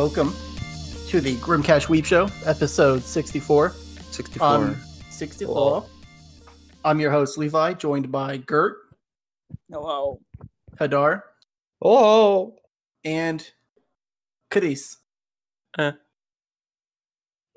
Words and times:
Welcome 0.00 0.32
to 1.08 1.20
the 1.20 1.36
GrimCache 1.36 1.90
Weep 1.90 2.06
Show, 2.06 2.30
episode 2.46 3.02
64. 3.02 3.68
64. 4.10 4.48
Um, 4.48 4.80
64. 5.10 5.84
I'm 6.86 7.00
your 7.00 7.10
host, 7.10 7.36
Levi, 7.36 7.74
joined 7.74 8.10
by 8.10 8.38
Gert, 8.38 8.78
Hello. 9.70 10.18
Hadar, 10.80 11.20
Oh, 11.82 12.56
and 13.04 13.46
Cadiz. 14.50 14.96
I 15.76 15.92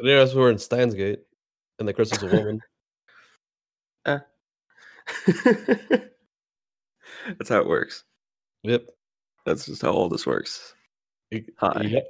realized 0.02 0.35
we 0.35 0.41
were 0.41 0.52
in 0.52 0.57
Steins 0.57 0.95
Gate, 0.95 1.21
and 1.80 1.88
the 1.88 1.94
Chris 1.94 2.11
was 2.11 2.23
a 2.23 2.25
woman. 2.25 2.59
That's 7.25 7.47
how 7.47 7.59
it 7.61 7.67
works. 7.69 8.03
yep. 8.63 8.85
That's 9.45 9.66
just 9.66 9.81
how 9.81 9.91
all 9.94 10.09
this 10.09 10.25
works. 10.27 10.73
Hi. 11.31 11.83
Yep. 11.83 12.05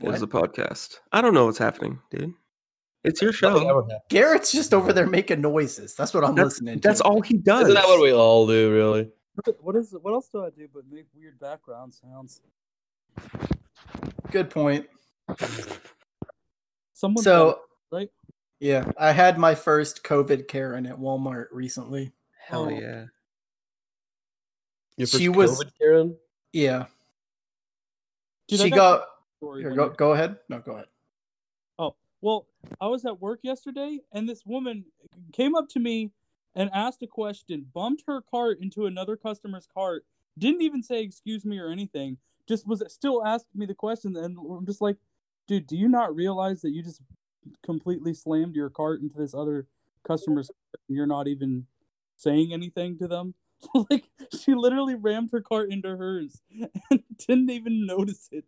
It 0.00 0.08
is 0.14 0.22
a 0.22 0.26
podcast. 0.26 0.98
I 1.12 1.20
don't 1.20 1.34
know 1.34 1.46
what's 1.46 1.58
happening, 1.58 1.98
dude. 2.10 2.32
It's 3.04 3.20
your 3.22 3.32
show. 3.32 3.86
Garrett's 4.08 4.52
just 4.52 4.74
over 4.74 4.92
there 4.92 5.06
making 5.06 5.40
noises. 5.40 5.94
That's 5.94 6.12
what 6.12 6.24
I'm 6.24 6.34
That's, 6.34 6.46
listening 6.60 6.80
to. 6.80 6.88
that's 6.88 7.00
all 7.00 7.20
he 7.22 7.36
does. 7.38 7.62
Isn't 7.62 7.74
that 7.74 7.86
what 7.86 8.00
we 8.02 8.12
all 8.12 8.46
do, 8.46 8.72
really? 8.72 9.10
What- 9.44 9.64
What 9.64 9.76
is 9.76 9.94
what 10.02 10.12
else 10.12 10.28
do 10.28 10.44
I 10.44 10.50
do 10.50 10.68
but 10.72 10.82
make 10.90 11.06
weird 11.14 11.38
background 11.38 11.94
sounds? 11.94 12.42
Good 14.30 14.50
point. 14.50 14.86
Someone 16.92 17.22
So, 17.24 17.60
right? 17.90 18.10
yeah, 18.58 18.90
I 18.98 19.12
had 19.12 19.38
my 19.38 19.54
first 19.54 20.04
COVID 20.04 20.46
Karen 20.48 20.84
at 20.86 20.96
Walmart 20.98 21.46
recently. 21.52 22.12
Hell 22.38 22.66
Oh. 22.66 22.68
yeah. 22.68 23.06
Your 24.98 25.06
She 25.06 25.26
first 25.28 25.36
was- 25.36 25.64
Karen? 25.78 26.16
Yeah. 26.52 26.86
Dude, 28.48 28.60
she 28.60 28.68
got 28.70 28.76
got. 29.00 29.08
Story 29.40 29.62
Here, 29.62 29.74
go, 29.74 29.88
go 29.88 30.12
ahead. 30.12 30.36
No, 30.50 30.60
go 30.60 30.72
ahead. 30.72 30.86
Oh, 31.78 31.96
well, 32.20 32.46
I 32.80 32.88
was 32.88 33.06
at 33.06 33.20
work 33.20 33.40
yesterday, 33.42 34.00
and 34.12 34.28
this 34.28 34.44
woman 34.44 34.84
came 35.32 35.54
up 35.54 35.68
to 35.70 35.80
me 35.80 36.10
and 36.54 36.68
asked 36.74 37.02
a 37.02 37.06
question, 37.06 37.66
bumped 37.72 38.02
her 38.06 38.20
cart 38.20 38.58
into 38.60 38.84
another 38.84 39.16
customer's 39.16 39.66
cart, 39.72 40.04
didn't 40.36 40.60
even 40.60 40.82
say 40.82 41.00
excuse 41.02 41.44
me 41.44 41.58
or 41.58 41.70
anything, 41.70 42.18
just 42.46 42.66
was 42.66 42.82
still 42.88 43.24
asking 43.24 43.58
me 43.58 43.66
the 43.66 43.74
question, 43.74 44.14
and 44.16 44.36
I'm 44.38 44.66
just 44.66 44.82
like, 44.82 44.96
dude, 45.46 45.66
do 45.66 45.76
you 45.76 45.88
not 45.88 46.14
realize 46.14 46.60
that 46.60 46.70
you 46.70 46.82
just 46.82 47.00
completely 47.64 48.12
slammed 48.12 48.54
your 48.54 48.68
cart 48.68 49.00
into 49.00 49.16
this 49.16 49.34
other 49.34 49.66
customer's 50.06 50.48
cart 50.48 50.82
and 50.88 50.96
you're 50.96 51.06
not 51.06 51.28
even 51.28 51.66
saying 52.16 52.52
anything 52.52 52.98
to 52.98 53.08
them? 53.08 53.34
like 53.90 54.08
she 54.38 54.54
literally 54.54 54.94
rammed 54.94 55.30
her 55.32 55.40
cart 55.40 55.70
into 55.70 55.88
hers 55.96 56.40
and 56.90 57.02
didn't 57.26 57.50
even 57.50 57.86
notice 57.86 58.28
it. 58.32 58.44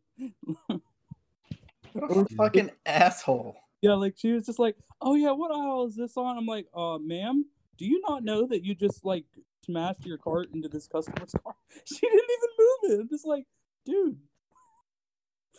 What 1.93 2.31
a 2.31 2.35
fucking 2.37 2.71
asshole. 2.87 3.57
Yeah, 3.83 3.95
like 3.95 4.15
she 4.17 4.33
was 4.33 4.47
just 4.47 4.59
like, 4.59 4.77
"Oh 5.01 5.15
yeah, 5.15 5.33
what 5.33 5.51
aisle 5.51 5.87
is 5.87 5.97
this 5.97 6.17
on?" 6.17 6.39
I'm 6.39 6.47
like, 6.47 6.67
"Uh, 6.75 6.99
ma'am, 6.99 7.45
do 7.77 7.85
you 7.85 8.01
not 8.09 8.25
know 8.25 8.47
that 8.47 8.65
you 8.65 8.75
just 8.75 9.05
like 9.05 9.25
smashed 9.65 10.07
your 10.07 10.19
cart 10.19 10.49
into 10.55 10.69
this 10.69 10.87
customer's 10.87 11.33
car?" 11.45 11.55
She 11.85 12.01
didn't 12.01 12.31
even 12.31 12.51
move 12.59 12.99
it. 12.99 13.01
I'm 13.03 13.09
just 13.09 13.27
like, 13.27 13.45
dude, 13.85 14.19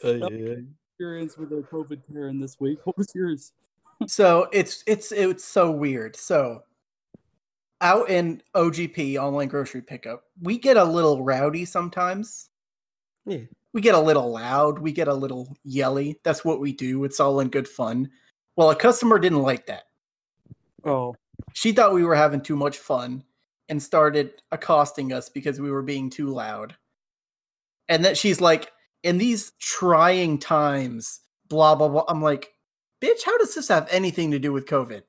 Uh, 0.03 0.13
Nope. 0.13 0.31
yeah. 0.33 0.53
experience 0.89 1.38
with 1.38 1.51
a 1.51 1.61
COVID 1.72 2.01
Karen 2.11 2.39
this 2.39 2.59
week. 2.59 2.79
What 2.85 2.97
was 2.97 3.11
yours? 3.13 3.51
so 4.07 4.47
it's 4.51 4.83
it's 4.88 5.11
it's 5.11 5.44
so 5.44 5.69
weird. 5.69 6.16
So 6.16 6.63
out 7.83 8.09
in 8.09 8.41
OGP 8.55 9.17
online 9.17 9.49
grocery 9.49 9.81
pickup, 9.81 10.23
we 10.41 10.57
get 10.57 10.77
a 10.77 10.83
little 10.83 11.23
rowdy 11.23 11.66
sometimes. 11.66 12.49
Yeah. 13.25 13.41
We 13.73 13.81
get 13.81 13.95
a 13.95 13.99
little 13.99 14.31
loud, 14.31 14.79
we 14.79 14.91
get 14.91 15.07
a 15.07 15.13
little 15.13 15.55
yelly. 15.63 16.19
That's 16.23 16.45
what 16.45 16.59
we 16.59 16.72
do. 16.73 17.03
It's 17.03 17.19
all 17.19 17.39
in 17.39 17.49
good 17.49 17.67
fun. 17.67 18.09
Well, 18.55 18.72
a 18.72 18.75
customer 18.75 19.19
didn't 19.19 19.41
like 19.41 19.66
that. 19.67 19.83
Oh, 20.85 21.16
She 21.53 21.72
thought 21.72 21.93
we 21.93 22.03
were 22.03 22.16
having 22.16 22.41
too 22.41 22.55
much 22.55 22.77
fun 22.77 23.23
and 23.69 23.81
started 23.81 24.41
accosting 24.51 25.13
us 25.13 25.29
because 25.29 25.59
we 25.59 25.72
were 25.72 25.81
being 25.81 26.09
too 26.09 26.27
loud. 26.27 26.75
And 27.89 28.05
that 28.05 28.17
she's 28.17 28.39
like, 28.39 28.72
in 29.03 29.17
these 29.17 29.51
trying 29.59 30.38
times, 30.39 31.22
blah 31.49 31.75
blah 31.75 31.89
blah. 31.89 32.05
I'm 32.07 32.22
like, 32.22 32.53
bitch, 33.01 33.23
how 33.25 33.38
does 33.38 33.55
this 33.55 33.67
have 33.67 33.88
anything 33.91 34.31
to 34.31 34.39
do 34.39 34.53
with 34.53 34.66
COVID? 34.66 35.01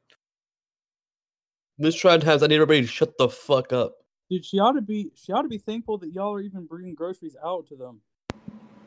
This 1.78 1.94
trying 1.94 2.20
times, 2.20 2.42
I 2.42 2.46
need 2.46 2.54
everybody 2.56 2.82
to 2.82 2.86
shut 2.86 3.16
the 3.18 3.28
fuck 3.28 3.72
up. 3.72 3.96
dude, 4.30 4.44
she 4.44 4.58
ought 4.58 4.72
to 4.72 4.80
be. 4.80 5.10
She 5.14 5.32
ought 5.32 5.42
to 5.42 5.48
be 5.48 5.58
thankful 5.58 5.98
that 5.98 6.12
y'all 6.12 6.32
are 6.34 6.40
even 6.40 6.66
bringing 6.66 6.94
groceries 6.94 7.36
out 7.44 7.66
to 7.68 7.76
them. 7.76 8.00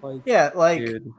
Like, 0.02 0.22
Yeah, 0.26 0.52
like 0.56 0.80
Dude. 0.80 1.12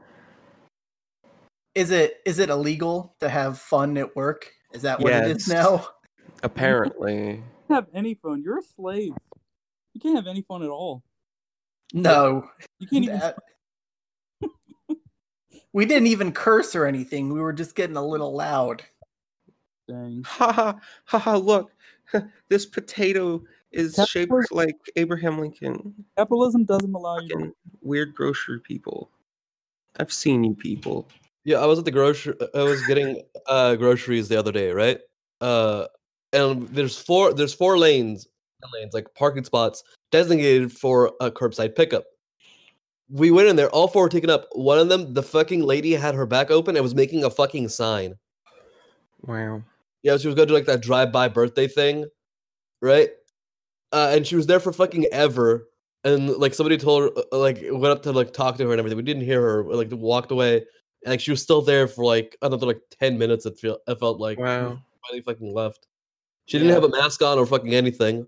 is 1.75 1.91
it 1.91 2.21
is 2.25 2.39
it 2.39 2.49
illegal 2.49 3.15
to 3.19 3.29
have 3.29 3.59
fun 3.59 3.97
at 3.97 4.15
work? 4.15 4.51
Is 4.73 4.81
that 4.83 4.99
what 4.99 5.13
it 5.13 5.35
is 5.35 5.47
now? 5.47 5.87
Apparently. 6.43 7.13
you 7.15 7.43
can't 7.67 7.85
have 7.85 7.87
any 7.93 8.13
fun. 8.13 8.41
You're 8.43 8.59
a 8.59 8.63
slave. 8.63 9.13
You 9.93 10.01
can't 10.01 10.15
have 10.15 10.27
any 10.27 10.41
fun 10.41 10.63
at 10.63 10.69
all. 10.69 11.03
No. 11.93 12.49
You 12.79 12.87
can't 12.87 13.03
even. 13.05 13.19
That- 13.19 13.35
we 15.73 15.85
didn't 15.85 16.07
even 16.07 16.31
curse 16.31 16.75
or 16.75 16.85
anything. 16.85 17.33
We 17.33 17.41
were 17.41 17.53
just 17.53 17.75
getting 17.75 17.97
a 17.97 18.05
little 18.05 18.33
loud. 18.35 18.83
Dang. 19.89 20.23
Ha 20.25 20.51
ha 20.51 20.79
ha 21.05 21.19
ha 21.19 21.35
look. 21.35 21.71
This 22.49 22.65
potato 22.65 23.43
is 23.71 23.95
That 23.95 24.07
shaped 24.07 24.33
like 24.51 24.75
Abraham 24.95 25.39
Lincoln. 25.39 25.93
Capitalism 26.17 26.63
doesn't 26.65 26.93
allow 26.93 27.19
you. 27.19 27.27
To... 27.29 27.35
Fucking 27.35 27.53
weird 27.81 28.15
grocery 28.15 28.59
people. 28.59 29.11
I've 29.99 30.11
seen 30.11 30.43
you 30.43 30.55
people. 30.55 31.07
Yeah, 31.43 31.57
I 31.57 31.65
was 31.65 31.77
at 31.79 31.85
the 31.85 31.91
grocery. 31.91 32.35
I 32.55 32.63
was 32.63 32.85
getting 32.87 33.21
uh 33.47 33.75
groceries 33.75 34.27
the 34.27 34.37
other 34.37 34.51
day, 34.51 34.71
right? 34.71 34.99
Uh, 35.41 35.85
and 36.33 36.67
there's 36.69 36.97
four. 36.97 37.33
There's 37.33 37.53
four 37.53 37.77
lanes, 37.77 38.27
lanes 38.73 38.93
like 38.93 39.07
parking 39.15 39.43
spots 39.43 39.83
designated 40.11 40.71
for 40.71 41.13
a 41.19 41.31
curbside 41.31 41.75
pickup. 41.75 42.05
We 43.11 43.31
went 43.31 43.47
in 43.47 43.55
there. 43.55 43.69
All 43.69 43.87
four 43.87 44.03
were 44.03 44.09
taken 44.09 44.29
up. 44.29 44.47
One 44.51 44.77
of 44.77 44.89
them, 44.89 45.13
the 45.13 45.23
fucking 45.23 45.63
lady 45.63 45.93
had 45.93 46.13
her 46.15 46.27
back 46.27 46.51
open 46.51 46.75
and 46.75 46.83
was 46.83 46.93
making 46.93 47.23
a 47.23 47.29
fucking 47.29 47.69
sign. 47.69 48.15
Wow. 49.21 49.63
Yeah, 50.03 50.17
she 50.17 50.27
was 50.27 50.35
gonna 50.35 50.45
do 50.47 50.53
like 50.53 50.65
that 50.65 50.81
drive-by 50.81 51.27
birthday 51.29 51.67
thing, 51.67 52.05
right? 52.81 53.09
Uh, 53.91 54.11
and 54.15 54.25
she 54.25 54.35
was 54.35 54.45
there 54.47 54.59
for 54.59 54.71
fucking 54.71 55.05
ever. 55.11 55.67
And 56.05 56.29
like 56.29 56.53
somebody 56.53 56.77
told 56.77 57.03
her, 57.15 57.23
uh, 57.33 57.37
like 57.37 57.59
went 57.71 57.91
up 57.91 58.03
to 58.03 58.11
like 58.13 58.31
talk 58.31 58.55
to 58.57 58.65
her 58.65 58.71
and 58.71 58.79
everything. 58.79 58.95
We 58.97 59.03
didn't 59.03 59.23
hear 59.25 59.41
her. 59.41 59.63
Like 59.63 59.89
walked 59.91 60.31
away, 60.31 60.57
and 60.57 61.11
like 61.11 61.19
she 61.19 61.31
was 61.31 61.41
still 61.41 61.61
there 61.61 61.87
for 61.87 62.05
like 62.05 62.37
another 62.41 62.65
like 62.65 62.79
ten 62.97 63.17
minutes. 63.17 63.45
It 63.45 63.59
felt 63.59 63.81
it 63.87 63.99
felt 63.99 64.19
like 64.19 64.39
Wow. 64.39 64.79
finally 65.05 65.21
fucking 65.23 65.53
left. 65.53 65.87
She 66.45 66.57
didn't 66.57 66.69
Yeah. 66.69 66.75
have 66.75 66.85
a 66.85 66.89
mask 66.89 67.21
on 67.21 67.37
or 67.37 67.45
fucking 67.45 67.73
anything. 67.75 68.19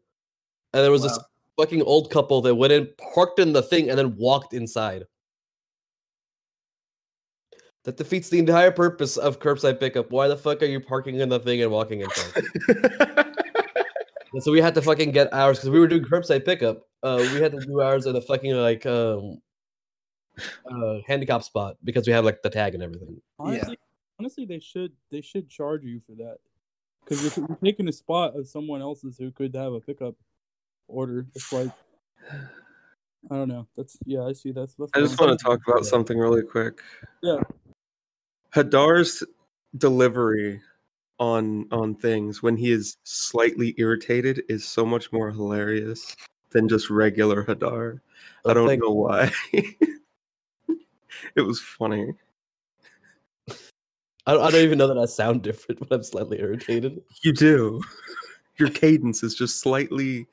And 0.74 0.84
there 0.84 0.92
was 0.92 1.04
this 1.04 1.18
fucking 1.58 1.82
old 1.84 2.12
couple 2.12 2.42
that 2.42 2.56
went 2.56 2.74
in, 2.74 2.90
parked 3.14 3.40
in 3.40 3.54
the 3.54 3.62
thing, 3.62 3.90
and 3.90 3.98
then 3.98 4.16
walked 4.18 4.54
inside. 4.54 5.06
That 7.84 7.98
defeats 7.98 8.30
the 8.30 8.38
entire 8.38 8.70
purpose 8.70 9.18
of 9.18 9.40
curbside 9.40 9.80
pickup. 9.80 10.12
Why 10.12 10.28
the 10.28 10.38
fuck 10.38 10.62
are 10.62 10.66
you 10.66 10.80
parking 10.80 11.20
in 11.20 11.30
the 11.30 11.40
thing 11.40 11.64
and 11.64 11.72
walking 11.72 12.02
in 12.02 12.08
And 14.34 14.42
so 14.42 14.52
we 14.52 14.62
had 14.62 14.76
to 14.76 14.82
fucking 14.82 15.12
get 15.12 15.34
ours 15.34 15.58
because 15.58 15.72
we 15.72 15.80
were 15.80 15.88
doing 15.88 16.04
curbside 16.04 16.46
pickup. 16.46 16.88
Uh, 17.04 17.18
we 17.34 17.42
had 17.42 17.52
to 17.52 17.60
do 17.60 17.82
ours 17.82 18.06
in 18.06 18.16
a 18.16 18.22
fucking 18.22 18.54
like 18.54 18.86
um, 18.86 19.42
uh, 20.72 21.00
handicap 21.06 21.44
spot 21.44 21.76
because 21.84 22.08
we 22.08 22.14
have 22.14 22.24
like 22.24 22.42
the 22.42 22.50
tag 22.50 22.74
and 22.74 22.84
everything. 22.84 23.20
Honestly, 23.40 23.78
honestly, 24.20 24.46
they 24.46 24.60
should 24.60 24.94
they 25.10 25.22
should 25.22 25.50
charge 25.50 25.84
you 25.84 26.00
for 26.06 26.14
that 26.14 26.38
because 27.04 27.24
you're, 27.24 27.48
you're 27.48 27.58
taking 27.64 27.90
a 27.90 27.92
spot 27.92 28.38
of 28.38 28.48
someone 28.48 28.82
else's 28.82 29.18
who 29.18 29.32
could 29.32 29.54
have 29.56 29.74
a 29.74 29.82
pickup 29.82 30.16
order. 30.88 31.26
It's 31.36 31.52
like 31.52 31.72
I 33.30 33.36
don't 33.36 33.50
know. 33.50 33.68
That's 33.76 33.98
yeah, 34.06 34.24
I 34.24 34.34
see. 34.34 34.52
That's. 34.52 34.76
that's 34.76 34.92
I 34.96 35.00
just 35.00 35.20
want 35.20 35.38
to 35.38 35.44
talk 35.44 35.60
about 35.68 35.86
something 35.86 36.18
really 36.18 36.42
quick. 36.42 36.82
Yeah. 37.22 37.42
Hadar's 38.54 39.24
delivery 39.78 40.62
on 41.20 41.68
on 41.72 41.96
things 41.96 42.42
when 42.42 42.58
he 42.58 42.72
is 42.72 42.98
slightly 43.04 43.76
irritated 43.78 44.44
is 44.50 44.66
so 44.66 44.86
much 44.86 45.12
more 45.12 45.32
hilarious 45.32 46.16
than 46.50 46.68
just 46.68 46.90
regular 46.90 47.44
Hadar. 47.44 48.02
I 48.46 48.54
don't 48.54 48.80
know 48.80 48.92
why. 48.92 49.32
it 49.54 51.42
was 51.42 51.60
funny. 51.60 52.14
I 54.28 54.34
don't, 54.34 54.44
I 54.44 54.52
don't 54.52 54.62
even 54.62 54.78
know 54.78 54.88
that 54.88 54.98
I 54.98 55.06
sound 55.06 55.42
different 55.42 55.80
when 55.82 55.88
I'm 55.92 56.04
slightly 56.04 56.40
irritated. 56.40 57.02
You 57.24 57.34
do. 57.34 57.82
Your 58.58 58.70
cadence 58.70 59.24
is 59.24 59.34
just 59.34 59.60
slightly 59.60 60.28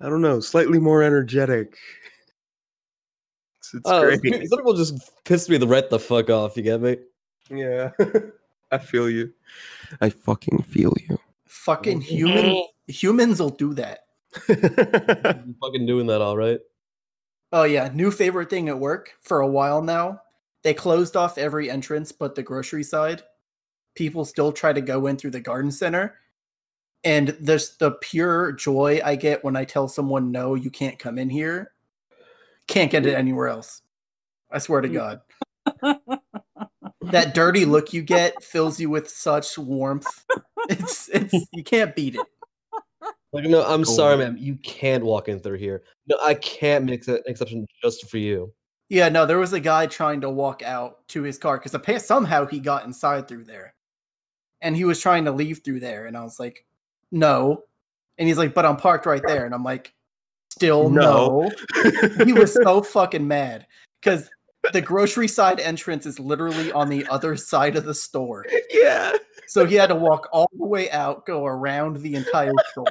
I 0.00 0.08
don't 0.08 0.20
know, 0.20 0.40
slightly 0.40 0.78
more 0.78 1.02
energetic. 1.02 1.78
It's, 3.58 3.74
it's 3.74 3.82
Oh, 3.86 4.02
great. 4.02 4.20
some 4.48 4.58
people 4.58 4.74
just 4.74 5.10
piss 5.24 5.48
me 5.48 5.56
the 5.56 5.66
right 5.66 5.88
the 5.88 5.98
fuck 5.98 6.28
off. 6.28 6.56
You 6.56 6.62
get 6.62 6.80
me? 6.80 6.98
Yeah. 7.50 7.90
I 8.72 8.78
feel 8.78 9.08
you. 9.08 9.32
I 10.00 10.10
fucking 10.10 10.62
feel 10.62 10.92
you. 11.08 11.18
Fucking 11.46 12.00
human 12.00 12.64
humans 12.88 13.40
will 13.40 13.50
do 13.50 13.74
that. 13.74 14.00
I'm 14.48 15.54
fucking 15.60 15.86
doing 15.86 16.06
that 16.08 16.20
all 16.20 16.36
right. 16.36 16.60
Oh 17.52 17.62
yeah, 17.62 17.88
new 17.94 18.10
favorite 18.10 18.50
thing 18.50 18.68
at 18.68 18.78
work 18.78 19.14
for 19.22 19.40
a 19.40 19.46
while 19.48 19.82
now. 19.82 20.20
They 20.62 20.74
closed 20.74 21.16
off 21.16 21.38
every 21.38 21.70
entrance 21.70 22.10
but 22.12 22.34
the 22.34 22.42
grocery 22.42 22.82
side. 22.82 23.22
People 23.94 24.24
still 24.24 24.52
try 24.52 24.72
to 24.72 24.80
go 24.80 25.06
in 25.06 25.16
through 25.16 25.30
the 25.30 25.40
garden 25.40 25.70
center. 25.70 26.18
And 27.04 27.28
there's 27.40 27.76
the 27.76 27.92
pure 27.92 28.50
joy 28.52 29.00
I 29.04 29.14
get 29.14 29.44
when 29.44 29.54
I 29.54 29.64
tell 29.64 29.86
someone 29.86 30.32
no, 30.32 30.54
you 30.56 30.70
can't 30.70 30.98
come 30.98 31.18
in 31.18 31.30
here. 31.30 31.72
Can't 32.66 32.90
get 32.90 33.06
it 33.06 33.14
anywhere 33.14 33.46
else. 33.46 33.82
I 34.50 34.58
swear 34.58 34.80
to 34.80 34.88
Mm. 34.88 34.92
God. 34.92 35.20
That 37.10 37.34
dirty 37.34 37.64
look 37.64 37.92
you 37.92 38.02
get 38.02 38.42
fills 38.42 38.78
you 38.80 38.90
with 38.90 39.08
such 39.08 39.56
warmth. 39.58 40.06
It's 40.68 41.08
it's 41.10 41.32
you 41.52 41.62
can't 41.62 41.94
beat 41.94 42.16
it. 42.16 42.26
Like, 43.32 43.44
no, 43.44 43.64
I'm 43.64 43.84
sorry, 43.84 44.16
Cool. 44.16 44.24
ma'am. 44.24 44.36
You 44.38 44.56
can't 44.56 45.04
walk 45.04 45.28
in 45.28 45.38
through 45.40 45.58
here. 45.58 45.82
No, 46.08 46.16
I 46.24 46.34
can't 46.34 46.84
make 46.84 47.06
an 47.06 47.18
exception 47.26 47.66
just 47.82 48.08
for 48.08 48.18
you. 48.18 48.52
Yeah, 48.88 49.08
no, 49.08 49.26
there 49.26 49.38
was 49.38 49.52
a 49.52 49.60
guy 49.60 49.86
trying 49.86 50.20
to 50.22 50.30
walk 50.30 50.62
out 50.62 51.06
to 51.08 51.22
his 51.22 51.38
car 51.38 51.58
because 51.62 52.04
somehow 52.06 52.46
he 52.46 52.60
got 52.60 52.84
inside 52.84 53.28
through 53.28 53.44
there. 53.44 53.74
And 54.62 54.74
he 54.76 54.84
was 54.84 55.00
trying 55.00 55.24
to 55.26 55.32
leave 55.32 55.60
through 55.64 55.80
there. 55.80 56.06
And 56.06 56.16
I 56.16 56.22
was 56.22 56.40
like, 56.40 56.64
no. 57.12 57.62
And 58.16 58.26
he's 58.26 58.38
like, 58.38 58.54
but 58.54 58.64
I'm 58.64 58.76
parked 58.76 59.06
right 59.06 59.22
there. 59.26 59.44
And 59.44 59.54
I'm 59.54 59.64
like, 59.64 59.92
still 60.50 60.88
no. 60.88 61.50
No. 61.74 62.24
he 62.24 62.32
was 62.32 62.54
so 62.54 62.80
fucking 62.82 63.26
mad 63.26 63.66
because 64.00 64.30
the 64.72 64.80
grocery 64.80 65.28
side 65.28 65.60
entrance 65.60 66.06
is 66.06 66.18
literally 66.18 66.72
on 66.72 66.88
the 66.88 67.06
other 67.08 67.36
side 67.36 67.76
of 67.76 67.84
the 67.84 67.94
store. 67.94 68.44
yeah. 68.70 69.12
So 69.48 69.64
he 69.64 69.76
had 69.76 69.88
to 69.88 69.94
walk 69.94 70.28
all 70.32 70.50
the 70.58 70.66
way 70.66 70.90
out, 70.90 71.24
go 71.26 71.46
around 71.46 71.98
the 71.98 72.14
entire 72.16 72.52
store. 72.70 72.86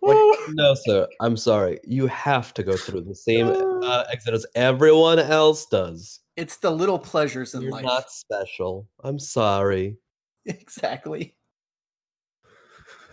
Like, 0.00 0.16
no, 0.50 0.74
sir. 0.74 1.06
I'm 1.20 1.36
sorry. 1.36 1.80
You 1.84 2.06
have 2.06 2.54
to 2.54 2.62
go 2.62 2.76
through 2.76 3.02
the 3.02 3.14
same 3.14 3.48
uh, 3.48 4.04
exit 4.10 4.32
as 4.32 4.46
everyone 4.54 5.18
else 5.18 5.66
does. 5.66 6.20
It's 6.36 6.56
the 6.56 6.70
little 6.70 6.98
pleasures 6.98 7.54
in 7.54 7.62
You're 7.62 7.72
life. 7.72 7.84
not 7.84 8.10
special. 8.10 8.88
I'm 9.02 9.18
sorry. 9.18 9.96
Exactly. 10.46 11.34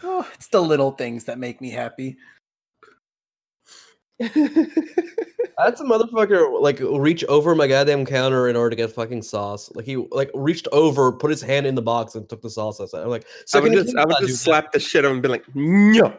Oh, 0.04 0.26
it's 0.36 0.48
the 0.48 0.62
little 0.62 0.92
things 0.92 1.26
that 1.26 1.40
make 1.40 1.60
me 1.60 1.72
happy. 1.72 2.18
I 4.22 5.66
had 5.66 5.78
some 5.78 5.90
motherfucker 5.90 6.62
like 6.62 6.80
reach 6.80 7.24
over 7.26 7.56
my 7.56 7.68
goddamn 7.68 8.06
counter 8.06 8.48
in 8.48 8.56
order 8.56 8.72
to 8.72 8.76
get 8.76 8.92
fucking 8.92 9.22
sauce. 9.22 9.70
Like 9.76 9.86
he 9.86 9.98
like 9.98 10.32
reached 10.34 10.68
over, 10.72 11.12
put 11.12 11.32
his 11.32 11.42
hand 11.42 11.66
in 11.66 11.76
the 11.76 11.82
box, 11.82 12.16
and 12.16 12.28
took 12.28 12.42
the 12.42 12.50
sauce 12.50 12.80
outside. 12.80 13.04
I'm 13.04 13.10
like, 13.10 13.26
I 13.54 13.60
would 13.60 13.74
just, 13.74 13.96
I 13.96 14.02
would 14.02 14.10
not 14.10 14.22
do 14.22 14.28
just 14.28 14.46
that?" 14.46 14.50
slap 14.50 14.72
the 14.72 14.80
shit 14.80 15.06
out 15.06 15.12
and 15.12 15.22
be 15.22 15.28
like, 15.28 15.44
no. 15.54 16.14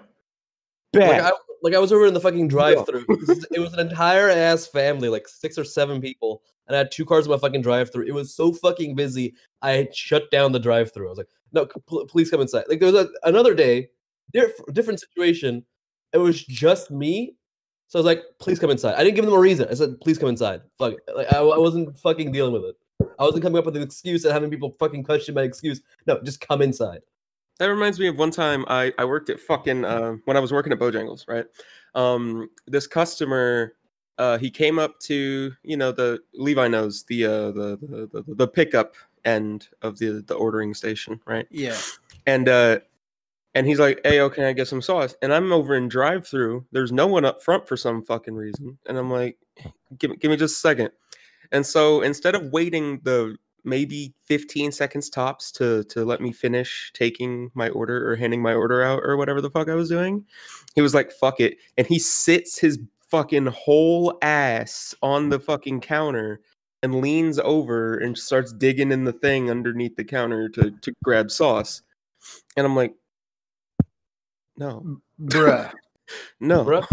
Like 0.94 1.22
I, 1.22 1.32
like 1.62 1.75
I 1.75 1.78
was 1.78 1.93
over 1.93 2.06
in 2.06 2.14
the 2.14 2.20
fucking 2.20 2.48
drive-through. 2.48 3.04
It 3.50 3.58
was 3.60 3.72
an 3.75 3.81
entire 3.81 4.31
ass 4.31 4.66
family, 4.66 5.08
like 5.08 5.28
six 5.28 5.58
or 5.58 5.64
seven 5.64 6.00
people, 6.00 6.42
and 6.66 6.76
I 6.76 6.78
had 6.78 6.90
two 6.90 7.04
cars 7.04 7.26
in 7.26 7.32
my 7.32 7.38
fucking 7.38 7.62
drive-through. 7.62 8.06
It 8.06 8.14
was 8.14 8.34
so 8.34 8.52
fucking 8.52 8.94
busy. 8.94 9.34
I 9.62 9.88
shut 9.92 10.31
down 10.31 10.52
the 10.52 10.58
drive-through. 10.60 11.06
I 11.06 11.10
was 11.10 11.19
like, 11.19 11.28
"No, 11.52 11.64
c- 11.64 11.81
pl- 11.87 12.06
please 12.06 12.31
come 12.31 12.40
inside." 12.40 12.64
Like 12.69 12.81
there 12.81 12.92
was 12.92 13.04
a, 13.04 13.08
another 13.25 13.54
day, 13.54 13.88
diff- 14.32 14.60
different 14.72 15.00
situation. 15.00 15.64
It 16.12 16.19
was 16.19 16.42
just 16.44 16.90
me, 16.90 17.34
so 17.88 17.98
I 17.98 18.00
was 18.00 18.06
like, 18.06 18.24
"Please 18.38 18.58
come 18.58 18.70
inside." 18.70 18.94
I 18.94 19.04
didn't 19.04 19.16
give 19.16 19.24
them 19.24 19.34
a 19.34 19.38
reason. 19.38 19.68
I 19.70 19.74
said, 19.74 20.00
"Please 20.00 20.18
come 20.18 20.28
inside." 20.28 20.62
Fuck, 20.78 20.94
it. 20.94 21.16
like 21.16 21.32
I, 21.32 21.38
I 21.38 21.58
wasn't 21.58 21.98
fucking 21.98 22.32
dealing 22.32 22.52
with 22.52 22.64
it. 22.64 22.76
I 23.18 23.24
wasn't 23.24 23.42
coming 23.42 23.58
up 23.58 23.66
with 23.66 23.76
an 23.76 23.82
excuse 23.82 24.24
and 24.24 24.32
having 24.32 24.50
people 24.50 24.74
fucking 24.78 25.04
question 25.04 25.34
my 25.34 25.42
excuse. 25.42 25.82
No, 26.06 26.20
just 26.22 26.40
come 26.40 26.62
inside. 26.62 27.00
That 27.58 27.66
reminds 27.66 27.98
me 27.98 28.06
of 28.06 28.18
one 28.18 28.30
time 28.30 28.64
I, 28.68 28.92
I 28.98 29.04
worked 29.04 29.30
at 29.30 29.40
fucking 29.40 29.84
uh, 29.84 30.16
when 30.24 30.36
I 30.36 30.40
was 30.40 30.52
working 30.52 30.72
at 30.72 30.78
Bojangles, 30.78 31.26
right? 31.26 31.46
Um, 31.94 32.50
this 32.66 32.86
customer, 32.86 33.74
uh, 34.18 34.36
he 34.38 34.50
came 34.50 34.78
up 34.78 34.98
to 35.00 35.52
you 35.62 35.76
know 35.76 35.92
the 35.92 36.20
Levi 36.34 36.68
knows 36.68 37.04
the 37.04 37.24
uh, 37.24 37.50
the, 37.52 37.78
the 37.80 38.22
the 38.22 38.34
the 38.34 38.48
pickup 38.48 38.94
end 39.24 39.68
of 39.82 39.98
the 39.98 40.22
the 40.26 40.34
ordering 40.34 40.74
station, 40.74 41.20
right? 41.26 41.46
Yeah. 41.50 41.76
And 42.26 42.48
uh, 42.48 42.80
and 43.56 43.66
he's 43.66 43.80
like, 43.80 44.00
"Hey, 44.04 44.20
okay, 44.20 44.46
I 44.48 44.52
get 44.52 44.68
some 44.68 44.82
sauce?" 44.82 45.16
And 45.22 45.32
I'm 45.32 45.50
over 45.50 45.74
in 45.74 45.88
drive-through. 45.88 46.66
There's 46.72 46.92
no 46.92 47.06
one 47.06 47.24
up 47.24 47.42
front 47.42 47.66
for 47.66 47.76
some 47.76 48.04
fucking 48.04 48.34
reason, 48.34 48.78
and 48.86 48.98
I'm 48.98 49.10
like, 49.10 49.38
"Give 49.98 50.10
me 50.10 50.16
give 50.18 50.30
me 50.30 50.36
just 50.36 50.56
a 50.56 50.60
second. 50.60 50.90
And 51.52 51.64
so 51.66 52.02
instead 52.02 52.34
of 52.34 52.52
waiting 52.52 53.00
the 53.04 53.36
maybe 53.64 54.14
15 54.26 54.72
seconds 54.72 55.10
tops 55.10 55.50
to 55.52 55.84
to 55.84 56.04
let 56.04 56.20
me 56.20 56.32
finish 56.32 56.92
taking 56.94 57.50
my 57.54 57.70
order 57.70 58.10
or 58.10 58.16
handing 58.16 58.42
my 58.42 58.54
order 58.54 58.82
out 58.82 59.00
or 59.02 59.16
whatever 59.16 59.40
the 59.40 59.50
fuck 59.50 59.68
I 59.70 59.74
was 59.74 59.88
doing. 59.88 60.24
He 60.74 60.82
was 60.82 60.94
like, 60.94 61.10
"Fuck 61.12 61.40
it." 61.40 61.56
And 61.78 61.86
he 61.86 61.98
sits 61.98 62.58
his 62.58 62.78
fucking 63.08 63.46
whole 63.46 64.18
ass 64.22 64.94
on 65.02 65.30
the 65.30 65.40
fucking 65.40 65.80
counter 65.80 66.40
and 66.82 67.00
leans 67.00 67.38
over 67.38 67.96
and 67.96 68.18
starts 68.18 68.52
digging 68.52 68.92
in 68.92 69.04
the 69.04 69.12
thing 69.12 69.50
underneath 69.50 69.96
the 69.96 70.04
counter 70.04 70.48
to 70.50 70.72
to 70.72 70.92
grab 71.04 71.30
sauce. 71.30 71.82
And 72.56 72.66
I'm 72.66 72.76
like, 72.76 72.94
"No. 74.58 74.98
Bruh. 75.20 75.72
No." 76.40 76.64
Bruh. 76.64 76.86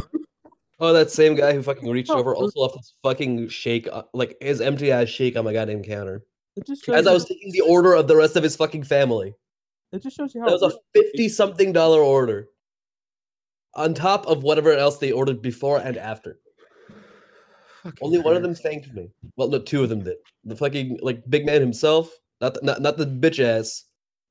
Oh, 0.80 0.92
that 0.92 1.12
same 1.12 1.36
guy 1.36 1.54
who 1.54 1.62
fucking 1.62 1.89
reached 1.89 2.10
Oh, 2.10 2.18
over 2.18 2.36
also 2.36 2.60
left 2.62 2.75
his 2.75 2.94
fucking 3.04 3.48
shake, 3.50 3.88
uh, 3.92 4.04
like 4.13 4.36
his 4.42 4.60
empty 4.60 4.92
ass 4.92 5.07
shake 5.07 5.38
on 5.38 5.45
my 5.45 5.54
goddamn 5.54 5.83
counter. 5.83 6.24
It 6.56 6.65
just 6.68 6.83
shows 6.83 6.95
As 6.95 7.07
I 7.07 7.13
was 7.13 7.25
taking 7.25 7.51
the 7.51 7.62
order 7.62 7.94
of 7.94 8.07
the 8.07 8.15
rest 8.15 8.36
of 8.36 8.44
his 8.44 8.56
fucking 8.56 8.83
family. 8.83 9.33
it 9.92 10.01
just 10.04 10.18
shows 10.18 10.33
you 10.36 10.42
how 10.42 10.48
That 10.48 10.60
was 10.62 10.74
a 10.74 10.77
fifty 10.94 11.30
something 11.30 11.71
dollar 11.74 12.01
order. 12.01 12.48
On 13.75 13.94
top 13.94 14.25
of 14.27 14.44
whatever 14.44 14.74
else 14.74 14.98
they 14.98 15.12
ordered 15.12 15.42
before 15.42 15.77
and 15.80 15.95
after. 15.98 16.39
Fucking 17.83 18.00
Only 18.01 18.19
one 18.19 18.36
of 18.36 18.42
them 18.44 18.56
thanked 18.56 18.94
me. 18.94 19.10
Well, 19.36 19.50
no, 19.50 19.60
two 19.60 19.83
of 19.83 19.89
them 19.89 20.04
did. 20.04 20.18
The 20.44 20.56
fucking 20.56 21.00
like 21.01 21.21
big 21.30 21.45
man 21.45 21.62
himself, 21.62 22.12
not 22.42 22.56
the, 22.56 22.62
not, 22.63 22.81
not 22.81 22.98
the 22.98 23.06
bitch 23.06 23.44
ass, 23.44 23.86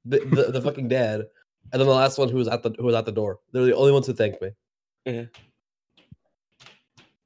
the, 0.05 0.20
the, 0.20 0.52
the 0.52 0.61
fucking 0.61 0.88
dad, 0.88 1.25
and 1.73 1.81
then 1.81 1.87
the 1.87 1.95
last 1.95 2.19
one 2.19 2.29
who 2.29 2.39
was 2.39 2.49
at 2.49 2.63
the 2.63 2.75
who 2.79 2.85
was 2.85 2.95
at 2.95 3.07
the 3.07 3.13
door. 3.13 3.41
They're 3.53 3.65
the 3.65 3.77
only 3.77 3.93
ones 3.93 4.07
who 4.07 4.13
thanked 4.13 4.43
me. 4.43 4.51
Yeah. 5.05 5.25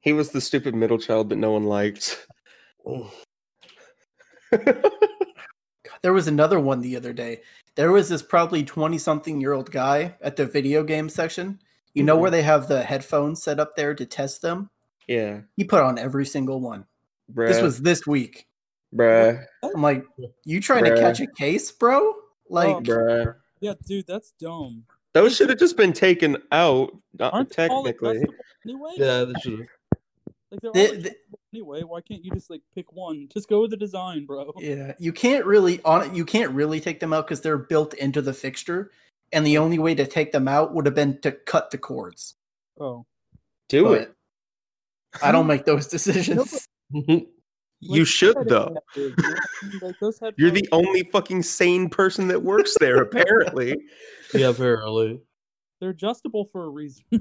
He 0.01 0.13
was 0.13 0.31
the 0.31 0.41
stupid 0.41 0.75
middle 0.75 0.99
child 0.99 1.31
that 1.31 1.37
no 1.37 1.53
one 1.53 1.65
liked. 1.65 2.27
There 6.03 6.13
was 6.13 6.29
another 6.29 6.61
one 6.61 6.81
the 6.81 6.97
other 6.97 7.13
day. 7.13 7.41
There 7.75 7.91
was 7.91 8.09
this 8.09 8.23
probably 8.23 8.63
20 8.63 8.97
something 8.97 9.41
year 9.41 9.55
old 9.55 9.73
guy 9.73 10.15
at 10.21 10.37
the 10.37 10.47
video 10.47 10.85
game 10.85 11.09
section. 11.09 11.59
You 11.95 12.05
know 12.05 12.15
mm-hmm. 12.15 12.23
where 12.23 12.31
they 12.31 12.43
have 12.43 12.69
the 12.69 12.81
headphones 12.81 13.43
set 13.43 13.59
up 13.59 13.75
there 13.75 13.93
to 13.93 14.07
test 14.07 14.41
them? 14.41 14.71
yeah. 15.09 15.41
He 15.57 15.65
put 15.65 15.83
on 15.83 15.99
every 15.99 16.25
single 16.25 16.61
one. 16.61 16.85
Bruh. 17.33 17.49
This 17.49 17.61
was 17.61 17.81
this 17.81 18.07
week. 18.07 18.47
bruh. 18.95 19.45
I'm 19.65 19.83
like, 19.83 20.05
you 20.45 20.61
trying 20.61 20.85
to 20.85 20.95
catch 20.95 21.21
a 21.21 21.27
case, 21.27 21.73
bro? 21.73 22.15
Like, 22.49 22.69
Oh, 22.69 22.81
Bruh. 22.83 23.35
Yeah, 23.61 23.75
dude, 23.87 24.07
that's 24.07 24.33
dumb. 24.33 24.85
Those 25.15 25.35
should 25.37 25.49
have 25.49 25.59
just 25.59 25.77
been 25.77 25.93
taken 25.95 26.37
out, 26.53 26.95
not 27.19 27.33
Aren't 27.33 27.57
they 27.57 27.69
all 27.69 27.85
technically. 27.85 28.19
adjustable 28.19 28.35
anyway? 28.65 28.91
Yeah, 28.97 29.25
they 29.25 29.33
should 29.41 29.53
have. 29.61 29.69
Like 30.51 30.61
they're 30.61 30.71
all 30.71 30.75
the- 30.75 30.85
adjustable 30.85 31.03
the- 31.03 31.39
anyway. 31.59 31.83
Why 31.83 32.01
can't 32.03 32.25
you 32.25 32.31
just 32.33 32.51
like 32.51 32.61
pick 32.75 32.93
one? 32.93 33.29
Just 33.33 33.49
go 33.49 33.63
with 33.63 33.71
the 33.71 33.77
design, 33.77 34.27
bro. 34.27 34.53
yeah, 34.59 34.93
you 34.99 35.13
can't 35.13 35.45
really 35.47 35.81
on 35.85 36.03
it. 36.07 36.13
You 36.15 36.25
can't 36.27 36.53
really 36.53 36.81
take 36.81 37.01
them 37.01 37.13
out 37.13 37.27
because 37.27 37.41
they're 37.41 37.57
built 37.59 37.95
into 37.95 38.21
the 38.21 38.35
fixture, 38.35 38.91
and 39.33 39.47
the 39.47 39.57
only 39.59 39.79
way 39.79 39.95
to 39.95 40.07
take 40.07 40.33
them 40.33 40.49
out 40.49 40.75
would 40.75 40.85
have 40.87 40.95
been 40.95 41.19
to 41.23 41.33
cut 41.33 41.71
the 41.71 41.79
cords. 41.79 42.35
Oh, 42.79 43.07
Do 43.71 43.85
But 43.85 44.01
it. 44.03 44.13
I 45.23 45.33
don't 45.33 45.47
make 45.47 45.65
those 45.65 45.87
decisions. 45.97 46.69
You 46.93 47.27
Like, 47.83 48.07
should 48.07 48.49
though. 48.49 48.75
is 48.75 48.75
that 48.75 48.83
big, 48.95 49.15
you 49.73 49.81
know? 49.81 49.87
Like 49.87 49.97
those 50.01 50.21
You're 50.39 50.51
the 50.51 50.69
only 50.73 51.03
fucking 51.05 51.43
sane 51.43 51.89
person 51.91 52.29
that 52.29 52.43
works 52.43 52.75
there, 52.81 53.03
apparently. 53.03 53.77
yeah, 54.35 54.49
apparently. 54.49 55.21
They're 55.81 55.91
adjustable 55.91 56.47
for 56.47 56.65
a 56.65 56.69
reason. 56.69 57.05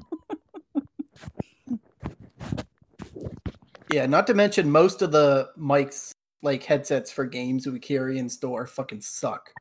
Yeah, 3.91 4.05
not 4.07 4.27
to 4.27 4.33
mention 4.33 4.69
most 4.69 5.01
of 5.01 5.13
the 5.13 5.51
mics, 5.57 6.11
like 6.41 6.63
headsets 6.63 7.11
for 7.11 7.23
games 7.23 7.65
we 7.65 7.79
carry 7.79 8.17
in 8.17 8.27
store, 8.27 8.67
fucking 8.67 8.99
suck. 8.99 9.51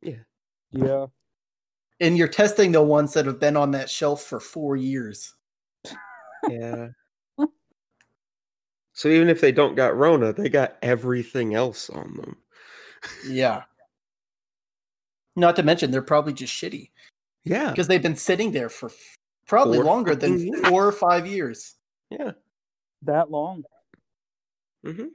Yeah. 0.00 0.22
Yeah. 0.70 1.06
And 2.00 2.16
you're 2.16 2.28
testing 2.28 2.72
the 2.72 2.82
ones 2.82 3.12
that 3.12 3.26
have 3.26 3.38
been 3.38 3.56
on 3.56 3.72
that 3.72 3.90
shelf 3.90 4.22
for 4.22 4.40
four 4.40 4.76
years. 4.76 5.34
Yeah. 6.50 6.88
So 8.92 9.08
even 9.08 9.28
if 9.28 9.40
they 9.40 9.52
don't 9.52 9.74
got 9.74 9.96
Rona, 9.96 10.32
they 10.32 10.48
got 10.48 10.76
everything 10.82 11.54
else 11.54 11.88
on 11.90 12.14
them. 12.16 12.36
Yeah. 13.26 13.62
Not 15.34 15.56
to 15.56 15.62
mention 15.62 15.90
they're 15.90 16.02
probably 16.02 16.34
just 16.34 16.52
shitty 16.52 16.90
Yeah. 17.44 17.70
because 17.70 17.86
they've 17.88 18.02
been 18.02 18.16
sitting 18.16 18.52
there 18.52 18.68
for 18.68 18.90
f- 18.90 19.16
probably 19.46 19.78
Four 19.78 19.84
longer 19.86 20.14
than 20.14 20.38
years. 20.38 20.60
four 20.68 20.86
or 20.86 20.92
five 20.92 21.26
years. 21.26 21.74
Yeah. 22.10 22.32
That 23.02 23.30
long. 23.30 23.64
hmm 24.84 25.06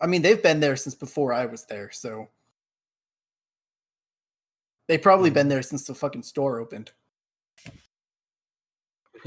I 0.00 0.06
mean, 0.08 0.20
they've 0.22 0.42
been 0.42 0.60
there 0.60 0.76
since 0.76 0.94
before 0.96 1.32
I 1.32 1.46
was 1.46 1.64
there, 1.66 1.90
so 1.92 2.28
they've 4.88 5.00
probably 5.00 5.30
been 5.30 5.48
there 5.48 5.62
since 5.62 5.84
the 5.84 5.94
fucking 5.94 6.24
store 6.24 6.58
opened. 6.58 6.90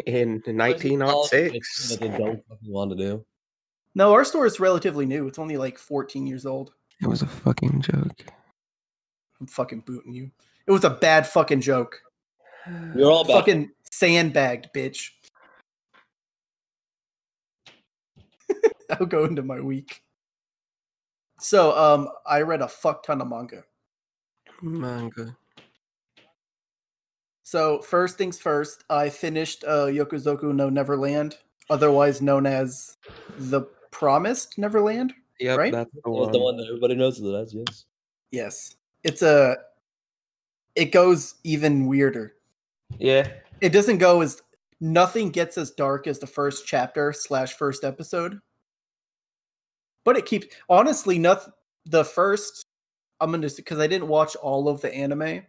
in 0.06 0.44
All 0.46 0.54
1906. 0.54 1.88
that 1.90 2.00
they 2.02 2.10
don't 2.10 2.46
fucking 2.48 2.72
want 2.72 2.92
to 2.92 2.98
do. 2.98 3.26
No, 3.96 4.12
our 4.12 4.26
store 4.26 4.46
is 4.46 4.60
relatively 4.60 5.06
new. 5.06 5.26
It's 5.28 5.40
only 5.40 5.56
like 5.56 5.78
14 5.78 6.28
years 6.28 6.46
old. 6.46 6.74
It 7.02 7.08
was 7.08 7.22
a 7.22 7.28
fucking 7.28 7.82
joke. 7.82 8.26
I'm 9.40 9.48
fucking 9.48 9.84
booting 9.86 10.14
you. 10.14 10.32
It 10.68 10.72
was 10.72 10.84
a 10.84 10.90
bad 10.90 11.26
fucking 11.26 11.62
joke. 11.62 12.02
You're 12.96 13.10
all 13.12 13.24
back. 13.24 13.38
Fucking 13.38 13.72
sandbagged, 13.92 14.70
bitch. 14.76 15.10
I'll 19.00 19.06
go 19.06 19.24
into 19.24 19.44
my 19.44 19.62
week. 19.62 20.02
So, 21.40 21.78
um, 21.78 22.10
I 22.26 22.42
read 22.42 22.62
a 22.62 22.68
fuck 22.68 23.04
ton 23.04 23.22
of 23.22 23.28
manga. 23.28 23.64
Manga. 24.62 25.38
So, 27.44 27.80
first 27.82 28.18
things 28.18 28.40
first, 28.40 28.84
I 28.90 29.10
finished 29.10 29.64
uh, 29.66 29.86
Yakusoku 29.86 30.56
no 30.56 30.70
Neverland, 30.70 31.36
otherwise 31.70 32.22
known 32.22 32.46
as 32.46 32.98
The 33.38 33.68
Promised 34.00 34.58
Neverland. 34.58 35.14
Yep, 35.40 35.58
Right? 35.58 35.72
that's 35.72 35.90
the 35.94 36.02
That 36.04 36.10
was 36.12 36.26
one. 36.26 36.32
the 36.34 36.40
one 36.40 36.58
that 36.58 36.68
everybody 36.68 36.96
knows 36.96 37.18
it 37.22 37.34
as. 37.34 37.54
Yes. 37.54 37.86
Yes, 38.32 38.76
it's 39.06 39.22
a. 39.22 39.56
It 40.76 40.92
goes 40.92 41.36
even 41.46 41.86
weirder. 41.88 42.34
Yeah. 43.00 43.26
It 43.62 43.70
doesn't 43.70 44.00
go 44.00 44.20
as 44.20 44.42
nothing 44.82 45.30
gets 45.30 45.58
as 45.58 45.72
dark 45.72 46.08
as 46.08 46.20
the 46.20 46.28
first 46.28 46.68
chapter 46.68 47.14
slash 47.14 47.54
first 47.54 47.86
episode, 47.86 48.38
but 50.04 50.18
it 50.18 50.26
keeps 50.26 50.48
honestly 50.68 51.18
nothing. 51.18 51.54
The 51.86 52.04
first, 52.04 52.66
I'm 53.22 53.32
gonna 53.32 53.50
because 53.56 53.80
I 53.80 53.88
didn't 53.88 54.10
watch 54.10 54.36
all 54.36 54.68
of 54.68 54.82
the 54.82 54.94
anime. 54.94 55.42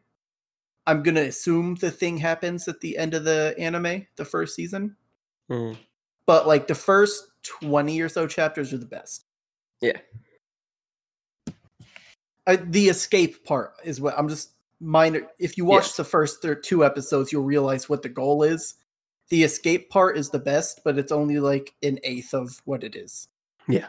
I'm 0.87 1.03
gonna 1.03 1.23
assume 1.23 1.75
the 1.75 1.91
thing 1.91 2.17
happens 2.19 2.69
at 2.69 2.81
the 2.81 2.97
end 2.97 3.15
of 3.15 3.25
the 3.25 3.57
anime, 3.59 4.07
the 4.15 4.25
first 4.25 4.55
season. 4.55 4.95
Mm. 5.51 5.77
But 6.27 6.47
like 6.47 6.67
the 6.67 6.75
first 6.75 7.25
20 7.45 8.01
or 8.01 8.09
so 8.09 8.27
chapters 8.27 8.73
are 8.73 8.79
the 8.79 8.87
best. 8.87 9.25
Yeah. 9.81 9.99
Uh, 12.47 12.57
the 12.65 12.89
escape 12.89 13.45
part 13.45 13.73
is 13.85 14.01
what 14.01 14.19
I'm 14.19 14.29
just 14.29 14.51
minor. 14.81 15.29
If 15.39 15.57
you 15.57 15.65
watch 15.65 15.85
Yes. 15.85 15.97
the 15.97 16.05
first 16.05 16.45
two 16.63 16.85
episodes, 16.85 17.33
you'll 17.33 17.45
realize 17.45 17.89
what 17.89 18.03
the 18.03 18.09
goal 18.09 18.43
is. 18.43 18.75
The 19.29 19.43
escape 19.43 19.91
part 19.91 20.17
is 20.17 20.31
the 20.31 20.39
best, 20.39 20.83
but 20.85 20.99
it's 20.99 21.11
only 21.11 21.41
like 21.41 21.75
an 21.83 21.99
eighth 22.05 22.35
of 22.35 22.61
what 22.65 22.85
it 22.85 22.95
is. 22.95 23.29
Yeah. 23.69 23.89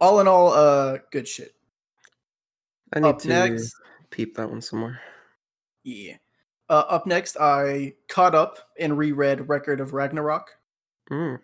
All 0.00 0.20
in 0.20 0.28
all, 0.28 0.52
uh, 0.52 0.98
good 1.10 1.28
shit. 1.28 1.54
I 2.94 3.00
need 3.00 3.08
Up 3.08 3.18
to 3.20 3.28
next, 3.28 3.74
peep 4.10 4.36
that 4.36 4.48
one 4.48 4.62
some 4.62 4.78
more. 4.80 5.00
yeah. 5.84 6.16
Uh, 6.68 6.84
up 6.88 7.06
next, 7.06 7.36
I 7.38 7.94
caught 8.08 8.34
up 8.34 8.58
and 8.78 8.98
reread 8.98 9.48
Record 9.48 9.80
of 9.80 9.92
Ragnarok. 9.92 10.50
Mm. 11.10 11.40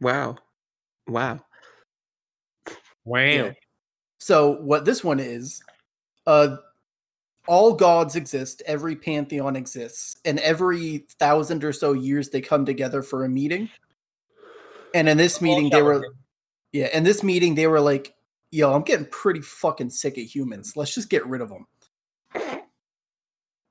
Wow. 0.00 0.36
Wow. 1.08 1.40
Wow. 3.04 3.24
Yeah. 3.24 3.52
So 4.18 4.52
what 4.62 4.84
this 4.84 5.02
one 5.04 5.20
is, 5.20 5.62
uh, 6.26 6.56
all 7.46 7.74
gods 7.74 8.16
exist, 8.16 8.62
every 8.66 8.96
pantheon 8.96 9.56
exists, 9.56 10.16
and 10.24 10.38
every 10.38 11.06
thousand 11.18 11.62
or 11.62 11.72
so 11.72 11.92
years 11.92 12.30
they 12.30 12.40
come 12.40 12.64
together 12.64 13.02
for 13.02 13.24
a 13.24 13.28
meeting. 13.28 13.68
And 14.94 15.08
in 15.08 15.18
this 15.18 15.42
meeting, 15.42 15.68
they 15.68 15.82
were, 15.82 16.14
yeah, 16.72 16.88
in 16.96 17.02
this 17.04 17.22
meeting 17.22 17.54
they 17.54 17.66
were 17.66 17.80
like, 17.80 18.14
"Yo, 18.50 18.72
I'm 18.72 18.82
getting 18.82 19.06
pretty 19.06 19.42
fucking 19.42 19.90
sick 19.90 20.16
of 20.16 20.24
humans. 20.24 20.74
Let's 20.76 20.94
just 20.94 21.10
get 21.10 21.26
rid 21.26 21.42
of 21.42 21.50
them." 21.50 21.66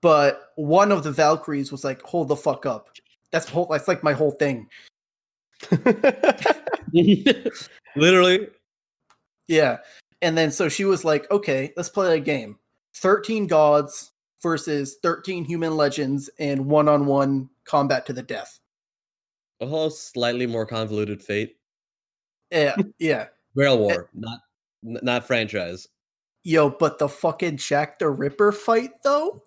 But 0.04 0.52
one 0.56 0.92
of 0.92 1.04
the 1.04 1.12
Valkyries 1.12 1.72
was 1.72 1.84
like, 1.84 2.04
"Hold 2.04 2.28
the 2.28 2.36
fuck 2.36 2.68
up." 2.68 2.90
That's 3.32 3.50
whole. 3.50 3.66
That's 3.66 3.88
like 3.88 4.04
my 4.04 4.14
whole 4.14 4.32
thing. 4.32 4.68
Literally. 7.96 8.48
Yeah. 9.48 9.78
And 10.22 10.38
then 10.38 10.52
so 10.52 10.70
she 10.70 10.86
was 10.86 11.04
like, 11.04 11.30
okay, 11.32 11.74
let's 11.76 11.90
play 11.90 12.18
a 12.18 12.20
game. 12.20 12.58
13 12.96 13.48
gods 13.48 14.12
versus 14.42 14.98
13 15.02 15.46
human 15.46 15.76
legends 15.76 16.30
and 16.40 16.66
one 16.68 16.88
on 16.88 17.06
one 17.06 17.50
combat 17.66 18.06
to 18.06 18.14
the 18.14 18.24
death. 18.24 18.60
A 19.62 19.68
whole 19.68 19.90
slightly 19.90 20.46
more 20.46 20.66
convoluted 20.66 21.24
fate. 21.24 21.56
Yeah. 22.52 22.76
Yeah. 23.00 23.28
Grail 23.56 23.78
War, 23.78 23.92
eh 23.92 23.98
not 24.14 24.40
not 24.84 25.26
franchise. 25.26 25.88
Yo, 26.44 26.70
but 26.70 26.98
the 26.98 27.08
fucking 27.08 27.58
Jack 27.58 28.00
the 28.00 28.10
Ripper 28.10 28.52
fight 28.52 28.92
though? 29.04 29.44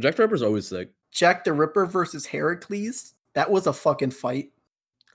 Jack 0.00 0.16
the 0.16 0.22
Ripper's 0.22 0.42
always 0.42 0.66
sick. 0.68 0.90
Jack 1.12 1.44
the 1.44 1.52
Ripper 1.52 1.86
versus 1.86 2.26
Heracles? 2.26 3.14
That 3.34 3.50
was 3.50 3.66
a 3.66 3.72
fucking 3.72 4.10
fight. 4.10 4.50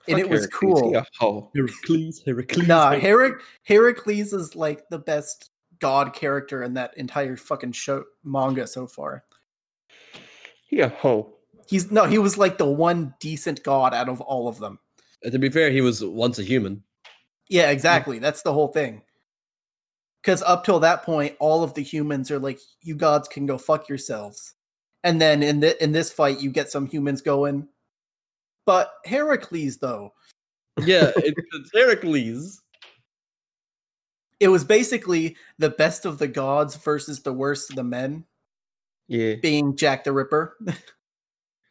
And 0.08 0.18
Fuck 0.18 0.26
it 0.26 0.30
was 0.30 0.46
cool. 0.46 0.90
he 0.90 0.94
a 0.94 1.04
hoe. 1.18 1.50
Heracles, 1.54 2.22
Heracles. 2.24 2.66
Nah, 2.66 2.94
Herac- 2.94 3.40
Heracles 3.64 4.32
is 4.32 4.56
like 4.56 4.88
the 4.88 4.98
best 4.98 5.50
god 5.78 6.14
character 6.14 6.62
in 6.62 6.74
that 6.74 6.96
entire 6.96 7.36
fucking 7.36 7.72
show 7.72 8.04
manga 8.24 8.66
so 8.66 8.86
far. 8.86 9.24
Yeah, 10.70 10.86
a 10.86 10.88
hoe. 10.88 11.34
He's 11.68 11.90
no, 11.90 12.06
he 12.06 12.18
was 12.18 12.38
like 12.38 12.58
the 12.58 12.66
one 12.66 13.14
decent 13.20 13.62
god 13.62 13.92
out 13.94 14.08
of 14.08 14.20
all 14.20 14.48
of 14.48 14.58
them. 14.58 14.78
Uh, 15.24 15.30
to 15.30 15.38
be 15.38 15.50
fair, 15.50 15.70
he 15.70 15.80
was 15.82 16.02
once 16.02 16.38
a 16.38 16.42
human. 16.42 16.82
Yeah, 17.48 17.70
exactly. 17.70 18.18
That's 18.18 18.42
the 18.42 18.52
whole 18.52 18.68
thing. 18.68 19.02
Because 20.22 20.42
up 20.42 20.64
till 20.64 20.80
that 20.80 21.02
point, 21.02 21.36
all 21.40 21.62
of 21.62 21.74
the 21.74 21.82
humans 21.82 22.30
are 22.30 22.38
like, 22.38 22.58
"You 22.82 22.94
gods 22.94 23.28
can 23.28 23.46
go 23.46 23.58
fuck 23.58 23.88
yourselves," 23.88 24.54
and 25.04 25.20
then 25.20 25.42
in 25.42 25.60
the 25.60 25.82
in 25.82 25.92
this 25.92 26.12
fight, 26.12 26.40
you 26.40 26.50
get 26.50 26.70
some 26.70 26.86
humans 26.86 27.20
going. 27.22 27.68
But 28.66 28.92
Heracles, 29.04 29.78
though, 29.78 30.12
Yeah, 30.78 31.10
it's, 31.16 31.40
it's 31.54 31.70
Heracles. 31.74 32.60
it 34.38 34.48
was 34.48 34.64
basically 34.64 35.36
the 35.58 35.70
best 35.70 36.04
of 36.06 36.18
the 36.18 36.28
gods 36.28 36.76
versus 36.76 37.22
the 37.22 37.32
worst 37.32 37.70
of 37.70 37.76
the 37.76 37.84
men, 37.84 38.24
Yeah. 39.08 39.34
being 39.36 39.76
Jack 39.76 40.04
the 40.04 40.12
Ripper. 40.12 40.56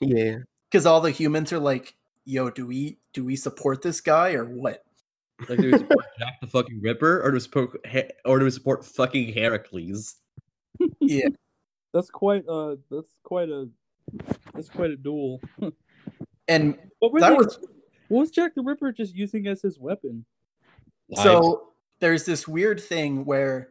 Yeah. 0.01 0.37
Because 0.71 0.85
all 0.85 1.01
the 1.01 1.11
humans 1.11 1.51
are 1.51 1.59
like, 1.59 1.93
"Yo, 2.23 2.49
do 2.49 2.65
we 2.65 2.99
do 3.13 3.25
we 3.25 3.35
support 3.35 3.81
this 3.81 3.99
guy 3.99 4.31
or 4.31 4.45
what?" 4.45 4.85
Like, 5.49 5.59
do 5.59 5.71
we 5.71 5.77
support 5.77 6.05
Jack 6.19 6.39
the 6.39 6.47
fucking 6.47 6.79
Ripper, 6.81 7.21
or 7.21 7.31
do 7.31 7.33
we 7.33 7.39
support, 7.41 7.85
or 8.23 8.39
do 8.39 8.45
we 8.45 8.51
support 8.51 8.85
fucking 8.85 9.33
Heracles? 9.33 10.15
Yeah, 11.01 11.27
That's 11.93 12.09
quite 12.09 12.43
a 12.47 12.77
that's 12.91 13.15
quite 13.23 13.49
a 13.49 13.67
that's 14.53 14.69
quite 14.69 14.91
a 14.91 14.95
duel. 14.95 15.41
and 16.47 16.73
that 16.73 17.11
they- 17.11 17.33
was 17.33 17.59
what 18.09 18.21
was 18.21 18.31
Jack 18.31 18.55
the 18.55 18.63
Ripper 18.63 18.91
just 18.91 19.15
using 19.15 19.47
as 19.47 19.61
his 19.61 19.79
weapon? 19.79 20.25
So 21.15 21.69
there's 21.99 22.25
this 22.25 22.47
weird 22.47 22.79
thing 22.79 23.25
where 23.25 23.69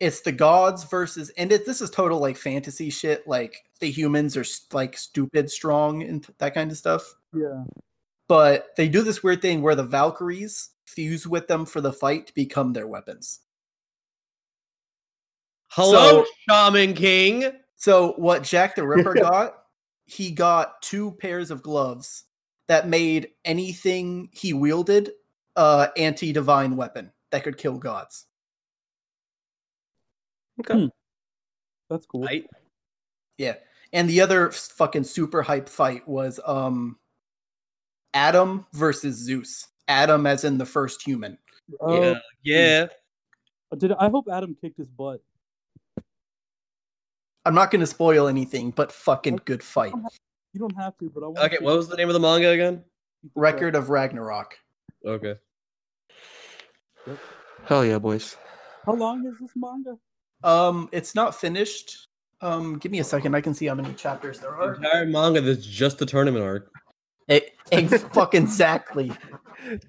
it's 0.00 0.20
the 0.20 0.32
gods 0.32 0.84
versus, 0.84 1.30
and 1.30 1.50
it, 1.50 1.66
this 1.66 1.80
is 1.80 1.90
total 1.90 2.18
like 2.18 2.36
fantasy 2.36 2.90
shit. 2.90 3.26
Like 3.26 3.64
the 3.80 3.90
humans 3.90 4.36
are 4.36 4.44
like 4.72 4.96
stupid 4.96 5.50
strong 5.50 6.02
and 6.02 6.24
th- 6.24 6.36
that 6.38 6.54
kind 6.54 6.70
of 6.70 6.78
stuff. 6.78 7.14
Yeah. 7.34 7.64
But 8.28 8.68
they 8.76 8.88
do 8.88 9.02
this 9.02 9.22
weird 9.22 9.42
thing 9.42 9.62
where 9.62 9.74
the 9.74 9.82
Valkyries 9.82 10.70
fuse 10.86 11.26
with 11.26 11.48
them 11.48 11.66
for 11.66 11.80
the 11.80 11.92
fight 11.92 12.26
to 12.28 12.34
become 12.34 12.72
their 12.72 12.86
weapons. 12.86 13.40
Hello, 15.68 16.24
so- 16.24 16.26
Shaman 16.48 16.94
King. 16.94 17.52
So 17.76 18.14
what 18.16 18.42
Jack 18.42 18.74
the 18.74 18.86
Ripper 18.86 19.14
got, 19.14 19.54
he 20.06 20.30
got 20.32 20.82
two 20.82 21.12
pairs 21.12 21.50
of 21.50 21.62
gloves 21.62 22.24
that 22.66 22.88
made 22.88 23.30
anything 23.44 24.28
he 24.32 24.52
wielded 24.52 25.12
uh 25.56 25.88
anti-divine 25.96 26.76
weapon 26.76 27.12
that 27.30 27.44
could 27.44 27.56
kill 27.56 27.78
gods. 27.78 28.26
Okay. 30.60 30.90
That's 31.88 32.06
cool. 32.06 32.22
Right? 32.22 32.46
Yeah. 33.38 33.54
And 33.92 34.08
the 34.08 34.20
other 34.20 34.50
fucking 34.50 35.04
super 35.04 35.42
hype 35.42 35.68
fight 35.68 36.06
was 36.06 36.40
um 36.44 36.98
Adam 38.12 38.66
versus 38.72 39.16
Zeus. 39.16 39.68
Adam 39.86 40.26
as 40.26 40.44
in 40.44 40.58
the 40.58 40.66
first 40.66 41.02
human. 41.02 41.38
Uh, 41.80 41.92
yeah, 41.92 42.14
yeah. 42.42 42.86
Did 43.76 43.92
I 43.92 44.08
hope 44.08 44.26
Adam 44.30 44.56
kicked 44.60 44.78
his 44.78 44.88
butt? 44.88 45.22
I'm 47.48 47.54
not 47.54 47.70
going 47.70 47.80
to 47.80 47.86
spoil 47.86 48.28
anything, 48.28 48.72
but 48.72 48.92
fucking 48.92 49.40
good 49.46 49.62
fight. 49.62 49.94
You 50.52 50.60
don't 50.60 50.76
have 50.76 50.98
to, 50.98 51.08
but 51.08 51.22
I 51.22 51.26
want. 51.28 51.38
Okay, 51.38 51.56
what 51.62 51.74
was 51.78 51.88
the 51.88 51.96
name 51.96 52.08
of 52.08 52.12
the 52.12 52.20
manga 52.20 52.50
again? 52.50 52.84
Record 53.34 53.74
of 53.74 53.88
Ragnarok. 53.88 54.58
Okay. 55.06 55.34
Hell 57.64 57.86
yeah, 57.86 57.98
boys. 57.98 58.36
How 58.84 58.92
long 58.92 59.24
is 59.26 59.32
this 59.40 59.52
manga? 59.56 59.96
Um 60.44 60.90
it's 60.92 61.14
not 61.14 61.34
finished. 61.34 62.08
Um 62.42 62.78
give 62.78 62.92
me 62.92 62.98
a 62.98 63.04
second. 63.04 63.34
I 63.34 63.40
can 63.40 63.54
see 63.54 63.64
how 63.64 63.74
many 63.74 63.94
chapters 63.94 64.40
there 64.40 64.50
The 64.50 64.56
are. 64.58 64.74
entire 64.74 65.06
manga 65.06 65.40
that's 65.40 65.64
just 65.64 65.98
the 65.98 66.04
tournament 66.04 66.44
arc. 66.44 66.70
Eh, 67.30 67.40
ex- 67.72 68.02
fucking 68.12 68.42
exactly. 68.42 69.10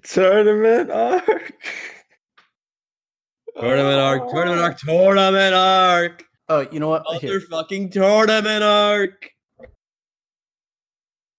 Tournament 0.02 0.90
arc. 0.90 1.52
Tournament 3.54 4.00
arc, 4.00 4.30
tournament 4.30 4.60
arc, 4.62 4.78
tournament 4.78 5.54
arc. 5.54 6.24
Oh, 6.50 6.66
you 6.72 6.80
know 6.80 6.88
what? 6.88 7.06
Here. 7.20 7.36
Other 7.36 7.40
fucking 7.46 7.90
tournament 7.90 8.64
arc. 8.64 9.32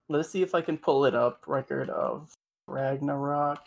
Let's 0.08 0.30
see 0.30 0.41
if 0.41 0.56
I 0.56 0.62
can 0.62 0.77
pull 0.77 1.03
it 1.03 1.13
up. 1.13 1.44
Record 1.48 1.89
of 1.89 2.34
Ragnarok. 2.65 3.60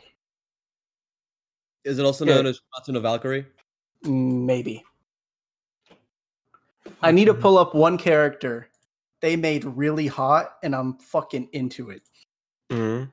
Is 1.84 1.98
it 1.98 2.04
also 2.06 2.24
Yeah. 2.24 2.36
known 2.36 2.46
as 2.46 2.58
Shuumatsu 2.58 2.94
no 2.94 3.00
Valkyrie? 3.00 3.46
Maybe. 4.04 4.82
I 7.02 7.10
need 7.10 7.26
to 7.26 7.34
pull 7.34 7.58
up 7.58 7.74
one 7.74 7.98
character 7.98 8.70
they 9.20 9.36
made 9.36 9.64
really 9.64 10.06
hot, 10.06 10.58
and 10.62 10.74
I'm 10.74 10.98
fucking 10.98 11.48
into 11.52 11.90
it. 11.90 12.02
Mhm. 12.70 13.12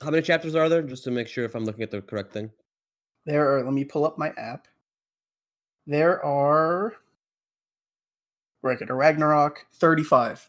How 0.00 0.10
many 0.10 0.22
chapters 0.22 0.54
are 0.54 0.68
there? 0.70 0.82
Just 0.82 1.04
to 1.04 1.10
make 1.10 1.28
sure 1.28 1.44
if 1.44 1.54
I'm 1.54 1.64
looking 1.66 1.82
at 1.82 1.90
the 1.90 2.00
correct 2.02 2.32
thing. 2.32 2.50
There 3.26 3.54
are. 3.54 3.62
Let 3.62 3.72
me 3.74 3.84
pull 3.84 4.06
up 4.06 4.16
my 4.16 4.30
app. 4.38 4.68
There 5.86 6.24
are. 6.24 6.94
Record 8.62 8.90
of 8.90 8.96
Ragnarok 8.96 9.66
35. 9.74 10.48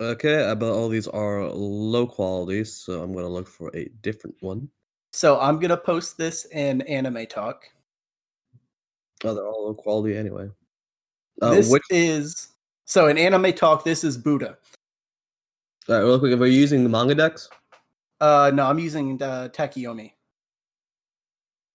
Okay, 0.00 0.44
I 0.44 0.54
bet 0.54 0.70
all 0.70 0.88
these 0.88 1.06
are 1.06 1.44
low 1.48 2.06
quality, 2.06 2.64
so 2.64 3.02
I'm 3.02 3.12
gonna 3.12 3.28
look 3.28 3.46
for 3.46 3.70
a 3.76 3.84
different 4.00 4.34
one. 4.40 4.68
So 5.12 5.38
I'm 5.38 5.60
gonna 5.60 5.76
post 5.76 6.16
this 6.16 6.46
in 6.46 6.80
Anime 6.82 7.26
Talk. 7.26 7.64
Oh, 9.24 9.34
they're 9.34 9.46
all 9.46 9.66
low 9.66 9.74
quality 9.74 10.16
anyway. 10.16 10.48
Uh, 11.40 11.54
this 11.54 11.70
which 11.70 11.84
is 11.90 12.48
so 12.86 13.08
in 13.08 13.18
Anime 13.18 13.52
Talk. 13.52 13.84
This 13.84 14.02
is 14.04 14.16
Buddha. 14.16 14.56
all 15.88 15.94
right, 15.94 16.00
real 16.00 16.18
quick, 16.18 16.32
if 16.32 16.40
we're 16.40 16.46
using 16.46 16.82
the 16.82 16.90
MangaDex, 16.90 17.48
Uh, 18.20 18.50
no, 18.54 18.66
I'm 18.66 18.78
using 18.78 19.18
the 19.18 19.52
Tachiyomi. 19.54 20.12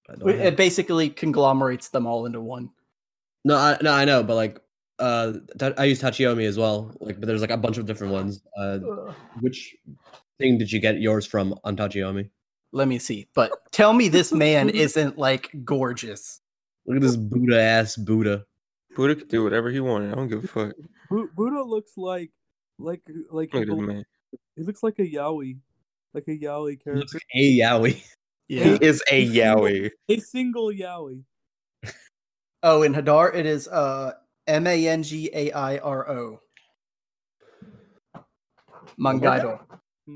I 0.10 0.16
don't 0.16 0.30
have- 0.30 0.40
It 0.40 0.58
basically 0.58 1.10
conglomerates 1.10 1.90
them 1.90 2.06
all 2.06 2.26
into 2.26 2.42
one. 2.42 2.70
no, 3.46 3.56
I, 3.58 3.78
no, 3.82 3.92
I 3.94 4.06
know, 4.06 4.24
but 4.24 4.36
like, 4.36 4.60
uh, 5.00 5.34
I 5.78 5.86
use 5.86 6.02
Tachiyomi 6.02 6.46
as 6.46 6.58
well. 6.58 6.96
Like, 7.00 7.20
but 7.20 7.28
there's 7.28 7.42
like 7.42 7.52
a 7.52 7.58
bunch 7.58 7.78
of 7.78 7.86
different 7.86 8.14
ones. 8.14 8.42
Uh, 8.58 8.80
which 9.42 9.76
thing 10.40 10.58
did 10.58 10.72
you 10.72 10.80
get 10.80 11.00
yours 11.00 11.26
from 11.26 11.54
on 11.64 11.76
Tachiyomi? 11.78 12.30
Let 12.72 12.88
me 12.88 12.98
see. 13.00 13.28
But 13.36 13.52
tell 13.72 13.94
me 13.94 14.10
this 14.10 14.32
man 14.32 14.70
isn't 14.86 15.18
like 15.18 15.52
gorgeous. 15.64 16.42
Look 16.86 16.96
at 16.98 17.02
this 17.04 17.16
Buddha 17.16 17.62
ass 17.62 17.96
Buddha. 17.96 18.46
Buddha 18.96 19.16
could 19.16 19.28
do 19.30 19.44
whatever 19.44 19.70
he 19.70 19.80
wanted. 19.80 20.12
I 20.12 20.16
don't 20.16 20.28
give 20.30 20.44
a 20.44 20.48
fuck. 20.48 20.74
Buddha 21.10 21.62
looks 21.64 21.92
like 21.98 22.32
like 22.80 23.02
like 23.30 23.54
Look 23.54 23.64
at 23.64 23.70
a- 23.70 23.74
him, 23.76 23.86
man. 23.86 24.06
he 24.56 24.64
looks 24.64 24.82
like 24.84 24.98
a 25.00 25.04
yaoi, 25.04 25.58
like 26.14 26.28
a 26.28 26.32
yaoi 26.32 26.72
Looks 26.72 26.84
character. 26.84 27.18
like 27.18 27.24
a 27.36 27.60
Yowie. 27.60 28.04
Yeah. 28.48 28.64
He 28.64 28.86
is 28.86 29.04
a 29.12 29.28
yaoi. 29.28 29.92
A 30.10 30.20
single 30.20 30.72
yaoi. 30.72 31.24
Oh, 32.64 32.82
in 32.84 32.94
Hadar, 32.94 33.34
it 33.36 33.46
is 33.46 33.68
uh 33.68 34.14
M 34.48 34.68
A 34.68 34.88
N 34.88 35.04
G 35.04 35.30
A 35.34 35.52
I 35.52 35.78
R 35.78 36.10
O. 36.10 36.40
Mangairo. 39.00 39.60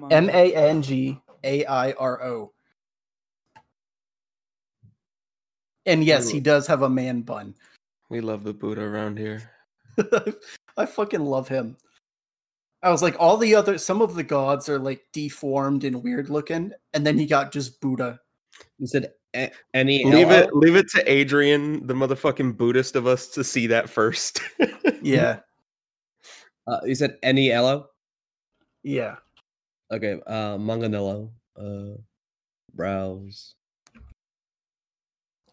M 0.10 0.30
A 0.30 0.56
N 0.56 0.82
G 0.82 1.20
A 1.44 1.66
I 1.66 1.92
R 1.94 2.24
O. 2.24 2.54
And 5.86 6.04
yes, 6.04 6.30
he 6.30 6.40
does 6.40 6.68
have 6.68 6.84
a 6.84 6.90
man 6.90 7.22
bun. 7.22 7.56
We 8.10 8.22
love 8.22 8.44
the 8.44 8.54
Buddha 8.54 8.82
around 8.82 9.18
here. 9.18 9.50
I 10.78 10.86
fucking 10.86 11.26
love 11.26 11.48
him. 11.48 11.76
I 12.84 12.90
was 12.90 13.02
like, 13.04 13.16
all 13.20 13.38
the 13.38 13.54
other, 13.56 13.78
some 13.78 14.02
of 14.02 14.16
the 14.16 14.24
gods 14.24 14.68
are 14.68 14.80
like 14.80 15.02
deformed 15.14 15.84
and 15.84 16.04
weird 16.04 16.30
looking, 16.30 16.72
and 16.94 17.06
then 17.06 17.18
he 17.18 17.26
got 17.26 17.52
just 17.52 17.80
Buddha. 17.80 18.20
He 18.80 18.88
said 18.88 19.12
a- 19.36 19.52
any 19.74 20.04
Leave 20.04 20.28
LL? 20.30 20.34
it 20.34 20.56
leave 20.56 20.76
it 20.76 20.90
to 20.90 21.12
Adrian, 21.12 21.86
the 21.86 21.94
motherfucking 21.94 22.58
Buddhist 22.58 22.96
of 22.96 23.06
us, 23.08 23.28
to 23.30 23.44
see 23.44 23.68
that 23.68 23.90
first. 23.90 24.42
Yeah, 25.04 25.40
Uh, 26.68 26.80
you 26.86 26.94
said 26.94 27.18
any 27.24 27.52
Elo? 27.52 27.88
yeah. 28.84 29.16
Okay, 29.92 30.20
uh, 30.28 30.58
Manganelo. 30.58 31.32
Uh, 31.58 31.98
browse. 32.76 33.56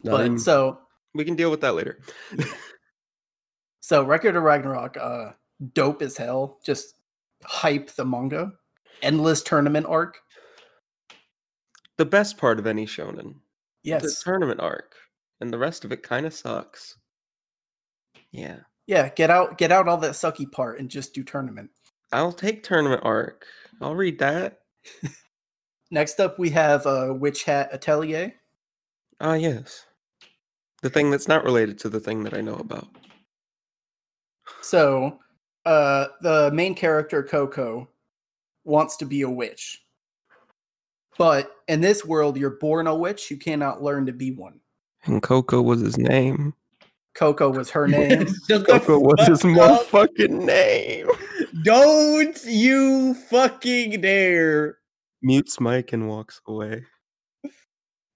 No, 0.04 0.12
But 0.12 0.38
so, 0.40 0.80
we 1.14 1.24
can 1.24 1.34
deal 1.34 1.50
with 1.50 1.62
that 1.62 1.74
later. 1.74 2.00
so 3.80 4.02
Record 4.04 4.36
of 4.36 4.42
Ragnarok, 4.42 4.96
uh, 4.98 5.30
dope 5.72 6.02
as 6.02 6.16
hell. 6.16 6.58
Just 6.64 6.94
hype 7.44 7.90
the 7.92 8.04
manga. 8.04 8.52
Endless 9.02 9.42
tournament 9.42 9.86
arc. 9.86 10.18
the 11.96 12.04
best 12.06 12.38
part 12.38 12.58
of 12.60 12.66
any 12.66 12.86
shonen. 12.86 13.34
The 13.82 13.90
Yes. 13.90 14.22
tournament 14.22 14.60
arc. 14.60 14.94
And 15.40 15.52
the 15.52 15.58
rest 15.58 15.84
of 15.84 15.90
it 15.92 16.02
kind 16.04 16.26
of 16.26 16.32
sucks. 16.34 16.96
Yeah. 18.30 18.60
Yeah, 18.86 19.08
get 19.10 19.30
out, 19.30 19.58
get 19.58 19.72
out 19.72 19.88
all 19.88 19.96
that 19.98 20.12
sucky 20.12 20.50
part 20.50 20.78
and 20.78 20.88
just 20.88 21.12
do 21.12 21.22
tournament. 21.24 21.70
I'll 22.12 22.32
take 22.32 22.62
tournament 22.62 23.02
arc. 23.04 23.44
I'll 23.80 23.94
read 23.96 24.18
that. 24.20 24.60
Next 25.90 26.20
up, 26.20 26.38
we 26.38 26.50
have 26.50 26.86
uh, 26.86 27.12
Witch 27.16 27.44
Hat 27.44 27.68
Atelier. 27.72 28.32
Ah, 29.20 29.34
yes. 29.34 29.84
The 30.82 30.90
thing 30.90 31.10
that's 31.10 31.26
not 31.28 31.44
related 31.44 31.78
to 31.80 31.88
the 31.88 32.00
thing 32.00 32.22
that 32.24 32.34
I 32.34 32.40
know 32.40 32.54
about. 32.56 32.88
So, 34.62 35.18
uh, 35.68 36.08
the 36.22 36.50
main 36.54 36.74
character 36.74 37.22
Coco 37.22 37.90
wants 38.64 38.96
to 38.96 39.04
be 39.04 39.20
a 39.20 39.28
witch, 39.28 39.84
but 41.18 41.50
in 41.68 41.82
this 41.82 42.06
world, 42.06 42.38
you're 42.38 42.56
born 42.58 42.86
a 42.86 42.94
witch. 42.94 43.30
You 43.30 43.36
cannot 43.36 43.82
learn 43.82 44.06
to 44.06 44.12
be 44.12 44.30
one. 44.30 44.60
And 45.04 45.22
Coco 45.22 45.60
was 45.60 45.82
his 45.82 45.98
name. 45.98 46.54
Coco 47.14 47.50
was 47.50 47.68
her 47.70 47.86
name. 47.88 48.26
Coco 48.48 48.98
was 48.98 49.26
his 49.26 49.44
up. 49.44 49.50
motherfucking 49.90 50.46
name. 50.46 51.08
Don't 51.64 52.42
you 52.46 53.12
fucking 53.28 54.00
dare! 54.00 54.78
Mutes 55.20 55.60
mic 55.60 55.92
and 55.92 56.08
walks 56.08 56.40
away. 56.46 56.82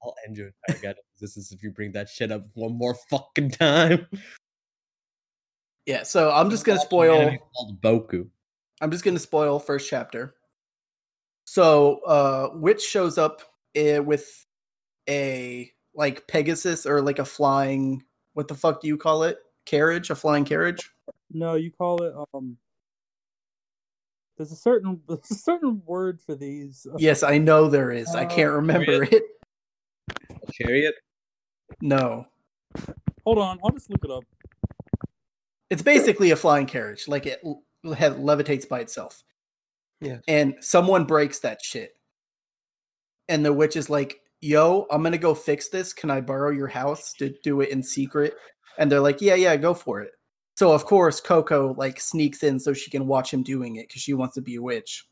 I'll 0.02 0.14
end 0.26 0.38
your 0.38 0.52
entire 0.68 0.82
guide. 0.82 0.96
This 1.20 1.36
is 1.36 1.52
if 1.52 1.62
you 1.62 1.70
bring 1.70 1.92
that 1.92 2.08
shit 2.08 2.32
up 2.32 2.44
one 2.54 2.78
more 2.78 2.94
fucking 3.10 3.50
time. 3.50 4.06
yeah. 5.86 6.02
So 6.02 6.30
I'm 6.30 6.50
just 6.50 6.64
gonna 6.64 6.80
spoil. 6.80 7.36
Called 7.54 7.80
Boku. 7.80 8.28
I'm 8.80 8.90
just 8.90 9.04
gonna 9.04 9.18
spoil 9.18 9.58
first 9.58 9.88
chapter. 9.88 10.34
So, 11.44 12.00
uh, 12.06 12.50
witch 12.54 12.82
shows 12.82 13.18
up 13.18 13.42
uh, 13.76 14.02
with 14.02 14.46
a 15.08 15.70
like 15.94 16.26
Pegasus 16.28 16.86
or 16.86 17.02
like 17.02 17.18
a 17.18 17.24
flying. 17.24 18.02
What 18.34 18.48
the 18.48 18.54
fuck 18.54 18.80
do 18.80 18.88
you 18.88 18.96
call 18.96 19.24
it? 19.24 19.38
Carriage? 19.66 20.10
A 20.10 20.14
flying 20.14 20.44
carriage? 20.44 20.90
No, 21.30 21.54
you 21.54 21.70
call 21.70 22.02
it 22.02 22.14
um. 22.34 22.56
There's 24.38 24.52
a 24.52 24.56
certain 24.56 25.00
there's 25.08 25.30
a 25.30 25.34
certain 25.34 25.82
word 25.84 26.20
for 26.20 26.34
these. 26.34 26.86
Yes, 26.98 27.22
I 27.22 27.38
know 27.38 27.68
there 27.68 27.90
is. 27.90 28.14
I 28.14 28.24
Uh, 28.24 28.28
can't 28.28 28.52
remember 28.52 29.04
Chariot? 29.04 29.12
it. 29.12 29.24
A 30.48 30.52
chariot. 30.52 30.94
No. 31.80 32.26
Hold 33.24 33.38
on, 33.38 33.58
I'll 33.62 33.70
just 33.70 33.90
look 33.90 34.04
it 34.04 34.10
up. 34.10 34.24
It's 35.72 35.80
basically 35.80 36.32
a 36.32 36.36
flying 36.36 36.66
carriage, 36.66 37.08
like 37.08 37.24
it 37.24 37.42
have, 37.96 38.16
levitates 38.16 38.68
by 38.68 38.80
itself. 38.80 39.24
Yeah. 40.02 40.18
And 40.28 40.54
someone 40.60 41.06
breaks 41.06 41.38
that 41.38 41.64
shit. 41.64 41.92
And 43.26 43.42
the 43.42 43.54
witch 43.54 43.74
is 43.74 43.88
like, 43.88 44.20
yo, 44.42 44.86
I'm 44.90 45.00
going 45.00 45.12
to 45.12 45.18
go 45.18 45.34
fix 45.34 45.70
this. 45.70 45.94
Can 45.94 46.10
I 46.10 46.20
borrow 46.20 46.50
your 46.50 46.66
house 46.66 47.14
to 47.14 47.34
do 47.42 47.62
it 47.62 47.70
in 47.70 47.82
secret? 47.82 48.34
And 48.76 48.92
they're 48.92 49.00
like, 49.00 49.22
yeah, 49.22 49.34
yeah, 49.34 49.56
go 49.56 49.72
for 49.72 50.02
it. 50.02 50.10
So, 50.56 50.72
of 50.72 50.84
course, 50.84 51.22
Coco 51.22 51.72
like 51.78 51.98
sneaks 51.98 52.42
in 52.42 52.60
so 52.60 52.74
she 52.74 52.90
can 52.90 53.06
watch 53.06 53.32
him 53.32 53.42
doing 53.42 53.76
it 53.76 53.88
because 53.88 54.02
she 54.02 54.12
wants 54.12 54.34
to 54.34 54.42
be 54.42 54.56
a 54.56 54.62
witch. 54.62 55.08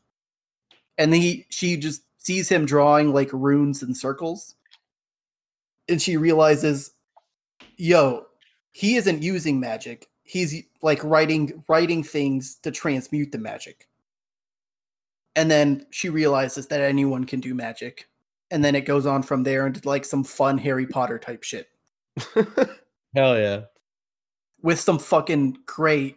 And 0.99 1.11
then 1.11 1.21
he, 1.21 1.47
she 1.49 1.75
just 1.75 2.03
sees 2.19 2.47
him 2.47 2.67
drawing 2.67 3.13
like 3.13 3.33
runes 3.33 3.81
and 3.81 3.97
circles. 3.97 4.53
And 5.89 5.99
she 5.99 6.17
realizes, 6.17 6.91
yo, 7.77 8.25
he 8.73 8.97
isn't 8.97 9.23
using 9.23 9.59
magic. 9.59 10.07
He's 10.31 10.63
like 10.81 11.03
writing 11.03 11.61
writing 11.67 12.03
things 12.03 12.55
to 12.63 12.71
transmute 12.71 13.33
the 13.33 13.37
magic. 13.37 13.89
And 15.35 15.51
then 15.51 15.85
she 15.89 16.07
realizes 16.07 16.67
that 16.67 16.79
anyone 16.79 17.25
can 17.25 17.41
do 17.41 17.53
magic. 17.53 18.07
And 18.49 18.63
then 18.63 18.73
it 18.73 18.85
goes 18.85 19.05
on 19.05 19.23
from 19.23 19.43
there 19.43 19.67
into 19.67 19.85
like 19.85 20.05
some 20.05 20.23
fun 20.23 20.57
Harry 20.57 20.87
Potter 20.87 21.19
type 21.19 21.43
shit 21.43 21.67
Hell 23.13 23.37
yeah. 23.37 23.61
with 24.61 24.79
some 24.79 24.99
fucking 24.99 25.57
great, 25.65 26.15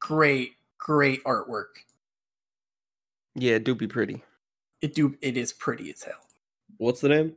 great, 0.00 0.54
great 0.78 1.22
artwork. 1.22 1.84
yeah, 3.36 3.58
do 3.58 3.76
be 3.76 3.86
pretty. 3.86 4.24
It 4.80 4.94
do 4.96 5.16
it 5.22 5.36
is 5.36 5.52
pretty 5.52 5.88
as 5.92 6.02
hell. 6.02 6.26
What's 6.78 7.00
the 7.00 7.10
name? 7.10 7.34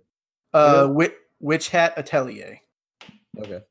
Uh, 0.56 0.88
Witch, 0.90 1.14
Witch 1.40 1.70
Hat 1.70 1.94
Atelier. 1.98 2.60
Okay. 3.38 3.62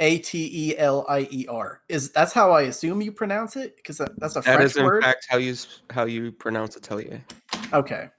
A 0.00 0.18
T 0.18 0.70
E 0.70 0.76
L 0.78 1.04
I 1.08 1.26
E 1.30 1.46
R. 1.48 1.80
Is 1.88 2.10
that's 2.12 2.32
how 2.32 2.50
I 2.52 2.62
assume 2.62 3.00
you 3.00 3.12
pronounce 3.12 3.56
it? 3.56 3.76
Because 3.76 3.98
that, 3.98 4.12
that's 4.18 4.36
a 4.36 4.42
That 4.42 4.54
French 4.56 4.64
is 4.64 4.76
in 4.76 4.84
word. 4.84 5.02
fact 5.02 5.26
how 5.28 5.38
you 5.38 5.52
s- 5.52 5.80
how 5.90 6.04
you 6.04 6.32
pronounce 6.32 6.76
Atelier. 6.76 7.24
okay. 7.72 8.10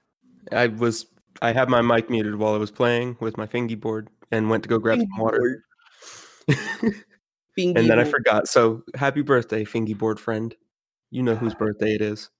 I 0.52 0.68
was 0.68 1.06
I 1.42 1.52
had 1.52 1.68
my 1.68 1.82
mic 1.82 2.10
muted 2.10 2.34
while 2.36 2.54
I 2.54 2.58
was 2.58 2.70
playing 2.70 3.16
with 3.20 3.36
my 3.36 3.46
fingy 3.46 3.74
board 3.76 4.08
and 4.32 4.50
went 4.50 4.62
to 4.64 4.68
go 4.68 4.78
grab 4.78 4.98
some 4.98 5.18
water. 5.18 5.64
and 6.48 7.88
then 7.88 7.98
I 8.00 8.04
forgot. 8.04 8.48
So 8.48 8.82
happy 8.94 9.22
birthday, 9.22 9.64
fingy 9.64 9.94
board 9.94 10.18
friend. 10.18 10.54
You 11.10 11.22
know 11.22 11.34
whose 11.36 11.54
birthday 11.54 11.94
it 11.94 12.02
is. 12.02 12.30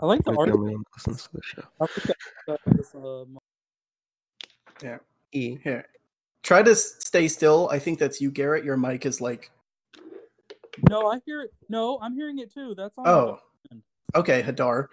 I 0.00 0.06
like 0.06 0.24
the 0.24 0.30
Like, 0.30 0.38
art. 0.40 0.48
nobody 0.48 0.76
listens 0.96 1.22
to 1.24 1.28
the 1.32 1.42
show. 1.42 1.62
I 1.80 1.84
like 1.84 1.90
that, 2.06 2.16
that, 2.46 2.60
this, 2.76 2.94
uh, 2.94 3.24
E. 5.32 5.58
Here. 5.62 5.86
Try 6.46 6.62
to 6.62 6.76
stay 6.76 7.26
still. 7.26 7.68
I 7.72 7.80
think 7.80 7.98
that's 7.98 8.20
you, 8.20 8.30
Garrett. 8.30 8.64
Your 8.64 8.76
mic 8.76 9.04
is 9.04 9.20
like, 9.20 9.50
no, 10.88 11.10
I 11.10 11.18
hear 11.26 11.40
it. 11.40 11.50
No, 11.68 11.98
I'm 12.00 12.14
hearing 12.14 12.38
it 12.38 12.54
too. 12.54 12.72
That's 12.76 12.96
on. 12.96 13.08
oh. 13.08 13.40
Okay, 14.14 14.44
Hadar. 14.44 14.86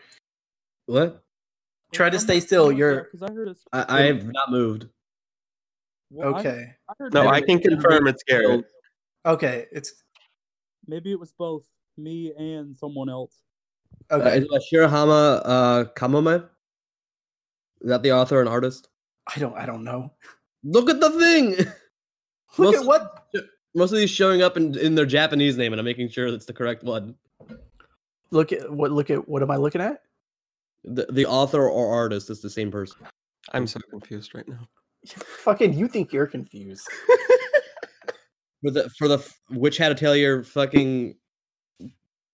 What? 0.87 1.23
Try 1.91 2.09
to 2.09 2.19
stay 2.19 2.39
still, 2.39 2.71
you're- 2.71 3.03
because 3.03 3.21
I 3.21 3.31
heard 3.31 3.49
it. 3.49 3.57
I, 3.71 3.85
I 3.87 4.01
have 4.05 4.25
not 4.25 4.49
moved. 4.49 4.87
Well, 6.09 6.35
Okay. 6.37 6.73
I, 6.89 6.93
heard 6.97 7.13
No, 7.13 7.27
I 7.27 7.39
can 7.39 7.59
confirm 7.59 8.07
it's 8.07 8.23
Garrett. 8.23 8.65
Okay, 9.23 9.67
it's 9.71 9.93
Maybe 10.87 11.11
it 11.11 11.19
was 11.19 11.33
both 11.33 11.67
me 11.97 12.33
and 12.35 12.75
someone 12.75 13.09
else. 13.09 13.41
Uh, 14.09 14.15
okay. 14.15 14.37
is 14.39 14.47
it 14.49 14.63
Shirahama 14.73 15.41
uh, 15.45 15.85
Kamome? 15.95 16.49
Is 17.81 17.89
that 17.89 18.01
the 18.01 18.11
author 18.11 18.39
and 18.39 18.49
artist? 18.49 18.89
I 19.33 19.39
don't 19.39 19.55
I 19.55 19.67
don't 19.67 19.83
know. 19.83 20.13
Look 20.63 20.89
at 20.89 20.99
the 20.99 21.09
thing. 21.11 21.49
Look 22.57 22.59
Most 22.59 22.75
at 22.75 22.81
of- 22.81 22.87
what 22.87 23.25
Most 23.75 23.91
of 23.91 23.97
these 23.97 24.09
showing 24.11 24.41
up 24.41 24.55
in, 24.57 24.77
in 24.77 24.95
their 24.95 25.05
Japanese 25.05 25.57
name, 25.57 25.73
and 25.73 25.79
I'm 25.79 25.85
making 25.85 26.09
sure 26.09 26.29
that's 26.31 26.45
the 26.45 26.53
correct 26.53 26.83
one. 26.83 27.15
look 28.31 28.51
at 28.51 28.71
what 28.71 28.91
look 28.91 29.09
at 29.09 29.27
what 29.27 29.41
am 29.41 29.51
I 29.51 29.55
looking 29.57 29.81
at? 29.81 30.01
The, 30.83 31.07
the 31.11 31.25
author 31.25 31.67
or 31.69 31.93
artist 31.95 32.29
is 32.29 32.41
the 32.41 32.49
same 32.49 32.69
person. 32.71 32.97
I'm 33.51 33.67
so 33.67 33.79
confused 33.89 34.35
right 34.35 34.47
now. 34.47 34.67
Fucking 35.07 35.73
you 35.73 35.87
think 35.87 36.13
you're 36.13 36.27
confused. 36.27 36.87
For 38.61 38.71
the 38.71 38.89
for 38.97 39.07
the 39.09 39.17
f- 39.17 39.37
Witch 39.49 39.75
Hat 39.77 39.91
Atelier 39.91 40.41
fucking 40.41 41.15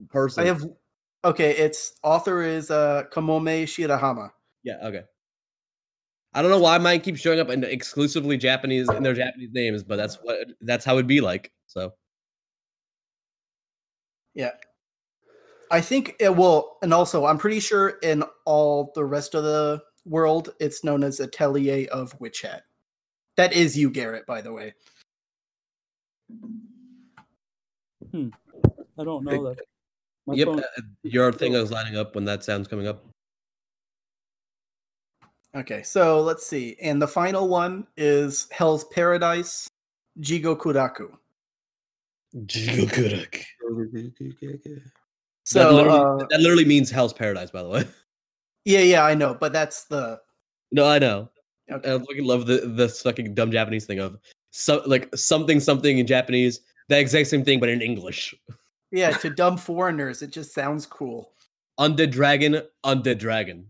person. 0.09 0.43
I 0.43 0.45
have 0.45 0.63
okay, 1.25 1.57
it's 1.57 1.93
author 2.03 2.43
is 2.43 2.69
uh 2.69 3.05
Kamome 3.11 3.63
Shirahama. 3.63 4.29
Yeah, 4.63 4.75
okay. 4.83 5.03
I 6.33 6.41
don't 6.41 6.51
know 6.51 6.59
why 6.59 6.77
mine 6.77 7.01
keeps 7.01 7.19
showing 7.19 7.39
up 7.39 7.49
in 7.49 7.63
exclusively 7.63 8.37
Japanese 8.37 8.87
in 8.89 9.01
their 9.01 9.15
Japanese 9.15 9.49
names, 9.51 9.83
but 9.83 9.95
that's 9.95 10.15
what 10.17 10.47
that's 10.61 10.85
how 10.85 10.93
it'd 10.93 11.07
be 11.07 11.21
like. 11.21 11.51
So 11.67 11.93
Yeah. 14.35 14.51
I 15.71 15.81
think 15.81 16.15
it 16.19 16.35
will 16.35 16.77
and 16.81 16.93
also 16.93 17.25
I'm 17.25 17.37
pretty 17.37 17.59
sure 17.59 17.89
in 18.03 18.23
all 18.45 18.91
the 18.95 19.05
rest 19.05 19.33
of 19.35 19.43
the 19.43 19.81
world 20.05 20.49
it's 20.59 20.83
known 20.83 21.03
as 21.03 21.19
Atelier 21.19 21.87
of 21.91 22.19
Witch 22.19 22.41
Hat. 22.41 22.63
That 23.37 23.53
is 23.53 23.77
you, 23.77 23.89
Garrett, 23.89 24.25
by 24.25 24.41
the 24.41 24.53
way. 24.53 24.73
Hmm. 28.11 28.29
I 28.99 29.03
don't 29.03 29.23
know 29.23 29.49
that. 29.49 29.59
My 30.25 30.35
yep, 30.35 30.47
phone- 30.47 30.59
uh, 30.59 30.81
your 31.03 31.31
thing 31.31 31.53
is 31.53 31.71
lining 31.71 31.95
up 31.95 32.15
when 32.15 32.25
that 32.25 32.43
sound's 32.43 32.67
coming 32.67 32.87
up. 32.87 33.03
Okay, 35.55 35.81
so 35.81 36.21
let's 36.21 36.45
see. 36.45 36.75
And 36.81 37.01
the 37.01 37.07
final 37.07 37.47
one 37.47 37.87
is 37.97 38.47
Hell's 38.51 38.83
Paradise, 38.85 39.67
Jigokuraku. 40.19 41.09
So 45.43 45.59
that, 45.59 45.73
literally, 45.73 45.99
uh, 45.99 46.27
that 46.29 46.39
literally 46.41 46.65
means 46.65 46.91
Hell's 46.91 47.13
Paradise, 47.13 47.49
by 47.49 47.63
the 47.63 47.69
way. 47.69 47.83
yeah, 48.65 48.81
yeah, 48.81 49.03
I 49.03 49.15
know, 49.15 49.33
but 49.33 49.51
that's 49.51 49.85
the 49.85 50.19
No, 50.71 50.85
I 50.87 50.99
know. 50.99 51.29
Okay. 51.71 51.95
I 51.95 51.97
fucking 51.97 52.25
love 52.25 52.45
the 52.45 52.61
this 52.65 53.01
fucking 53.01 53.33
dumb 53.33 53.51
Japanese 53.51 53.85
thing 53.85 53.99
of 53.99 54.17
so 54.51 54.83
like 54.85 55.15
something 55.15 55.59
something 55.59 55.97
in 55.97 56.05
Japanese, 56.05 56.61
the 56.87 56.99
exact 56.99 57.27
same 57.27 57.43
thing 57.43 57.59
but 57.59 57.69
in 57.69 57.81
English. 57.81 58.35
yeah, 58.91 59.09
to 59.11 59.29
dumb 59.41 59.57
foreigners, 59.57 60.21
it 60.21 60.29
just 60.31 60.53
sounds 60.53 60.85
cool. 60.85 61.31
Undead 61.79 62.11
Dragon, 62.11 62.61
Undead 62.85 63.17
Dragon. 63.17 63.65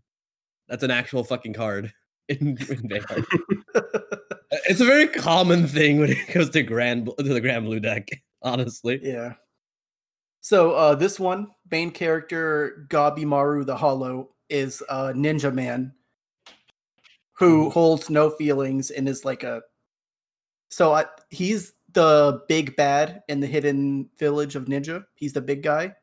That's 0.70 0.84
an 0.84 0.92
actual 0.92 1.24
fucking 1.24 1.54
card 1.54 1.92
in, 2.30 2.58
in 2.70 2.88
Vanguard. 2.88 3.26
it's 4.68 4.80
a 4.80 4.86
very 4.86 5.08
common 5.08 5.68
thing 5.68 6.00
when 6.00 6.12
it 6.12 6.34
goes 6.34 6.50
to 6.52 6.64
Grand 6.64 7.10
to 7.18 7.24
the 7.24 7.42
Grand 7.42 7.66
Blue 7.66 7.80
deck. 7.80 8.08
Honestly, 8.42 9.00
Yeah. 9.04 9.34
So 10.42 10.72
uh 10.72 10.96
this 10.96 11.20
one 11.20 11.48
main 11.70 11.92
character 11.92 12.86
Gabimaru 12.90 13.66
the 13.66 13.76
Hollow 13.76 14.30
is 14.50 14.82
a 14.90 15.12
ninja 15.14 15.54
man 15.54 15.94
who 17.34 17.70
holds 17.70 18.10
no 18.10 18.30
feelings 18.30 18.90
and 18.92 19.08
is 19.10 19.26
like 19.26 19.44
a 19.44 19.62
so 20.72 20.94
I, 20.94 21.06
he's 21.30 21.74
the 21.94 22.42
big 22.48 22.76
bad 22.76 23.24
in 23.28 23.40
the 23.40 23.48
hidden 23.48 24.08
village 24.20 24.56
of 24.56 24.66
ninja. 24.66 25.04
He's 25.16 25.34
the 25.34 25.42
big 25.42 25.64
guy. 25.64 25.96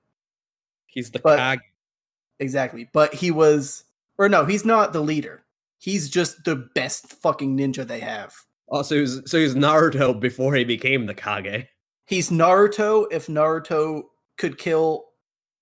he's 0.86 1.10
the 1.10 1.20
But- 1.20 1.38
Kage. 1.38 1.60
Exactly. 2.38 2.90
But 2.92 3.14
he 3.14 3.30
was 3.30 3.84
or 4.18 4.28
no, 4.28 4.44
he's 4.44 4.64
not 4.64 4.92
the 4.92 5.00
leader. 5.00 5.44
He's 5.78 6.08
just 6.08 6.44
the 6.44 6.56
best 6.74 7.12
fucking 7.22 7.56
ninja 7.56 7.86
they 7.86 8.00
have. 8.00 8.34
Oh, 8.68 8.82
so 8.82 8.96
he's 8.96 9.20
so 9.30 9.38
he's 9.38 9.54
Naruto 9.54 10.18
before 10.18 10.54
he 10.54 10.64
became 10.64 11.06
the 11.06 11.14
Kage. 11.14 11.66
He's 12.06 12.30
Naruto 12.30 13.06
if 13.10 13.26
Naruto 13.26 14.04
could 14.38 14.58
kill 14.58 15.06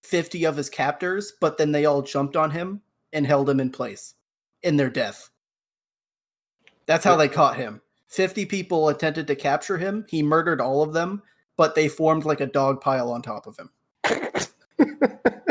50 0.02 0.44
of 0.44 0.56
his 0.56 0.68
captors, 0.68 1.32
but 1.40 1.56
then 1.58 1.72
they 1.72 1.86
all 1.86 2.02
jumped 2.02 2.36
on 2.36 2.50
him 2.50 2.82
and 3.12 3.26
held 3.26 3.48
him 3.48 3.60
in 3.60 3.70
place 3.70 4.14
in 4.62 4.76
their 4.76 4.90
death. 4.90 5.30
That's 6.86 7.04
how 7.04 7.16
they 7.16 7.28
caught 7.28 7.56
him. 7.56 7.80
50 8.08 8.46
people 8.46 8.90
attempted 8.90 9.26
to 9.26 9.34
capture 9.34 9.78
him. 9.78 10.04
He 10.08 10.22
murdered 10.22 10.60
all 10.60 10.82
of 10.82 10.92
them, 10.92 11.22
but 11.56 11.74
they 11.74 11.88
formed 11.88 12.24
like 12.24 12.40
a 12.40 12.46
dog 12.46 12.80
pile 12.80 13.10
on 13.10 13.22
top 13.22 13.46
of 13.46 13.58
him. 13.58 13.70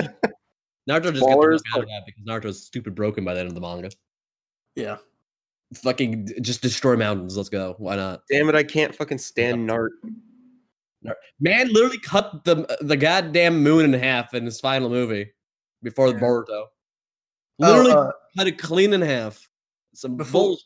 Naruto 0.89 1.12
just 1.13 1.19
got 1.22 1.30
the 1.30 1.36
Ballers, 1.36 1.60
fuck 1.72 1.78
out 1.78 1.84
of 1.84 1.89
that 1.89 2.04
because 2.06 2.24
Naruto's 2.24 2.65
stupid 2.65 2.93
broken 2.96 3.24
by 3.24 3.34
the 3.34 3.39
end 3.39 3.50
of 3.50 3.56
the 3.56 3.62
manga. 3.62 3.89
Yeah. 4.76 4.98
Fucking 5.76 6.30
just 6.41 6.62
destroy 6.62 6.96
mountains. 6.96 7.36
Let's 7.38 7.50
go. 7.50 7.76
Why 7.78 7.96
not? 7.96 8.22
Damn 8.30 8.50
it, 8.50 8.56
I 8.56 8.63
can't 8.63 8.93
fucking 8.93 9.17
stand 9.17 9.67
Nart. 9.69 9.89
Man 11.39 11.67
literally 11.74 12.00
cut 12.00 12.43
the 12.46 12.78
the 12.82 12.96
goddamn 12.96 13.62
moon 13.62 13.84
in 13.86 13.93
half 14.00 14.34
in 14.34 14.46
his 14.46 14.60
final 14.62 14.89
movie 14.89 15.32
before 15.82 16.08
Yeah. 16.10 16.19
Boruto. 16.19 16.46
Oh, 16.50 16.67
Literally 17.60 17.91
uh, 17.91 18.12
cut 18.38 18.48
it 18.48 18.58
clean 18.58 18.93
in 18.93 19.02
half. 19.02 19.48
Some 19.93 20.15
Before- 20.17 20.41
bull. 20.50 20.58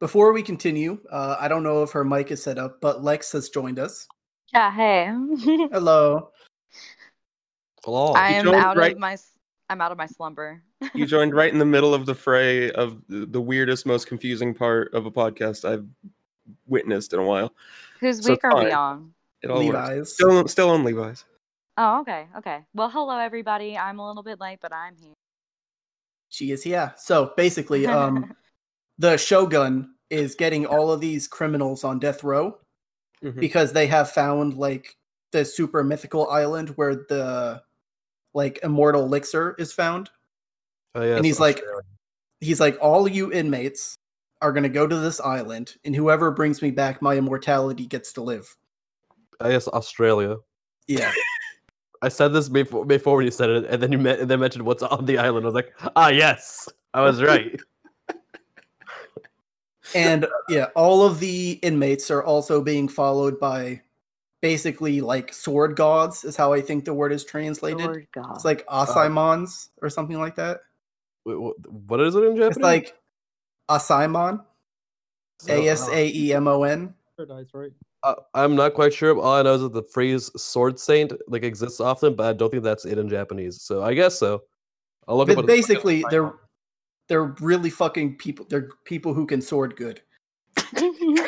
before 0.00 0.32
we 0.32 0.42
continue, 0.42 0.98
uh, 1.10 1.36
I 1.38 1.46
don't 1.48 1.62
know 1.62 1.82
if 1.82 1.90
her 1.92 2.04
mic 2.04 2.30
is 2.32 2.42
set 2.42 2.58
up, 2.58 2.80
but 2.80 3.02
Lexx 3.02 3.32
has 3.32 3.48
joined 3.48 3.78
us. 3.78 4.08
Yeah, 4.52 4.72
hey. 4.72 5.06
Hello. 5.72 6.30
Hello. 7.84 8.12
I 8.14 8.30
am 8.30 8.48
out 8.48 8.76
right- 8.76 8.92
of 8.92 8.98
my 8.98 9.12
s- 9.12 9.35
I'm 9.68 9.80
out 9.80 9.92
of 9.92 9.98
my 9.98 10.06
slumber. 10.06 10.62
You 10.94 11.06
joined 11.16 11.34
right 11.34 11.52
in 11.52 11.58
the 11.58 11.64
middle 11.64 11.94
of 11.94 12.06
the 12.06 12.14
fray 12.14 12.70
of 12.72 13.02
the 13.08 13.26
the 13.26 13.40
weirdest, 13.40 13.86
most 13.86 14.06
confusing 14.06 14.54
part 14.54 14.92
of 14.94 15.06
a 15.06 15.10
podcast 15.10 15.64
I've 15.68 15.86
witnessed 16.66 17.12
in 17.12 17.18
a 17.20 17.24
while. 17.24 17.52
Whose 18.00 18.24
So 18.24 18.32
week 18.32 18.44
are 18.44 18.64
we 18.64 18.70
on? 18.70 19.12
It 19.42 19.50
all 19.50 19.58
works. 19.58 19.74
Levi's. 19.74 20.12
Still, 20.12 20.48
still 20.48 20.70
on 20.70 20.84
Levi's. 20.84 21.24
Oh, 21.76 22.00
okay, 22.00 22.26
okay. 22.38 22.60
Well, 22.74 22.88
hello 22.88 23.18
everybody. 23.18 23.76
I'm 23.76 23.98
a 23.98 24.06
little 24.06 24.22
bit 24.22 24.40
late, 24.40 24.58
but 24.62 24.72
I'm 24.72 24.96
here. 24.96 25.12
She 26.28 26.50
is 26.50 26.62
here. 26.62 26.94
So 26.96 27.32
basically, 27.36 27.86
um, 27.86 28.34
the 28.98 29.16
Shogun 29.16 29.94
is 30.10 30.34
getting 30.34 30.66
all 30.66 30.90
of 30.92 31.00
these 31.00 31.26
criminals 31.28 31.84
on 31.84 31.98
death 31.98 32.22
row 32.24 32.58
Mhm. 33.24 33.40
because 33.40 33.72
they 33.72 33.86
have 33.86 34.10
found 34.10 34.54
like 34.54 34.96
the 35.32 35.44
super 35.44 35.82
mythical 35.82 36.28
island 36.30 36.70
where 36.70 36.94
the 36.94 37.62
like 38.36 38.60
immortal 38.62 39.04
elixir 39.04 39.56
is 39.58 39.72
found. 39.72 40.10
Oh, 40.94 41.02
yeah, 41.02 41.16
and 41.16 41.24
he's 41.24 41.40
like- 41.40 41.56
Australia. 41.56 41.82
He's 42.40 42.60
like, 42.60 42.76
all 42.82 43.08
you 43.08 43.32
inmates 43.32 43.96
are 44.42 44.52
gonna 44.52 44.68
go 44.68 44.86
to 44.86 44.96
this 44.96 45.20
island, 45.20 45.74
and 45.86 45.96
whoever 45.96 46.30
brings 46.30 46.60
me 46.60 46.70
back 46.70 47.00
my 47.00 47.16
immortality 47.16 47.86
gets 47.86 48.12
to 48.12 48.20
live. 48.20 48.54
I 49.40 49.50
guess 49.52 49.66
Australia. 49.68 50.36
Yeah. 50.86 51.10
I 52.02 52.08
said 52.10 52.34
this 52.34 52.50
before 52.50 52.84
before 52.84 53.22
you 53.22 53.30
said 53.30 53.48
it, 53.48 53.64
and 53.64 53.82
then 53.82 53.90
you 53.90 53.96
met, 53.98 54.20
and 54.20 54.30
then 54.30 54.38
mentioned 54.38 54.66
what's 54.66 54.82
on 54.82 55.06
the 55.06 55.16
island. 55.16 55.46
I 55.46 55.48
was 55.48 55.54
like, 55.54 55.72
ah, 55.96 56.08
yes, 56.08 56.68
I 56.92 57.00
was 57.00 57.22
right. 57.22 57.58
and 59.94 60.26
yeah, 60.50 60.66
all 60.76 61.04
of 61.04 61.20
the 61.20 61.52
inmates 61.62 62.10
are 62.10 62.22
also 62.22 62.62
being 62.62 62.86
followed 62.86 63.40
by 63.40 63.80
basically 64.42 65.00
like 65.00 65.32
sword 65.32 65.76
gods, 65.76 66.24
is 66.24 66.36
how 66.36 66.52
I 66.52 66.60
think 66.60 66.84
the 66.84 66.94
word 66.94 67.12
is 67.12 67.24
translated. 67.24 67.80
Lord 67.80 68.06
God. 68.14 68.34
It's 68.34 68.44
like 68.44 68.66
Asaemons 68.66 69.68
or 69.82 69.90
something 69.90 70.18
like 70.18 70.36
that. 70.36 70.60
Wait, 71.24 71.34
what 71.34 72.00
is 72.00 72.14
it 72.14 72.22
in 72.22 72.36
Japanese? 72.36 72.56
It's 72.56 72.58
like 72.62 72.94
Asaemon, 73.70 74.44
So- 75.40 75.52
A 75.54 75.68
S 75.68 75.88
A 75.88 76.08
E 76.14 76.32
M 76.32 76.46
O 76.48 76.62
N. 76.62 76.94
Paradise, 77.16 77.46
right? 77.54 77.72
Uh, 78.02 78.14
I'm 78.34 78.54
not 78.54 78.74
quite 78.74 78.92
sure. 78.94 79.18
All 79.18 79.32
I 79.34 79.42
know 79.42 79.54
is 79.54 79.62
that 79.62 79.72
the 79.72 79.82
phrase 79.82 80.30
"sword 80.40 80.78
saint" 80.78 81.12
like 81.28 81.42
exists 81.42 81.80
often, 81.80 82.14
but 82.14 82.26
I 82.26 82.32
don't 82.34 82.50
think 82.50 82.62
that's 82.62 82.84
it 82.84 82.98
in 82.98 83.08
Japanese. 83.08 83.62
So 83.62 83.82
I 83.82 83.94
guess 83.94 84.18
so. 84.18 84.42
I'll 85.08 85.16
look 85.16 85.28
But 85.28 85.32
up. 85.32 85.36
what- 85.38 85.46
basically, 85.46 86.04
they're 86.10 86.34
they're 87.08 87.34
really 87.40 87.70
fucking 87.70 88.18
people. 88.18 88.46
They're 88.48 88.68
people 88.84 89.14
who 89.14 89.26
can 89.26 89.40
sword 89.40 89.76
good, 89.76 90.02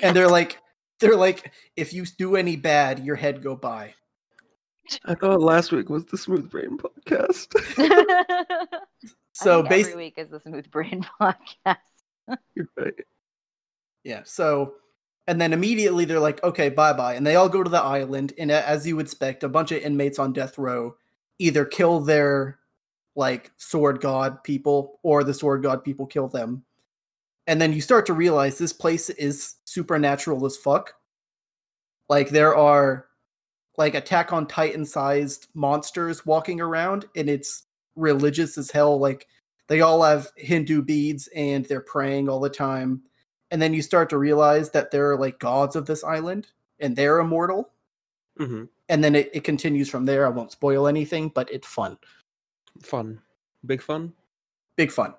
and 0.02 0.14
they're 0.14 0.28
like 0.28 0.58
they're 1.00 1.16
like 1.16 1.52
if 1.76 1.92
you 1.92 2.04
do 2.04 2.36
any 2.36 2.56
bad, 2.56 3.04
your 3.04 3.16
head 3.16 3.42
go 3.42 3.56
by. 3.56 3.94
I 5.04 5.14
thought 5.14 5.40
last 5.40 5.70
week 5.70 5.90
was 5.90 6.06
the 6.06 6.16
Smooth 6.16 6.50
Brain 6.50 6.78
podcast. 6.78 7.54
So 9.38 9.60
I 9.60 9.62
think 9.62 9.66
every 9.66 9.78
basically, 9.78 10.04
week 10.04 10.14
is 10.16 10.28
the 10.30 10.40
Smooth 10.40 10.70
Brain 10.70 11.06
podcast. 11.20 11.76
You're 12.56 12.68
right. 12.76 12.94
yeah. 14.02 14.22
So, 14.24 14.74
and 15.28 15.40
then 15.40 15.52
immediately 15.52 16.04
they're 16.04 16.18
like, 16.18 16.42
okay, 16.42 16.70
bye 16.70 16.92
bye. 16.92 17.14
And 17.14 17.24
they 17.24 17.36
all 17.36 17.48
go 17.48 17.62
to 17.62 17.70
the 17.70 17.80
island. 17.80 18.32
And 18.36 18.50
as 18.50 18.84
you 18.84 18.96
would 18.96 19.06
expect, 19.06 19.44
a 19.44 19.48
bunch 19.48 19.70
of 19.70 19.80
inmates 19.82 20.18
on 20.18 20.32
death 20.32 20.58
row 20.58 20.96
either 21.38 21.64
kill 21.64 22.00
their 22.00 22.58
like 23.14 23.52
sword 23.58 24.00
god 24.00 24.42
people 24.42 24.98
or 25.04 25.22
the 25.22 25.34
sword 25.34 25.62
god 25.62 25.84
people 25.84 26.06
kill 26.06 26.26
them. 26.26 26.64
And 27.48 27.60
then 27.60 27.72
you 27.72 27.80
start 27.80 28.04
to 28.06 28.12
realize 28.12 28.58
this 28.58 28.74
place 28.74 29.08
is 29.08 29.54
supernatural 29.64 30.44
as 30.44 30.58
fuck. 30.58 30.92
Like 32.10 32.28
there 32.28 32.54
are 32.54 33.06
like 33.78 33.94
attack 33.94 34.34
on 34.34 34.46
titan 34.46 34.84
sized 34.84 35.46
monsters 35.54 36.26
walking 36.26 36.60
around 36.60 37.06
and 37.16 37.28
it's 37.30 37.64
religious 37.96 38.58
as 38.58 38.70
hell. 38.70 38.98
Like 38.98 39.26
they 39.66 39.80
all 39.80 40.02
have 40.02 40.30
hindu 40.36 40.82
beads 40.82 41.28
and 41.34 41.64
they're 41.64 41.80
praying 41.80 42.28
all 42.28 42.38
the 42.38 42.50
time. 42.50 43.00
And 43.50 43.62
then 43.62 43.72
you 43.72 43.80
start 43.80 44.10
to 44.10 44.18
realize 44.18 44.70
that 44.72 44.90
they're 44.90 45.16
like 45.16 45.38
gods 45.38 45.74
of 45.74 45.86
this 45.86 46.04
island 46.04 46.48
and 46.80 46.94
they're 46.94 47.18
immortal. 47.18 47.70
Hmm 48.36 48.64
and 48.90 49.04
then 49.04 49.14
it, 49.14 49.30
it 49.34 49.44
continues 49.44 49.90
from 49.90 50.06
there. 50.06 50.26
I 50.26 50.30
won't 50.30 50.52
spoil 50.52 50.86
anything 50.86 51.30
but 51.30 51.50
it's 51.50 51.66
fun. 51.66 51.96
Fun. 52.82 53.22
Big 53.64 53.80
fun. 53.80 54.12
big 54.76 54.92
fun 54.92 55.14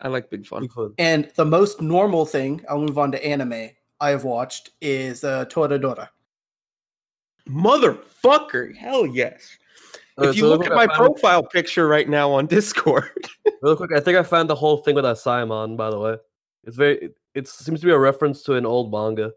I 0.00 0.08
like 0.08 0.30
big 0.30 0.46
fun. 0.46 0.66
Bigfoot. 0.66 0.94
and 0.98 1.30
the 1.36 1.44
most 1.44 1.80
normal 1.82 2.24
thing 2.26 2.64
i'll 2.68 2.80
move 2.80 2.98
on 2.98 3.12
to 3.12 3.24
anime 3.24 3.68
i 4.00 4.10
have 4.10 4.24
watched 4.24 4.70
is 4.80 5.24
uh 5.24 5.44
toradora 5.46 6.08
Motherfucker. 7.48 8.76
Hell 8.76 9.06
yes. 9.06 9.56
Alright, 10.18 10.30
if 10.30 10.36
you 10.36 10.42
so 10.42 10.48
look 10.50 10.66
at 10.66 10.72
I 10.72 10.76
my 10.76 10.86
found- 10.86 10.96
profile 10.96 11.42
picture 11.42 11.88
right 11.88 12.08
now 12.08 12.30
on 12.30 12.46
Discord, 12.46 13.10
Real 13.62 13.76
quick, 13.76 13.90
I 13.92 14.00
think 14.00 14.16
I 14.16 14.22
found 14.22 14.48
the 14.48 14.54
whole 14.54 14.78
thing 14.78 14.94
with 14.94 15.04
that 15.04 15.18
Simon. 15.18 15.76
By 15.76 15.90
the 15.90 15.98
way, 15.98 16.16
it's 16.64 16.76
very. 16.76 16.98
It, 16.98 17.16
it 17.34 17.48
seems 17.48 17.80
to 17.80 17.86
be 17.86 17.92
a 17.92 17.98
reference 17.98 18.42
to 18.44 18.54
an 18.54 18.66
old 18.66 18.90
manga. 18.92 19.32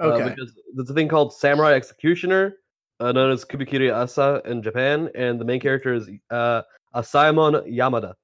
uh, 0.00 0.04
okay 0.04 0.28
because 0.30 0.54
there's 0.74 0.90
a 0.90 0.94
thing 0.94 1.08
called 1.08 1.34
Samurai 1.34 1.72
Executioner, 1.74 2.56
uh, 3.00 3.12
known 3.12 3.30
as 3.32 3.44
Kubikiri 3.44 3.94
Asa 3.94 4.40
in 4.44 4.62
Japan, 4.62 5.10
and 5.14 5.40
the 5.40 5.44
main 5.44 5.60
character 5.60 5.92
is 5.94 6.08
uh, 6.30 6.62
Asaemon 6.94 7.66
Yamada. 7.70 8.14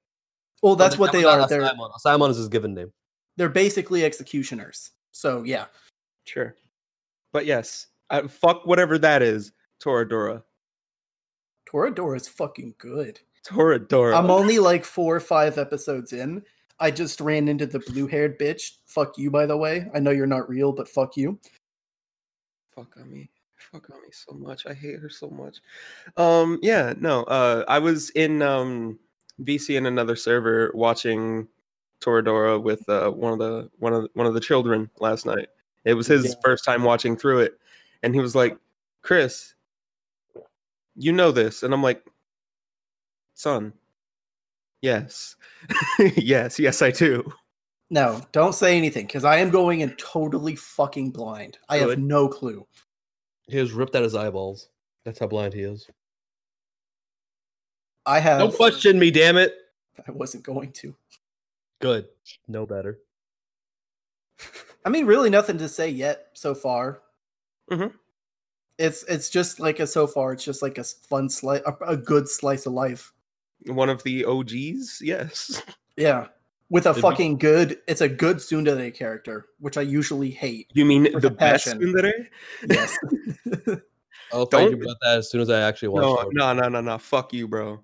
Well 0.63 0.77
that's 0.77 0.97
Or 0.97 0.99
what 0.99 1.13
they 1.13 1.25
are 1.25 1.47
they're 1.49 1.63
Asaemon. 1.63 1.91
Asaemon 1.95 2.31
is 2.31 2.37
his 2.37 2.49
given 2.49 2.75
name. 2.75 2.93
they're 3.37 3.49
basically 3.49 4.05
executioners 4.05 4.91
so 5.13 5.43
yeah 5.43 5.67
sure. 6.25 6.55
But 7.33 7.45
yes, 7.47 7.87
I, 8.11 8.23
fuck 8.27 8.67
whatever 8.67 8.97
that 8.99 9.23
is. 9.23 9.53
Toradora. 9.83 10.43
toradora 11.71 12.17
is 12.17 12.27
fucking 12.29 12.75
good 12.79 13.21
Toradora. 13.47 14.17
I'm 14.19 14.31
only 14.31 14.59
like 14.59 14.85
four 14.85 15.17
or 15.17 15.21
five 15.21 15.59
episodes 15.59 16.13
in. 16.13 16.43
I 16.81 16.91
just 16.91 17.21
ran 17.21 17.49
into 17.49 17.67
the 17.67 17.81
blue 17.81 18.07
haired 18.07 18.39
bitch. 18.39 18.77
Fuck 18.87 19.19
you, 19.19 19.31
by 19.31 19.47
the 19.47 19.57
way. 19.57 19.89
I 19.95 20.01
know 20.01 20.11
you're 20.11 20.27
not 20.27 20.49
real, 20.49 20.73
but 20.73 20.89
fuck 20.89 21.17
you. 21.17 21.39
fuck 22.75 22.97
on 22.99 23.11
me 23.13 23.29
fuck 23.73 23.91
on 23.91 24.01
me 24.03 24.09
so 24.13 24.33
much 24.35 24.67
i 24.67 24.73
hate 24.73 25.01
her 25.01 25.09
so 25.11 25.29
much 25.29 25.57
um 26.17 26.59
yeah 26.63 26.95
no 27.01 27.25
uh 27.25 27.65
i 27.69 27.79
was 27.79 28.11
in 28.11 28.41
um 28.41 28.97
vc 29.43 29.77
in 29.77 29.87
another 29.87 30.17
server 30.17 30.71
watching 30.75 31.47
toradora 32.01 32.61
with 32.61 32.89
uh 32.89 33.11
one 33.11 33.33
of 33.33 33.39
the 33.39 33.71
one 33.79 33.93
of 33.93 34.03
the, 34.03 34.09
one 34.15 34.27
of 34.27 34.35
the 34.35 34.41
children 34.41 34.89
last 35.01 35.27
night 35.27 35.49
it 35.85 35.95
was 35.95 36.07
his 36.07 36.27
Yeah. 36.27 36.35
first 36.45 36.65
time 36.65 36.83
watching 36.83 37.17
through 37.17 37.41
it 37.41 37.59
and 38.03 38.15
he 38.15 38.21
was 38.21 38.35
like 38.35 38.57
chris 39.03 39.55
you 40.97 41.13
know 41.13 41.31
this 41.33 41.63
and 41.63 41.73
i'm 41.73 41.83
like 41.83 42.05
son 43.35 43.73
yes 44.83 45.37
yes 46.17 46.59
yes 46.59 46.83
i 46.83 46.91
do 46.91 47.25
No, 47.91 48.21
don't 48.33 48.55
say 48.55 48.77
anything 48.77 49.07
because 49.07 49.25
I 49.25 49.39
am 49.39 49.49
going 49.49 49.81
in 49.81 49.95
totally 49.97 50.55
fucking 50.57 51.11
blind. 51.11 51.57
I 51.71 51.79
have 51.79 51.99
no 51.99 52.29
clue. 52.29 52.67
He 53.47 53.59
was 53.59 53.73
ripped 53.73 53.97
out 53.97 54.03
his 54.03 54.15
eyeballs. 54.15 54.69
That's 55.07 55.19
how 55.19 55.27
blind 55.27 55.55
he 55.55 55.63
is. 55.63 55.89
I 58.09 58.19
have. 58.21 58.39
Don't 58.39 58.55
question 58.55 58.99
me, 58.99 59.11
damn 59.11 59.37
it. 59.37 59.55
I 60.07 60.11
wasn't 60.13 60.43
going 60.45 60.73
to. 60.73 60.95
Good. 61.81 62.09
No 62.49 62.65
better. 62.67 62.99
I 64.85 64.89
mean, 64.91 65.07
really 65.07 65.31
nothing 65.31 65.59
to 65.59 65.69
say 65.69 65.89
yet 65.91 66.29
so 66.33 66.55
far. 66.55 67.01
Mhm. 67.71 67.93
It's 68.79 69.03
it's 69.05 69.29
just 69.29 69.61
like 69.61 69.81
a 69.81 69.87
so 69.87 70.07
far. 70.07 70.33
It's 70.33 70.45
just 70.45 70.63
like 70.63 70.79
a 70.79 70.85
fun 70.85 71.29
slice, 71.29 71.63
a, 71.67 71.73
a 71.85 71.97
good 71.97 72.29
slice 72.29 72.65
of 72.67 72.73
life. 72.73 73.13
one 73.67 73.89
of 73.91 74.03
the 74.05 74.25
og's 74.25 75.01
yes 75.03 75.61
Yeah, 75.97 76.29
with 76.71 76.87
a 76.87 76.91
Did 76.91 76.97
we- 76.97 77.03
fucking 77.03 77.39
good. 77.39 77.79
It's 77.89 78.01
a 78.01 78.09
good 78.09 78.37
tsundere 78.37 78.95
character, 78.95 79.47
which 79.59 79.77
I 79.77 79.83
usually 79.83 80.31
hate. 80.31 80.71
you 80.75 80.85
mean 80.85 81.03
the 81.03 81.27
a 81.27 81.31
best 81.31 81.67
passion. 81.67 81.81
tsundere? 81.81 82.29
Yes. 82.71 82.97
I'll 84.33 84.47
tell 84.47 84.63
you 84.63 84.71
Don't- 84.77 84.83
about 84.85 84.97
that 85.03 85.19
as 85.19 85.31
soon 85.31 85.41
as 85.41 85.51
I 85.51 85.61
actually 85.63 85.89
watch 85.89 86.03
no 86.03 86.19
it. 86.21 86.29
no 86.33 86.53
no 86.55 86.69
no 86.69 86.81
no 86.81 86.99
fuck 86.99 87.33
you 87.33 87.49
bro 87.49 87.81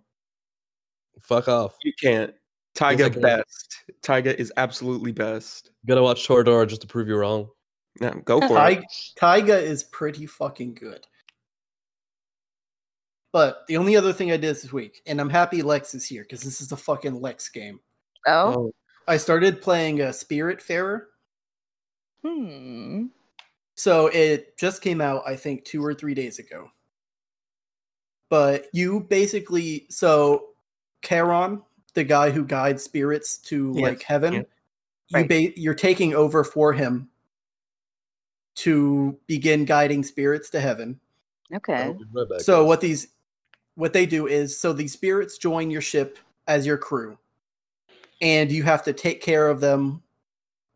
Fuck 1.22 1.48
off. 1.48 1.76
You 1.84 1.92
can't. 2.00 2.34
Taiga 2.74 3.04
Yes, 3.04 3.10
I 3.10 3.12
can. 3.12 3.22
best. 3.22 3.76
Taiga 4.02 4.40
is 4.40 4.52
absolutely 4.56 5.12
best. 5.12 5.70
Gotta 5.86 6.02
watch 6.02 6.26
Toradora 6.26 6.66
just 6.66 6.80
to 6.82 6.86
prove 6.86 7.08
you 7.08 7.16
wrong. 7.16 7.48
Yeah, 8.00 8.14
go 8.24 8.40
for 8.40 8.48
Ty- 8.48 8.70
it. 8.70 8.84
Taiga 9.16 9.56
is 9.56 9.84
pretty 9.84 10.26
fucking 10.26 10.74
good. 10.74 11.06
But 13.32 13.64
the 13.68 13.76
only 13.76 13.96
other 13.96 14.12
thing 14.12 14.30
I 14.30 14.36
did 14.36 14.54
this 14.56 14.72
week, 14.72 15.02
and 15.06 15.20
I'm 15.20 15.30
happy 15.30 15.62
Lexx 15.62 15.94
is 15.94 16.04
here 16.04 16.22
because 16.22 16.42
this 16.42 16.60
is 16.60 16.72
a 16.72 16.76
fucking 16.76 17.20
Lexx 17.20 17.52
game. 17.52 17.80
Oh. 18.26 18.72
I 19.06 19.16
started 19.16 19.60
playing 19.60 20.00
a 20.00 20.06
Spiritfarer. 20.06 21.02
Hmm. 22.24 23.06
So 23.76 24.06
it 24.06 24.56
just 24.56 24.82
came 24.82 25.00
out, 25.00 25.22
I 25.26 25.36
think, 25.36 25.64
two 25.64 25.84
or 25.84 25.94
three 25.94 26.14
days 26.14 26.38
ago. 26.38 26.68
But 28.30 28.66
you 28.72 29.00
basically, 29.00 29.86
so 29.90 30.46
Charon, 31.04 31.62
the 31.94 32.04
guy 32.04 32.30
who 32.30 32.44
guides 32.44 32.82
spirits 32.82 33.38
to 33.38 33.72
Yes, 33.76 33.82
like 33.82 34.02
heaven, 34.02 34.46
yeah. 35.08 35.18
you 35.18 35.26
ba- 35.26 35.60
you're 35.60 35.74
taking 35.74 36.14
over 36.14 36.44
for 36.44 36.72
him 36.72 37.08
to 38.56 39.18
begin 39.26 39.64
guiding 39.64 40.02
spirits 40.02 40.50
to 40.50 40.60
heaven. 40.60 41.00
Okay. 41.54 41.74
I'll 41.74 41.94
be 41.94 42.04
right 42.12 42.28
back, 42.28 42.40
so 42.40 42.64
what 42.64 42.80
these 42.80 43.08
what 43.76 43.92
they 43.92 44.06
do 44.06 44.26
is 44.26 44.58
so 44.58 44.72
these 44.72 44.92
spirits 44.92 45.38
join 45.38 45.70
your 45.70 45.80
ship 45.80 46.18
as 46.46 46.66
your 46.66 46.78
crew 46.78 47.18
and 48.20 48.52
you 48.52 48.62
have 48.62 48.82
to 48.84 48.92
take 48.92 49.20
care 49.20 49.48
of 49.48 49.60
them 49.60 50.02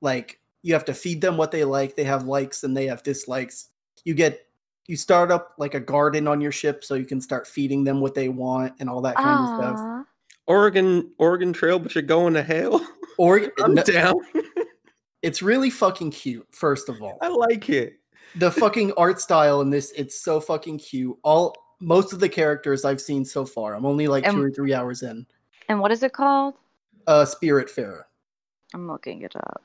like 0.01 0.41
you 0.62 0.73
have 0.73 0.85
to 0.85 0.95
feed 0.95 1.21
them 1.21 1.37
what 1.37 1.51
they 1.51 1.64
like 1.64 1.95
they 1.95 2.05
have 2.05 2.25
likes 2.25 2.64
and 2.64 2.77
they 2.77 2.87
have 2.87 3.03
dislikes 3.03 3.69
you 4.05 4.14
get 4.14 4.47
you 4.87 4.97
start 4.97 5.31
up 5.31 5.55
like 5.59 5.75
a 5.75 5.81
garden 5.81 6.27
on 6.27 6.41
your 6.41 6.51
ship 6.51 6.83
so 6.83 6.95
you 6.95 7.05
can 7.05 7.21
start 7.21 7.47
feeding 7.47 7.85
them 7.85 8.01
what 8.01 8.14
they 8.14 8.29
want 8.29 8.73
and 8.81 8.88
all 8.88 9.01
that 9.03 9.17
kind 9.17 9.38
of 9.38 9.57
stuff 9.59 9.77
Aw. 9.79 10.05
Oregon 10.49 11.13
Oregon 11.19 11.53
Trail, 11.53 11.79
but 11.79 11.95
you're 11.95 12.03
going 12.03 12.35
to 12.35 12.43
hell. 12.43 12.85
Oregon, 13.19 13.51
I'm 13.63 13.75
no, 13.75 13.83
down. 13.85 14.15
it's 15.23 15.43
really 15.43 15.71
fucking 15.71 16.11
cute 16.13 16.47
first 16.53 16.89
of 16.89 17.01
all 17.03 17.19
I 17.21 17.29
like 17.29 17.69
it. 17.71 17.95
the 18.37 18.51
fucking 18.51 18.93
art 18.97 19.21
style 19.21 19.61
in 19.61 19.71
this 19.71 19.93
it's 19.97 20.21
so 20.21 20.41
fucking 20.41 20.79
cute 20.79 21.17
all 21.25 21.55
most 21.81 22.13
of 22.13 22.21
the 22.21 22.29
characters 22.29 22.85
i've 22.85 23.01
seen 23.01 23.25
so 23.25 23.45
far 23.45 23.75
i'm 23.75 23.85
only 23.85 24.07
like 24.07 24.23
two 24.25 24.31
Um, 24.31 24.45
or 24.45 24.51
three 24.53 24.73
hours 24.73 25.03
in 25.03 25.27
And 25.69 25.81
what 25.81 25.91
is 25.91 26.05
it 26.05 26.13
called? 26.13 26.55
uh 27.09 27.25
Spiritfarer 27.25 28.03
I'm 28.75 28.87
looking 28.87 29.23
it 29.23 29.35
up. 29.35 29.63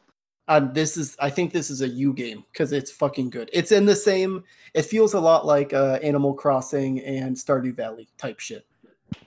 Um, 0.48 0.72
this 0.74 0.98
is 0.98 1.16
I 1.20 1.30
think 1.30 1.54
this 1.54 1.70
is 1.70 1.82
a 1.82 1.88
U 1.88 2.14
game 2.14 2.44
because 2.52 2.72
it's 2.72 2.90
fucking 2.92 3.30
good. 3.30 3.50
It's 3.54 3.72
in 3.72 3.86
the 3.86 3.96
same. 3.96 4.44
It 4.74 4.84
feels 4.86 5.14
a 5.14 5.20
lot 5.20 5.46
like 5.46 5.74
uh, 5.74 6.00
Animal 6.02 6.34
Crossing 6.34 7.00
and 7.02 7.36
Stardew 7.36 7.76
Valley 7.76 8.08
type 8.18 8.40
shit. 8.40 8.66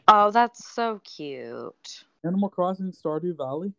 Oh, 0.09 0.31
that's 0.31 0.73
so 0.73 1.01
cute. 1.05 2.05
Animal 2.25 2.49
Crossing 2.49 2.93
Stardew 2.93 3.37
Valley. 3.37 3.73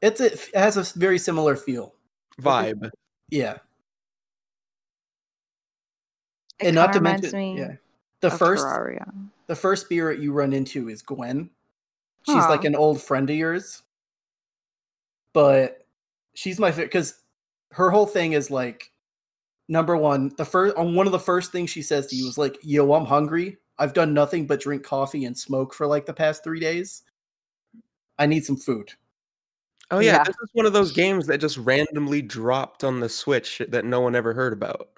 It's 0.00 0.20
a, 0.20 0.32
it 0.32 0.50
has 0.54 0.76
a 0.76 0.98
very 0.98 1.18
similar 1.18 1.56
feel. 1.56 1.94
Vibe. 2.40 2.90
Yeah, 3.30 3.58
It 6.60 6.68
and 6.68 6.74
not 6.74 6.92
to 6.92 7.00
mention, 7.00 7.32
me 7.32 7.58
yeah, 7.58 7.72
the 8.20 8.30
first 8.30 8.64
Terraria. 8.64 9.10
the 9.46 9.54
first 9.56 9.84
spirit 9.84 10.20
you 10.20 10.32
run 10.32 10.52
into 10.52 10.88
is 10.88 11.02
Gwen. 11.02 11.50
She's 12.26 12.46
like 12.48 12.64
an 12.64 12.76
old 12.76 13.00
friend 13.00 13.28
of 13.28 13.36
yours, 13.36 13.82
but 15.32 15.86
she's 16.34 16.58
my 16.58 16.70
favorite 16.70 16.86
because 16.86 17.22
her 17.72 17.90
whole 17.90 18.06
thing 18.06 18.32
is 18.32 18.50
like 18.50 18.90
number 19.68 19.96
one. 19.96 20.32
The 20.36 20.44
first 20.44 20.76
on 20.76 20.94
one 20.94 21.06
of 21.06 21.12
the 21.12 21.18
first 21.18 21.50
things 21.50 21.70
she 21.70 21.82
says 21.82 22.08
to 22.08 22.16
you 22.16 22.28
is 22.28 22.36
like, 22.36 22.58
"Yo, 22.62 22.92
I'm 22.92 23.06
hungry. 23.06 23.56
I've 23.80 23.94
done 23.94 24.14
nothing 24.14 24.46
but 24.46 24.60
drink 24.60 24.84
coffee 24.84 25.24
and 25.24 25.36
smoke 25.36 25.74
for 25.74 25.86
like 25.88 26.06
the 26.06 26.12
past 26.12 26.44
three 26.44 26.60
days. 26.60 27.02
I 28.18 28.26
need 28.26 28.44
some 28.44 28.56
food." 28.56 28.92
Oh 29.90 29.98
yeah, 29.98 30.12
Yeah. 30.18 30.22
this 30.24 30.36
is 30.40 30.50
one 30.52 30.66
of 30.66 30.72
those 30.72 30.92
games 30.92 31.26
that 31.26 31.38
just 31.38 31.56
randomly 31.56 32.22
dropped 32.22 32.84
on 32.84 33.00
the 33.00 33.08
Switch 33.08 33.60
that 33.68 33.84
no 33.84 34.00
one 34.00 34.14
ever 34.14 34.32
heard 34.32 34.52
about. 34.52 34.90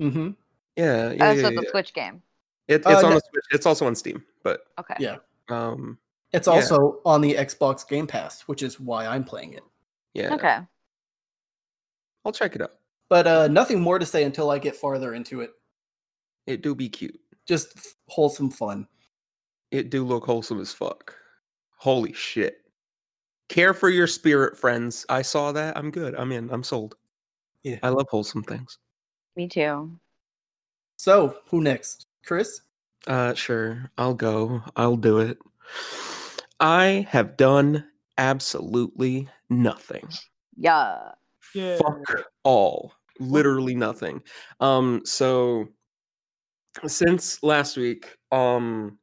Mm-hmm. 0.00 0.30
Yeah, 0.76 1.10
yeah, 1.12 1.28
Oh, 1.28 1.32
yeah, 1.32 1.42
so 1.42 1.48
yeah. 1.50 1.60
the 1.60 1.66
Switch 1.70 1.92
game. 1.92 2.22
It, 2.66 2.86
Uh, 2.86 2.90
it's 2.92 3.02
on 3.04 3.10
no- 3.10 3.16
the 3.16 3.22
Switch. 3.30 3.44
It's 3.50 3.66
also 3.66 3.86
on 3.86 3.94
Steam, 3.94 4.24
but 4.42 4.66
Okay. 4.78 4.94
Yeah. 4.98 5.18
um, 5.50 5.98
It's 6.32 6.46
Yeah. 6.48 6.54
also 6.54 7.00
on 7.04 7.20
the 7.20 7.34
Xbox 7.34 7.86
Game 7.86 8.06
Pass, 8.06 8.40
which 8.42 8.62
is 8.62 8.80
why 8.80 9.06
I'm 9.06 9.24
playing 9.24 9.52
it. 9.52 9.62
yeah, 10.14 10.32
Okay. 10.34 10.58
I'll 12.24 12.32
check 12.32 12.54
it 12.56 12.62
out. 12.62 12.72
But 13.10 13.26
uh, 13.26 13.48
nothing 13.48 13.80
more 13.80 13.98
to 13.98 14.06
say 14.06 14.24
until 14.24 14.50
I 14.50 14.58
get 14.58 14.74
farther 14.74 15.12
into 15.14 15.42
it. 15.42 15.52
It 16.46 16.62
do 16.62 16.74
be 16.74 16.88
cute. 16.88 17.20
Just 17.46 17.96
wholesome 18.08 18.50
fun. 18.50 18.86
It 19.70 19.90
do 19.90 20.04
look 20.04 20.24
wholesome 20.24 20.60
as 20.60 20.72
fuck. 20.72 21.14
Holy 21.76 22.12
shit. 22.12 22.58
Care 23.48 23.74
for 23.74 23.90
your 23.90 24.06
spirit, 24.06 24.56
friends. 24.56 25.04
I 25.08 25.22
saw 25.22 25.52
that. 25.52 25.76
I'm 25.76 25.90
good. 25.90 26.14
I'm 26.14 26.32
in. 26.32 26.50
I'm 26.50 26.62
sold. 26.62 26.96
Yeah. 27.62 27.78
I 27.82 27.90
love 27.90 28.06
wholesome 28.08 28.42
things. 28.42 28.78
Me 29.36 29.48
too. 29.48 29.98
So, 30.96 31.38
who 31.48 31.60
next? 31.60 32.06
Cris? 32.24 32.60
Uh, 33.06 33.34
sure. 33.34 33.90
I'll 33.98 34.14
go. 34.14 34.62
I'll 34.76 34.96
do 34.96 35.18
it. 35.18 35.38
I 36.60 37.06
have 37.10 37.36
done 37.36 37.84
absolutely 38.16 39.28
nothing. 39.50 40.08
Yeah. 40.56 41.12
Yeah. 41.54 41.78
Fuck 41.78 42.24
all. 42.44 42.92
Literally 43.18 43.74
nothing. 43.74 44.22
Um, 44.60 45.02
so 45.04 45.68
since 46.86 47.42
last 47.42 47.76
week, 47.76 48.16
um, 48.32 48.98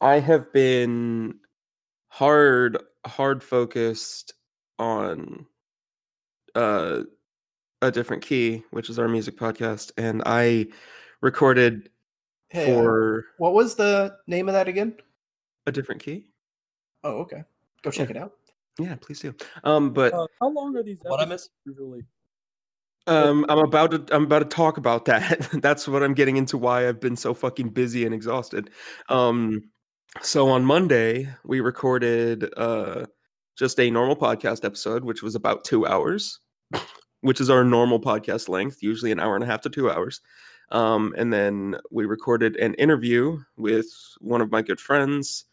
I 0.00 0.18
have 0.18 0.52
been 0.52 1.38
hard, 2.08 2.78
hard 3.06 3.42
focused 3.42 4.34
on 4.78 5.46
uh 6.54 7.02
a 7.82 7.90
different 7.90 8.22
key, 8.22 8.62
which 8.70 8.88
is 8.90 8.98
our 8.98 9.08
music 9.08 9.36
podcast, 9.36 9.92
and 9.96 10.22
I 10.26 10.66
recorded 11.20 11.90
Hey, 12.50 12.62
uh, 12.62 12.66
for 12.66 13.24
what 13.38 13.54
was 13.54 13.74
the 13.74 14.16
name 14.26 14.48
of 14.48 14.54
that 14.54 14.68
again? 14.68 14.96
a 15.66 15.72
different 15.72 16.02
key. 16.02 16.26
Oh, 17.04 17.18
okay. 17.20 17.44
Go 17.82 17.90
check 17.90 18.10
it 18.10 18.16
out. 18.16 18.34
Yeah, 18.78 18.96
please 18.96 19.20
do. 19.20 19.34
Um, 19.64 19.92
but 19.92 20.12
Uh, 20.12 20.26
how 20.40 20.48
long 20.50 20.76
are 20.76 20.82
these 20.82 20.98
What 21.02 21.20
I 21.20 21.24
miss 21.24 21.48
usually? 21.64 22.04
Um, 23.06 23.44
I'm 23.48 23.58
about 23.58 23.90
to 23.90 24.14
I'm 24.14 24.24
about 24.24 24.40
to 24.40 24.44
talk 24.56 24.76
about 24.76 25.06
that. 25.06 25.48
That's 25.62 25.88
what 25.88 26.02
I'm 26.02 26.14
getting 26.14 26.36
into 26.36 26.56
why 26.56 26.88
I've 26.88 27.00
been 27.00 27.16
so 27.16 27.34
fucking 27.34 27.70
busy 27.70 28.04
and 28.04 28.14
exhausted. 28.14 28.70
Um, 29.08 29.70
so 30.20 30.48
on 30.50 30.64
Monday 30.64 31.28
we 31.44 31.60
recorded 31.60 32.52
uh 32.56 33.06
just 33.58 33.80
a 33.80 33.90
normal 33.90 34.16
podcast 34.16 34.64
episode, 34.64 35.04
which 35.04 35.22
was 35.22 35.34
about 35.34 35.64
two 35.64 35.86
hours, 35.86 36.40
which 37.22 37.40
is 37.40 37.50
our 37.50 37.64
normal 37.64 38.00
podcast 38.00 38.48
length, 38.48 38.82
usually 38.82 39.12
an 39.12 39.20
hour 39.20 39.34
and 39.34 39.44
a 39.44 39.46
half 39.46 39.62
to 39.62 39.70
two 39.70 39.90
hours. 39.90 40.20
Um, 40.70 41.14
and 41.18 41.32
then 41.32 41.76
we 41.90 42.06
recorded 42.06 42.56
an 42.56 42.74
interview 42.74 43.38
with 43.56 43.86
one 44.20 44.40
of 44.40 44.50
my 44.50 44.62
good 44.62 44.80
friends, 44.80 45.44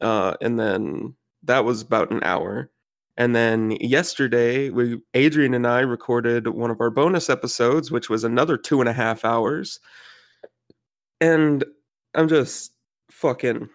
uh, 0.00 0.34
and 0.42 0.58
then 0.60 1.14
that 1.44 1.64
was 1.64 1.82
about 1.82 2.10
an 2.10 2.22
hour. 2.24 2.70
And 3.16 3.34
then 3.34 3.72
yesterday, 3.80 4.70
we 4.70 5.00
Adrian 5.14 5.54
and 5.54 5.66
I 5.66 5.80
recorded 5.80 6.48
one 6.48 6.70
of 6.70 6.80
our 6.80 6.90
bonus 6.90 7.28
episodes, 7.28 7.90
which 7.90 8.08
was 8.08 8.24
another 8.24 8.56
two 8.56 8.80
and 8.80 8.88
a 8.88 8.94
half 8.94 9.24
hours. 9.24 9.78
And 11.20 11.64
I'm 12.14 12.28
just 12.28 12.72
fucking 13.10 13.68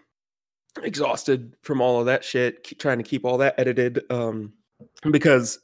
exhausted 0.84 1.56
from 1.62 1.82
all 1.82 2.00
of 2.00 2.06
that 2.08 2.24
shit, 2.24 2.80
trying 2.80 2.98
to 2.98 3.04
keep 3.04 3.26
all 3.26 3.38
that 3.38 3.56
edited. 3.58 4.02
Um, 4.10 4.54
because 5.12 5.60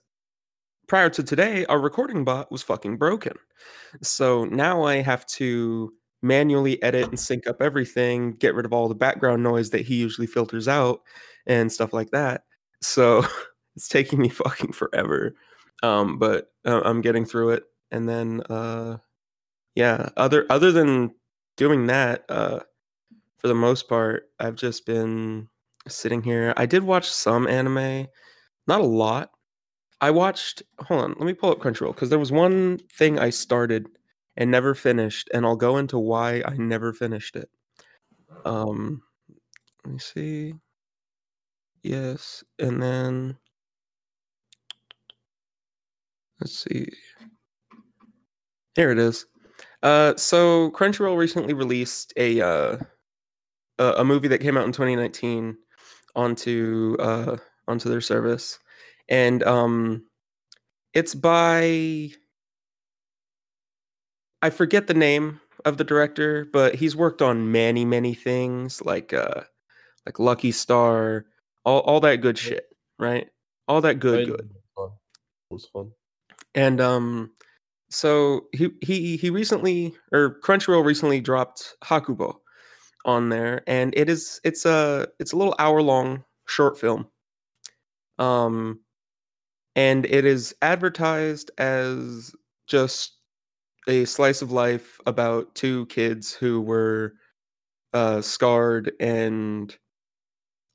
prior 0.87 1.09
to 1.09 1.23
today, 1.23 1.65
our 1.65 1.79
recording 1.79 2.23
bot 2.23 2.51
was 2.51 2.61
fucking 2.61 2.97
broken. 2.97 3.33
So 4.01 4.45
now 4.45 4.83
I 4.83 4.97
have 4.97 5.25
to 5.27 5.93
manually 6.21 6.81
edit 6.83 7.09
and 7.09 7.19
sync 7.19 7.47
up 7.47 7.61
everything, 7.61 8.33
get 8.33 8.53
rid 8.53 8.65
of 8.65 8.73
all 8.73 8.87
the 8.87 8.95
background 8.95 9.41
noise 9.41 9.71
that 9.71 9.85
he 9.85 9.95
usually 9.95 10.27
filters 10.27 10.67
out 10.67 11.01
and 11.47 11.71
stuff 11.71 11.93
like 11.93 12.11
that. 12.11 12.43
So 12.81 13.23
it's 13.75 13.87
taking 13.87 14.19
me 14.19 14.29
fucking 14.29 14.73
forever. 14.73 15.35
Um, 15.83 16.19
but 16.19 16.51
uh, 16.65 16.81
I'm 16.83 17.01
getting 17.01 17.25
through 17.25 17.51
it. 17.51 17.63
And 17.91 18.07
then, 18.07 18.41
uh, 18.49 18.97
yeah, 19.75 20.09
other 20.17 20.45
other 20.49 20.71
than 20.71 21.13
doing 21.57 21.87
that, 21.87 22.25
uh, 22.29 22.59
for 23.37 23.47
the 23.47 23.55
most 23.55 23.89
part, 23.89 24.29
I've 24.39 24.55
just 24.55 24.85
been 24.85 25.47
sitting 25.87 26.21
here. 26.21 26.53
I 26.57 26.65
did 26.65 26.83
watch 26.83 27.09
some 27.09 27.47
anime, 27.47 28.07
not 28.67 28.81
a 28.81 28.85
lot. 28.85 29.31
I 30.01 30.11
watched. 30.11 30.63
Hold 30.79 31.01
on, 31.01 31.09
let 31.17 31.25
me 31.25 31.33
pull 31.33 31.51
up 31.51 31.59
Crunchyroll 31.59 31.93
because 31.93 32.09
there 32.09 32.19
was 32.19 32.31
one 32.31 32.79
thing 32.93 33.19
I 33.19 33.29
started 33.29 33.87
and 34.37 34.51
never 34.51 34.75
finished, 34.75 35.29
and 35.33 35.45
I'll 35.45 35.55
go 35.55 35.77
into 35.77 35.99
why 35.99 36.41
I 36.45 36.55
never 36.57 36.93
finished 36.93 37.35
it. 37.35 37.49
Um, 38.45 39.01
let 39.85 39.93
me 39.93 39.99
see. 39.99 40.53
Yes, 41.83 42.43
and 42.59 42.81
then 42.81 43.37
let's 46.41 46.57
see. 46.57 46.87
Here 48.75 48.91
it 48.91 48.97
is. 48.97 49.25
Uh, 49.83 50.15
so 50.15 50.71
Crunchyroll 50.71 51.17
recently 51.17 51.53
released 51.53 52.13
a 52.17 52.41
uh, 52.41 52.77
a, 53.79 53.85
a 53.97 54.03
movie 54.03 54.27
that 54.27 54.41
came 54.41 54.57
out 54.57 54.65
in 54.65 54.71
2019 54.71 55.57
onto 56.15 56.97
uh, 56.99 57.37
onto 57.67 57.89
their 57.89 58.01
service, 58.01 58.59
and 59.09 59.43
um, 59.43 60.05
it's 60.93 61.15
by 61.15 62.09
I 64.41 64.49
forget 64.49 64.87
the 64.87 64.93
name 64.93 65.39
of 65.65 65.77
the 65.77 65.83
director, 65.83 66.47
but 66.51 66.75
he's 66.75 66.95
worked 66.95 67.21
on 67.21 67.51
many 67.51 67.85
many 67.85 68.13
things 68.13 68.81
like 68.83 69.13
uh, 69.13 69.41
like 70.05 70.19
Lucky 70.19 70.51
Star, 70.51 71.25
all 71.65 71.79
all 71.81 71.99
that 72.01 72.21
good 72.21 72.37
shit, 72.37 72.65
right? 72.99 73.27
All 73.67 73.81
that 73.81 73.95
good 73.95 74.27
good. 74.27 74.51
It 74.77 75.53
was 75.53 75.65
fun. 75.65 75.91
And 76.55 76.81
um 76.81 77.31
so 77.89 78.47
he 78.53 78.69
he 78.81 79.17
he 79.17 79.29
recently 79.29 79.93
or 80.11 80.39
Crunchyroll 80.43 80.85
recently 80.85 81.21
dropped 81.21 81.75
Hakubo 81.83 82.37
on 83.05 83.29
there 83.29 83.63
and 83.67 83.93
it 83.97 84.09
is 84.09 84.39
it's 84.43 84.65
a 84.65 85.07
it's 85.19 85.33
a 85.33 85.37
little 85.37 85.55
hour 85.59 85.81
long 85.81 86.23
short 86.47 86.79
film. 86.79 87.07
Um 88.19 88.79
and 89.75 90.05
it 90.05 90.25
is 90.25 90.55
advertised 90.61 91.51
as 91.57 92.33
just 92.67 93.17
a 93.87 94.05
slice 94.05 94.41
of 94.41 94.51
life 94.51 94.99
about 95.05 95.53
two 95.55 95.85
kids 95.87 96.33
who 96.33 96.61
were 96.61 97.13
uh 97.93 98.21
scarred 98.21 98.91
and 98.99 99.77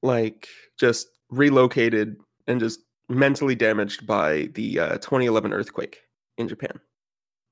like 0.02 0.48
just 0.78 1.08
relocated 1.30 2.16
and 2.46 2.60
just 2.60 2.80
mentally 3.08 3.54
damaged 3.54 4.06
by 4.06 4.48
the 4.54 4.78
uh, 4.78 4.92
2011 4.94 5.52
earthquake 5.52 6.00
in 6.38 6.48
Japan, 6.48 6.80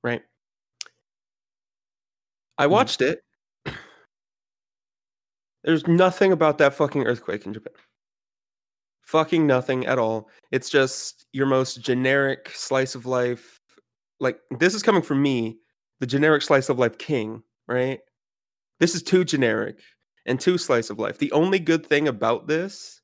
right? 0.03 0.21
I 2.57 2.67
watched 2.67 3.01
it. 3.01 3.21
There's 5.63 5.87
nothing 5.87 6.31
about 6.31 6.59
that 6.59 6.73
fucking 6.73 7.05
earthquake 7.05 7.45
in 7.45 7.53
Japan. 7.53 7.73
Fucking 9.01 9.45
nothing 9.47 9.85
at 9.85 9.99
all. 9.99 10.29
It's 10.51 10.69
just 10.69 11.25
your 11.33 11.47
most 11.47 11.81
generic 11.81 12.51
slice 12.53 12.95
of 12.95 13.05
life. 13.05 13.59
Like, 14.19 14.39
this 14.59 14.73
is 14.73 14.83
coming 14.83 15.01
from 15.01 15.21
me, 15.21 15.57
the 15.99 16.07
generic 16.07 16.43
slice 16.43 16.69
of 16.69 16.79
life 16.79 16.97
king, 16.97 17.43
right? 17.67 17.99
This 18.79 18.95
is 18.95 19.03
too 19.03 19.25
generic 19.25 19.79
and 20.25 20.39
too 20.39 20.57
slice 20.57 20.89
of 20.89 20.99
life. 20.99 21.17
The 21.17 21.31
only 21.31 21.59
good 21.59 21.85
thing 21.85 22.07
about 22.07 22.47
this 22.47 23.01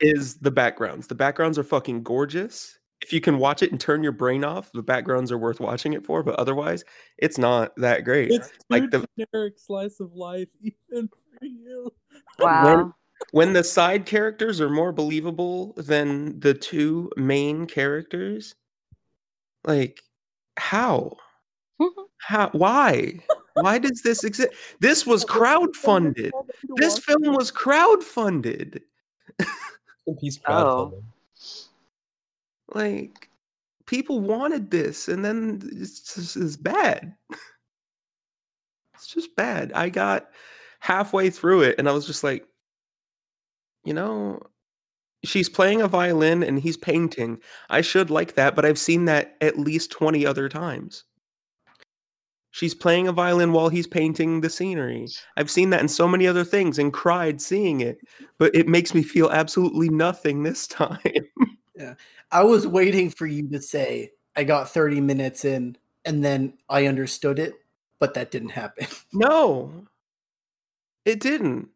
is 0.00 0.36
the 0.36 0.50
backgrounds. 0.50 1.06
The 1.06 1.14
backgrounds 1.14 1.58
are 1.58 1.64
fucking 1.64 2.02
gorgeous. 2.02 2.78
If 3.02 3.12
you 3.12 3.20
can 3.20 3.38
watch 3.38 3.62
it 3.62 3.70
and 3.70 3.80
turn 3.80 4.02
your 4.02 4.12
brain 4.12 4.44
off, 4.44 4.70
the 4.72 4.82
backgrounds 4.82 5.30
are 5.30 5.38
worth 5.38 5.60
watching 5.60 5.92
it 5.92 6.06
for, 6.06 6.22
but 6.22 6.36
otherwise, 6.36 6.84
it's 7.18 7.36
not 7.36 7.74
that 7.76 8.04
great. 8.04 8.30
It's 8.30 8.48
too 8.48 8.56
like 8.70 8.90
the- 8.90 9.06
generic 9.18 9.58
slice 9.58 10.00
of 10.00 10.14
life, 10.14 10.48
even 10.62 11.08
for 11.08 11.44
you. 11.44 11.92
Wow. 12.38 12.94
when 13.32 13.52
the 13.52 13.64
side 13.64 14.06
characters 14.06 14.60
are 14.60 14.70
more 14.70 14.92
believable 14.92 15.74
than 15.76 16.40
the 16.40 16.54
two 16.54 17.10
main 17.16 17.66
characters, 17.66 18.54
like 19.64 20.00
how? 20.56 21.16
Mm-hmm. 21.80 22.02
How 22.18 22.48
why? 22.52 23.18
Why 23.54 23.78
does 23.78 24.02
this 24.02 24.24
exist? 24.24 24.52
This 24.80 25.06
was 25.06 25.24
crowdfunded. 25.26 26.30
This 26.76 26.98
film 26.98 27.34
was 27.34 27.52
crowdfunded. 27.52 28.80
Piece 30.20 30.38
Oh. 30.46 31.02
Like 32.74 33.28
people 33.86 34.20
wanted 34.20 34.70
this, 34.70 35.08
and 35.08 35.24
then 35.24 35.62
it's 35.72 36.14
just 36.14 36.36
it's 36.36 36.56
bad. 36.56 37.14
It's 38.94 39.06
just 39.06 39.36
bad. 39.36 39.72
I 39.74 39.90
got 39.90 40.28
halfway 40.80 41.30
through 41.30 41.62
it, 41.62 41.76
and 41.78 41.88
I 41.88 41.92
was 41.92 42.06
just 42.06 42.24
like, 42.24 42.46
you 43.84 43.92
know, 43.92 44.40
she's 45.24 45.48
playing 45.48 45.80
a 45.82 45.88
violin 45.88 46.42
and 46.42 46.60
he's 46.60 46.76
painting. 46.76 47.38
I 47.68 47.80
should 47.80 48.10
like 48.10 48.34
that, 48.34 48.54
but 48.54 48.64
I've 48.64 48.78
seen 48.78 49.06
that 49.06 49.36
at 49.40 49.58
least 49.58 49.90
20 49.90 50.24
other 50.26 50.48
times. 50.48 51.04
She's 52.54 52.72
playing 52.72 53.08
a 53.08 53.12
violin 53.12 53.50
while 53.50 53.68
he's 53.68 53.88
painting 53.88 54.40
the 54.40 54.48
scenery. 54.48 55.08
I've 55.36 55.50
seen 55.50 55.70
that 55.70 55.80
in 55.80 55.88
so 55.88 56.06
many 56.06 56.24
other 56.24 56.44
things 56.44 56.78
and 56.78 56.92
cried 56.92 57.40
seeing 57.40 57.80
it, 57.80 57.98
but 58.38 58.54
it 58.54 58.68
makes 58.68 58.94
me 58.94 59.02
feel 59.02 59.28
absolutely 59.32 59.88
nothing 59.88 60.44
this 60.44 60.66
time. 60.68 61.00
Yeah. 61.74 61.94
I 62.30 62.44
was 62.44 62.64
waiting 62.64 63.10
for 63.10 63.26
you 63.26 63.48
to 63.50 63.60
say 63.60 64.12
I 64.36 64.44
got 64.44 64.70
30 64.70 65.00
minutes 65.00 65.44
in 65.44 65.76
and 66.04 66.24
then 66.24 66.56
I 66.68 66.86
understood 66.86 67.40
it, 67.40 67.54
but 67.98 68.14
that 68.14 68.30
didn't 68.30 68.50
happen. 68.50 68.86
no, 69.12 69.72
it 71.04 71.18
didn't. 71.18 71.70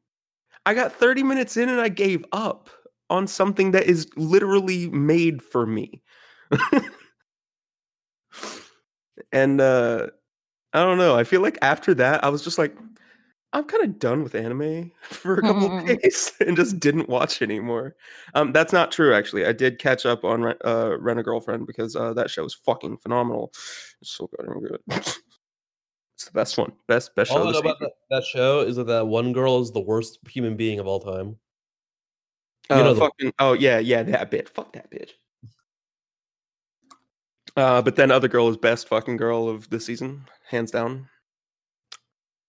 I 0.65 0.75
got 0.75 0.93
30 0.93 1.25
minutes 1.25 1.57
in 1.57 1.69
and 1.69 1.81
I 1.81 1.89
gave 1.89 2.25
up 2.31 2.71
on 3.11 3.27
something 3.27 3.73
that 3.73 3.87
is 3.87 4.07
literally 4.15 4.89
made 4.91 5.43
for 5.43 5.67
me. 5.67 6.05
and 9.33 9.61
uh 9.61 10.07
I 10.73 10.83
don't 10.83 10.99
know. 10.99 11.17
I 11.17 11.25
feel 11.25 11.41
like 11.41 11.59
after 11.63 11.95
that 11.95 12.23
I 12.25 12.29
was 12.29 12.43
just 12.43 12.59
like 12.59 12.77
I'm 13.55 13.65
kind 13.65 13.83
of 13.83 13.99
done 13.99 14.23
with 14.23 14.35
anime 14.35 14.93
for 15.03 15.37
a 15.39 15.41
couple 15.41 15.79
of 15.79 15.87
days 15.87 16.33
and 16.41 16.55
just 16.57 16.79
didn't 16.79 17.09
watch 17.09 17.41
anymore. 17.41 17.97
Um 18.35 18.53
that's 18.53 18.73
not 18.73 18.93
true 18.93 19.15
actually. 19.15 19.47
I 19.47 19.53
did 19.53 19.79
catch 19.79 20.05
up 20.05 20.25
on 20.25 20.55
uh 20.65 20.97
Rent 21.01 21.19
a 21.21 21.23
Girlfriend 21.23 21.67
because 21.67 21.97
uh 21.97 22.13
that 22.15 22.31
show 22.31 22.45
is 22.45 22.55
fucking 22.55 22.99
phenomenal. 22.99 23.51
It's 24.03 24.11
so 24.11 24.29
goddamn 24.37 24.61
good. 24.61 24.81
it's 24.91 26.25
the 26.27 26.33
best 26.33 26.59
one. 26.59 26.73
Best 26.87 27.15
best 27.15 27.31
show 27.31 27.39
All 27.39 27.49
I 27.49 27.53
know 27.53 27.59
about 27.61 27.81
that, 27.81 27.93
that 28.11 28.25
show 28.25 28.61
is 28.61 28.77
that 28.77 28.87
that 28.89 29.07
one 29.07 29.33
girl 29.33 29.61
is 29.63 29.73
the 29.73 29.81
worst 29.81 30.19
human 30.29 30.57
being 30.57 30.79
of 30.81 30.87
all 30.87 31.01
time. 31.01 31.37
You 32.71 32.77
Uh, 32.77 32.83
know 32.83 32.95
the- 32.95 33.01
fucking 33.01 33.33
oh 33.39 33.55
yeah, 33.55 33.79
yeah, 33.79 34.03
that 34.03 34.31
bit. 34.31 34.51
Fuck 34.51 34.75
that 34.75 34.91
bitch. 34.91 35.13
Uh, 37.57 37.83
but 37.83 37.97
then 37.97 38.11
other 38.11 38.29
girl 38.29 38.49
is 38.49 38.57
best 38.57 38.89
fucking 38.89 39.17
girl 39.17 39.49
of 39.49 39.69
the 39.71 39.81
season, 39.81 40.25
hands 40.49 40.71
down. 40.71 41.09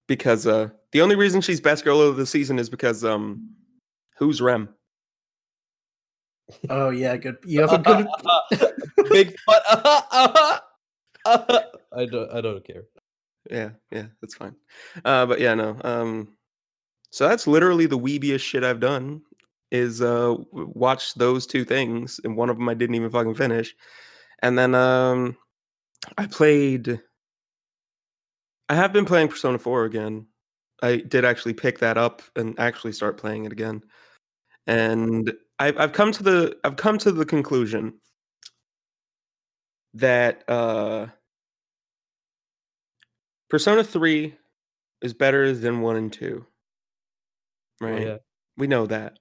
Because 0.08 0.48
uh 0.48 0.70
the 0.92 1.02
only 1.02 1.16
reason 1.16 1.40
she's 1.40 1.62
best 1.62 1.84
girl 1.84 2.02
of 2.02 2.18
the 2.18 2.26
season 2.26 2.58
is 2.58 2.70
because 2.70 3.06
um 3.06 3.48
who's 4.18 4.42
Rem? 4.42 4.70
Oh 6.70 6.90
yeah, 6.90 7.16
good. 7.16 7.38
You 7.46 7.62
have 7.62 7.74
a 7.74 7.78
good 7.78 8.08
big 9.12 9.36
butt. 9.46 9.64
I 11.26 12.06
don't. 12.06 12.32
I 12.32 12.42
don't 12.42 12.66
care. 12.66 12.84
Yeah, 13.52 13.70
yeah, 13.92 14.08
that's 14.22 14.36
fine. 14.36 14.56
Uh 15.06 15.28
but 15.28 15.40
yeah, 15.40 15.54
no. 15.54 15.78
Um 15.84 16.30
so 17.12 17.28
that's 17.28 17.48
literally 17.48 17.86
the 17.86 18.00
weebiest 18.00 18.42
shit 18.42 18.64
I've 18.64 18.80
done 18.80 19.22
is 19.72 20.02
uh 20.02 20.36
watch 20.52 21.14
those 21.14 21.46
two 21.46 21.64
things 21.64 22.20
and 22.24 22.36
one 22.36 22.50
of 22.50 22.58
them 22.58 22.68
I 22.68 22.74
didn't 22.74 22.96
even 22.96 23.12
fucking 23.12 23.36
finish. 23.36 23.76
And 24.42 24.58
then 24.58 24.76
um 24.76 25.38
I 26.18 26.28
played 26.28 27.02
I 28.70 28.76
have 28.76 28.94
been 28.94 29.06
playing 29.06 29.30
Persona 29.30 29.58
4 29.58 29.86
again. 29.86 30.28
I 30.82 30.98
did 30.98 31.26
actually 31.26 31.54
pick 31.54 31.80
that 31.80 31.98
up 31.98 32.22
and 32.36 32.58
actually 32.60 32.94
start 32.94 33.18
playing 33.18 33.46
it 33.46 33.52
again. 33.52 33.82
And 34.68 35.34
I've 35.58 35.78
I've 35.78 35.94
come 35.94 36.12
to 36.14 36.24
the 36.24 36.58
I've 36.64 36.76
come 36.78 36.98
to 37.00 37.12
the 37.12 37.26
conclusion 37.26 38.00
that 39.96 40.44
uh 40.48 41.08
Persona 43.50 43.84
3 43.84 44.36
is 45.02 45.14
better 45.14 45.54
than 45.54 45.82
1 45.82 45.96
and 45.96 46.14
2. 46.14 46.46
Oh, 47.82 47.86
Right? 47.86 48.08
yeah. 48.08 48.18
We 48.58 48.68
know 48.68 48.86
that. 48.86 49.18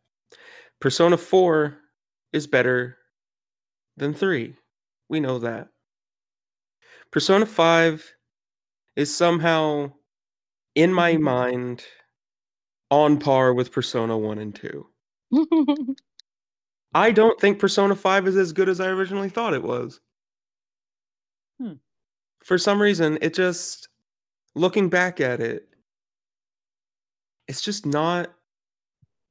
Persona 0.80 1.16
4 1.16 1.78
is 2.32 2.46
better 2.46 2.98
than 3.96 4.12
3. 4.12 4.54
We 5.08 5.20
know 5.20 5.38
that. 5.38 5.68
Persona 7.10 7.46
5 7.46 8.14
is 8.96 9.14
somehow, 9.14 9.92
in 10.74 10.92
my 10.92 11.16
mind, 11.16 11.84
on 12.90 13.18
par 13.18 13.54
with 13.54 13.72
Persona 13.72 14.16
1 14.16 14.38
and 14.38 14.54
2. 14.54 14.86
I 16.94 17.10
don't 17.10 17.40
think 17.40 17.58
Persona 17.58 17.94
5 17.94 18.28
is 18.28 18.36
as 18.36 18.52
good 18.52 18.68
as 18.68 18.80
I 18.80 18.88
originally 18.88 19.28
thought 19.28 19.54
it 19.54 19.62
was. 19.62 20.00
Hmm. 21.60 21.74
For 22.44 22.58
some 22.58 22.80
reason, 22.80 23.18
it 23.20 23.34
just, 23.34 23.88
looking 24.54 24.88
back 24.88 25.20
at 25.20 25.40
it, 25.40 25.68
it's 27.46 27.62
just 27.62 27.86
not, 27.86 28.32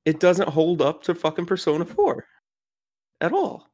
it 0.05 0.19
doesn't 0.19 0.49
hold 0.49 0.81
up 0.81 1.03
to 1.03 1.15
fucking 1.15 1.45
Persona 1.45 1.85
4 1.85 2.25
at 3.21 3.33
all. 3.33 3.67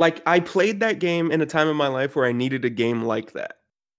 Like, 0.00 0.22
I 0.26 0.40
played 0.40 0.80
that 0.80 0.98
game 0.98 1.30
in 1.30 1.42
a 1.42 1.46
time 1.46 1.68
in 1.68 1.76
my 1.76 1.88
life 1.88 2.16
where 2.16 2.24
I 2.24 2.32
needed 2.32 2.64
a 2.64 2.70
game 2.70 3.02
like 3.02 3.34
that. 3.34 3.56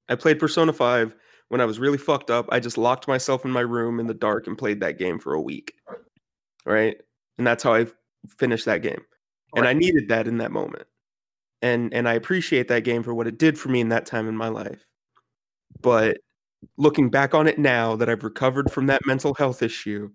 I 0.10 0.16
played 0.16 0.40
Persona 0.40 0.74
5 0.74 1.16
when 1.50 1.62
I 1.62 1.66
was 1.66 1.78
really 1.78 2.00
fucked 2.00 2.32
up. 2.32 2.48
I 2.52 2.60
just 2.60 2.76
locked 2.76 3.08
myself 3.08 3.46
in 3.46 3.52
my 3.52 3.62
room 3.62 4.00
in 4.00 4.08
the 4.08 4.16
dark 4.16 4.48
and 4.48 4.58
played 4.58 4.80
that 4.80 4.98
game 4.98 5.20
for 5.20 5.36
a 5.36 5.42
week. 5.42 5.76
Right? 6.66 6.98
And 7.38 7.46
that's 7.46 7.64
how 7.64 7.76
I 7.76 7.86
finished 8.40 8.66
that 8.66 8.82
game. 8.82 9.02
And 9.56 9.68
I 9.68 9.74
needed 9.74 10.08
that 10.10 10.28
in 10.28 10.40
that 10.40 10.52
moment. 10.52 10.88
And 11.62 11.94
and 11.94 12.10
I 12.10 12.14
appreciate 12.14 12.68
that 12.70 12.84
game 12.84 13.04
for 13.04 13.14
what 13.14 13.28
it 13.28 13.38
did 13.38 13.60
for 13.60 13.70
me 13.70 13.82
in 13.82 13.90
that 13.90 14.08
time 14.08 14.28
in 14.28 14.36
my 14.36 14.48
life. 14.48 14.86
But 15.82 16.18
looking 16.78 17.10
back 17.12 17.36
on 17.36 17.48
it 17.48 17.60
now 17.60 17.96
that 17.98 18.10
I've 18.10 18.24
recovered 18.24 18.72
from 18.72 18.88
that 18.88 19.06
mental 19.06 19.34
health 19.36 19.62
issue, 19.62 20.10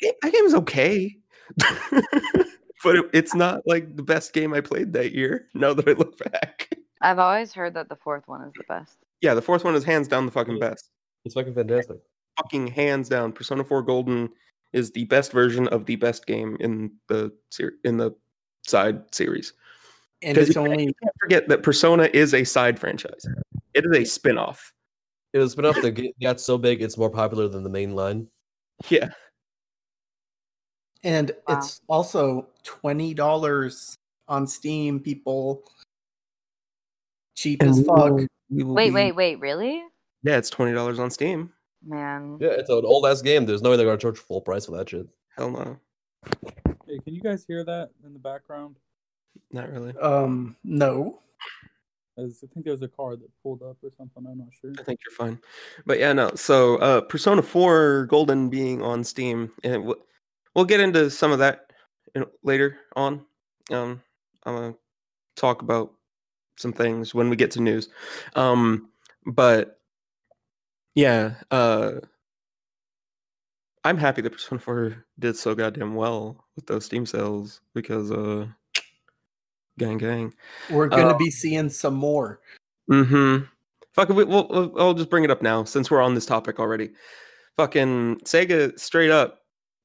that 0.00 0.32
game 0.32 0.44
is 0.44 0.54
okay. 0.54 1.16
but 2.84 2.96
it, 2.96 3.04
it's 3.12 3.34
not 3.34 3.62
like 3.66 3.96
the 3.96 4.02
best 4.02 4.32
game 4.32 4.54
I 4.54 4.60
played 4.60 4.92
that 4.94 5.12
year. 5.12 5.46
Now 5.54 5.74
that 5.74 5.88
I 5.88 5.92
look 5.92 6.18
back, 6.30 6.70
I've 7.00 7.18
always 7.18 7.52
heard 7.52 7.74
that 7.74 7.88
the 7.88 7.96
fourth 7.96 8.28
one 8.28 8.42
is 8.42 8.52
the 8.56 8.64
best. 8.68 8.96
yeah, 9.20 9.34
the 9.34 9.42
fourth 9.42 9.64
one 9.64 9.74
is 9.74 9.84
hands 9.84 10.08
down 10.08 10.26
the 10.26 10.32
fucking 10.32 10.58
best. 10.58 10.90
It's 11.24 11.34
fucking 11.34 11.54
fantastic. 11.54 11.98
Fucking 12.36 12.68
hands 12.68 13.08
down. 13.08 13.32
Persona 13.32 13.64
4 13.64 13.82
Golden 13.82 14.28
is 14.72 14.92
the 14.92 15.04
best 15.06 15.32
version 15.32 15.66
of 15.68 15.86
the 15.86 15.96
best 15.96 16.26
game 16.26 16.56
in 16.60 16.92
the 17.08 17.32
ser- 17.50 17.74
in 17.84 17.96
the 17.96 18.12
side 18.66 19.02
series. 19.12 19.52
And 20.22 20.36
it's 20.38 20.54
you 20.54 20.60
only 20.60 20.84
Can't 20.86 21.14
forget 21.20 21.48
that 21.48 21.62
Persona 21.62 22.08
is 22.12 22.34
a 22.34 22.44
side 22.44 22.78
franchise. 22.78 23.26
It 23.74 23.84
is 23.86 23.96
a 23.96 24.04
spin-off. 24.04 24.72
It 25.32 25.38
was 25.38 25.54
enough 25.54 25.80
that 25.82 26.12
got 26.22 26.40
so 26.40 26.58
big, 26.58 26.82
it's 26.82 26.96
more 26.96 27.10
popular 27.10 27.48
than 27.48 27.62
the 27.62 27.70
main 27.70 27.94
line. 27.94 28.28
Yeah. 28.88 29.10
And 31.04 31.30
Wow. 31.46 31.58
it's 31.58 31.80
also 31.88 32.48
twenty 32.64 33.14
dollars 33.14 33.96
on 34.28 34.46
Steam. 34.46 35.00
People, 35.00 35.62
cheap 37.36 37.62
as 37.62 37.82
fuck. 37.84 38.20
Wait, 38.50 38.90
wait, 38.92 39.12
wait, 39.12 39.40
really? 39.40 39.82
Yeah, 40.22 40.36
it's 40.36 40.50
twenty 40.50 40.72
dollars 40.72 40.98
on 40.98 41.10
Steam. 41.10 41.52
Man. 41.84 42.38
Yeah, 42.40 42.48
it's 42.50 42.70
an 42.70 42.82
old 42.84 43.06
ass 43.06 43.22
game. 43.22 43.46
There's 43.46 43.62
no 43.62 43.70
way 43.70 43.76
they're 43.76 43.86
gonna 43.86 43.98
charge 43.98 44.18
full 44.18 44.40
price 44.40 44.66
for 44.66 44.76
that 44.76 44.88
shit. 44.88 45.06
Hell 45.36 45.50
no, 45.50 45.78
Hey, 46.86 46.98
can 47.04 47.14
you 47.14 47.20
guys 47.20 47.44
hear 47.46 47.64
that 47.64 47.90
in 48.04 48.12
the 48.12 48.18
background? 48.18 48.76
not 49.52 49.70
really. 49.70 49.94
Um, 49.98 50.56
no. 50.64 51.20
I 52.18 52.22
think 52.52 52.64
there's 52.66 52.82
a 52.82 52.88
car 52.88 53.14
that 53.14 53.30
pulled 53.44 53.62
up 53.62 53.76
or 53.80 53.90
something. 53.96 54.26
I'm 54.28 54.38
not 54.38 54.48
sure. 54.60 54.72
I 54.76 54.82
think 54.82 54.98
you're 55.06 55.14
fine. 55.14 55.38
But 55.86 56.00
yeah, 56.00 56.12
no. 56.12 56.32
So 56.34 56.76
uh 56.78 57.00
Persona 57.02 57.42
4 57.42 58.06
Golden 58.06 58.48
being 58.50 58.82
on 58.82 59.04
Steam, 59.04 59.52
and 59.62 59.84
we'll, 59.84 59.96
we'll 60.58 60.64
get 60.64 60.80
into 60.80 61.08
some 61.08 61.30
of 61.30 61.38
that 61.38 61.72
in, 62.16 62.24
later 62.42 62.78
on. 62.96 63.24
Um, 63.70 64.02
I'm 64.42 64.54
gonna 64.56 64.74
talk 65.36 65.62
about 65.62 65.92
some 66.56 66.72
things 66.72 67.14
when 67.14 67.30
we 67.30 67.36
get 67.36 67.52
to 67.52 67.60
news. 67.62 67.90
Um, 68.34 68.88
but 69.24 69.78
yeah, 70.96 71.34
uh, 71.52 71.92
I'm 73.84 73.98
happy 73.98 74.20
that 74.20 74.32
Persona 74.32 74.60
4 74.60 75.04
did 75.20 75.36
so 75.36 75.54
goddamn 75.54 75.94
well 75.94 76.44
with 76.56 76.66
those 76.66 76.84
Steam 76.84 77.06
sales 77.06 77.60
because 77.72 78.10
uh, 78.10 78.48
gang 79.78 79.98
gang. 79.98 80.34
We're 80.70 80.88
gonna 80.88 81.14
Uh, 81.14 81.18
be 81.18 81.30
seeing 81.30 81.68
some 81.68 81.94
more. 81.94 82.40
Mm-hmm. 82.90 83.44
Fuck 83.92 84.10
it, 84.10 84.14
we, 84.14 84.24
we'll, 84.24 84.48
we'll, 84.48 84.72
I'll 84.76 84.94
just 84.94 85.08
bring 85.08 85.22
it 85.22 85.30
up 85.30 85.40
now 85.40 85.62
since 85.62 85.88
we're 85.88 86.02
on 86.02 86.16
this 86.16 86.26
topic 86.26 86.58
already. 86.58 86.90
Fucking 87.56 88.22
Sega 88.24 88.76
straight 88.76 89.10
up 89.10 89.37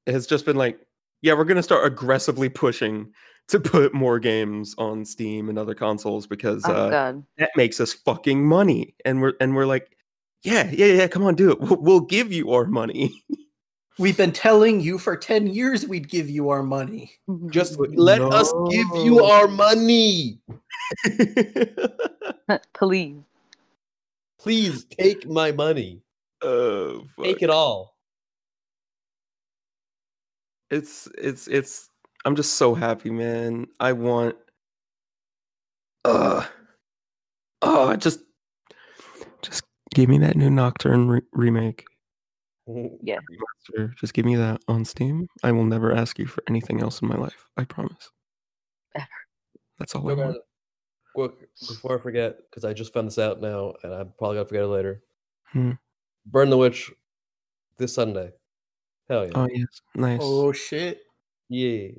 has 0.08 0.28
just 0.28 0.46
been 0.46 0.56
like, 0.56 0.80
yeah, 1.22 1.34
we're 1.34 1.46
gonna 1.46 1.64
start 1.64 1.86
aggressively 1.86 2.50
pushing 2.50 3.12
to 3.50 3.60
put 3.60 3.94
more 3.94 4.20
games 4.20 4.74
on 4.78 5.04
Steam 5.06 5.50
and 5.50 5.58
other 5.58 5.76
consoles 5.76 6.28
because 6.28 6.64
Oh, 6.66 6.74
uh, 6.74 7.14
that 7.38 7.50
makes 7.56 7.80
us 7.80 7.94
fucking 7.94 8.46
money. 8.46 8.96
And 9.06 9.22
we're 9.22 9.34
and 9.40 9.56
we're 9.56 9.66
like, 9.66 9.96
yeah, 10.44 10.70
yeah, 10.72 10.88
yeah, 10.88 11.08
come 11.08 11.24
on, 11.24 11.36
do 11.36 11.52
it. 11.52 11.60
We'll, 11.60 11.78
we'll 11.82 12.00
give 12.02 12.32
you 12.32 12.52
our 12.54 12.66
money. 12.66 13.24
We've 14.00 14.18
been 14.18 14.32
telling 14.32 14.82
you 14.82 14.98
for 14.98 15.16
ten 15.16 15.46
years 15.46 15.86
we'd 15.86 16.10
give 16.10 16.28
you 16.28 16.50
our 16.50 16.64
money. 16.64 17.12
Just 17.52 17.78
let 17.80 18.22
us 18.22 18.52
give 18.72 18.88
you 19.06 19.24
our 19.24 19.48
money. 19.48 20.40
Please. 22.74 23.22
Please 24.40 24.84
take 24.86 25.30
my 25.30 25.52
money. 25.52 26.02
oh, 26.42 27.06
fuck. 27.16 27.24
Take 27.24 27.44
it 27.44 27.52
all. 27.52 27.93
It's 30.74 31.08
it's 31.18 31.48
it's 31.48 31.90
i'm 32.26 32.36
just 32.36 32.54
so 32.54 32.74
happy 32.74 33.10
man 33.10 33.68
i 33.80 33.92
want 33.92 34.36
uh 36.06 36.44
oh 37.62 37.90
i 37.90 37.96
just 37.96 38.20
Give 39.94 40.10
me 40.10 40.18
that 40.20 40.36
new 40.36 40.50
Nocturne 40.50 41.08
re- 41.08 41.22
remake. 41.34 41.86
Yeah. 42.68 43.18
Remaster. 43.18 43.96
Just 43.96 44.14
give 44.14 44.26
me 44.26 44.36
that 44.36 44.62
on 44.68 44.86
Steam. 44.86 45.28
I 45.44 45.52
will 45.52 45.66
never 45.66 45.94
ask 45.94 46.18
you 46.18 46.26
for 46.26 46.42
anything 46.50 46.82
else 46.82 47.02
in 47.02 47.08
my 47.08 47.16
life. 47.16 47.46
I 47.58 47.66
promise. 47.66 48.10
Ever. 48.96 49.06
That's 49.78 49.94
all 49.94 50.10
I 50.10 50.14
want. 50.14 50.38
Quick, 51.14 51.34
before 51.68 52.00
I 52.00 52.02
forget, 52.02 52.38
because 52.50 52.66
I 52.66 52.74
just 52.74 52.92
found 52.92 53.08
this 53.08 53.20
out 53.20 53.40
now, 53.40 53.74
and 53.84 53.94
I'm 53.94 54.14
probably 54.18 54.38
gonna 54.38 54.48
forget 54.48 54.64
it 54.64 54.68
later. 54.68 55.04
Hmm. 55.52 55.72
Burn 56.26 56.50
the 56.50 56.58
Witch 56.58 56.92
this 57.78 57.94
Sunday. 57.94 58.32
Hell 59.10 59.26
yeah! 59.26 59.32
Oh 59.36 59.48
yes, 59.52 59.82
nice. 59.96 60.20
Oh 60.22 60.52
shit. 60.52 61.02
yeah. 61.50 61.90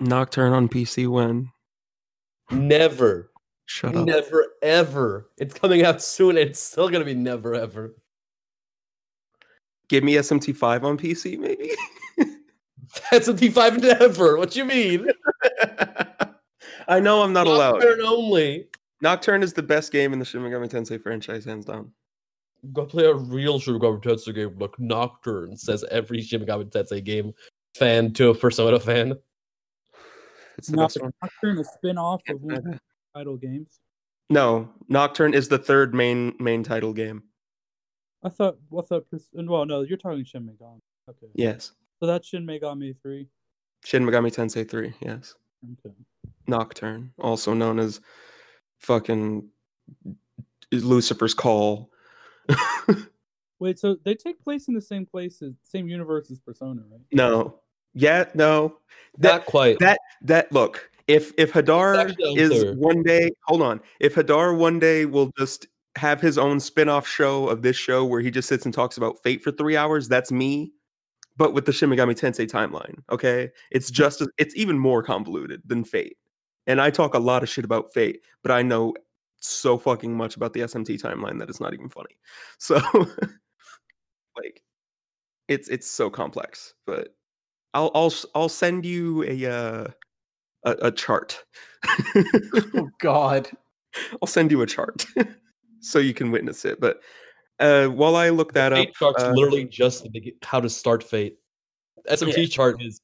Nocturne 0.00 0.52
on 0.52 0.68
PC 0.68 1.06
when? 1.08 1.50
Never, 2.50 3.30
Shut 3.66 3.94
up. 3.96 4.06
never, 4.06 4.44
ever. 4.62 5.30
It's 5.38 5.54
coming 5.54 5.84
out 5.84 6.02
soon. 6.02 6.36
It's 6.36 6.60
still 6.60 6.88
gonna 6.88 7.04
be 7.04 7.14
never, 7.14 7.54
ever. 7.54 7.94
Give 9.88 10.02
me 10.02 10.14
SMT5 10.14 10.82
on 10.82 10.98
PC, 10.98 11.38
maybe. 11.38 11.70
That's 13.10 13.28
a 13.28 13.34
P5 13.34 13.80
never. 13.82 14.36
What 14.36 14.56
you 14.56 14.64
mean? 14.64 15.08
I 16.88 17.00
know 17.00 17.22
I'm 17.22 17.32
not 17.32 17.46
allowed. 17.46 17.74
Nocturne 17.74 18.00
only. 18.02 18.68
Nocturne 19.00 19.42
is 19.42 19.52
the 19.52 19.62
best 19.62 19.92
game 19.92 20.12
in 20.12 20.18
the 20.18 20.24
Shin 20.24 20.40
Megami 20.40 20.68
Tensei 20.68 21.00
franchise, 21.02 21.44
hands 21.44 21.64
down. 21.64 21.92
Go 22.72 22.86
play 22.86 23.04
a 23.04 23.14
real 23.14 23.58
Shin 23.58 23.74
Megami 23.78 24.02
Tensei 24.02 24.34
game 24.34 24.56
like 24.58 24.78
Nocturne. 24.78 25.56
Says 25.56 25.84
every 25.90 26.20
Shin 26.22 26.40
Megami 26.44 26.70
Tensei 26.70 27.02
game 27.04 27.32
fan 27.76 28.12
to 28.14 28.30
a 28.30 28.34
Persona 28.34 28.78
fan. 28.80 29.14
It's 30.56 30.68
the 30.68 30.76
No, 30.76 30.82
best 30.84 31.00
one. 31.02 31.12
Nocturne 31.22 31.58
a 31.58 31.64
spin-off 31.64 32.22
of 32.28 32.40
one 32.40 32.54
of 32.56 32.64
the 32.64 32.80
title 33.14 33.36
games. 33.36 33.80
No, 34.30 34.70
Nocturne 34.88 35.34
is 35.34 35.48
the 35.48 35.58
third 35.58 35.94
main 35.94 36.34
main 36.38 36.62
title 36.62 36.92
game. 36.92 37.22
I 38.22 38.28
thought. 38.30 38.56
I 38.76 38.80
thought. 38.82 39.10
Pers- 39.10 39.28
Well, 39.34 39.66
no, 39.66 39.82
you're 39.82 39.98
talking 39.98 40.24
Shin 40.24 40.44
Megami. 40.44 40.78
Okay. 41.10 41.26
Yes. 41.34 41.72
So 42.00 42.06
that's 42.06 42.28
Shin 42.28 42.46
Megami 42.46 42.94
three. 43.02 43.28
Shin 43.84 44.04
Megami 44.06 44.34
Tensei 44.34 44.66
3, 44.66 44.94
yes. 45.02 45.34
Okay. 45.84 45.94
Nocturne, 46.46 47.12
also 47.18 47.52
known 47.52 47.78
as 47.78 48.00
fucking 48.80 49.46
Lucifer's 50.72 51.34
Call. 51.34 51.90
Wait, 53.60 53.78
so 53.78 53.96
they 54.04 54.14
take 54.14 54.42
place 54.42 54.68
in 54.68 54.74
the 54.74 54.80
same 54.80 55.06
place 55.06 55.40
as 55.40 55.54
same 55.62 55.88
universe 55.88 56.30
as 56.30 56.38
Persona, 56.38 56.82
right? 56.90 57.00
no. 57.12 57.60
Yeah, 57.94 58.24
no. 58.34 58.78
That 59.18 59.32
Not 59.32 59.46
quite. 59.46 59.78
that 59.78 60.00
that 60.22 60.50
look, 60.52 60.90
if 61.06 61.32
if 61.38 61.52
Hadar 61.52 62.12
is 62.36 62.50
unclear. 62.50 62.74
one 62.74 63.02
day, 63.04 63.30
hold 63.44 63.62
on. 63.62 63.80
If 64.00 64.16
Hadar 64.16 64.56
one 64.58 64.80
day 64.80 65.06
will 65.06 65.30
just 65.38 65.68
have 65.96 66.20
his 66.20 66.36
own 66.36 66.58
spin-off 66.58 67.06
show 67.06 67.46
of 67.48 67.62
this 67.62 67.76
show 67.76 68.04
where 68.04 68.20
he 68.20 68.32
just 68.32 68.48
sits 68.48 68.64
and 68.64 68.74
talks 68.74 68.96
about 68.96 69.22
fate 69.22 69.44
for 69.44 69.52
3 69.52 69.76
hours, 69.76 70.08
that's 70.08 70.32
me. 70.32 70.72
But 71.36 71.54
with 71.54 71.66
the 71.66 71.72
Shin 71.72 71.88
Megami 71.88 72.18
Tensei 72.18 72.50
timeline, 72.50 72.98
okay? 73.10 73.50
It's 73.70 73.90
just 73.92 74.22
it's 74.38 74.56
even 74.56 74.76
more 74.78 75.02
convoluted 75.02 75.62
than 75.64 75.84
Fate. 75.84 76.16
And 76.66 76.80
I 76.80 76.90
talk 76.90 77.14
a 77.14 77.18
lot 77.18 77.42
of 77.44 77.48
shit 77.48 77.64
about 77.64 77.92
Fate, 77.92 78.22
but 78.42 78.50
I 78.50 78.62
know 78.62 78.94
so 79.46 79.78
fucking 79.78 80.16
much 80.16 80.36
about 80.36 80.52
the 80.52 80.60
SMT 80.60 81.00
timeline 81.00 81.38
that 81.38 81.48
it's 81.48 81.60
not 81.60 81.74
even 81.74 81.88
funny. 81.88 82.16
So 82.58 82.80
like 84.36 84.62
it's 85.48 85.68
it's 85.68 85.90
so 85.90 86.10
complex, 86.10 86.74
but 86.86 87.14
I'll 87.74 87.90
I'll 87.94 88.12
I'll 88.34 88.48
send 88.48 88.86
you 88.86 89.22
a 89.24 89.46
uh 89.46 89.88
a, 90.64 90.70
a 90.86 90.90
chart. 90.90 91.44
Oh 92.76 92.88
god. 93.00 93.50
I'll 94.22 94.26
send 94.26 94.50
you 94.50 94.62
a 94.62 94.66
chart 94.66 95.06
so 95.80 95.98
you 95.98 96.14
can 96.14 96.30
witness 96.30 96.64
it. 96.64 96.80
But 96.80 97.00
uh 97.60 97.86
while 97.86 98.16
I 98.16 98.30
look 98.30 98.52
that 98.54 98.72
up, 98.72 98.78
Fate 98.78 98.94
chart's 98.94 99.22
uh, 99.22 99.32
literally 99.32 99.64
just 99.64 100.02
the 100.02 100.10
begin- 100.10 100.34
how 100.42 100.60
to 100.60 100.68
start 100.68 101.02
Fate. 101.02 101.36
SMT 102.08 102.50
chart 102.50 102.82
is 102.82 103.00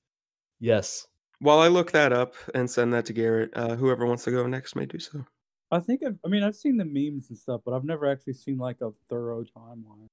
yes. 0.59 1.07
while 1.39 1.61
I 1.61 1.69
look 1.69 1.93
that 1.93 2.13
up 2.13 2.35
and 2.55 2.69
send 2.69 2.93
that 2.95 3.07
to 3.07 3.13
Garrett, 3.13 3.51
uh 3.55 3.77
whoever 3.77 4.07
wants 4.07 4.25
to 4.25 4.31
go 4.31 4.47
next 4.47 4.75
may 4.75 4.87
do 4.87 4.99
so. 4.99 5.25
I 5.71 5.79
think 5.81 6.03
I've, 6.05 6.19
I 6.25 6.29
mean 6.29 6.43
I've 6.43 6.57
seen 6.57 6.77
the 6.77 6.85
memes 6.85 7.29
and 7.31 7.39
stuff, 7.39 7.61
but 7.65 7.73
I've 7.75 7.85
never 7.85 8.07
actually 8.07 8.33
seen 8.35 8.59
like 8.59 8.81
a 8.81 8.91
thorough 9.09 9.45
timeline. 9.45 10.07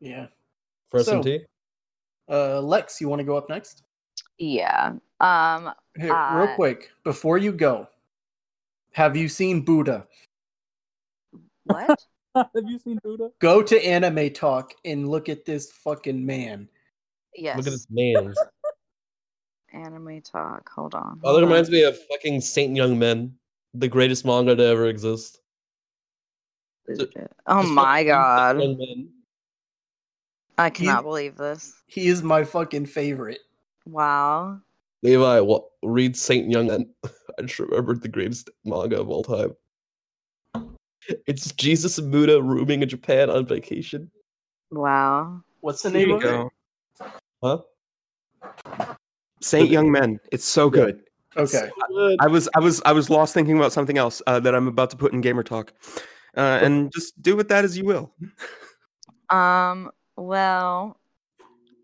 Yeah. 0.00 0.26
For 0.90 1.02
So- 1.02 1.20
SMT. 1.22 1.44
Uh 2.28 2.60
Lexx, 2.62 3.00
you 3.00 3.08
want 3.08 3.20
to 3.20 3.24
go 3.24 3.36
up 3.36 3.48
next? 3.48 3.82
Yeah. 4.38 4.94
Um. 5.20 5.72
Here, 5.96 6.06
real 6.08 6.48
Uh, 6.48 6.54
quick, 6.56 6.90
before 7.04 7.38
you 7.38 7.52
go, 7.52 7.88
have 8.92 9.16
you 9.16 9.28
seen 9.28 9.62
Buddha? 9.64 10.06
What? 11.64 11.98
Have 12.34 12.48
you 12.66 12.78
seen 12.80 12.98
Buddha? 13.04 13.30
Go 13.38 13.62
to 13.62 13.86
Anime 13.86 14.30
Talk 14.32 14.74
and 14.84 15.08
look 15.08 15.28
at 15.28 15.44
this 15.44 15.70
fucking 15.70 16.24
man. 16.26 16.68
yes. 17.36 17.56
Look 17.56 17.66
at 17.68 17.72
this 17.72 17.86
man's. 17.90 18.36
Anime 19.72 20.20
talk. 20.20 20.68
Hold 20.70 20.94
on. 20.96 21.20
Oh, 21.24 21.36
that 21.36 21.44
reminds 21.46 21.70
me 21.70 21.82
of 21.82 21.96
fucking 22.06 22.40
Saint 22.40 22.74
Young 22.76 22.98
Men, 22.98 23.34
the 23.74 23.88
greatest 23.88 24.24
manga 24.24 24.54
to 24.54 24.62
ever 24.64 24.86
exist. 24.86 25.40
Buddha. 26.86 27.28
Oh 27.46 27.62
Just 27.62 27.72
my 27.72 28.04
god. 28.04 28.58
Saint 28.58 28.78
Young 28.78 28.78
Men. 28.78 29.08
I 30.56 30.70
cannot 30.70 31.02
believe 31.02 31.36
this. 31.36 31.74
He 31.86 32.06
is 32.06 32.22
my 32.22 32.44
fucking 32.44 32.86
favorite. 32.86 33.40
Wow. 33.86 34.60
Levi, 35.02 35.40
what 35.40 35.64
read 35.82 36.16
Saint 36.16 36.50
Young 36.50 36.68
Men? 36.68 36.94
I 37.38 37.42
just 37.42 37.58
remembered 37.58 38.02
the 38.02 38.08
greatest 38.08 38.50
manga 38.64 39.00
of 39.00 39.10
all 39.10 39.22
time. 39.24 39.54
It's 41.26 41.52
Jesus 41.52 41.98
and 41.98 42.10
Buddha 42.10 42.40
rooming 42.40 42.82
in 42.82 42.88
Japan 42.88 43.28
on 43.28 43.44
vacation. 43.46 44.10
Wow. 44.70 45.42
What's 45.60 45.82
the 45.82 45.90
There 45.90 46.06
name 46.06 46.16
of 46.16 46.22
go. 46.22 46.50
it? 47.00 47.06
Huh? 47.42 47.58
Saint 49.40 49.68
Young 49.68 49.90
Men. 49.90 50.20
It's 50.32 50.46
so 50.46 50.70
good. 50.70 51.02
Okay. 51.36 51.46
So 51.46 51.70
good. 51.88 52.16
I 52.20 52.28
was 52.28 52.48
I 52.54 52.60
was 52.60 52.82
I 52.84 52.92
was 52.92 53.10
lost 53.10 53.34
thinking 53.34 53.56
about 53.56 53.72
something 53.72 53.98
else 53.98 54.22
uh, 54.26 54.40
that 54.40 54.54
I'm 54.54 54.68
about 54.68 54.90
to 54.90 54.96
put 54.96 55.12
in 55.12 55.20
gamer 55.20 55.42
talk. 55.42 55.72
Uh, 56.36 56.58
and 56.62 56.92
just 56.92 57.20
do 57.22 57.36
with 57.36 57.48
that 57.48 57.64
as 57.64 57.76
you 57.78 57.84
will. 57.84 58.12
Um. 59.30 59.90
Well, 60.16 60.98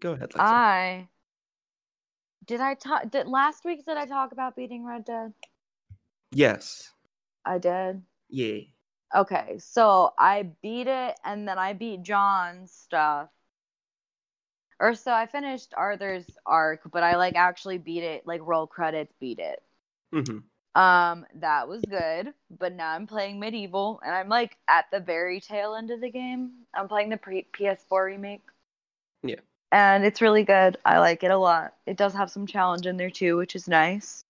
Go 0.00 0.12
ahead. 0.12 0.30
Lexi. 0.30 0.40
I 0.40 1.08
did. 2.46 2.60
I 2.60 2.74
talk. 2.74 3.10
Did 3.10 3.26
last 3.26 3.64
week? 3.64 3.84
Did 3.84 3.96
I 3.96 4.06
talk 4.06 4.32
about 4.32 4.56
beating 4.56 4.84
Red 4.84 5.04
Dead? 5.04 5.32
yes. 6.32 6.90
I 7.44 7.58
did. 7.58 8.02
Yeah. 8.28 8.60
Okay, 9.16 9.58
so 9.58 10.12
I 10.18 10.50
beat 10.62 10.86
it 10.86 11.18
and 11.24 11.48
then 11.48 11.58
I 11.58 11.72
beat 11.72 12.02
John's 12.02 12.70
stuff. 12.70 13.28
Or 14.80 14.96
so 14.96 15.12
I 15.12 15.26
finished 15.26 15.74
Arthur's 15.76 16.36
arc, 16.44 16.90
but 16.90 17.04
I 17.04 17.14
like 17.16 17.36
actually 17.36 17.78
beat 17.78 18.02
it, 18.02 18.26
like 18.26 18.40
roll 18.42 18.66
credits 18.66 19.14
beat 19.20 19.38
it. 19.38 19.62
hmm 20.12 20.50
Um, 20.74 21.26
that 21.36 21.68
was 21.68 21.82
good, 21.84 22.32
but 22.50 22.72
now 22.72 22.92
I'm 22.92 23.06
playing 23.06 23.40
MediEvil 23.40 24.00
and 24.04 24.14
I'm 24.14 24.28
like 24.28 24.56
at 24.68 24.86
the 24.92 25.00
very 25.00 25.40
tail 25.40 25.74
end 25.74 25.90
of 25.90 26.00
the 26.00 26.10
game. 26.10 26.52
I'm 26.74 26.88
playing 26.88 27.10
the 27.10 27.16
pre- 27.16 27.46
PS4 27.52 28.04
remake. 28.04 28.42
Yeah. 29.22 29.40
And 29.72 30.04
it's 30.04 30.20
really 30.20 30.44
good. 30.44 30.78
I 30.84 30.98
like 31.00 31.22
it 31.24 31.30
a 31.32 31.36
lot. 31.36 31.74
It 31.86 31.96
does 31.96 32.14
have 32.14 32.30
some 32.30 32.46
challenge 32.46 32.86
in 32.86 32.96
there 32.96 33.10
too, 33.10 33.36
which 33.36 33.56
is 33.56 33.68
nice. 33.68 34.24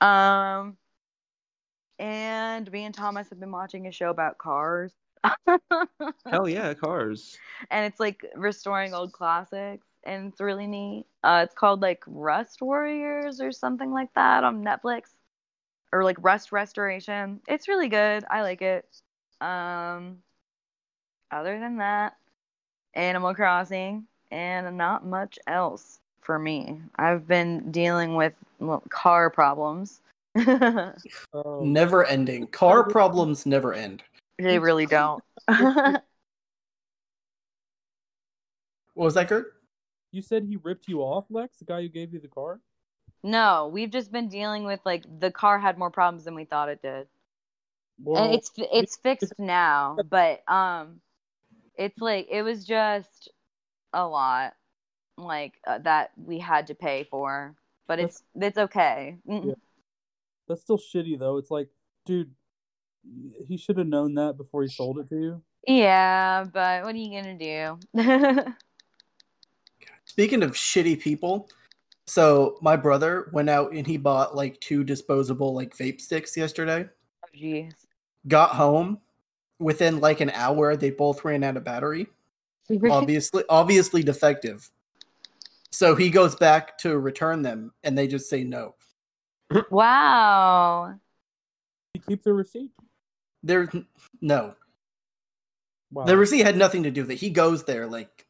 Um 0.00 0.76
and 1.98 2.70
me 2.72 2.84
and 2.84 2.94
Thomas 2.94 3.28
have 3.30 3.40
been 3.40 3.50
watching 3.52 3.86
a 3.86 3.92
show 3.92 4.10
about 4.10 4.38
cars. 4.38 4.92
Hell 6.26 6.48
yeah, 6.48 6.74
cars. 6.74 7.36
and 7.70 7.86
it's 7.86 8.00
like 8.00 8.24
restoring 8.34 8.94
old 8.94 9.12
classics 9.12 9.86
and 10.04 10.32
it's 10.32 10.40
really 10.40 10.66
neat. 10.66 11.06
Uh 11.24 11.42
it's 11.44 11.54
called 11.54 11.80
like 11.82 12.02
rust 12.06 12.60
warriors 12.60 13.40
or 13.40 13.52
something 13.52 13.92
like 13.92 14.12
that 14.14 14.44
on 14.44 14.64
netflix. 14.64 15.10
Or 15.92 16.04
like 16.04 16.18
rust 16.20 16.52
restoration. 16.52 17.40
It's 17.48 17.66
really 17.66 17.88
good. 17.88 18.24
I 18.30 18.42
like 18.42 18.62
it. 18.62 18.86
Um 19.40 20.18
other 21.30 21.58
than 21.58 21.78
that 21.78 22.16
animal 22.94 23.34
crossing 23.34 24.06
and 24.30 24.76
not 24.76 25.06
much 25.06 25.38
else 25.46 26.00
for 26.20 26.38
me. 26.38 26.78
I've 26.96 27.26
been 27.26 27.70
dealing 27.70 28.14
with 28.14 28.34
well, 28.58 28.82
car 28.90 29.30
problems. 29.30 30.00
Oh, 30.36 30.92
Never 31.64 32.04
ending. 32.04 32.46
Car 32.48 32.84
problems 32.84 33.46
never 33.46 33.72
end. 33.72 34.02
They 34.38 34.58
really 34.58 34.86
don't 34.86 35.22
What 38.94 39.04
was 39.04 39.14
that, 39.14 39.28
Kurt? 39.28 39.54
you 40.10 40.22
said 40.22 40.44
he 40.44 40.56
ripped 40.56 40.88
you 40.88 41.00
off, 41.02 41.26
Lex, 41.30 41.58
the 41.58 41.64
guy 41.66 41.82
who 41.82 41.88
gave 41.88 42.12
you 42.14 42.18
the 42.20 42.28
car. 42.28 42.60
no 43.22 43.68
we've 43.72 43.90
just 43.90 44.10
been 44.10 44.28
dealing 44.28 44.64
with 44.64 44.80
like 44.84 45.04
the 45.20 45.30
car 45.30 45.58
had 45.58 45.76
more 45.78 45.90
problems 45.90 46.24
than 46.24 46.34
we 46.34 46.44
thought 46.44 46.68
it 46.68 46.80
did 46.82 47.06
Well, 48.02 48.24
and 48.24 48.34
it's 48.34 48.50
it's 48.56 48.96
fixed 48.96 49.38
now 49.38 49.96
but 50.10 50.42
um 50.50 51.00
it's 51.76 52.00
like 52.00 52.26
it 52.30 52.42
was 52.42 52.64
just 52.64 53.30
a 53.92 54.06
lot 54.06 54.54
like 55.16 55.54
uh, 55.66 55.78
that 55.78 56.10
we 56.16 56.38
had 56.38 56.68
to 56.68 56.74
pay 56.74 57.04
for 57.04 57.54
but 57.86 57.98
it's 57.98 58.22
it's 58.34 58.58
okay 58.58 59.16
Yeah. 59.26 59.54
that's 60.48 60.62
still 60.62 60.78
shitty 60.78 61.18
though. 61.18 61.36
It's 61.36 61.50
like, 61.50 61.68
dude, 62.06 62.30
he 63.46 63.56
should 63.56 63.78
have 63.78 63.86
known 63.86 64.14
that 64.14 64.36
before 64.36 64.62
he 64.62 64.68
sold 64.68 64.98
it 64.98 65.08
to 65.08 65.16
you. 65.16 65.42
Yeah, 65.66 66.44
but 66.52 66.84
what 66.84 66.94
are 66.94 66.98
you 66.98 67.20
gonna 67.20 67.38
do? 67.38 67.78
Speaking 70.04 70.42
of 70.42 70.52
shitty 70.52 71.00
people, 71.00 71.48
so 72.06 72.58
my 72.62 72.76
brother 72.76 73.28
went 73.32 73.50
out 73.50 73.72
and 73.72 73.86
he 73.86 73.96
bought 73.96 74.34
like 74.34 74.60
two 74.60 74.84
disposable 74.84 75.54
like 75.54 75.76
vape 75.76 76.00
sticks 76.00 76.36
yesterday. 76.36 76.88
oh 77.24 77.28
jeez. 77.36 77.72
Got 78.26 78.50
home 78.50 78.98
within 79.58 80.00
like 80.00 80.20
an 80.20 80.30
hour, 80.30 80.76
they 80.76 80.90
both 80.90 81.24
ran 81.24 81.44
out 81.44 81.56
of 81.56 81.64
battery. 81.64 82.06
Obviously, 82.90 83.44
obviously 83.48 84.02
defective. 84.02 84.70
So 85.70 85.94
he 85.94 86.10
goes 86.10 86.36
back 86.36 86.76
to 86.78 86.98
return 86.98 87.42
them, 87.42 87.72
and 87.82 87.96
they 87.96 88.06
just 88.06 88.28
say 88.28 88.44
no. 88.44 88.74
wow. 89.70 90.94
You 91.94 92.00
keep 92.06 92.22
the 92.22 92.32
receipt. 92.32 92.72
There's 93.42 93.68
no. 94.20 94.54
Wow. 95.90 96.04
The 96.04 96.16
receipt 96.16 96.44
had 96.44 96.56
nothing 96.56 96.82
to 96.82 96.90
do 96.90 97.02
with 97.02 97.12
it. 97.12 97.16
He 97.16 97.30
goes 97.30 97.64
there 97.64 97.86
like 97.86 98.26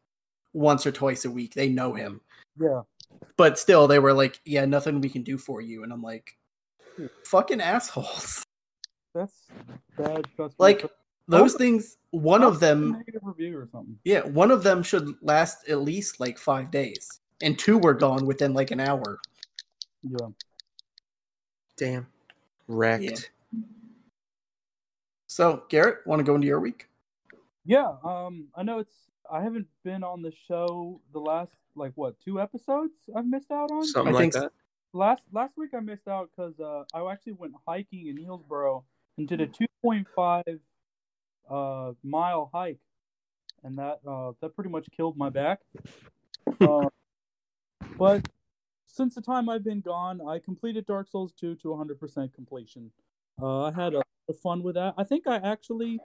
once 0.52 0.86
or 0.86 0.92
twice 0.92 1.24
a 1.24 1.30
week. 1.30 1.54
They 1.54 1.68
know 1.68 1.94
him. 1.94 2.20
yeah. 2.58 2.82
But 3.36 3.58
still, 3.58 3.88
they 3.88 3.98
were 3.98 4.12
like, 4.12 4.40
yeah, 4.44 4.64
nothing 4.64 5.00
we 5.00 5.08
can 5.08 5.22
do 5.22 5.38
for 5.38 5.60
you. 5.60 5.82
And 5.82 5.92
I'm 5.92 6.02
like, 6.02 6.36
hmm. 6.96 7.06
fucking 7.24 7.60
assholes. 7.60 8.44
That's 9.14 9.46
bad 9.96 10.24
customer. 10.36 10.50
Like, 10.58 10.80
service. 10.80 10.96
those 11.26 11.54
things, 11.54 11.96
one 12.10 12.44
of 12.44 12.60
them, 12.60 12.92
negative 12.92 13.22
review 13.24 13.58
or 13.58 13.68
something. 13.72 13.98
yeah, 14.04 14.20
one 14.20 14.50
of 14.50 14.62
them 14.62 14.82
should 14.82 15.14
last 15.22 15.68
at 15.68 15.80
least 15.80 16.20
like 16.20 16.38
five 16.38 16.70
days. 16.70 17.20
And 17.40 17.58
two 17.58 17.78
were 17.78 17.94
gone 17.94 18.26
within 18.26 18.52
like 18.52 18.70
an 18.70 18.80
hour. 18.80 19.18
Yeah. 20.02 20.28
Damn. 21.76 22.06
Wrecked. 22.66 23.30
So, 25.38 25.62
Garrett, 25.68 26.04
want 26.04 26.18
to 26.18 26.24
go 26.24 26.34
into 26.34 26.48
your 26.48 26.58
week? 26.58 26.88
Yeah. 27.64 27.92
Um. 28.02 28.48
I 28.56 28.64
know 28.64 28.80
it's. 28.80 28.96
I 29.30 29.40
haven't 29.40 29.68
been 29.84 30.02
on 30.02 30.20
the 30.20 30.32
show 30.48 31.00
the 31.12 31.20
last 31.20 31.52
like 31.76 31.92
what 31.94 32.16
two 32.18 32.40
episodes 32.40 32.94
I've 33.16 33.24
missed 33.24 33.52
out 33.52 33.70
on. 33.70 33.84
Something 33.84 34.16
I 34.16 34.18
like 34.18 34.32
think 34.32 34.42
that. 34.42 34.50
last 34.92 35.22
last 35.32 35.56
week 35.56 35.70
I 35.76 35.78
missed 35.78 36.08
out 36.08 36.30
because 36.34 36.58
uh, 36.58 36.82
I 36.92 37.08
actually 37.12 37.34
went 37.34 37.52
hiking 37.68 38.08
in 38.08 38.16
Hillsboro 38.16 38.82
and 39.16 39.28
did 39.28 39.40
a 39.40 39.46
2.5 39.46 40.58
uh, 41.48 41.92
mile 42.02 42.50
hike, 42.52 42.80
and 43.62 43.78
that 43.78 44.00
uh, 44.04 44.32
that 44.40 44.56
pretty 44.56 44.70
much 44.70 44.88
killed 44.90 45.16
my 45.16 45.30
back. 45.30 45.60
uh, 46.60 46.88
but 47.96 48.28
since 48.86 49.14
the 49.14 49.22
time 49.22 49.48
I've 49.48 49.62
been 49.62 49.82
gone, 49.82 50.20
I 50.20 50.40
completed 50.40 50.84
Dark 50.84 51.06
Souls 51.06 51.32
2 51.38 51.54
to 51.54 51.68
100% 51.68 52.34
completion. 52.34 52.90
Uh, 53.40 53.66
I 53.66 53.70
had 53.70 53.92
a 53.94 53.98
lot 53.98 54.06
of 54.28 54.38
fun 54.38 54.62
with 54.62 54.74
that. 54.76 54.94
I 54.96 55.04
think 55.04 55.26
I 55.26 55.36
actually 55.36 56.00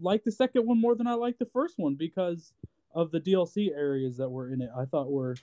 like 0.00 0.24
the 0.24 0.32
second 0.32 0.66
one 0.66 0.80
more 0.80 0.94
than 0.94 1.06
I 1.06 1.14
like 1.14 1.38
the 1.38 1.46
first 1.46 1.78
one 1.78 1.94
because 1.94 2.54
of 2.94 3.10
the 3.10 3.20
DLC 3.20 3.70
areas 3.76 4.16
that 4.16 4.28
were 4.28 4.50
in 4.52 4.60
it. 4.62 4.70
I 4.76 4.84
thought 4.84 5.10
were 5.10 5.36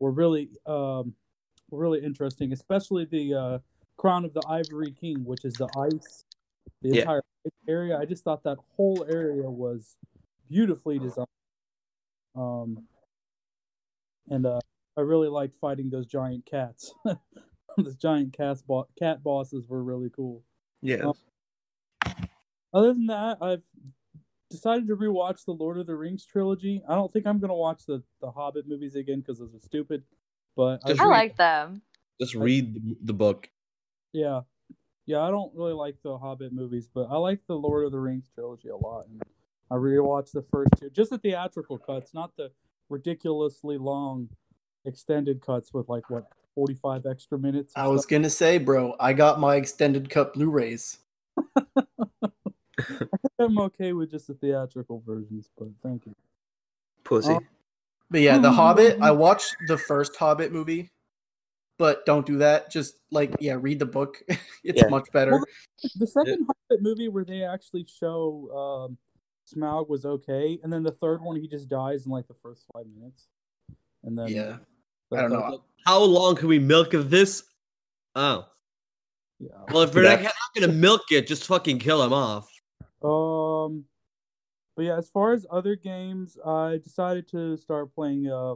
were 0.00 0.10
really 0.12 0.50
um, 0.66 1.14
were 1.70 1.80
really 1.80 2.02
interesting, 2.04 2.52
especially 2.52 3.04
the 3.04 3.34
uh, 3.34 3.58
Crown 3.96 4.24
of 4.24 4.34
the 4.34 4.42
Ivory 4.48 4.92
King, 4.92 5.24
which 5.24 5.44
is 5.44 5.54
the 5.54 5.68
ice, 5.78 6.24
the 6.82 6.90
Yeah. 6.90 7.00
entire 7.02 7.22
area. 7.68 7.98
I 7.98 8.04
just 8.04 8.24
thought 8.24 8.42
that 8.44 8.58
whole 8.76 9.06
area 9.08 9.48
was 9.48 9.96
beautifully 10.48 10.98
designed. 10.98 11.26
Um, 12.34 12.84
and 14.28 14.46
uh, 14.46 14.60
I 14.96 15.00
really 15.00 15.28
liked 15.28 15.56
fighting 15.56 15.90
those 15.90 16.06
giant 16.06 16.46
cats. 16.46 16.92
those 17.76 17.96
giant 17.96 18.32
cats 18.32 18.62
bo- 18.62 18.88
cat 18.98 19.22
bosses 19.22 19.66
were 19.68 19.82
really 19.82 20.10
cool. 20.10 20.42
Yeah. 20.82 21.10
Other 22.72 22.88
than 22.92 23.06
that, 23.06 23.38
I've 23.40 23.62
decided 24.50 24.86
to 24.88 24.96
rewatch 24.96 25.44
the 25.44 25.52
Lord 25.52 25.78
of 25.78 25.86
the 25.86 25.94
Rings 25.94 26.24
trilogy. 26.24 26.82
I 26.88 26.94
don't 26.94 27.12
think 27.12 27.26
I'm 27.26 27.38
gonna 27.38 27.54
watch 27.54 27.86
the 27.86 28.02
the 28.20 28.30
Hobbit 28.30 28.68
movies 28.68 28.94
again 28.94 29.20
because 29.20 29.38
those 29.38 29.54
are 29.54 29.60
stupid. 29.60 30.02
But 30.56 30.80
I 30.84 30.88
Just 30.88 31.00
I 31.00 31.04
read- 31.04 31.10
like 31.10 31.36
them. 31.36 31.82
Just 32.20 32.34
read 32.34 32.74
the, 32.74 32.96
the 33.04 33.12
book. 33.12 33.48
Yeah. 34.12 34.40
Yeah, 35.06 35.20
I 35.22 35.30
don't 35.30 35.54
really 35.54 35.72
like 35.72 35.96
the 36.02 36.18
Hobbit 36.18 36.52
movies, 36.52 36.88
but 36.92 37.06
I 37.10 37.16
like 37.16 37.40
the 37.46 37.54
Lord 37.54 37.86
of 37.86 37.92
the 37.92 37.98
Rings 38.00 38.28
trilogy 38.34 38.68
a 38.68 38.76
lot. 38.76 39.06
And 39.06 39.22
I 39.70 39.76
rewatched 39.76 40.32
the 40.32 40.42
first 40.42 40.70
two, 40.78 40.90
just 40.90 41.10
the 41.10 41.18
theatrical 41.18 41.78
cuts, 41.78 42.12
not 42.12 42.36
the 42.36 42.50
ridiculously 42.90 43.78
long 43.78 44.28
extended 44.84 45.40
cuts 45.40 45.72
with 45.72 45.88
like 45.88 46.10
what 46.10 46.24
45 46.54 47.06
extra 47.06 47.38
minutes. 47.38 47.72
I 47.76 47.86
was 47.88 48.02
stuff. 48.02 48.10
gonna 48.10 48.30
say, 48.30 48.58
bro, 48.58 48.96
I 48.98 49.12
got 49.12 49.38
my 49.40 49.56
extended 49.56 50.10
cut 50.10 50.34
Blu-rays. 50.34 50.98
I'm 53.38 53.58
okay 53.58 53.92
with 53.92 54.10
just 54.10 54.26
the 54.28 54.34
theatrical 54.34 55.02
versions, 55.06 55.50
but 55.58 55.68
thank 55.82 56.06
you. 56.06 56.14
Pussy. 57.04 57.32
Oh. 57.32 57.40
But 58.10 58.20
yeah, 58.20 58.38
The 58.38 58.50
Hobbit, 58.60 58.98
I 59.00 59.10
watched 59.10 59.54
the 59.66 59.76
first 59.78 60.16
Hobbit 60.16 60.52
movie, 60.52 60.90
but 61.78 62.04
don't 62.06 62.24
do 62.26 62.38
that. 62.38 62.70
Just 62.70 62.96
like, 63.10 63.34
yeah, 63.40 63.56
read 63.60 63.78
the 63.78 63.86
book. 63.86 64.22
it's 64.64 64.82
Yeah. 64.82 64.88
much 64.88 65.10
better. 65.12 65.32
Well, 65.32 65.44
The 65.96 66.06
second 66.06 66.46
Hobbit 66.46 66.82
movie 66.82 67.08
where 67.08 67.24
they 67.24 67.42
actually 67.44 67.86
show 67.86 68.88
um, 68.90 68.98
Smaug 69.52 69.88
was 69.88 70.04
okay, 70.04 70.58
and 70.62 70.72
then 70.72 70.82
the 70.82 70.92
third 70.92 71.20
one 71.22 71.36
he 71.36 71.46
just 71.48 71.68
dies 71.68 72.06
in 72.06 72.12
like 72.12 72.28
the 72.28 72.34
first 72.34 72.64
five 72.72 72.84
minutes, 72.98 73.28
and 74.04 74.18
then 74.18 74.28
yeah. 74.28 74.56
the 75.10 75.16
I 75.18 75.22
don't 75.22 75.30
third- 75.30 75.38
know. 75.50 75.62
How 75.86 76.02
long 76.02 76.36
can 76.36 76.48
we 76.48 76.58
milk 76.58 76.90
this? 76.92 77.44
Oh, 78.14 78.46
Yeah. 79.38 79.48
well, 79.70 79.82
if 79.84 79.94
we're 79.94 80.02
not, 80.02 80.22
not 80.22 80.32
gonna 80.54 80.72
milk 80.72 81.02
it, 81.10 81.26
just 81.26 81.46
fucking 81.46 81.78
kill 81.78 82.02
him 82.02 82.12
off. 82.12 82.50
Um, 83.02 83.84
but 84.76 84.84
yeah, 84.84 84.96
as 84.96 85.08
far 85.08 85.32
as 85.32 85.46
other 85.50 85.76
games, 85.76 86.38
I 86.44 86.78
decided 86.82 87.28
to 87.28 87.56
start 87.56 87.94
playing 87.94 88.28
uh 88.28 88.54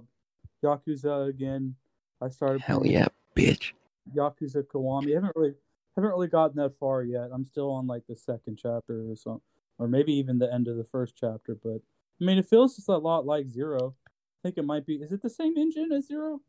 Yakuza 0.64 1.28
again. 1.28 1.74
I 2.20 2.28
started 2.28 2.62
Hell 2.62 2.80
playing 2.80 2.94
yeah, 2.94 3.08
bitch. 3.36 3.72
Yakuza 4.14 4.62
Kiwami. 4.62 5.10
I 5.10 5.14
haven't 5.14 5.36
really 5.36 5.54
haven't 5.96 6.10
really 6.10 6.28
gotten 6.28 6.56
that 6.56 6.74
far 6.78 7.02
yet. 7.02 7.30
I'm 7.32 7.44
still 7.44 7.70
on 7.70 7.86
like 7.86 8.06
the 8.08 8.16
second 8.16 8.58
chapter 8.60 9.10
or 9.10 9.16
so, 9.16 9.42
or 9.78 9.88
maybe 9.88 10.12
even 10.14 10.38
the 10.38 10.52
end 10.52 10.68
of 10.68 10.76
the 10.76 10.84
first 10.84 11.14
chapter. 11.16 11.56
But 11.62 11.80
I 12.20 12.24
mean, 12.24 12.38
it 12.38 12.48
feels 12.48 12.76
just 12.76 12.88
a 12.88 12.96
lot 12.96 13.26
like 13.26 13.48
Zero. 13.48 13.94
I 14.06 14.38
think 14.42 14.58
it 14.58 14.64
might 14.64 14.86
be. 14.86 14.94
Is 14.96 15.12
it 15.12 15.22
the 15.22 15.30
same 15.30 15.56
engine 15.56 15.92
as 15.92 16.06
Zero? 16.06 16.40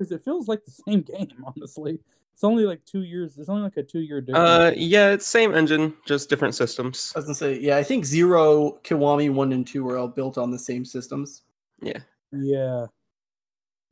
Because 0.00 0.12
it 0.12 0.24
feels 0.24 0.48
like 0.48 0.64
the 0.64 0.70
same 0.88 1.02
game. 1.02 1.44
Honestly, 1.44 2.00
it's 2.32 2.42
only 2.42 2.64
like 2.64 2.82
two 2.86 3.02
years. 3.02 3.36
It's 3.36 3.50
only 3.50 3.62
like 3.62 3.76
a 3.76 3.82
two 3.82 4.00
year 4.00 4.22
difference. 4.22 4.48
Uh, 4.48 4.72
yeah, 4.74 5.10
it's 5.10 5.26
same 5.26 5.54
engine, 5.54 5.94
just 6.06 6.30
different 6.30 6.54
systems. 6.54 7.12
I 7.14 7.18
was 7.18 7.26
gonna 7.26 7.34
say, 7.34 7.58
yeah, 7.60 7.76
I 7.76 7.82
think 7.82 8.06
Zero, 8.06 8.78
Kiwami 8.82 9.30
one 9.30 9.52
and 9.52 9.66
two 9.66 9.86
are 9.90 9.98
all 9.98 10.08
built 10.08 10.38
on 10.38 10.50
the 10.50 10.58
same 10.58 10.86
systems. 10.86 11.42
Yeah. 11.82 11.98
Yeah. 12.32 12.86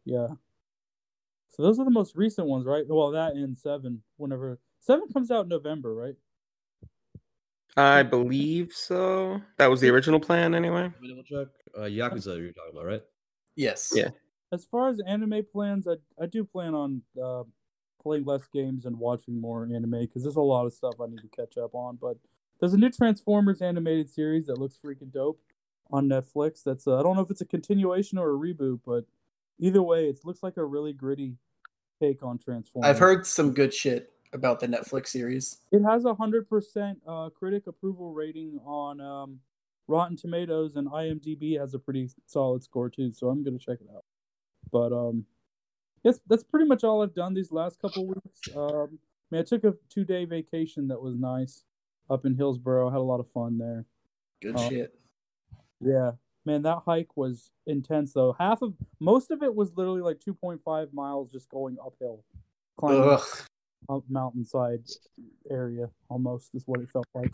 Yeah. 0.06 0.28
So 1.50 1.62
those 1.62 1.78
are 1.78 1.84
the 1.84 1.90
most 1.90 2.16
recent 2.16 2.46
ones, 2.46 2.64
right? 2.64 2.84
Well, 2.88 3.10
that 3.10 3.34
and 3.34 3.58
seven. 3.58 4.00
Whenever 4.16 4.58
seven 4.80 5.08
comes 5.12 5.30
out 5.30 5.42
in 5.42 5.48
November, 5.50 5.94
right? 5.94 6.14
I 7.76 8.02
believe 8.02 8.72
so. 8.72 9.42
That 9.58 9.66
was 9.66 9.82
the 9.82 9.90
original 9.90 10.18
plan, 10.18 10.54
anyway. 10.54 10.90
Let 11.02 11.08
double 11.08 11.22
check. 11.22 11.48
Uh, 11.76 11.82
Yakuza, 11.82 12.38
you're 12.38 12.52
talking 12.52 12.72
about, 12.72 12.86
right? 12.86 13.02
Yes. 13.56 13.92
Yeah. 13.94 14.08
As 14.52 14.64
far 14.64 14.88
as 14.88 15.00
anime 15.06 15.42
plans, 15.52 15.86
I 15.86 15.96
I 16.22 16.26
do 16.26 16.44
plan 16.44 16.74
on 16.74 17.02
uh, 17.22 17.44
playing 18.02 18.24
less 18.24 18.46
games 18.52 18.86
and 18.86 18.98
watching 18.98 19.40
more 19.40 19.64
anime 19.64 20.00
because 20.00 20.22
there's 20.22 20.36
a 20.36 20.40
lot 20.40 20.66
of 20.66 20.72
stuff 20.72 20.94
I 21.00 21.06
need 21.06 21.20
to 21.20 21.28
catch 21.28 21.58
up 21.58 21.74
on. 21.74 21.98
But 22.00 22.16
there's 22.60 22.74
a 22.74 22.78
new 22.78 22.90
Transformers 22.90 23.60
animated 23.60 24.10
series 24.10 24.46
that 24.46 24.58
looks 24.58 24.76
freaking 24.82 25.12
dope 25.12 25.40
on 25.90 26.08
Netflix. 26.08 26.62
That's 26.64 26.86
uh, 26.86 26.98
I 26.98 27.02
don't 27.02 27.16
know 27.16 27.22
if 27.22 27.30
it's 27.30 27.40
a 27.40 27.46
continuation 27.46 28.18
or 28.18 28.30
a 28.30 28.38
reboot, 28.38 28.80
but 28.84 29.04
either 29.58 29.82
way, 29.82 30.06
it 30.06 30.18
looks 30.24 30.42
like 30.42 30.56
a 30.56 30.64
really 30.64 30.92
gritty 30.92 31.36
take 32.00 32.22
on 32.22 32.38
Transformers. 32.38 32.88
I've 32.88 32.98
heard 32.98 33.26
some 33.26 33.52
good 33.52 33.74
shit 33.74 34.12
about 34.32 34.60
the 34.60 34.68
Netflix 34.68 35.08
series. 35.08 35.58
It 35.72 35.82
has 35.82 36.04
a 36.04 36.14
hundred 36.14 36.48
percent 36.48 37.00
uh 37.06 37.30
critic 37.30 37.66
approval 37.66 38.12
rating 38.12 38.60
on 38.64 39.00
um 39.00 39.40
Rotten 39.86 40.16
Tomatoes 40.16 40.76
and 40.76 40.88
IMDb 40.88 41.58
has 41.58 41.74
a 41.74 41.78
pretty 41.78 42.10
solid 42.26 42.62
score 42.62 42.90
too, 42.90 43.10
so 43.10 43.28
I'm 43.28 43.42
gonna 43.42 43.58
check 43.58 43.78
it 43.80 43.88
out. 43.94 44.04
But 44.70 44.92
um 44.92 45.24
yes, 46.04 46.20
that's 46.26 46.44
pretty 46.44 46.66
much 46.66 46.84
all 46.84 47.02
I've 47.02 47.14
done 47.14 47.34
these 47.34 47.52
last 47.52 47.80
couple 47.80 48.06
weeks. 48.06 48.40
Um 48.56 48.98
I 49.30 49.34
mean 49.34 49.40
I 49.40 49.44
took 49.44 49.64
a 49.64 49.74
two 49.88 50.04
day 50.04 50.24
vacation 50.24 50.88
that 50.88 51.00
was 51.00 51.16
nice 51.16 51.64
up 52.10 52.24
in 52.24 52.34
Hillsboro, 52.36 52.90
had 52.90 52.98
a 52.98 53.02
lot 53.02 53.20
of 53.20 53.30
fun 53.30 53.58
there. 53.58 53.84
Good 54.40 54.54
Oh. 54.56 54.68
shit. 54.68 54.94
Yeah. 55.80 56.12
Man, 56.44 56.62
that 56.62 56.82
hike 56.86 57.16
was 57.16 57.50
intense 57.66 58.12
though. 58.14 58.34
Half 58.38 58.62
of 58.62 58.72
most 59.00 59.30
of 59.30 59.42
it 59.42 59.54
was 59.54 59.72
literally 59.76 60.00
like 60.00 60.20
two 60.20 60.34
point 60.34 60.62
five 60.64 60.92
miles 60.94 61.30
just 61.30 61.50
going 61.50 61.76
uphill. 61.84 62.24
Climbing 62.78 63.10
Ugh. 63.10 63.22
up 63.90 64.04
mountainside 64.08 64.84
area 65.50 65.90
almost 66.08 66.54
is 66.54 66.62
what 66.66 66.80
it 66.80 66.88
felt 66.88 67.06
like. 67.14 67.32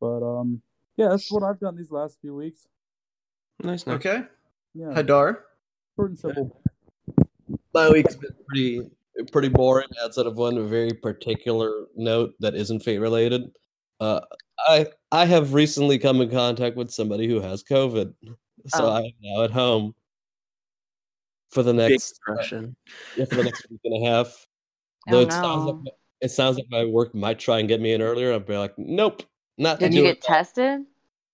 But 0.00 0.22
um 0.22 0.62
yeah, 0.96 1.08
that's 1.08 1.30
what 1.30 1.42
I've 1.42 1.60
done 1.60 1.76
these 1.76 1.90
last 1.92 2.20
few 2.20 2.34
weeks. 2.34 2.66
Nice, 3.62 3.86
nice. 3.86 3.96
Okay. 3.96 4.24
Yeah, 4.74 4.86
Hadar. 4.88 5.42
Short 5.96 6.10
and 6.10 6.18
simple. 6.18 6.60
My 7.74 7.90
week's 7.90 8.16
been 8.16 8.34
pretty 8.48 8.80
pretty 9.30 9.48
boring 9.48 9.88
outside 10.02 10.26
of 10.26 10.36
one 10.36 10.68
very 10.68 10.90
particular 10.90 11.86
note 11.96 12.32
that 12.40 12.54
isn't 12.54 12.80
fate 12.80 12.98
related. 12.98 13.42
Uh, 14.00 14.20
I 14.66 14.86
I 15.10 15.26
have 15.26 15.54
recently 15.54 15.98
come 15.98 16.20
in 16.20 16.30
contact 16.30 16.76
with 16.76 16.90
somebody 16.90 17.28
who 17.28 17.40
has 17.40 17.62
COVID, 17.62 18.12
so 18.68 18.84
Oh. 18.86 18.90
I 18.90 19.00
am 19.02 19.12
now 19.22 19.42
at 19.44 19.50
home 19.50 19.94
for 21.50 21.62
the 21.62 21.72
Big 21.74 21.90
next 21.90 22.18
uh, 22.28 22.34
yeah, 23.16 23.24
for 23.26 23.34
the 23.36 23.44
next 23.44 23.70
week 23.70 23.80
and 23.84 24.06
a 24.06 24.10
half. 24.10 24.46
Oh, 25.08 25.10
Though 25.10 25.20
it 25.22 25.32
sounds 25.32 25.64
like 25.64 25.76
my- 25.82 25.90
it 26.20 26.28
sounds 26.30 26.56
like 26.56 26.66
my 26.70 26.84
work 26.84 27.12
might 27.12 27.40
try 27.40 27.58
and 27.58 27.66
get 27.66 27.80
me 27.80 27.92
in 27.92 28.00
earlier. 28.00 28.32
I'll 28.32 28.38
be 28.38 28.56
like, 28.56 28.72
nope, 28.78 29.24
not 29.58 29.80
Did 29.80 29.92
you 29.92 30.02
doing 30.02 30.12
get 30.14 30.22
tested? 30.22 30.82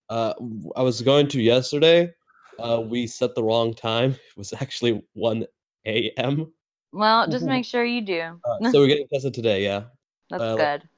Uh, 0.08 0.32
w- 0.32 0.72
I 0.74 0.80
was 0.80 1.02
going 1.02 1.28
to 1.28 1.42
yesterday. 1.42 2.10
Uh, 2.58 2.80
we 2.80 3.06
set 3.06 3.34
the 3.34 3.42
wrong 3.42 3.72
time. 3.72 4.12
It 4.12 4.36
was 4.36 4.52
actually 4.52 5.02
one 5.12 5.46
a.m. 5.86 6.52
Well, 6.92 7.28
just 7.28 7.44
make 7.44 7.64
sure 7.64 7.84
you 7.84 8.00
do. 8.00 8.40
Uh, 8.44 8.70
so 8.70 8.80
we're 8.80 8.88
getting 8.88 9.06
tested 9.12 9.34
today. 9.34 9.62
Yeah, 9.62 9.84
That's 10.30 10.42
uh, 10.42 10.56
good. 10.56 10.88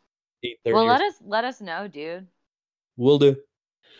eight 0.44 0.58
thirty. 0.64 0.74
Well, 0.74 0.86
let 0.86 1.02
us 1.02 1.14
let 1.24 1.44
us 1.44 1.60
know, 1.60 1.88
dude. 1.88 2.26
We'll 2.96 3.18
do. 3.18 3.36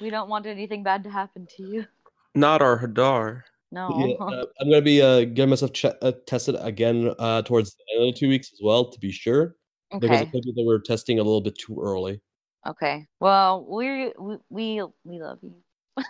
We 0.01 0.11
don't 0.11 0.29
want 0.29 0.47
anything 0.47 0.83
bad 0.83 1.05
to 1.05 1.11
happen 1.11 1.47
to 1.57 1.63
you. 1.63 1.87
Not 2.35 2.63
our 2.63 2.79
Hadar. 2.79 3.43
No. 3.73 3.89
Yeah, 3.91 4.15
uh, 4.25 4.45
I'm 4.61 4.71
gonna 4.71 4.83
be 4.83 5.03
uh, 5.03 5.25
getting 5.25 5.51
myself 5.51 5.73
che- 5.73 5.93
uh, 6.01 6.13
tested 6.27 6.57
again 6.61 7.15
uh, 7.19 7.43
towards 7.43 7.75
the 7.75 8.01
end 8.01 8.09
of 8.09 8.19
two 8.19 8.29
weeks 8.29 8.51
as 8.53 8.61
well 8.63 8.91
to 8.91 8.99
be 8.99 9.13
sure 9.13 9.57
okay. 9.93 10.01
because 10.01 10.23
it 10.23 10.33
could 10.33 10.43
be 10.43 10.53
that 10.53 10.65
we're 10.65 10.81
testing 10.81 11.19
a 11.19 11.23
little 11.23 11.41
bit 11.41 11.59
too 11.59 11.79
early. 11.81 12.21
Okay. 12.67 13.07
Well, 13.21 13.67
we 13.69 14.13
we 14.19 14.37
we 14.49 14.83
we 15.05 15.21
love 15.21 15.39
you. 15.43 15.55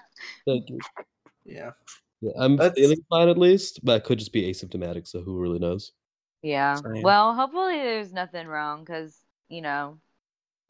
Thank 0.46 0.68
you. 0.68 0.78
Yeah. 1.50 1.70
Yeah, 2.20 2.32
I'm 2.38 2.56
That's- 2.56 2.78
feeling 2.78 3.02
fine 3.08 3.28
at 3.28 3.38
least, 3.38 3.84
but 3.84 3.94
I 3.94 3.98
could 3.98 4.18
just 4.18 4.32
be 4.32 4.42
asymptomatic. 4.50 5.06
So 5.08 5.22
who 5.22 5.38
really 5.38 5.58
knows? 5.58 5.92
Yeah. 6.42 6.74
Same. 6.76 7.02
Well, 7.02 7.34
hopefully 7.34 7.76
there's 7.76 8.12
nothing 8.12 8.46
wrong 8.46 8.84
because 8.84 9.18
you 9.48 9.62
know 9.62 9.98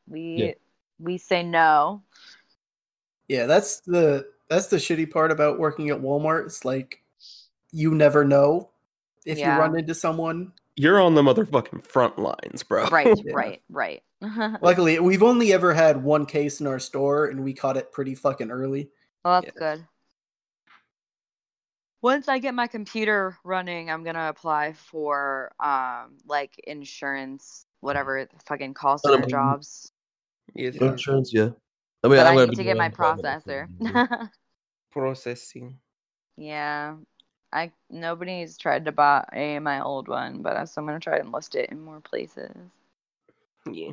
we 0.09 0.21
Yeah. 0.37 0.53
we 0.99 1.19
say 1.19 1.43
no. 1.43 2.03
Yeah, 3.29 3.47
that's 3.47 3.81
the 3.81 4.27
that's 4.49 4.67
the 4.69 4.77
shitty 4.79 5.11
part 5.11 5.31
about 5.31 5.59
working 5.59 5.91
at 5.91 6.01
Walmart. 6.01 6.47
It's 6.47 6.65
like 6.65 7.03
you 7.73 7.95
never 7.95 8.25
know 8.25 8.71
if 9.25 9.39
Yeah. 9.39 9.55
you 9.55 9.61
run 9.61 9.79
into 9.79 9.95
someone. 9.95 10.53
You're 10.77 11.01
on 11.01 11.15
the 11.15 11.23
motherfucking 11.23 11.85
front 11.85 12.19
lines, 12.19 12.63
bro. 12.63 12.87
Right. 12.89 13.07
Yeah. 13.25 13.33
Right. 13.35 13.63
Right. 13.69 14.03
Luckily, 14.63 14.99
we've 15.01 15.23
only 15.23 15.53
ever 15.53 15.73
had 15.75 16.03
one 16.03 16.27
case 16.27 16.61
in 16.61 16.67
our 16.67 16.79
store, 16.79 17.27
and 17.27 17.43
we 17.45 17.55
caught 17.55 17.77
it 17.77 17.93
pretty 17.93 18.15
fucking 18.15 18.51
early. 18.51 18.91
Oh, 19.25 19.41
that's 19.41 19.47
Yeah. 19.47 19.75
good. 19.77 19.87
Once 22.03 22.29
I 22.29 22.39
get 22.39 22.55
my 22.55 22.67
computer 22.67 23.37
running, 23.45 23.91
I'm 23.91 24.05
gonna 24.05 24.29
apply 24.29 24.73
for 24.73 25.53
um 25.61 26.17
like 26.27 26.59
insurance, 26.67 27.67
whatever 27.81 28.25
the 28.25 28.39
fucking 28.47 28.75
call 28.75 28.99
center 28.99 29.15
Unemployment. 29.17 29.31
jobs. 29.31 29.93
Yes, 30.55 30.75
Insurance, 30.77 31.33
yeah. 31.33 31.51
I 32.03 32.09
mean, 32.09 32.17
But 32.17 32.27
I'm 32.27 32.39
I 32.39 32.45
need 32.47 32.57
to 32.57 32.65
get 32.65 32.77
my 32.77 32.89
doing 32.89 32.99
unemployment 33.01 33.45
for 33.45 33.69
processor. 33.93 34.31
Processing. 34.91 35.79
Yeah. 36.37 36.97
I 37.53 37.73
nobody's 37.91 38.57
tried 38.57 38.85
to 38.87 38.93
buy 38.93 39.25
a 39.33 39.59
my 39.59 39.81
old 39.83 40.09
one, 40.09 40.41
but 40.43 40.57
I- 40.57 40.65
so 40.65 40.81
I'm 40.81 40.87
gonna 40.87 41.01
try 41.01 41.19
and 41.19 41.33
list 41.33 41.55
it 41.55 41.71
in 41.71 41.81
more 41.81 42.01
places. 42.01 42.55
Yeah. 43.71 43.93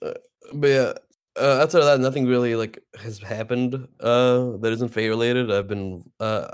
but 0.00 0.68
yeah, 0.68 0.92
uh, 1.40 1.60
outside 1.62 1.80
of 1.80 1.86
that, 1.86 2.00
nothing 2.00 2.26
really 2.26 2.54
like 2.54 2.82
has 3.00 3.18
happened 3.18 3.74
uh, 4.00 4.56
that 4.58 4.72
isn't 4.72 4.88
fate 4.88 5.08
related. 5.08 5.50
I've 5.50 5.68
been 5.68 6.02
uh, 6.20 6.48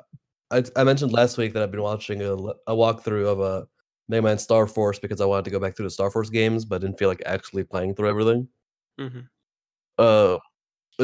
I, 0.50 0.62
I 0.76 0.84
mentioned 0.84 1.12
last 1.12 1.38
week 1.38 1.52
that 1.52 1.62
I've 1.62 1.70
been 1.70 1.82
watching 1.82 2.22
a 2.22 2.36
walkthrough 2.68 3.26
of 3.26 3.40
a 3.40 3.66
Mega 4.08 4.22
Man 4.22 4.38
Star 4.38 4.66
Force 4.66 4.98
because 4.98 5.20
I 5.20 5.24
wanted 5.24 5.46
to 5.46 5.50
go 5.50 5.58
back 5.58 5.76
through 5.76 5.86
the 5.86 5.90
Star 5.90 6.10
Force 6.10 6.30
games, 6.30 6.64
but 6.64 6.80
didn't 6.82 6.98
feel 6.98 7.08
like 7.08 7.22
actually 7.26 7.64
playing 7.64 7.94
through 7.94 8.08
everything. 8.08 8.48
hmm 8.98 9.20
Uh, 9.98 10.38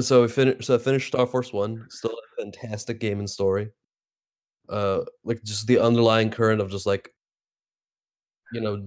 so 0.01 0.23
we 0.23 0.29
finished. 0.29 0.65
So 0.65 0.75
I 0.77 0.79
finished 0.79 1.09
Star 1.09 1.27
Force 1.27 1.53
One. 1.53 1.87
Still 1.91 2.13
a 2.13 2.43
fantastic 2.43 3.01
game 3.01 3.19
and 3.19 3.29
story. 3.29 3.71
Uh, 4.69 5.03
like 5.25 5.43
just 5.43 5.67
the 5.67 5.79
underlying 5.79 6.31
current 6.31 6.61
of 6.61 6.71
just 6.71 6.87
like, 6.87 7.13
you 8.53 8.61
know, 8.61 8.85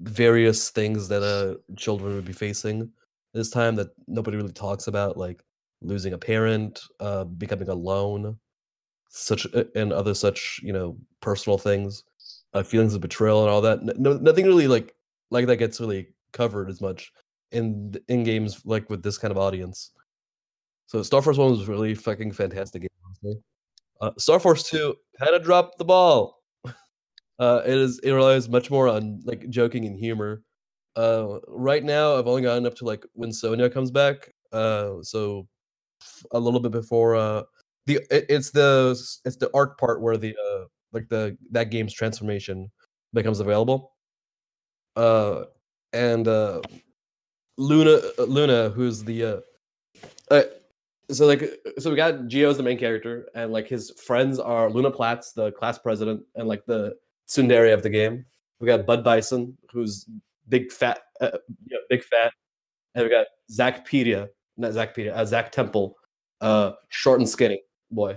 various 0.00 0.70
things 0.70 1.08
that 1.08 1.22
uh 1.22 1.56
children 1.76 2.14
would 2.14 2.24
be 2.24 2.32
facing 2.32 2.90
this 3.34 3.50
time 3.50 3.74
that 3.76 3.88
nobody 4.06 4.36
really 4.36 4.52
talks 4.52 4.86
about, 4.86 5.16
like 5.18 5.42
losing 5.82 6.14
a 6.14 6.18
parent, 6.18 6.80
uh, 7.00 7.24
becoming 7.24 7.68
alone, 7.68 8.38
such 9.10 9.46
uh, 9.54 9.64
and 9.74 9.92
other 9.92 10.14
such 10.14 10.60
you 10.62 10.72
know 10.72 10.96
personal 11.20 11.58
things, 11.58 12.04
uh, 12.54 12.62
feelings 12.62 12.94
of 12.94 13.00
betrayal 13.00 13.42
and 13.42 13.50
all 13.50 13.60
that. 13.60 13.82
No, 13.98 14.14
nothing 14.14 14.46
really 14.46 14.68
like 14.68 14.94
like 15.30 15.46
that 15.46 15.56
gets 15.56 15.80
really 15.80 16.08
covered 16.32 16.70
as 16.70 16.80
much 16.80 17.12
in 17.52 17.94
in 18.08 18.24
games 18.24 18.62
like 18.64 18.88
with 18.88 19.02
this 19.02 19.18
kind 19.18 19.32
of 19.32 19.38
audience. 19.38 19.90
So 20.86 21.02
Star 21.02 21.20
Force 21.20 21.36
One 21.36 21.50
was 21.50 21.68
really 21.68 21.94
fucking 21.94 22.32
fantastic. 22.32 22.82
Game. 22.82 23.42
Uh, 24.00 24.10
Star 24.18 24.38
Force 24.38 24.68
Two 24.68 24.94
kind 25.18 25.34
of 25.34 25.42
dropped 25.42 25.78
the 25.78 25.84
ball. 25.84 26.40
Uh, 27.36 27.60
it 27.66 27.74
is 27.74 27.98
it 28.04 28.12
relies 28.12 28.48
much 28.48 28.70
more 28.70 28.86
on 28.86 29.20
like 29.24 29.48
joking 29.50 29.86
and 29.86 29.98
humor. 29.98 30.44
Uh, 30.96 31.38
right 31.48 31.82
now, 31.82 32.16
I've 32.16 32.26
only 32.26 32.42
gotten 32.42 32.66
up 32.66 32.74
to 32.76 32.84
like 32.84 33.04
when 33.14 33.32
Sonia 33.32 33.68
comes 33.68 33.90
back. 33.90 34.32
Uh, 34.52 35.02
so 35.02 35.48
a 36.32 36.38
little 36.38 36.60
bit 36.60 36.72
before 36.72 37.16
uh 37.16 37.42
the 37.86 37.96
it, 38.10 38.26
it's 38.28 38.50
the 38.50 38.90
it's 39.24 39.36
the 39.36 39.50
arc 39.54 39.78
part 39.78 40.00
where 40.00 40.16
the 40.16 40.36
uh 40.36 40.64
like 40.92 41.08
the 41.08 41.36
that 41.50 41.70
game's 41.70 41.92
transformation 41.92 42.70
becomes 43.12 43.40
available. 43.40 43.92
Uh, 44.96 45.44
and 45.92 46.28
uh, 46.28 46.60
Luna 47.58 48.00
uh, 48.18 48.22
Luna, 48.24 48.70
who's 48.70 49.02
the 49.04 49.24
uh, 49.24 49.40
uh 50.30 50.42
so 51.10 51.26
like 51.26 51.42
so 51.78 51.90
we 51.90 51.96
got 51.96 52.28
Geo 52.28 52.50
as 52.50 52.56
the 52.56 52.62
main 52.62 52.78
character, 52.78 53.28
and 53.34 53.52
like 53.52 53.68
his 53.68 53.90
friends 53.90 54.38
are 54.38 54.70
Luna 54.70 54.90
Platts, 54.90 55.32
the 55.32 55.52
class 55.52 55.78
president, 55.78 56.22
and 56.36 56.48
like 56.48 56.64
the 56.66 56.94
tsundere 57.28 57.74
of 57.74 57.82
the 57.82 57.90
game. 57.90 58.24
We 58.60 58.66
got 58.66 58.86
Bud 58.86 59.04
Bison, 59.04 59.58
who's 59.70 60.06
big 60.48 60.72
fat, 60.72 60.98
uh, 61.20 61.30
you 61.66 61.76
know, 61.76 61.80
big 61.88 62.02
fat, 62.02 62.32
and 62.94 63.04
we 63.04 63.10
got 63.10 63.26
Zach 63.50 63.86
Pedia, 63.86 64.28
not 64.56 64.72
Zach 64.72 64.94
Pedia, 64.94 65.14
uh, 65.14 65.24
Zach 65.24 65.52
Temple, 65.52 65.96
uh, 66.40 66.72
short 66.88 67.20
and 67.20 67.28
skinny 67.28 67.62
boy. 67.90 68.16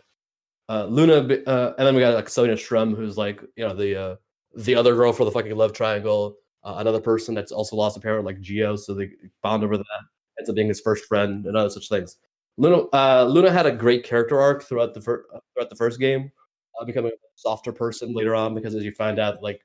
Uh, 0.70 0.86
Luna, 0.86 1.16
uh, 1.48 1.74
and 1.78 1.88
then 1.88 1.96
we 1.96 2.02
got 2.02 2.14
like 2.14 2.30
Sonia 2.30 2.56
Strumm, 2.56 2.96
who's 2.96 3.18
like 3.18 3.42
you 3.56 3.66
know 3.68 3.74
the 3.74 3.96
uh, 3.96 4.16
the 4.58 4.76
other 4.76 4.96
girl 4.96 5.14
for 5.14 5.24
the 5.24 5.32
fucking 5.32 5.56
love 5.56 5.74
triangle. 5.74 6.36
Uh, 6.64 6.76
another 6.80 7.00
person 7.00 7.34
that's 7.34 7.52
also 7.52 7.76
lost 7.76 7.96
a 7.96 8.00
parent, 8.00 8.26
like 8.26 8.42
Geo, 8.42 8.76
so 8.76 8.94
they 8.94 9.10
bond 9.42 9.64
over 9.64 9.78
that. 9.78 10.02
Ends 10.38 10.50
up 10.50 10.56
being 10.56 10.68
his 10.68 10.82
first 10.82 11.06
friend 11.06 11.46
and 11.46 11.56
other 11.56 11.70
such 11.70 11.88
things. 11.88 12.18
Luna, 12.58 12.84
uh, 12.94 13.26
Luna 13.30 13.52
had 13.52 13.66
a 13.66 13.72
great 13.72 14.04
character 14.04 14.40
arc 14.40 14.64
throughout 14.64 14.94
the 14.94 15.02
fir- 15.02 15.26
uh, 15.34 15.40
throughout 15.54 15.70
the 15.70 15.76
first 15.76 16.00
game, 16.00 16.32
uh, 16.80 16.86
becoming 16.86 17.12
a 17.12 17.18
softer 17.36 17.72
person 17.72 18.14
later 18.14 18.36
on 18.36 18.54
because 18.54 18.76
as 18.76 18.84
you 18.84 18.92
find 18.92 19.20
out, 19.20 19.42
like 19.42 19.62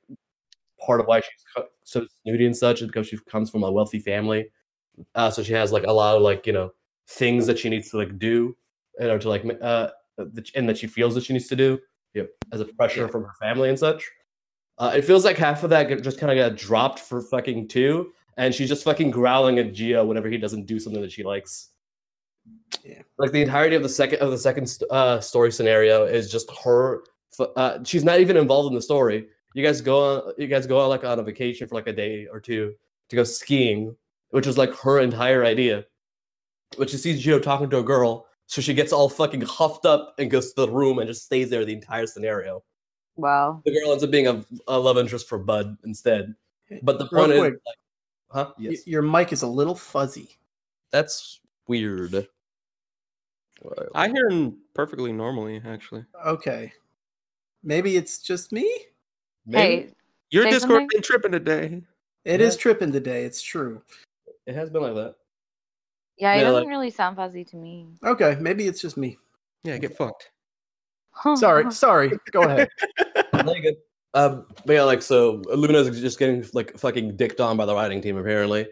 part 0.85 0.99
of 0.99 1.07
why 1.07 1.19
she's 1.19 1.65
so 1.83 2.05
snooty 2.23 2.45
and 2.45 2.55
such 2.55 2.81
is 2.81 2.87
because 2.87 3.07
she 3.07 3.17
comes 3.29 3.49
from 3.49 3.63
a 3.63 3.71
wealthy 3.71 3.99
family. 3.99 4.47
Uh, 5.15 5.29
so 5.29 5.41
she 5.43 5.53
has 5.53 5.71
like 5.71 5.83
a 5.83 5.91
lot 5.91 6.15
of 6.15 6.21
like 6.21 6.45
you 6.45 6.53
know 6.53 6.71
things 7.07 7.47
that 7.47 7.59
she 7.59 7.69
needs 7.69 7.89
to 7.89 7.97
like 7.97 8.17
do 8.17 8.55
in 8.99 9.07
order 9.07 9.19
to 9.19 9.29
like 9.29 9.43
uh 9.61 9.89
and 10.55 10.69
that 10.69 10.77
she 10.77 10.87
feels 10.87 11.15
that 11.15 11.23
she 11.23 11.33
needs 11.33 11.47
to 11.47 11.55
do 11.55 11.79
you 12.13 12.23
know, 12.23 12.27
as 12.51 12.61
a 12.61 12.65
pressure 12.65 13.07
from 13.07 13.23
her 13.23 13.33
family 13.39 13.69
and 13.69 13.77
such. 13.77 14.09
Uh, 14.77 14.93
it 14.95 15.03
feels 15.03 15.25
like 15.25 15.37
half 15.37 15.63
of 15.63 15.69
that 15.69 16.01
just 16.01 16.19
kind 16.19 16.31
of 16.31 16.37
got 16.37 16.57
dropped 16.57 16.99
for 16.99 17.21
fucking 17.21 17.67
two, 17.67 18.11
and 18.37 18.53
she's 18.53 18.69
just 18.69 18.83
fucking 18.83 19.11
growling 19.11 19.59
at 19.59 19.73
Geo 19.73 20.05
whenever 20.05 20.29
he 20.29 20.37
doesn't 20.37 20.65
do 20.65 20.79
something 20.79 21.01
that 21.01 21.11
she 21.11 21.23
likes. 21.23 21.69
Yeah. 22.83 23.01
Like 23.17 23.31
the 23.31 23.41
entirety 23.41 23.75
of 23.75 23.83
the 23.83 23.89
second 23.89 24.19
of 24.19 24.31
the 24.31 24.37
second 24.37 24.77
uh, 24.89 25.19
story 25.19 25.51
scenario 25.51 26.05
is 26.05 26.31
just 26.31 26.51
her. 26.63 27.03
Uh, 27.55 27.79
she's 27.83 28.03
not 28.03 28.19
even 28.19 28.37
involved 28.37 28.67
in 28.67 28.75
the 28.75 28.81
story. 28.81 29.27
You 29.53 29.63
guys 29.63 29.81
go 29.81 29.99
on. 30.27 30.33
You 30.37 30.47
guys 30.47 30.65
go 30.67 30.79
on 30.79 30.89
like 30.89 31.03
on 31.03 31.19
a 31.19 31.23
vacation 31.23 31.67
for 31.67 31.75
like 31.75 31.87
a 31.87 31.93
day 31.93 32.27
or 32.31 32.39
two 32.39 32.73
to 33.09 33.15
go 33.15 33.23
skiing, 33.23 33.95
which 34.31 34.47
was 34.47 34.57
like 34.57 34.73
her 34.75 34.99
entire 34.99 35.43
idea. 35.45 35.85
But 36.77 36.89
she 36.89 36.97
sees 36.97 37.21
Geo 37.21 37.39
talking 37.39 37.69
to 37.69 37.77
a 37.77 37.83
girl, 37.83 38.25
so 38.47 38.61
she 38.61 38.73
gets 38.73 38.91
all 38.91 39.09
fucking 39.09 39.41
huffed 39.41 39.85
up 39.85 40.15
and 40.17 40.31
goes 40.31 40.53
to 40.53 40.65
the 40.65 40.71
room 40.71 40.97
and 40.99 41.07
just 41.07 41.25
stays 41.25 41.49
there 41.49 41.65
the 41.65 41.73
entire 41.73 42.07
scenario. 42.07 42.63
Wow. 43.15 43.61
The 43.63 43.71
girl 43.79 43.91
ends 43.91 44.03
up 44.03 44.09
being 44.09 44.27
a, 44.27 44.43
a 44.67 44.79
love 44.79 44.97
interest 44.97 45.29
for 45.29 45.37
Bud 45.37 45.77
instead. 45.85 46.33
But 46.81 46.97
the 46.97 47.07
Real 47.11 47.25
point 47.25 47.31
is, 47.33 47.39
quick. 47.39 47.53
like, 47.67 47.77
huh? 48.31 48.53
Y- 48.57 48.69
Yes, 48.71 48.87
Your 48.87 49.03
mic 49.03 49.31
is 49.31 49.43
a 49.43 49.47
little 49.47 49.75
fuzzy. 49.75 50.39
that's 50.89 51.39
weird. 51.67 52.27
I 53.93 54.09
hear 54.09 54.29
him 54.29 54.57
perfectly 54.73 55.11
normally, 55.13 55.61
actually. 55.63 56.05
Okay. 56.25 56.73
Maybe 57.63 57.95
it's 57.97 58.17
just 58.17 58.51
me? 58.51 58.67
Maybe 59.45 59.85
Hey, 59.87 59.89
Your 60.31 60.45
Discord 60.45 60.61
something? 60.81 60.87
been 60.91 61.01
tripping 61.01 61.31
today. 61.31 61.81
It 62.25 62.41
is 62.41 62.55
Yeah. 62.55 62.61
tripping 62.61 62.91
today, 62.91 63.25
it's 63.25 63.41
true. 63.41 63.81
it 64.45 64.55
has 64.55 64.69
been 64.69 64.81
like 64.81 64.95
that. 64.95 65.15
yeah, 66.17 66.33
it 66.33 66.37
Yeah, 66.39 66.43
doesn't 66.43 66.63
like- 66.63 66.69
really 66.69 66.89
sound 66.89 67.15
fuzzy 67.15 67.43
to 67.45 67.55
me. 67.55 67.87
Okay, 68.03 68.37
maybe 68.39 68.67
it's 68.67 68.81
just 68.81 68.97
me. 68.97 69.17
Yeah, 69.63 69.77
get 69.77 69.95
fucked. 69.95 70.29
Sorry, 71.35 71.71
sorry. 71.71 72.11
Go 72.31 72.43
ahead. 72.43 72.69
Um, 74.15 74.45
but 74.67 74.73
yeah, 74.73 74.83
like 74.83 75.01
so, 75.01 75.41
Luna's 75.47 75.99
just 75.99 76.19
getting 76.19 76.45
like 76.53 76.77
fucking 76.77 77.17
dicked 77.17 77.39
on 77.41 77.57
by 77.57 77.65
the 77.65 77.73
writing 77.73 77.99
team 77.99 78.15
apparently. 78.17 78.67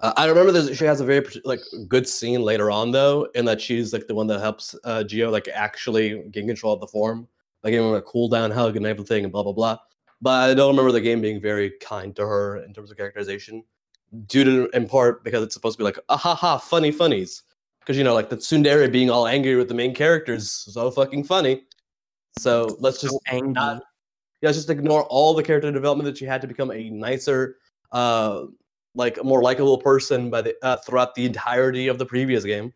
Uh, 0.00 0.12
I 0.18 0.26
remember 0.26 0.52
that 0.52 0.74
she 0.76 0.84
has 0.84 1.00
a 1.00 1.06
very 1.06 1.24
like 1.46 1.60
good 1.88 2.06
scene 2.06 2.42
later 2.42 2.70
on 2.70 2.90
though, 2.90 3.26
in 3.34 3.46
that 3.46 3.62
she's 3.62 3.94
like 3.94 4.06
the 4.08 4.14
one 4.14 4.26
that 4.26 4.40
helps 4.40 4.74
uh, 4.84 5.02
Geo 5.02 5.30
like 5.30 5.48
actually 5.48 6.24
gain 6.30 6.46
control 6.46 6.74
of 6.74 6.80
the 6.80 6.86
form, 6.86 7.26
like 7.62 7.70
giving 7.72 7.88
him 7.88 7.94
a 7.94 8.02
cool 8.02 8.28
down 8.28 8.50
hug 8.50 8.76
and 8.76 8.84
everything, 8.84 9.24
and 9.24 9.32
blah 9.32 9.42
blah 9.42 9.52
blah. 9.54 9.78
But 10.24 10.50
I 10.50 10.54
don't 10.54 10.70
remember 10.70 10.90
the 10.90 11.02
game 11.02 11.20
being 11.20 11.38
very 11.38 11.72
kind 11.82 12.16
to 12.16 12.26
her 12.26 12.64
in 12.64 12.72
terms 12.72 12.90
of 12.90 12.96
characterization, 12.96 13.62
due 14.26 14.44
to 14.44 14.70
in 14.74 14.88
part 14.88 15.22
because 15.22 15.42
it's 15.42 15.52
supposed 15.52 15.76
to 15.76 15.82
be 15.82 15.84
like 15.84 15.98
ah 16.08 16.16
ha 16.16 16.34
ha 16.34 16.56
funny 16.56 16.90
funnies, 16.90 17.42
because 17.80 17.98
you 17.98 18.04
know 18.04 18.14
like 18.14 18.30
the 18.30 18.36
tsundere 18.38 18.90
being 18.90 19.10
all 19.10 19.26
angry 19.26 19.54
with 19.54 19.68
the 19.68 19.74
main 19.74 19.94
characters 19.94 20.50
so 20.50 20.90
fucking 20.90 21.24
funny. 21.24 21.64
So 22.38 22.74
let's 22.80 23.02
just 23.02 23.12
So 23.12 23.20
angry. 23.28 23.52
not 23.52 23.82
yeah, 24.40 24.48
let's 24.48 24.56
just 24.56 24.70
ignore 24.70 25.04
all 25.04 25.34
the 25.34 25.42
character 25.42 25.70
development 25.70 26.06
that 26.06 26.16
she 26.16 26.24
had 26.24 26.40
to 26.40 26.48
become 26.48 26.70
a 26.70 26.88
nicer, 26.88 27.56
uh, 27.92 28.46
like 28.94 29.18
a 29.18 29.24
more 29.24 29.42
likable 29.42 29.76
person 29.76 30.30
by 30.30 30.40
the 30.40 30.56
uh, 30.62 30.76
throughout 30.78 31.14
the 31.14 31.26
entirety 31.26 31.88
of 31.88 31.98
the 31.98 32.06
previous 32.06 32.44
game. 32.44 32.72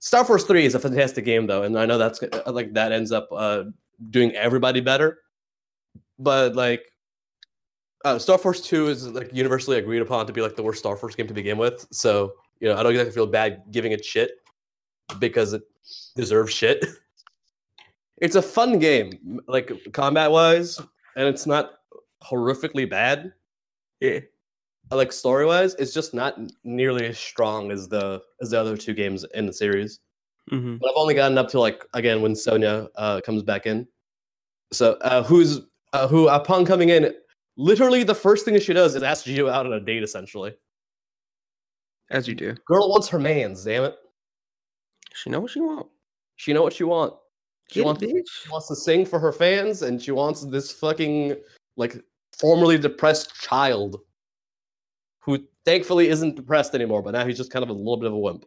Star 0.00 0.24
Force 0.24 0.42
Three 0.42 0.66
is 0.66 0.74
a 0.74 0.80
fantastic 0.80 1.24
game 1.24 1.46
though, 1.46 1.62
and 1.62 1.78
I 1.78 1.86
know 1.86 1.98
that's 1.98 2.20
uh, 2.20 2.50
like 2.50 2.74
that 2.74 2.90
ends 2.90 3.12
up 3.12 3.28
uh, 3.30 3.64
doing 4.10 4.34
everybody 4.34 4.80
better. 4.80 5.20
But 6.18 6.54
like, 6.54 6.82
uh, 8.04 8.18
Star 8.18 8.38
Force 8.38 8.60
Two 8.60 8.88
is 8.88 9.08
like 9.08 9.32
universally 9.32 9.78
agreed 9.78 10.02
upon 10.02 10.26
to 10.26 10.32
be 10.32 10.42
like 10.42 10.56
the 10.56 10.62
worst 10.62 10.78
Star 10.78 10.96
Force 10.96 11.14
game 11.14 11.26
to 11.26 11.34
begin 11.34 11.58
with. 11.58 11.86
So 11.90 12.34
you 12.60 12.68
know, 12.68 12.76
I 12.76 12.82
don't 12.82 12.92
exactly 12.92 13.14
feel 13.14 13.26
bad 13.26 13.62
giving 13.70 13.92
it 13.92 14.04
shit 14.04 14.32
because 15.18 15.52
it 15.52 15.62
deserves 16.16 16.52
shit. 16.52 16.84
it's 18.18 18.36
a 18.36 18.42
fun 18.42 18.78
game, 18.78 19.40
like 19.48 19.72
combat 19.92 20.30
wise, 20.30 20.78
and 21.16 21.28
it's 21.28 21.46
not 21.46 21.72
horrifically 22.22 22.88
bad. 22.88 23.32
Yeah. 24.00 24.20
Like 24.90 25.12
story 25.12 25.46
wise, 25.46 25.74
it's 25.74 25.94
just 25.94 26.14
not 26.14 26.38
nearly 26.62 27.06
as 27.06 27.18
strong 27.18 27.72
as 27.72 27.88
the 27.88 28.22
as 28.40 28.50
the 28.50 28.60
other 28.60 28.76
two 28.76 28.92
games 28.92 29.24
in 29.34 29.46
the 29.46 29.52
series. 29.52 30.00
hmm 30.50 30.76
But 30.76 30.90
I've 30.90 30.96
only 30.96 31.14
gotten 31.14 31.38
up 31.38 31.48
to 31.48 31.60
like 31.60 31.84
again 31.94 32.22
when 32.22 32.36
Sonia 32.36 32.88
uh, 32.96 33.20
comes 33.22 33.42
back 33.42 33.66
in. 33.66 33.88
So 34.72 34.92
uh, 35.00 35.22
who's 35.22 35.62
uh, 35.94 36.08
who 36.08 36.28
upon 36.28 36.66
coming 36.66 36.88
in, 36.90 37.14
literally 37.56 38.02
the 38.02 38.14
first 38.14 38.44
thing 38.44 38.52
that 38.54 38.62
she 38.62 38.72
does 38.72 38.94
is 38.94 39.02
ask 39.02 39.24
Geo 39.24 39.48
out 39.48 39.64
on 39.64 39.72
a 39.72 39.80
date. 39.80 40.02
Essentially, 40.02 40.54
As 42.10 42.26
you 42.28 42.34
do. 42.34 42.54
girl 42.66 42.90
wants 42.90 43.08
her 43.08 43.18
man's. 43.18 43.64
Damn 43.64 43.84
it, 43.84 43.94
She 45.14 45.30
know 45.30 45.40
what 45.40 45.50
she 45.52 45.60
want. 45.60 45.86
she 46.36 46.52
know 46.52 46.62
what 46.62 46.72
she 46.72 46.84
want. 46.84 47.14
She 47.70 47.76
Get 47.80 47.80
it, 47.82 47.86
wants 47.86 48.02
bitch. 48.02 48.28
she 48.42 48.48
wants 48.50 48.68
to 48.68 48.76
sing 48.76 49.06
for 49.06 49.18
her 49.18 49.32
fans, 49.32 49.82
and 49.82 50.02
she 50.02 50.10
wants 50.10 50.44
this 50.44 50.72
fucking 50.72 51.36
like 51.76 51.96
formerly 52.38 52.76
depressed 52.76 53.34
child, 53.40 54.00
who 55.20 55.38
thankfully 55.64 56.08
isn't 56.08 56.34
depressed 56.36 56.74
anymore, 56.74 57.02
but 57.02 57.12
now 57.12 57.24
he's 57.24 57.38
just 57.38 57.50
kind 57.52 57.62
of 57.62 57.70
a 57.70 57.72
little 57.72 57.96
bit 57.96 58.08
of 58.08 58.12
a 58.12 58.18
wimp. 58.18 58.44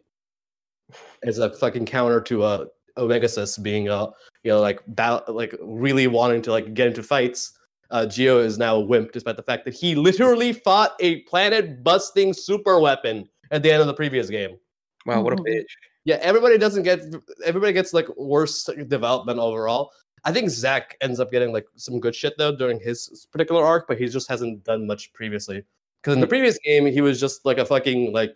As 1.24 1.38
a 1.38 1.50
fucking 1.56 1.86
counter 1.86 2.20
to 2.22 2.42
uh 2.42 2.64
Omega-Xis 2.98 3.62
being 3.62 3.88
a 3.88 4.08
you 4.42 4.50
know 4.52 4.60
like 4.60 4.80
ba- 4.88 5.22
like 5.28 5.54
really 5.62 6.06
wanting 6.06 6.42
to 6.42 6.50
like 6.52 6.74
get 6.74 6.88
into 6.88 7.02
fights. 7.02 7.52
Uh, 7.90 8.04
Geo 8.04 8.38
is 8.38 8.58
now 8.58 8.76
a 8.76 8.80
wimp, 8.80 9.12
despite 9.12 9.36
the 9.36 9.42
fact 9.42 9.64
that 9.64 9.72
he 9.72 9.94
literally 9.94 10.52
fought 10.52 10.92
a 11.00 11.20
planet-busting 11.22 12.34
super 12.34 12.78
weapon 12.78 13.26
at 13.50 13.62
the 13.62 13.72
end 13.72 13.80
of 13.80 13.86
the 13.86 13.94
previous 13.94 14.28
game. 14.28 14.58
Wow, 15.06 15.22
what 15.22 15.32
a 15.32 15.36
Mhm. 15.36 15.46
bitch. 15.46 15.66
Yeah, 16.04 16.16
everybody 16.20 16.58
doesn't 16.58 16.82
get 16.82 17.00
everybody 17.44 17.72
gets 17.72 17.92
like 17.94 18.08
worse 18.16 18.64
development 18.88 19.38
overall. 19.38 19.90
I 20.24 20.32
think 20.32 20.50
Zach 20.50 20.96
ends 21.00 21.20
up 21.20 21.30
getting 21.30 21.52
like 21.52 21.66
some 21.76 22.00
good 22.00 22.14
shit 22.14 22.34
though 22.36 22.54
during 22.54 22.80
his 22.80 23.26
particular 23.32 23.64
arc, 23.64 23.86
but 23.88 23.98
he 23.98 24.06
just 24.08 24.28
hasn't 24.28 24.64
done 24.64 24.86
much 24.86 25.12
previously. 25.12 25.64
Because 26.02 26.14
in 26.14 26.20
the 26.20 26.26
previous 26.26 26.58
game, 26.58 26.86
he 26.86 27.00
was 27.00 27.18
just 27.20 27.44
like 27.46 27.58
a 27.58 27.64
fucking 27.64 28.12
like 28.12 28.34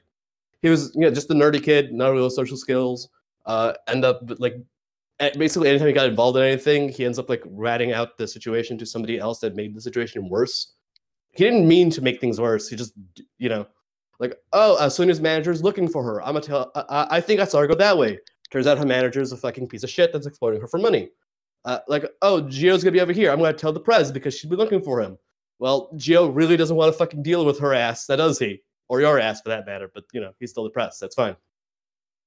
he 0.62 0.68
was 0.68 0.92
you 0.94 1.02
know 1.02 1.10
just 1.10 1.30
a 1.30 1.34
nerdy 1.34 1.62
kid, 1.62 1.92
no 1.92 2.12
real 2.12 2.30
social 2.30 2.56
skills. 2.56 3.08
Uh, 3.46 3.74
end 3.88 4.04
up 4.04 4.22
like 4.38 4.56
basically 5.36 5.68
anytime 5.68 5.88
he 5.88 5.92
got 5.92 6.08
involved 6.08 6.36
in 6.36 6.44
anything, 6.44 6.88
he 6.88 7.04
ends 7.04 7.18
up 7.18 7.28
like 7.28 7.42
ratting 7.46 7.92
out 7.92 8.16
the 8.16 8.26
situation 8.26 8.78
to 8.78 8.86
somebody 8.86 9.18
else 9.18 9.40
that 9.40 9.56
made 9.56 9.74
the 9.74 9.80
situation 9.80 10.28
worse. 10.28 10.74
He 11.32 11.44
didn't 11.44 11.66
mean 11.66 11.90
to 11.90 12.02
make 12.02 12.20
things 12.20 12.40
worse. 12.40 12.68
He 12.68 12.76
just 12.76 12.92
you 13.38 13.48
know 13.48 13.66
like, 14.22 14.36
oh, 14.52 14.76
uh, 14.76 14.88
Sonia's 14.88 15.20
manager's 15.20 15.64
looking 15.64 15.88
for 15.88 16.04
her. 16.04 16.22
I'm 16.22 16.34
gonna 16.34 16.42
tell. 16.42 16.70
I, 16.76 17.08
I- 17.10 17.20
think 17.20 17.40
I 17.40 17.44
saw 17.44 17.58
her 17.58 17.66
go 17.66 17.74
that 17.74 17.98
way. 17.98 18.20
Turns 18.52 18.68
out 18.68 18.78
her 18.78 18.86
manager's 18.86 19.32
a 19.32 19.36
fucking 19.36 19.66
piece 19.66 19.82
of 19.82 19.90
shit 19.90 20.12
that's 20.12 20.26
exploiting 20.26 20.60
her 20.60 20.68
for 20.68 20.78
money. 20.78 21.10
Uh, 21.64 21.80
like, 21.88 22.04
oh, 22.22 22.42
Geo's 22.42 22.84
gonna 22.84 22.92
be 22.92 23.00
over 23.00 23.12
here. 23.12 23.32
I'm 23.32 23.38
gonna 23.38 23.52
tell 23.52 23.72
the 23.72 23.80
press 23.80 24.12
because 24.12 24.34
she's 24.38 24.48
been 24.48 24.60
looking 24.60 24.80
for 24.80 25.00
him. 25.00 25.18
Well, 25.58 25.90
Gio 25.94 26.30
really 26.32 26.56
doesn't 26.56 26.76
want 26.76 26.92
to 26.92 26.98
fucking 26.98 27.22
deal 27.24 27.44
with 27.44 27.58
her 27.58 27.74
ass, 27.74 28.06
that 28.06 28.16
does 28.16 28.38
he? 28.38 28.62
Or 28.88 29.00
your 29.00 29.18
ass 29.18 29.40
for 29.40 29.48
that 29.48 29.66
matter. 29.66 29.90
But 29.92 30.04
you 30.12 30.20
know, 30.20 30.32
he's 30.38 30.50
still 30.50 30.64
the 30.64 30.70
press. 30.70 30.98
That's 30.98 31.16
fine. 31.16 31.34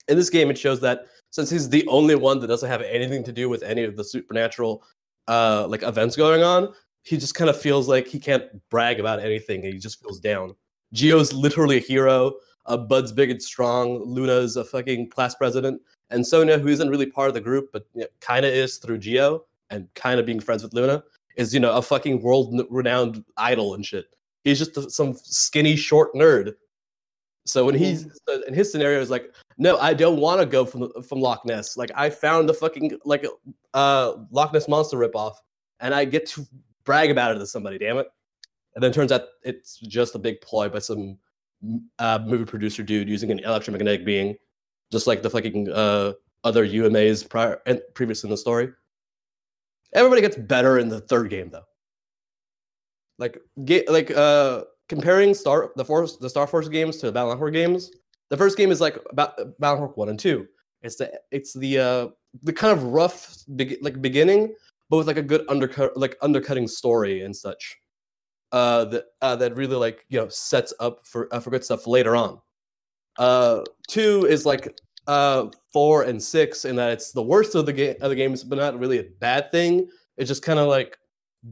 In 0.07 0.17
this 0.17 0.29
game, 0.29 0.49
it 0.49 0.57
shows 0.57 0.79
that 0.81 1.07
since 1.31 1.49
he's 1.49 1.69
the 1.69 1.85
only 1.87 2.15
one 2.15 2.39
that 2.39 2.47
doesn't 2.47 2.69
have 2.69 2.81
anything 2.81 3.23
to 3.23 3.31
do 3.31 3.49
with 3.49 3.63
any 3.63 3.83
of 3.83 3.95
the 3.95 4.03
supernatural, 4.03 4.83
uh, 5.27 5.65
like 5.67 5.83
events 5.83 6.15
going 6.15 6.43
on, 6.43 6.73
he 7.03 7.17
just 7.17 7.35
kind 7.35 7.49
of 7.49 7.59
feels 7.59 7.87
like 7.87 8.07
he 8.07 8.19
can't 8.19 8.45
brag 8.69 8.99
about 8.99 9.19
anything. 9.19 9.63
And 9.63 9.73
he 9.73 9.79
just 9.79 10.01
feels 10.01 10.19
down. 10.19 10.55
Geo's 10.93 11.33
literally 11.33 11.77
a 11.77 11.81
hero. 11.81 12.33
Uh, 12.65 12.77
Bud's 12.77 13.11
big 13.11 13.29
and 13.29 13.41
strong. 13.41 14.03
Luna's 14.03 14.57
a 14.57 14.63
fucking 14.63 15.09
class 15.09 15.35
president. 15.35 15.81
And 16.09 16.25
Sonia, 16.25 16.57
who 16.57 16.67
isn't 16.67 16.89
really 16.89 17.05
part 17.05 17.27
of 17.27 17.33
the 17.33 17.41
group, 17.41 17.69
but 17.73 17.85
you 17.93 18.01
know, 18.01 18.07
kind 18.21 18.45
of 18.45 18.53
is 18.53 18.77
through 18.77 18.99
Geo 18.99 19.45
and 19.69 19.87
kind 19.95 20.19
of 20.19 20.25
being 20.25 20.39
friends 20.39 20.63
with 20.63 20.73
Luna, 20.73 21.03
is, 21.35 21.53
you 21.53 21.59
know, 21.59 21.73
a 21.73 21.81
fucking 21.81 22.21
world 22.21 22.59
renowned 22.69 23.23
idol 23.37 23.73
and 23.73 23.85
shit. 23.85 24.05
He's 24.43 24.59
just 24.59 24.91
some 24.91 25.15
skinny, 25.15 25.75
short 25.75 26.13
nerd. 26.13 26.53
So 27.45 27.65
when 27.65 27.75
he's 27.75 28.07
uh, 28.27 28.41
in 28.47 28.53
his 28.53 28.71
scenario, 28.71 28.99
is 28.99 29.09
like, 29.09 29.33
no, 29.57 29.77
I 29.77 29.93
don't 29.93 30.19
want 30.19 30.41
to 30.41 30.45
go 30.45 30.65
from 30.65 30.91
from 31.03 31.21
Loch 31.21 31.45
Ness. 31.45 31.77
Like 31.77 31.91
I 31.95 32.09
found 32.09 32.49
the 32.49 32.53
fucking 32.53 32.99
like 33.05 33.25
uh 33.73 34.13
Loch 34.31 34.53
Ness 34.53 34.67
monster 34.67 34.97
ripoff, 34.97 35.35
and 35.79 35.93
I 35.93 36.05
get 36.05 36.25
to 36.27 36.45
brag 36.83 37.11
about 37.11 37.35
it 37.35 37.39
to 37.39 37.47
somebody. 37.47 37.77
Damn 37.77 37.97
it! 37.97 38.07
And 38.75 38.83
then 38.83 38.91
turns 38.91 39.11
out 39.11 39.21
it's 39.43 39.77
just 39.77 40.15
a 40.15 40.19
big 40.19 40.41
ploy 40.41 40.69
by 40.69 40.79
some 40.79 41.17
uh, 41.99 42.19
movie 42.25 42.45
producer 42.45 42.83
dude 42.83 43.09
using 43.09 43.31
an 43.31 43.39
electromagnetic 43.39 44.05
being, 44.05 44.35
just 44.91 45.07
like 45.07 45.21
the 45.21 45.29
fucking 45.29 45.69
uh, 45.71 46.13
other 46.43 46.67
UMAs 46.67 47.27
prior 47.27 47.61
and 47.65 47.81
previous 47.93 48.23
in 48.23 48.29
the 48.29 48.37
story. 48.37 48.69
Everybody 49.93 50.21
gets 50.21 50.35
better 50.35 50.77
in 50.77 50.89
the 50.89 50.99
third 51.01 51.29
game 51.29 51.49
though. 51.49 51.63
Like 53.17 53.37
get 53.63 53.89
like 53.89 54.11
uh 54.11 54.65
comparing 54.89 55.33
Star 55.33 55.71
the 55.77 55.85
Force 55.85 56.17
the 56.17 56.29
Star 56.29 56.45
Force 56.45 56.67
games 56.67 56.97
to 56.97 57.05
the 57.05 57.11
Battle 57.13 57.29
Network 57.29 57.53
games. 57.53 57.91
The 58.30 58.38
first 58.38 58.57
game 58.57 58.71
is 58.71 58.82
like 58.82 58.97
about 59.11 59.38
Battle 59.59 59.78
Network 59.78 59.97
one 59.97 60.09
and 60.09 60.19
two. 60.19 60.47
It's 60.82 60.95
the 60.95 61.11
it's 61.32 61.53
the 61.53 61.80
uh 61.80 62.07
the 62.43 62.53
kind 62.53 62.78
of 62.78 62.84
rough 62.84 63.36
be- 63.55 63.78
like 63.82 64.01
beginning, 64.01 64.53
but 64.89 64.97
with 64.97 65.07
like 65.07 65.17
a 65.17 65.23
good 65.23 65.45
undercut 65.49 65.95
like 65.97 66.17
undercutting 66.21 66.67
story 66.67 67.21
and 67.21 67.36
such 67.36 67.78
uh 68.51 68.86
that 68.86 69.05
uh, 69.21 69.36
that 69.36 69.55
really 69.55 69.76
like 69.76 70.05
you 70.09 70.19
know 70.19 70.28
sets 70.30 70.73
up 70.80 71.05
for 71.05 71.34
uh, 71.34 71.39
for 71.39 71.49
good 71.49 71.63
stuff 71.63 71.88
later 71.88 72.15
on. 72.15 72.39
Uh, 73.17 73.61
two 73.88 74.26
is 74.26 74.45
like 74.45 74.80
uh 75.07 75.47
four 75.71 76.03
and 76.03 76.21
six 76.21 76.65
in 76.65 76.76
that 76.76 76.91
it's 76.91 77.11
the 77.11 77.21
worst 77.21 77.55
of 77.55 77.65
the 77.65 77.73
game 77.73 77.95
of 78.01 78.09
the 78.09 78.15
games, 78.15 78.43
but 78.43 78.57
not 78.57 78.80
really 78.80 78.99
a 78.99 79.05
bad 79.19 79.51
thing. 79.51 79.88
It 80.17 80.26
just 80.26 80.43
kind 80.43 80.59
of 80.59 80.67
like 80.67 80.97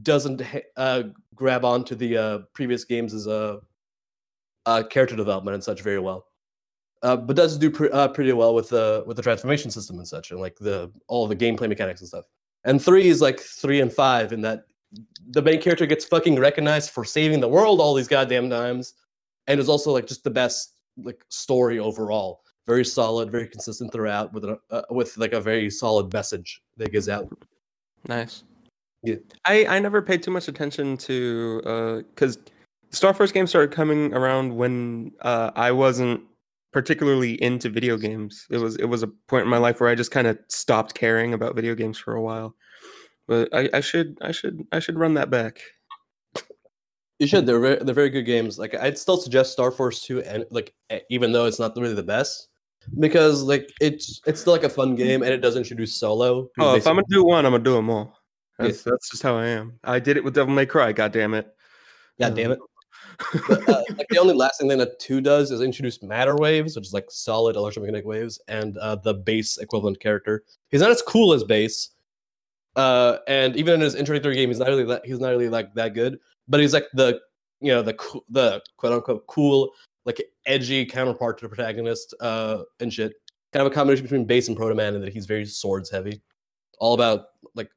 doesn't 0.02 0.42
uh 0.76 1.04
grab 1.34 1.64
onto 1.64 1.94
the 1.94 2.16
uh 2.16 2.38
previous 2.52 2.84
games 2.84 3.14
as 3.14 3.26
a 3.26 3.60
uh, 4.66 4.82
character 4.82 5.14
development 5.16 5.54
and 5.54 5.62
such 5.62 5.82
very 5.82 5.98
well. 5.98 6.26
Uh, 7.04 7.16
but 7.16 7.36
does 7.36 7.58
do 7.58 7.70
uh, 7.92 8.08
pretty 8.08 8.32
well 8.32 8.54
with 8.54 8.70
the 8.70 9.04
with 9.06 9.18
the 9.18 9.22
transformation 9.22 9.70
system 9.70 9.98
and 9.98 10.08
such, 10.08 10.30
and 10.30 10.40
like 10.40 10.56
the 10.56 10.90
all 11.06 11.26
the 11.26 11.36
gameplay 11.36 11.68
mechanics 11.68 12.00
and 12.00 12.08
stuff. 12.08 12.24
And 12.64 12.82
three 12.82 13.08
is 13.08 13.20
like 13.20 13.38
three 13.38 13.82
and 13.82 13.92
five 13.92 14.32
in 14.32 14.40
that 14.40 14.64
the 15.30 15.42
main 15.42 15.60
character 15.60 15.84
gets 15.84 16.06
fucking 16.06 16.38
recognized 16.38 16.90
for 16.90 17.04
saving 17.04 17.40
the 17.40 17.48
world 17.48 17.78
all 17.78 17.92
these 17.92 18.08
goddamn 18.08 18.48
times, 18.48 18.94
and 19.46 19.60
is 19.60 19.68
also 19.68 19.92
like 19.92 20.06
just 20.06 20.24
the 20.24 20.30
best 20.30 20.80
like 20.96 21.22
story 21.28 21.78
overall. 21.78 22.40
Very 22.66 22.86
solid, 22.86 23.30
very 23.30 23.48
consistent 23.48 23.92
throughout, 23.92 24.32
with 24.32 24.46
a, 24.46 24.58
uh, 24.70 24.82
with 24.88 25.14
like 25.18 25.34
a 25.34 25.40
very 25.42 25.68
solid 25.68 26.10
message 26.10 26.62
that 26.78 26.90
gives 26.90 27.10
out. 27.10 27.28
Nice. 28.08 28.44
Yeah. 29.02 29.16
I 29.44 29.66
I 29.66 29.78
never 29.78 30.00
paid 30.00 30.22
too 30.22 30.30
much 30.30 30.48
attention 30.48 30.96
to 30.96 31.60
uh 31.66 31.96
because 32.14 32.38
Star 32.92 33.12
Force 33.12 33.30
games 33.30 33.50
started 33.50 33.72
coming 33.72 34.14
around 34.14 34.56
when 34.56 35.12
uh 35.20 35.50
I 35.54 35.70
wasn't 35.70 36.22
particularly 36.74 37.40
into 37.40 37.70
video 37.70 37.96
games. 37.96 38.46
It 38.50 38.58
was 38.58 38.74
it 38.76 38.86
was 38.86 39.04
a 39.04 39.06
point 39.06 39.44
in 39.44 39.48
my 39.48 39.58
life 39.58 39.80
where 39.80 39.88
I 39.88 39.94
just 39.94 40.10
kind 40.10 40.26
of 40.26 40.36
stopped 40.48 40.92
caring 40.94 41.32
about 41.32 41.54
video 41.54 41.76
games 41.76 41.96
for 41.96 42.16
a 42.16 42.20
while. 42.20 42.56
But 43.28 43.48
I, 43.54 43.70
I 43.72 43.80
should 43.80 44.18
I 44.20 44.32
should 44.32 44.66
I 44.72 44.80
should 44.80 44.98
run 44.98 45.14
that 45.14 45.30
back. 45.30 45.60
You 47.20 47.28
should. 47.28 47.46
They're 47.46 47.60
very, 47.60 47.76
they're 47.76 47.94
very 47.94 48.10
good 48.10 48.24
games. 48.24 48.58
Like 48.58 48.74
I'd 48.74 48.98
still 48.98 49.16
suggest 49.16 49.52
Star 49.52 49.70
Force 49.70 50.02
Two, 50.02 50.20
and 50.22 50.44
like 50.50 50.74
even 51.10 51.30
though 51.30 51.46
it's 51.46 51.60
not 51.60 51.76
really 51.76 51.94
the 51.94 52.02
best, 52.02 52.48
because 52.98 53.44
like 53.44 53.70
it's 53.80 54.20
it's 54.26 54.40
still 54.40 54.52
like 54.52 54.64
a 54.64 54.68
fun 54.68 54.96
game, 54.96 55.22
and 55.22 55.32
it 55.32 55.40
does 55.40 55.54
introduce 55.54 55.94
solo. 55.94 56.50
Oh, 56.58 56.74
if 56.74 56.88
I'm 56.88 56.96
gonna 56.96 57.06
do 57.08 57.24
one, 57.24 57.46
I'm 57.46 57.52
gonna 57.52 57.62
do 57.62 57.74
them 57.74 57.88
all. 57.88 58.18
Yeah. 58.58 58.66
That's 58.66 58.82
that's 58.82 59.10
just 59.10 59.22
how 59.22 59.36
I 59.36 59.46
am. 59.46 59.78
I 59.84 60.00
did 60.00 60.16
it 60.16 60.24
with 60.24 60.34
Devil 60.34 60.52
May 60.52 60.66
Cry. 60.66 60.90
God 60.90 61.12
damn 61.12 61.34
it. 61.34 61.46
God 62.20 62.34
damn 62.34 62.50
it! 62.50 62.58
But, 63.48 63.68
uh, 63.68 63.82
like 63.96 64.08
the 64.08 64.18
only 64.18 64.34
lasting 64.34 64.68
thing 64.68 64.78
that 64.78 64.98
two 64.98 65.20
does 65.20 65.50
is 65.50 65.60
introduce 65.60 66.02
matter 66.02 66.36
waves, 66.36 66.76
which 66.76 66.86
is 66.86 66.92
like 66.92 67.06
solid 67.10 67.56
electromagnetic 67.56 68.04
waves, 68.04 68.40
and 68.48 68.76
uh, 68.78 68.96
the 68.96 69.14
Bass 69.14 69.58
equivalent 69.58 70.00
character. 70.00 70.44
He's 70.70 70.80
not 70.80 70.90
as 70.90 71.02
cool 71.02 71.32
as 71.32 71.44
Bass, 71.44 71.90
uh, 72.76 73.18
and 73.28 73.56
even 73.56 73.74
in 73.74 73.80
his 73.80 73.94
introductory 73.94 74.34
game, 74.34 74.48
he's 74.48 74.58
not 74.58 74.68
really 74.68 74.84
that, 74.84 75.04
he's 75.04 75.20
not 75.20 75.30
really 75.30 75.48
like 75.48 75.74
that 75.74 75.94
good. 75.94 76.18
But 76.48 76.60
he's 76.60 76.72
like 76.72 76.86
the 76.94 77.20
you 77.60 77.72
know 77.72 77.82
the 77.82 77.94
the 78.28 78.62
quote 78.76 78.92
unquote 78.92 79.26
cool 79.26 79.70
like 80.04 80.22
edgy 80.46 80.84
counterpart 80.84 81.38
to 81.38 81.44
the 81.44 81.48
protagonist 81.48 82.14
uh, 82.20 82.62
and 82.80 82.92
shit. 82.92 83.14
Kind 83.52 83.64
of 83.64 83.72
a 83.72 83.74
combination 83.74 84.04
between 84.04 84.24
Bass 84.24 84.48
and 84.48 84.56
Proto 84.56 84.74
Man, 84.74 84.94
and 84.94 85.02
that 85.02 85.12
he's 85.12 85.26
very 85.26 85.44
swords 85.44 85.90
heavy. 85.90 86.20
All 86.80 86.94
about 86.94 87.26
like 87.54 87.70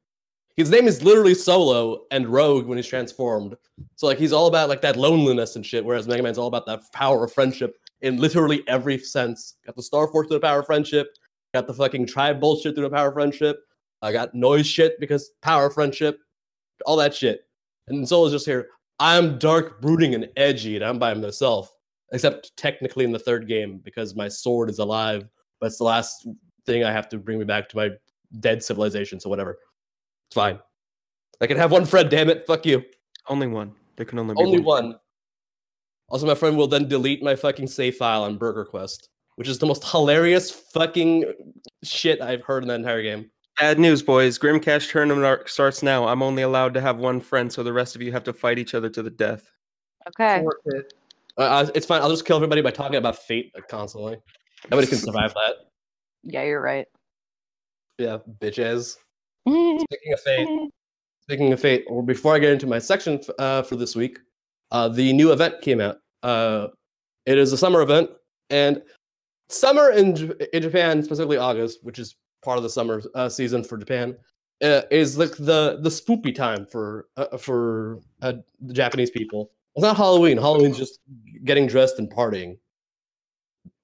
his 0.58 0.72
name 0.72 0.88
is 0.88 1.04
literally 1.04 1.36
Solo 1.36 2.06
and 2.10 2.28
Rogue 2.28 2.66
when 2.66 2.78
he's 2.78 2.88
transformed. 2.88 3.56
So 3.96 4.08
like 4.08 4.18
he's 4.18 4.34
all 4.34 4.48
about 4.48 4.70
like 4.70 4.82
that 4.82 4.98
loneliness 4.98 5.56
and 5.56 5.66
shit, 5.66 5.86
whereas 5.86 6.08
Mega 6.08 6.24
Man's 6.24 6.40
all 6.40 6.48
about 6.48 6.66
that 6.66 6.82
power 6.92 7.24
of 7.24 7.32
friendship 7.32 7.78
in 8.02 8.18
literally 8.18 8.68
every 8.68 8.98
sense. 8.98 9.58
Got 9.66 9.76
the 9.76 9.84
Star 9.84 10.08
Force 10.08 10.28
through 10.28 10.38
the 10.38 10.48
power 10.48 10.62
of 10.62 10.66
friendship. 10.66 11.16
Got 11.54 11.68
the 11.68 11.74
fucking 11.76 12.08
tribe 12.08 12.40
bullshit 12.42 12.76
through 12.76 12.90
the 12.90 12.96
power 12.96 13.10
of 13.10 13.14
friendship. 13.14 13.60
I 14.02 14.12
got 14.12 14.34
noise 14.34 14.68
shit 14.68 15.00
because 15.00 15.32
power 15.42 15.68
of 15.68 15.74
friendship. 15.74 16.20
All 16.86 16.98
that 16.98 17.14
shit. 17.14 17.42
And 17.88 18.08
Solo's 18.08 18.32
just 18.32 18.46
here. 18.46 18.68
I'm 19.00 19.38
dark, 19.38 19.80
brooding, 19.80 20.16
and 20.16 20.28
edgy, 20.36 20.76
and 20.76 20.84
I'm 20.84 20.98
by 20.98 21.14
myself. 21.14 21.72
Except 22.14 22.56
technically 22.58 23.06
in 23.06 23.12
the 23.12 23.20
third 23.20 23.48
game 23.48 23.80
because 23.84 24.16
my 24.16 24.28
sword 24.28 24.70
is 24.70 24.80
alive, 24.80 25.28
but 25.60 25.68
it's 25.68 25.78
the 25.78 25.84
last 25.84 26.28
thing 26.66 26.84
I 26.84 26.92
have 26.92 27.10
to 27.10 27.18
bring 27.18 27.38
me 27.38 27.46
back 27.46 27.70
to 27.70 27.78
my 27.78 27.90
dead 28.40 28.64
civilization. 28.64 29.20
So 29.20 29.30
whatever. 29.30 29.58
It's 30.28 30.36
fine. 30.36 30.60
I 31.42 31.48
can 31.48 31.58
have 31.58 31.72
one 31.72 31.86
friend, 31.86 32.10
damn 32.10 32.30
it. 32.30 32.46
Fuck 32.48 32.66
you. 32.66 32.84
Only 33.28 33.48
one. 33.48 33.74
There 33.96 34.06
can 34.06 34.20
only 34.20 34.36
be 34.36 34.42
Only 34.42 34.60
one. 34.60 35.00
Also, 36.10 36.26
my 36.26 36.36
friend 36.36 36.58
will 36.58 36.68
then 36.68 36.88
delete 36.88 37.22
my 37.22 37.36
fucking 37.36 37.68
save 37.68 37.96
file 37.96 38.24
on 38.24 38.38
Burger 38.38 38.66
Quest, 38.66 39.10
which 39.36 39.48
is 39.48 39.60
the 39.60 39.66
most 39.66 39.86
hilarious 39.86 40.50
fucking 40.52 41.26
shit 41.84 42.22
I've 42.22 42.44
heard 42.44 42.64
in 42.64 42.70
that 42.70 42.76
entire 42.76 43.02
game. 43.02 43.30
Bad 43.60 43.80
news, 43.80 44.02
boys. 44.02 44.38
GrimCache 44.38 44.90
tournament 44.90 45.26
arc 45.26 45.50
starts 45.50 45.82
now. 45.82 46.08
I'm 46.08 46.22
only 46.22 46.44
allowed 46.44 46.74
to 46.76 46.82
have 46.82 46.98
one 46.98 47.20
friend, 47.20 47.52
so 47.52 47.64
the 47.64 47.74
rest 47.74 47.96
of 47.96 48.02
you 48.02 48.12
have 48.12 48.24
to 48.26 48.34
fight 48.34 48.60
each 48.60 48.74
other 48.74 48.90
to 48.90 49.02
the 49.02 49.10
death. 49.10 49.52
Okay. 50.08 50.44
Forfeit. 50.44 50.94
Uh, 51.38 51.42
uh, 51.42 51.70
it's 51.76 51.86
fine. 51.86 52.02
I'll 52.02 52.10
just 52.10 52.26
kill 52.26 52.38
everybody 52.38 52.62
by 52.62 52.72
talking 52.72 52.96
about 52.98 53.18
fate 53.18 53.52
uh, 53.58 53.62
constantly. 53.68 54.18
Nobody 54.72 54.88
can 54.88 54.98
survive 54.98 55.34
that. 55.34 55.56
Yeah, 56.24 56.44
you're 56.44 56.62
right. 56.62 56.88
Yeah, 57.98 58.20
bitches. 58.40 58.98
Speaking 59.48 60.14
of 60.14 60.20
fate, 60.22 60.48
speaking 61.22 61.54
of 61.54 61.60
fate, 61.60 61.86
or 61.88 62.04
before 62.04 62.36
I 62.36 62.40
get 62.40 62.52
into 62.52 62.68
my 62.68 62.80
section 62.80 63.20
uh, 63.40 63.62
for 63.64 63.76
this 63.76 63.96
week, 63.96 64.20
uh, 64.72 64.90
the 64.90 65.14
new 65.14 65.32
event 65.32 65.62
came 65.62 65.80
out. 65.80 65.98
Uh, 66.24 66.68
it 67.26 67.38
is 67.38 67.54
a 67.54 67.58
summer 67.58 67.82
event, 67.82 68.10
and 68.50 68.82
summer 69.50 69.92
in 69.92 70.16
J- 70.16 70.48
in 70.54 70.62
Japan, 70.62 71.04
specifically 71.04 71.38
August, 71.38 71.80
which 71.84 72.00
is 72.00 72.16
part 72.44 72.58
of 72.58 72.64
the 72.64 72.70
summer 72.70 73.02
uh, 73.16 73.30
season 73.30 73.64
for 73.64 73.78
Japan, 73.78 74.18
uh, 74.64 74.82
is 74.92 75.18
like 75.18 75.36
the 75.38 75.80
the 75.82 75.90
spoopy 75.90 76.34
time 76.36 76.66
for 76.66 77.08
uh, 77.18 77.38
for 77.38 78.00
the 78.22 78.44
Japanese 78.74 79.12
people. 79.12 79.52
It's 79.76 79.84
not 79.84 79.96
Halloween. 79.96 80.38
Halloween's 80.38 80.78
just 80.78 81.00
getting 81.44 81.68
dressed 81.68 82.00
and 82.00 82.12
partying, 82.12 82.58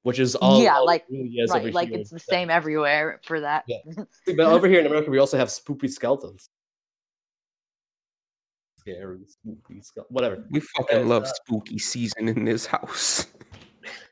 which 0.04 0.20
is 0.20 0.36
all. 0.36 0.62
Yeah, 0.62 0.76
all 0.76 0.86
like- 0.86 1.06
really 1.10 1.30
is 1.30 1.50
right, 1.52 1.74
like 1.74 1.92
it's 1.92 2.12
the 2.12 2.20
same 2.20 2.50
everywhere 2.50 3.20
for 3.26 3.40
that. 3.40 3.64
Yeah. 3.68 3.78
But 4.26 4.40
over 4.46 4.68
here 4.68 4.80
in 4.80 4.86
America, 4.86 5.10
we 5.10 5.18
also 5.18 5.38
have 5.38 5.48
spoopy 5.48 5.90
skeletons. 5.90 6.50
Scary, 8.78 9.20
spooky, 9.28 9.82
skeleton, 9.82 10.14
whatever. 10.14 10.46
We 10.50 10.60
fucking 10.60 10.98
Okay, 10.98 11.08
love 11.08 11.24
uh, 11.24 11.34
spooky 11.34 11.80
season 11.80 12.28
in 12.30 12.46
this 12.46 12.66
house. 12.66 13.26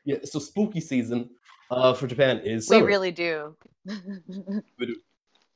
Yeah, 0.04 0.16
so 0.24 0.38
spooky 0.40 0.80
season 0.80 1.30
uh, 1.70 1.94
for 1.94 2.06
Japan 2.08 2.40
is 2.44 2.68
we 2.68 2.82
really 2.82 3.12
do. 3.12 3.56
We 3.86 4.96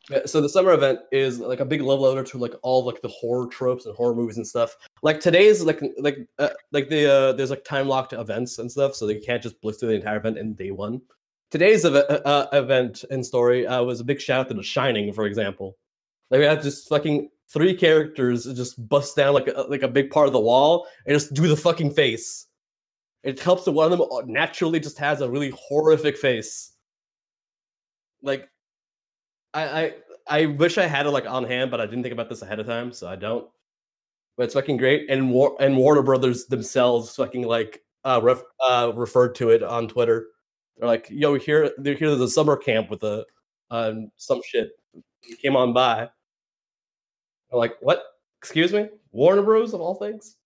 Yeah, 0.09 0.21
so 0.25 0.41
the 0.41 0.49
summer 0.49 0.73
event 0.73 1.01
is 1.11 1.41
like 1.41 1.59
a 1.61 1.65
big 1.65 1.81
level 1.81 2.05
loader 2.05 2.23
to 2.23 2.39
like 2.39 2.55
all 2.63 2.85
like 2.85 3.03
the 3.03 3.09
horror 3.09 3.49
tropes 3.49 3.87
and 3.87 3.95
horror 3.97 4.15
movies 4.15 4.37
and 4.37 4.47
stuff. 4.47 4.77
Like 5.03 5.21
today's 5.21 5.63
like 5.63 5.83
like 5.99 6.19
uh, 6.39 6.51
like 6.73 6.89
the 6.89 7.13
uh, 7.13 7.33
there's 7.33 7.51
like 7.51 7.65
time 7.65 7.87
locked 7.87 8.13
events 8.13 8.59
and 8.59 8.71
stuff, 8.71 8.95
so 8.95 9.07
they 9.07 9.19
can't 9.19 9.43
just 9.43 9.61
blitz 9.61 9.79
through 9.79 9.91
the 9.91 9.97
entire 9.97 10.17
event 10.17 10.39
in 10.39 10.55
day 10.55 10.71
one. 10.71 11.01
Today's 11.51 11.85
ev- 11.85 11.95
uh, 11.95 12.21
uh, 12.25 12.47
event 12.53 13.05
and 13.11 13.25
story 13.25 13.67
uh, 13.67 13.83
was 13.83 14.01
a 14.01 14.05
big 14.05 14.21
shout 14.21 14.41
out 14.41 14.49
to 14.49 14.55
The 14.55 14.63
Shining, 14.63 15.13
for 15.13 15.27
example. 15.27 15.77
Like 16.31 16.41
we 16.41 16.45
had 16.45 16.63
just 16.63 16.89
fucking 16.89 17.29
three 17.49 17.75
characters 17.75 18.45
just 18.45 18.89
bust 18.89 19.17
down 19.17 19.35
like 19.35 19.49
a, 19.49 19.67
like 19.69 19.83
a 19.83 19.89
big 19.89 20.11
part 20.11 20.27
of 20.27 20.33
the 20.33 20.41
wall 20.41 20.87
and 21.07 21.15
just 21.15 21.35
do 21.35 21.47
the 21.47 21.57
fucking 21.57 21.93
face. 21.93 22.47
It 23.23 23.39
helps 23.39 23.65
that 23.65 23.73
one 23.73 23.93
of 23.93 23.99
them 23.99 24.09
naturally 24.33 24.81
just 24.81 24.99
has 24.99 25.21
a 25.21 25.31
really 25.31 25.53
horrific 25.57 26.17
face. 26.17 26.73
Like 28.23 28.49
I, 29.55 29.63
I 29.65 29.95
I 30.29 30.47
wish 30.47 30.79
I 30.79 30.87
had 30.87 31.07
it 31.07 31.11
like 31.11 31.27
on 31.27 31.45
hand, 31.45 31.71
but 31.71 31.81
I 31.81 31.87
didn't 31.87 32.03
think 32.03 32.13
about 32.13 32.29
this 32.29 32.43
ahead 32.43 32.59
of 32.59 32.67
time, 32.67 32.93
so 32.93 33.07
I 33.07 33.17
don't. 33.17 33.49
But 34.37 34.45
it's 34.45 34.55
fucking 34.55 34.77
great, 34.77 35.09
and 35.09 35.31
War- 35.31 35.57
and 35.61 35.77
Warner 35.77 36.03
Brothers 36.03 36.47
themselves 36.47 37.15
fucking 37.17 37.43
like 37.43 37.83
uh, 38.05 38.21
ref- 38.23 38.43
uh 38.63 38.93
referred 38.95 39.35
to 39.37 39.51
it 39.51 39.63
on 39.63 39.89
Twitter. 39.89 40.27
They're 40.77 40.89
like, 40.89 41.09
"Yo, 41.11 41.39
here, 41.39 41.73
they're 41.79 41.95
here. 41.95 42.09
There's 42.09 42.21
a 42.21 42.29
summer 42.31 42.57
camp 42.57 42.91
with 42.91 43.03
a 43.03 43.25
um 43.71 44.11
some 44.17 44.41
shit 44.45 44.71
came 45.41 45.57
on 45.57 45.73
by." 45.73 46.03
I'm 47.53 47.59
like, 47.59 47.77
"What? 47.81 48.03
Excuse 48.43 48.73
me, 48.73 48.89
Warner 49.13 49.43
Bros. 49.43 49.73
of 49.75 49.81
all 49.81 49.95
things." 49.95 50.37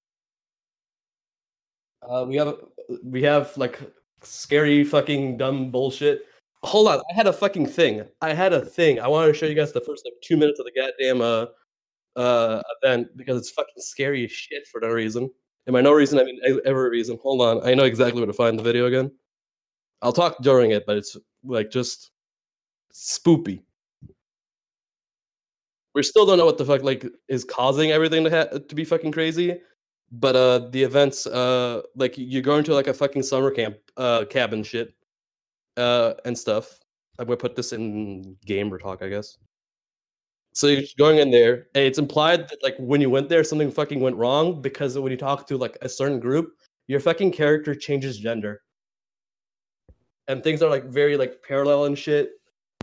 Uh, 2.08 2.24
we 2.26 2.36
have 2.36 2.56
we 3.02 3.22
have 3.22 3.56
like 3.56 3.78
scary 4.22 4.84
fucking 4.84 5.36
dumb 5.36 5.70
bullshit 5.70 6.22
hold 6.62 6.88
on 6.88 6.98
i 7.10 7.14
had 7.14 7.26
a 7.26 7.32
fucking 7.32 7.66
thing 7.66 8.02
i 8.20 8.32
had 8.34 8.52
a 8.52 8.64
thing 8.64 9.00
i 9.00 9.08
wanted 9.08 9.28
to 9.28 9.34
show 9.34 9.46
you 9.46 9.54
guys 9.54 9.72
the 9.72 9.80
first 9.80 10.04
like 10.04 10.14
two 10.22 10.36
minutes 10.36 10.58
of 10.58 10.66
the 10.66 10.72
goddamn 10.72 11.20
uh 11.20 11.46
uh 12.20 12.62
event 12.82 13.08
because 13.16 13.38
it's 13.38 13.50
fucking 13.50 13.74
scary 13.78 14.24
as 14.24 14.32
shit 14.32 14.66
for 14.66 14.80
no 14.80 14.88
reason. 14.88 15.30
And 15.66 15.74
by 15.74 15.80
no 15.80 15.92
reason 15.92 16.18
i 16.18 16.24
mean 16.24 16.40
every 16.64 16.90
reason. 16.90 17.18
Hold 17.22 17.42
on. 17.42 17.66
I 17.66 17.74
know 17.74 17.84
exactly 17.84 18.20
where 18.20 18.26
to 18.26 18.32
find 18.32 18.58
the 18.58 18.62
video 18.62 18.86
again. 18.86 19.10
I'll 20.02 20.12
talk 20.12 20.36
during 20.42 20.70
it 20.72 20.84
but 20.86 20.96
it's 20.96 21.16
like 21.44 21.70
just 21.70 22.10
spoopy. 22.92 23.62
We 25.94 26.02
still 26.02 26.24
don't 26.26 26.38
know 26.38 26.46
what 26.46 26.58
the 26.58 26.64
fuck 26.64 26.82
like 26.82 27.04
is 27.28 27.44
causing 27.44 27.90
everything 27.90 28.24
to 28.24 28.30
ha- 28.30 28.58
to 28.58 28.74
be 28.74 28.84
fucking 28.84 29.12
crazy 29.12 29.60
but 30.12 30.34
uh 30.34 30.58
the 30.70 30.82
events 30.82 31.26
uh 31.26 31.82
like 31.94 32.14
you're 32.16 32.42
going 32.42 32.64
to 32.64 32.74
like 32.74 32.88
a 32.88 32.94
fucking 32.94 33.22
summer 33.22 33.50
camp 33.50 33.76
uh 33.96 34.24
cabin 34.24 34.62
shit 34.62 34.94
uh, 35.76 36.14
and 36.24 36.36
stuff. 36.36 36.78
I'm 37.18 37.26
gonna 37.26 37.36
put 37.36 37.56
this 37.56 37.72
in 37.72 38.36
gamer 38.44 38.78
talk, 38.78 39.02
I 39.02 39.08
guess. 39.08 39.36
So 40.52 40.66
you're 40.66 40.82
going 40.98 41.18
in 41.18 41.30
there, 41.30 41.66
and 41.74 41.84
it's 41.84 41.98
implied 41.98 42.48
that 42.48 42.58
like 42.62 42.74
when 42.78 43.00
you 43.00 43.08
went 43.08 43.28
there, 43.28 43.44
something 43.44 43.70
fucking 43.70 44.00
went 44.00 44.16
wrong 44.16 44.60
because 44.60 44.98
when 44.98 45.12
you 45.12 45.16
talk 45.18 45.46
to 45.48 45.56
like 45.56 45.78
a 45.82 45.88
certain 45.88 46.18
group, 46.18 46.54
your 46.88 46.98
fucking 47.00 47.30
character 47.32 47.74
changes 47.74 48.18
gender, 48.18 48.62
and 50.28 50.42
things 50.42 50.62
are 50.62 50.68
like 50.70 50.84
very 50.84 51.16
like 51.16 51.42
parallel 51.46 51.84
and 51.84 51.96
shit. 51.98 52.32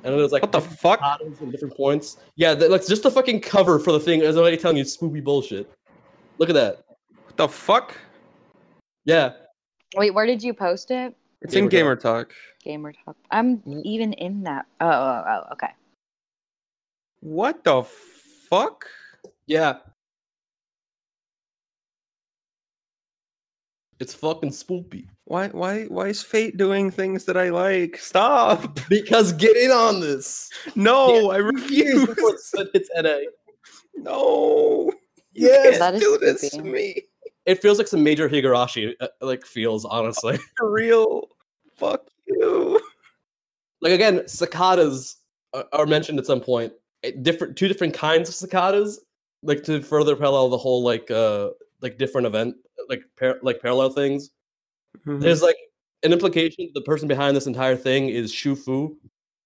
And 0.03 0.17
there's 0.17 0.31
like 0.31 0.43
What 0.43 0.51
the 0.51 0.61
fuck? 0.61 0.99
patterns 1.01 1.41
and 1.41 1.51
different 1.51 1.75
points. 1.75 2.17
Yeah, 2.35 2.53
that, 2.53 2.69
like 2.71 2.85
just 2.85 3.03
the 3.03 3.11
fucking 3.11 3.41
cover 3.41 3.79
for 3.79 3.91
the 3.91 3.99
thing 3.99 4.21
is 4.21 4.37
already 4.37 4.55
telling 4.57 4.77
you 4.77 4.83
spoopy 4.83 5.23
bullshit. 5.23 5.69
Look 6.37 6.49
at 6.49 6.55
that. 6.55 6.83
What 7.25 7.35
the 7.37 7.47
fuck? 7.47 7.97
Yeah, 9.05 9.33
Wait, 9.95 10.13
where 10.13 10.25
did 10.25 10.43
you 10.43 10.53
post 10.53 10.91
it? 10.91 11.15
It's 11.41 11.53
in 11.55 11.67
Gamer 11.69 11.69
Gamer 11.69 11.95
Talk. 11.95 12.33
Gamer 12.63 12.93
Talk. 13.05 13.15
I'm 13.31 13.57
Mm. 13.59 13.81
even 13.85 14.13
in 14.13 14.43
that. 14.43 14.65
Oh, 14.81 14.87
oh, 14.87 15.23
oh, 15.27 15.53
okay. 15.53 15.69
What 17.19 17.63
the 17.63 17.83
fuck? 18.49 18.85
yeah. 19.47 19.77
It's 23.99 24.13
fucking 24.13 24.51
spoopy. 24.51 25.07
Why 25.23 25.47
why 25.47 25.85
why 25.85 26.09
is 26.09 26.21
Fate 26.21 26.55
doing 26.55 26.91
things 26.91 27.25
that 27.25 27.35
I 27.35 27.49
like? 27.49 27.97
Stop! 27.97 28.79
Because 28.89 29.33
get 29.33 29.57
in 29.57 29.71
on 29.71 29.99
this. 30.01 30.49
No, 30.75 31.31
I 31.31 31.37
Years 31.67 32.05
before 32.05 32.31
refuse. 32.33 32.51
it 32.53 32.69
hits 32.73 32.89
NA. 32.95 33.17
No. 33.95 34.91
You 35.33 35.47
Yes. 35.49 35.79
That 35.79 35.91
can't 35.93 36.01
do 36.01 36.17
this 36.19 36.51
to 36.51 36.61
me. 36.61 37.03
It 37.47 37.59
feels 37.61 37.79
like 37.79 37.87
some 37.87 38.03
major 38.03 38.29
Higurashi 38.29 38.93
uh, 38.99 39.07
like 39.21 39.45
feels 39.45 39.83
honestly. 39.83 40.37
For 40.57 40.71
real. 40.71 41.29
Fuck 41.75 42.07
you. 42.27 42.79
like 43.81 43.93
again, 43.93 44.27
cicadas 44.27 45.17
are, 45.53 45.65
are 45.73 45.85
mentioned 45.87 46.19
at 46.19 46.27
some 46.27 46.41
point. 46.41 46.71
Eh, 47.03 47.11
Different 47.21 47.55
two 47.55 47.67
different 47.67 47.93
kinds 47.93 48.29
of 48.29 48.35
cicadas, 48.35 48.99
like 49.43 49.63
to 49.63 49.81
further 49.81 50.15
parallel 50.15 50.49
the 50.49 50.57
whole 50.57 50.83
like 50.83 51.09
uh 51.11 51.49
like 51.81 51.97
different 51.97 52.27
event 52.27 52.55
like 52.89 53.03
par- 53.19 53.39
like 53.43 53.61
parallel 53.61 53.89
things. 53.89 54.31
Mm-hmm. 54.99 55.19
There's 55.19 55.41
like 55.41 55.57
an 56.03 56.13
implication 56.13 56.69
the 56.73 56.81
person 56.81 57.07
behind 57.07 57.35
this 57.35 57.47
entire 57.47 57.75
thing 57.75 58.09
is 58.09 58.31
Xu 58.31 58.57
Fu, 58.57 58.97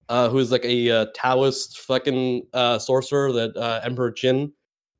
uh, 0.09 0.29
who 0.29 0.37
is 0.39 0.51
like 0.51 0.65
a 0.65 0.89
uh, 0.89 1.05
Taoist 1.15 1.79
fucking 1.79 2.47
uh, 2.53 2.79
sorcerer 2.79 3.31
that 3.31 3.55
uh, 3.57 3.81
Emperor 3.83 4.11
Qin 4.11 4.51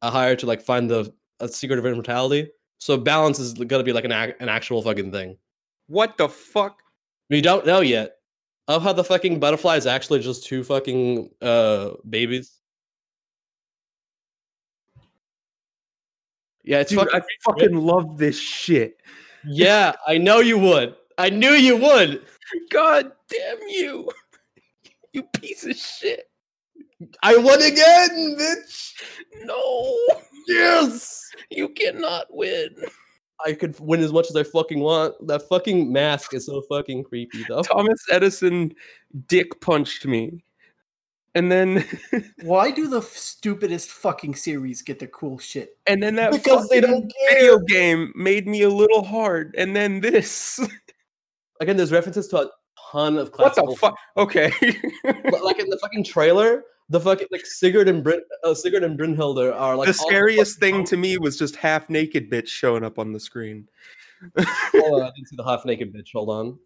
uh, 0.02 0.12
hired 0.12 0.40
to 0.40 0.46
like 0.46 0.62
find 0.62 0.90
the 0.90 1.14
a 1.40 1.48
secret 1.48 1.80
of 1.80 1.86
immortality. 1.86 2.50
So 2.80 2.98
balance 2.98 3.40
is 3.40 3.54
gonna 3.54 3.84
be 3.84 3.94
like 3.94 4.06
an 4.06 4.12
ac- 4.12 4.36
an 4.40 4.50
actual 4.50 4.82
fucking 4.82 5.12
thing. 5.12 5.38
What 5.88 6.18
the 6.18 6.30
fuck? 6.30 6.82
We 7.30 7.42
don't 7.42 7.66
know 7.66 7.82
yet. 7.82 8.18
Oh, 8.68 8.80
how 8.80 8.94
the 8.94 9.04
fucking 9.04 9.40
butterfly 9.40 9.78
is 9.78 9.86
actually 9.86 10.20
just 10.20 10.46
two 10.46 10.64
fucking 10.64 11.30
uh 11.42 11.92
babies. 12.10 12.58
Yeah, 16.64 16.80
it's 16.80 16.92
Dude, 16.92 17.00
fucking. 17.00 17.22
I 17.22 17.26
fucking 17.44 17.76
love 17.76 18.18
this 18.18 18.40
shit. 18.40 19.02
Yeah, 19.46 19.94
I 20.08 20.18
know 20.18 20.40
you 20.40 20.58
would. 20.60 20.96
I 21.18 21.30
knew 21.30 21.52
you 21.52 21.78
would. 21.78 22.24
God 22.70 23.12
damn 23.30 23.60
you. 23.70 24.10
You 25.14 25.24
piece 25.24 25.66
of 25.66 25.76
shit. 25.76 26.30
I 27.22 27.36
won 27.36 27.62
again, 27.62 28.38
bitch. 28.40 28.94
No. 29.44 30.08
Yes. 30.48 31.30
You 31.50 31.68
cannot 31.68 32.28
win. 32.30 32.70
I 33.46 33.54
could 33.54 33.80
win 33.80 34.02
as 34.02 34.12
much 34.14 34.30
as 34.30 34.36
I 34.36 34.44
fucking 34.44 34.80
want. 34.80 35.16
That 35.28 35.48
fucking 35.50 35.92
mask 35.92 36.34
is 36.34 36.46
so 36.46 36.62
fucking 36.62 37.04
creepy, 37.04 37.44
though. 37.48 37.62
Thomas 37.62 38.00
Edison 38.12 38.74
dick 39.28 39.60
punched 39.62 40.06
me. 40.06 40.44
And 41.34 41.50
then 41.52 41.86
Why 42.44 42.72
do 42.72 42.88
the 42.90 43.02
stupidest 43.02 43.90
fucking 43.90 44.36
series 44.36 44.82
get 44.82 45.00
the 45.00 45.08
cool 45.08 45.38
shit? 45.38 45.78
and 45.88 46.04
then 46.04 46.16
that 46.16 46.32
Because 46.32 46.68
they 46.68 46.82
fucking 46.82 46.94
don't 47.02 47.14
care. 47.30 47.40
video 47.40 47.60
game 47.60 48.12
made 48.16 48.48
me 48.48 48.64
a 48.64 48.70
little 48.70 49.04
hard. 49.04 49.56
And 49.58 49.76
then 49.76 50.02
this. 50.02 50.60
Again, 51.62 51.78
there's 51.78 51.92
references 51.92 52.28
to 52.30 52.38
a 52.42 52.50
ton 52.92 53.18
of 53.18 53.28
what 53.30 53.54
classical. 53.54 53.72
the 53.74 53.78
fuck? 53.78 53.98
Okay. 54.18 54.52
But, 55.04 55.44
like 55.44 55.60
in 55.60 55.70
the 55.70 55.78
fucking 55.78 56.04
trailer, 56.04 56.64
the 56.92 57.00
fucking 57.00 57.28
like 57.32 57.46
Sigurd 57.46 57.88
and 57.88 58.04
Brin, 58.04 58.22
uh, 58.44 58.54
Sigurd 58.54 58.84
and 58.84 59.00
Brynhilde 59.00 59.54
are 59.56 59.78
like 59.78 59.88
the 59.88 59.94
scariest 59.94 60.60
fucking- 60.60 60.76
thing 60.76 60.86
to 60.86 60.98
me 60.98 61.18
was 61.18 61.38
just 61.38 61.56
half 61.56 61.90
naked 61.90 62.30
bitch 62.30 62.50
showing 62.50 62.84
up 62.84 63.00
on 63.00 63.14
the 63.14 63.20
screen. 63.20 63.68
Hold 64.38 65.02
on, 65.02 65.08
I 65.08 65.12
didn't 65.16 65.30
see 65.30 65.38
the 65.38 65.46
half 65.46 65.64
naked 65.66 65.94
bitch. 65.94 66.10
Hold 66.14 66.30
on. 66.30 66.60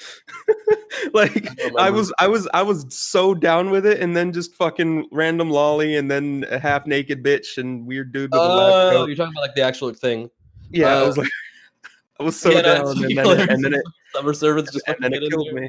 like 1.12 1.56
don't 1.56 1.78
I 1.78 1.90
was 1.90 2.12
I 2.18 2.28
was 2.28 2.48
I 2.54 2.62
was 2.62 2.86
so 2.90 3.34
down 3.34 3.70
with 3.70 3.84
it 3.84 4.00
and 4.00 4.16
then 4.16 4.32
just 4.32 4.54
fucking 4.54 5.08
random 5.10 5.50
lolly 5.50 5.96
and 5.96 6.08
then 6.08 6.44
a 6.50 6.58
half 6.58 6.86
naked 6.86 7.24
bitch 7.24 7.58
and 7.58 7.84
weird 7.84 8.12
dude 8.12 8.30
with 8.30 8.40
a 8.40 8.44
lab 8.44 8.94
Oh, 8.94 9.06
you're 9.06 9.16
talking 9.16 9.32
about 9.32 9.42
like 9.42 9.56
the 9.56 9.62
actual 9.62 9.92
thing. 9.92 10.30
Yeah, 10.70 10.88
I 10.88 11.02
uh, 11.02 11.06
was 11.06 11.18
like 11.18 11.28
I 12.20 12.22
was 12.22 12.38
so 12.38 12.50
Yeah, 12.50 12.62
down 12.62 12.80
it's 12.82 13.00
and 13.00 13.16
then, 13.18 13.40
it, 13.40 13.50
and 13.50 13.64
then 13.64 13.74
it 13.74 13.82
Summer 14.14 14.34
servants 14.34 14.72
just 14.72 14.86
and 14.86 14.96
then 15.00 15.14
it 15.14 15.30
killed 15.30 15.52
me. 15.52 15.68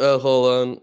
Oh, 0.00 0.18
hold 0.18 0.68
on. 0.68 0.80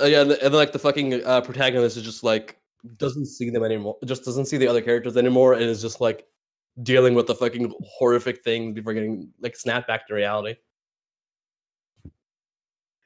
Uh, 0.00 0.06
yeah, 0.06 0.20
and, 0.22 0.30
the- 0.30 0.34
and 0.44 0.52
then 0.52 0.58
like 0.58 0.72
the 0.72 0.78
fucking 0.78 1.24
uh, 1.24 1.40
protagonist 1.40 1.96
is 1.96 2.02
just 2.02 2.22
like 2.22 2.58
doesn't 2.98 3.26
see 3.26 3.50
them 3.50 3.64
anymore. 3.64 3.96
Just 4.04 4.24
doesn't 4.24 4.46
see 4.46 4.56
the 4.58 4.68
other 4.68 4.80
characters 4.82 5.16
anymore, 5.16 5.54
and 5.54 5.62
is 5.62 5.80
just 5.82 6.00
like 6.00 6.26
dealing 6.82 7.14
with 7.14 7.26
the 7.26 7.34
fucking 7.34 7.72
horrific 7.84 8.44
things 8.44 8.74
before 8.74 8.92
getting 8.92 9.30
like 9.40 9.56
snapped 9.56 9.88
back 9.88 10.06
to 10.08 10.14
reality. 10.14 10.56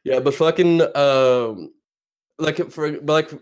Yeah, 0.04 0.20
but 0.20 0.34
fucking 0.34 0.80
um, 0.96 1.72
like 2.38 2.70
for 2.70 2.92
but 3.00 3.12
like 3.12 3.40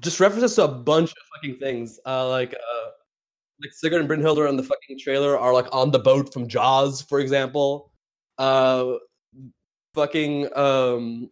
just 0.00 0.20
references 0.20 0.54
to 0.56 0.64
a 0.64 0.68
bunch 0.68 1.10
of 1.10 1.16
fucking 1.34 1.58
things. 1.58 2.00
Uh, 2.06 2.28
like 2.28 2.54
uh, 2.54 2.90
like 3.60 3.72
Sigurd 3.72 4.00
and 4.00 4.08
Brynhilde 4.10 4.48
in 4.48 4.56
the 4.56 4.62
fucking 4.62 4.98
trailer 4.98 5.38
are 5.38 5.52
like 5.52 5.66
on 5.72 5.90
the 5.90 5.98
boat 5.98 6.32
from 6.32 6.48
Jaws, 6.48 7.02
for 7.02 7.20
example. 7.20 7.92
Uh, 8.38 8.94
fucking 9.94 10.48
um 10.56 11.30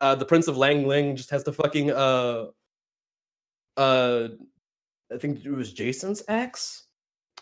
uh 0.00 0.14
the 0.14 0.24
prince 0.24 0.48
of 0.48 0.56
Lan 0.56 0.86
Ling 0.86 1.16
just 1.16 1.30
has 1.30 1.44
the 1.44 1.52
fucking 1.52 1.90
uh 1.90 2.46
uh 3.76 4.28
i 5.12 5.18
think 5.18 5.44
it 5.44 5.50
was 5.50 5.72
jason's 5.72 6.22
axe 6.28 6.84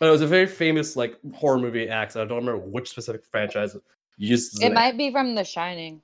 but 0.01 0.09
it 0.09 0.13
was 0.13 0.23
a 0.23 0.27
very 0.27 0.47
famous 0.47 0.97
like 0.97 1.19
horror 1.35 1.59
movie 1.59 1.89
axe 1.89 2.17
i 2.17 2.21
don't 2.25 2.39
remember 2.45 2.59
which 2.59 2.89
specific 2.89 3.25
franchise 3.25 3.77
used 4.17 4.55
as 4.57 4.61
It 4.63 4.67
an 4.67 4.75
might 4.75 4.97
be 4.97 5.11
from 5.11 5.35
The 5.35 5.45
Shining. 5.45 6.01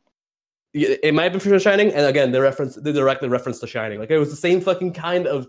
yeah, 0.72 0.96
it 1.03 1.14
might 1.14 1.24
have 1.24 1.32
been 1.32 1.40
from 1.40 1.53
The 1.53 1.61
Shining, 1.61 1.92
and 1.92 2.07
again, 2.07 2.32
they 2.32 2.40
reference 2.40 2.74
they 2.76 2.92
directly 2.92 3.28
reference 3.28 3.61
The 3.61 3.66
Shining. 3.66 3.99
Like 4.01 4.11
it 4.11 4.18
was 4.18 4.30
the 4.30 4.36
same 4.36 4.61
fucking 4.61 4.94
kind 4.94 5.26
of 5.26 5.46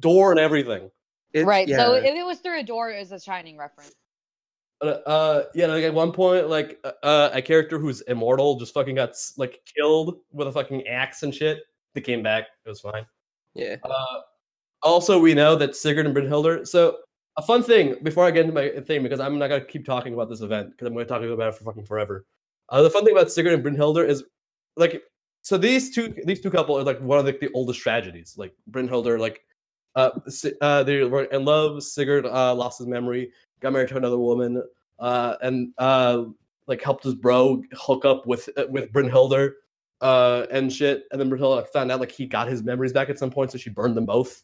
door 0.00 0.30
and 0.32 0.40
everything. 0.40 0.90
It's- 1.32 1.46
right. 1.46 1.68
So 1.68 1.94
if 1.94 2.04
it 2.04 2.26
was 2.26 2.38
through 2.40 2.58
a 2.60 2.62
door, 2.64 2.90
it 2.90 2.98
was 2.98 3.12
a 3.12 3.20
Shining 3.20 3.56
reference. 3.56 3.94
Uh, 4.82 4.98
uh, 5.06 5.44
yeah, 5.54 5.66
like 5.66 5.84
at 5.84 5.94
one 5.94 6.10
point, 6.12 6.48
like 6.48 6.80
uh, 6.82 6.92
uh, 7.04 7.30
a 7.32 7.40
character 7.40 7.78
who's 7.78 8.00
immortal 8.02 8.58
just 8.58 8.74
fucking 8.74 8.96
got 8.96 9.14
like 9.36 9.60
killed 9.76 10.16
with 10.32 10.48
a 10.48 10.52
fucking 10.52 10.86
axe 10.88 11.22
and 11.22 11.34
shit. 11.34 11.60
They 11.94 12.00
came 12.00 12.22
back. 12.22 12.48
It 12.64 12.68
was 12.68 12.80
fine. 12.80 13.06
yeah. 13.54 13.76
Uh, 13.84 14.20
also, 14.82 15.20
we 15.20 15.34
know 15.34 15.54
that 15.54 15.76
Sigurd 15.76 16.06
and 16.06 16.16
Brynhilde. 16.16 16.66
So, 16.66 16.98
a 17.36 17.42
fun 17.42 17.62
thing 17.62 17.96
before 18.02 18.24
I 18.24 18.32
get 18.32 18.46
into 18.46 18.54
my 18.54 18.80
thing, 18.80 19.02
because 19.02 19.20
I'm 19.20 19.38
not 19.38 19.48
gonna 19.48 19.64
keep 19.64 19.84
talking 19.86 20.14
about 20.14 20.28
this 20.28 20.40
event 20.40 20.72
because 20.72 20.88
I'm 20.88 20.94
gonna 20.94 21.06
talk 21.06 21.22
about 21.22 21.48
it 21.48 21.54
for 21.54 21.64
fucking 21.64 21.84
forever. 21.84 22.26
Uh, 22.68 22.82
the 22.82 22.90
fun 22.90 23.04
thing 23.04 23.16
about 23.16 23.30
Sigurd 23.30 23.54
and 23.54 23.64
Brynhilde 23.64 24.08
is 24.08 24.24
like, 24.76 25.02
so 25.42 25.56
these 25.56 25.94
two 25.94 26.14
these 26.24 26.40
two 26.40 26.50
couple 26.50 26.76
are 26.76 26.82
like 26.82 27.00
one 27.00 27.18
of 27.18 27.24
the, 27.24 27.32
the 27.40 27.50
oldest 27.54 27.80
tragedies. 27.80 28.34
Like 28.36 28.52
Brynhilde, 28.70 29.18
like, 29.20 29.42
uh, 29.94 30.10
uh, 30.60 30.82
they 30.82 31.04
were 31.04 31.24
in 31.24 31.44
love. 31.44 31.82
Sigurd 31.84 32.26
uh, 32.26 32.54
lost 32.54 32.78
his 32.78 32.88
memory, 32.88 33.30
got 33.62 33.72
married 33.72 33.88
to 33.88 33.96
another 33.96 34.18
woman, 34.18 34.62
uh, 34.98 35.36
and 35.42 35.72
uh, 35.78 36.24
like 36.66 36.82
helped 36.82 37.04
his 37.04 37.14
bro 37.14 37.62
hook 37.72 38.04
up 38.04 38.26
with 38.26 38.48
uh, 38.56 38.64
with 38.68 38.92
Brynhilde 38.92 39.52
uh, 40.00 40.46
and 40.50 40.72
shit. 40.72 41.04
And 41.10 41.20
then 41.20 41.30
Brunhilde 41.30 41.56
like, 41.56 41.68
found 41.72 41.90
out 41.90 42.00
like 42.00 42.12
he 42.12 42.26
got 42.26 42.48
his 42.48 42.62
memories 42.62 42.92
back 42.92 43.08
at 43.08 43.18
some 43.18 43.30
point, 43.30 43.52
so 43.52 43.58
she 43.58 43.70
burned 43.70 43.96
them 43.96 44.06
both 44.06 44.42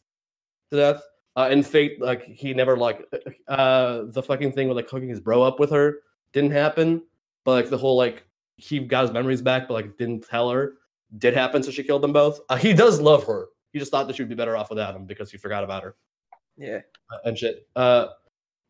to 0.71 0.77
death. 0.79 1.03
Uh, 1.37 1.49
and 1.51 1.65
Fate, 1.67 2.01
like 2.01 2.25
he 2.25 2.53
never 2.55 2.77
like 2.77 3.07
uh 3.49 4.03
the 4.07 4.23
fucking 4.23 4.53
thing 4.53 4.69
with 4.69 4.77
like 4.77 4.89
hooking 4.91 5.09
his 5.09 5.21
bro 5.21 5.43
up 5.43 5.61
with 5.61 5.71
her 5.71 5.99
didn't 6.33 6.53
happen. 6.53 7.03
But 7.45 7.53
like 7.53 7.71
the 7.71 7.79
whole 7.79 7.97
like 7.97 8.25
he 8.57 8.81
got 8.81 9.03
his 9.03 9.13
memories 9.13 9.43
back, 9.43 9.69
but 9.69 9.75
like 9.75 9.97
didn't 9.99 10.27
tell 10.29 10.51
her 10.51 10.75
did 11.19 11.35
happen, 11.35 11.63
so 11.63 11.71
she 11.71 11.83
killed 11.83 12.03
them 12.03 12.13
both. 12.13 12.41
Uh, 12.49 12.57
he 12.57 12.75
does 12.75 13.01
love 13.01 13.25
her. 13.25 13.47
He 13.73 13.79
just 13.79 13.91
thought 13.91 14.07
that 14.09 14.17
she 14.17 14.23
would 14.23 14.29
be 14.29 14.35
better 14.35 14.57
off 14.57 14.69
without 14.69 14.95
him 14.95 15.07
because 15.07 15.31
he 15.31 15.39
forgot 15.39 15.65
about 15.65 15.83
her 15.83 15.97
Yeah. 16.57 16.81
uh, 17.11 17.19
and 17.25 17.39
shit. 17.39 17.67
Uh, 17.77 18.09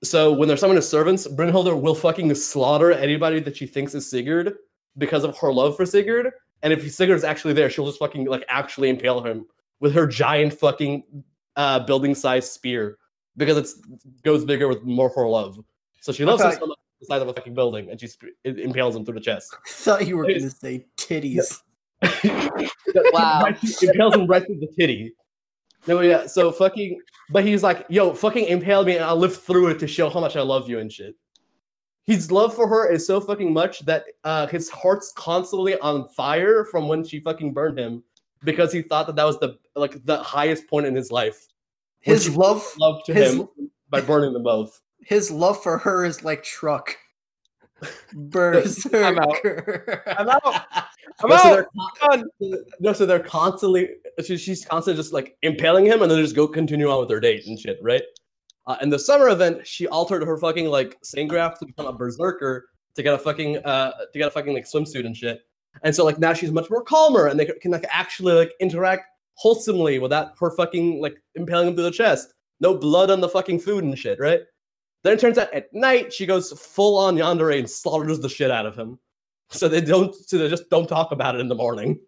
so 0.05 0.33
when 0.33 0.49
they're 0.49 0.57
summoned 0.57 0.79
as 0.79 0.89
servants, 0.89 1.27
Brynhilde 1.27 1.81
will 1.81 1.95
fucking 1.95 2.35
slaughter 2.35 2.93
anybody 2.93 3.41
that 3.41 3.57
she 3.57 3.67
thinks 3.67 3.95
is 3.95 4.09
Sigurd 4.09 4.55
because 4.97 5.25
of 5.25 5.37
her 5.39 5.53
love 5.53 5.77
for 5.77 5.85
Sigurd. 5.85 6.31
And 6.63 6.73
if 6.73 6.83
Sigurd's 6.93 7.25
actually 7.25 7.53
there, 7.55 7.69
she'll 7.71 7.87
just 7.87 7.99
fucking 7.99 8.27
like 8.27 8.45
actually 8.49 8.89
impale 8.89 9.21
him 9.23 9.47
with 9.81 9.93
her 9.95 10.07
giant 10.07 10.53
fucking 10.55 11.05
uh, 11.57 11.81
building 11.81 12.15
sized 12.15 12.51
spear 12.53 12.99
because 13.37 13.57
it 13.57 13.69
goes 14.25 14.45
bigger 14.45 14.69
with 14.69 14.83
more 14.83 15.09
her 15.11 15.27
love. 15.27 15.59
So 16.01 16.13
she 16.13 16.25
loves 16.25 16.43
him 16.43 16.53
so 16.53 16.67
much 16.67 16.79
the 17.01 17.07
size 17.07 17.23
of 17.23 17.29
a 17.29 17.33
fucking 17.35 17.55
building, 17.55 17.91
and 17.91 18.01
she 18.01 18.09
sp- 18.11 18.35
it 18.43 18.59
impales 18.59 18.97
him 18.97 19.05
through 19.05 19.15
the 19.15 19.21
chest. 19.21 19.55
thought 19.69 20.07
you 20.07 20.17
were 20.17 20.29
It's- 20.29 20.43
gonna 20.43 20.51
say 20.79 20.87
titties. 20.97 21.63
Wow. 23.13 23.43
Right 23.45 23.59
through- 23.59 23.89
impales 23.91 24.15
him 24.15 24.27
right 24.27 24.45
through 24.45 24.59
the 24.61 24.69
titty. 24.79 25.13
No, 25.89 26.01
yeah. 26.01 26.27
So 26.27 26.53
fucking, 26.53 27.01
but 27.31 27.45
he's 27.45 27.63
like, 27.63 27.87
yo, 27.89 28.13
fucking 28.15 28.45
impale 28.45 28.85
me, 28.85 28.95
and 28.97 29.05
I'll 29.05 29.17
live 29.17 29.37
through 29.37 29.69
it 29.69 29.79
to 29.81 29.87
show 29.89 30.09
how 30.11 30.21
much 30.21 30.37
I 30.37 30.43
love 30.43 30.69
you 30.69 30.79
and 30.79 30.93
shit. 30.93 31.17
His 32.07 32.31
love 32.31 32.55
for 32.55 32.67
her 32.69 32.91
is 32.91 33.07
so 33.07 33.21
fucking 33.21 33.53
much 33.53 33.81
that 33.87 34.05
uh, 34.25 34.47
his 34.47 34.69
heart's 34.71 35.13
constantly 35.17 35.79
on 35.81 36.07
fire 36.09 36.65
from 36.65 36.89
when 36.89 37.05
she 37.05 37.21
fucking 37.21 37.53
burned 37.53 37.79
him 37.79 38.03
because 38.45 38.73
he 38.73 38.83
thought 38.83 39.07
that 39.09 39.17
that 39.17 39.25
was 39.25 39.39
the 39.41 39.59
like 39.75 40.03
the 40.07 40.23
highest 40.23 40.69
point 40.69 40.87
in 40.87 40.95
his 40.95 41.11
life. 41.11 41.49
His 42.01 42.35
love, 42.37 42.65
love 42.79 43.03
to 43.05 43.13
his- 43.15 43.35
him 43.35 43.49
by 43.91 44.01
burning 44.01 44.33
them 44.33 44.43
both. 44.43 44.81
his 45.01 45.31
love 45.31 45.63
for 45.63 45.79
her 45.79 46.05
is 46.05 46.23
like 46.25 46.43
truck. 46.43 46.97
Berserker. 48.15 50.03
I'm 50.19 50.29
out. 50.29 50.43
I'm 51.21 51.29
No, 51.31 51.37
so 51.37 51.43
out. 51.49 51.53
they're 51.55 51.69
con- 52.01 52.31
no, 52.81 52.93
so 52.93 53.07
they're 53.07 53.19
constantly 53.21 53.91
she, 54.25 54.37
she's 54.37 54.65
constantly 54.65 55.01
just 55.01 55.13
like 55.13 55.37
impaling 55.43 55.87
him 55.87 56.03
and 56.03 56.11
then 56.11 56.19
just 56.19 56.37
go 56.37 56.49
continue 56.49 56.91
on 56.91 57.01
with 57.01 57.11
her 57.11 57.21
date 57.21 57.47
and 57.47 57.59
shit, 57.59 57.79
right? 57.83 58.03
Uh, 58.67 58.77
in 58.83 58.91
the 58.91 58.99
summer 58.99 59.29
event, 59.29 59.67
she 59.67 59.87
altered 59.89 60.23
her 60.23 60.37
fucking 60.37 60.67
like 60.67 60.99
Saint 61.03 61.29
Graph 61.29 61.59
to 61.59 61.67
become 61.67 61.87
a 61.87 61.93
berserker 61.93 62.69
to 62.95 63.03
get 63.03 63.15
a 63.15 63.19
fucking 63.19 63.59
uh 63.59 63.93
to 64.13 64.19
get 64.19 64.29
a 64.29 64.31
fucking 64.31 64.53
like 64.53 64.65
swimsuit 64.65 65.07
and 65.07 65.17
shit. 65.17 65.41
And 65.83 65.95
so 65.95 66.05
like 66.05 66.19
now 66.19 66.33
she's 66.33 66.51
much 66.51 66.69
more 66.69 66.83
calmer 66.83 67.27
and 67.27 67.39
they 67.39 67.47
can 67.47 67.71
like 67.71 67.87
actually 67.91 68.35
like 68.35 68.53
interact 68.61 69.05
wholesomely 69.35 69.99
without 69.99 70.33
her 70.41 70.51
fucking 70.51 71.01
like 71.01 71.23
impaling 71.35 71.69
him 71.69 71.75
through 71.75 71.85
the 71.85 71.91
chest. 71.91 72.35
No 72.61 72.75
blood 72.75 73.11
on 73.11 73.21
the 73.21 73.29
fucking 73.29 73.61
food 73.61 73.85
and 73.85 73.97
shit, 73.97 74.19
right? 74.19 74.41
Then 75.05 75.13
it 75.13 75.21
turns 75.21 75.39
out 75.39 75.53
at 75.55 75.73
night 75.73 76.13
she 76.13 76.27
goes 76.27 76.53
full 76.53 76.99
on 76.99 77.17
yandere 77.17 77.59
and 77.59 77.71
slaughters 77.71 78.19
the 78.19 78.29
shit 78.29 78.51
out 78.51 78.67
of 78.67 78.77
him. 78.77 78.99
So 79.51 79.69
they 79.69 79.81
don't 79.81 80.15
so 80.15 80.37
they 80.37 80.49
just 80.49 80.69
don't 80.69 80.89
talk 80.89 81.13
about 81.13 81.37
it 81.37 81.41
in 81.41 81.49
the 81.49 81.55
morning. 81.55 81.99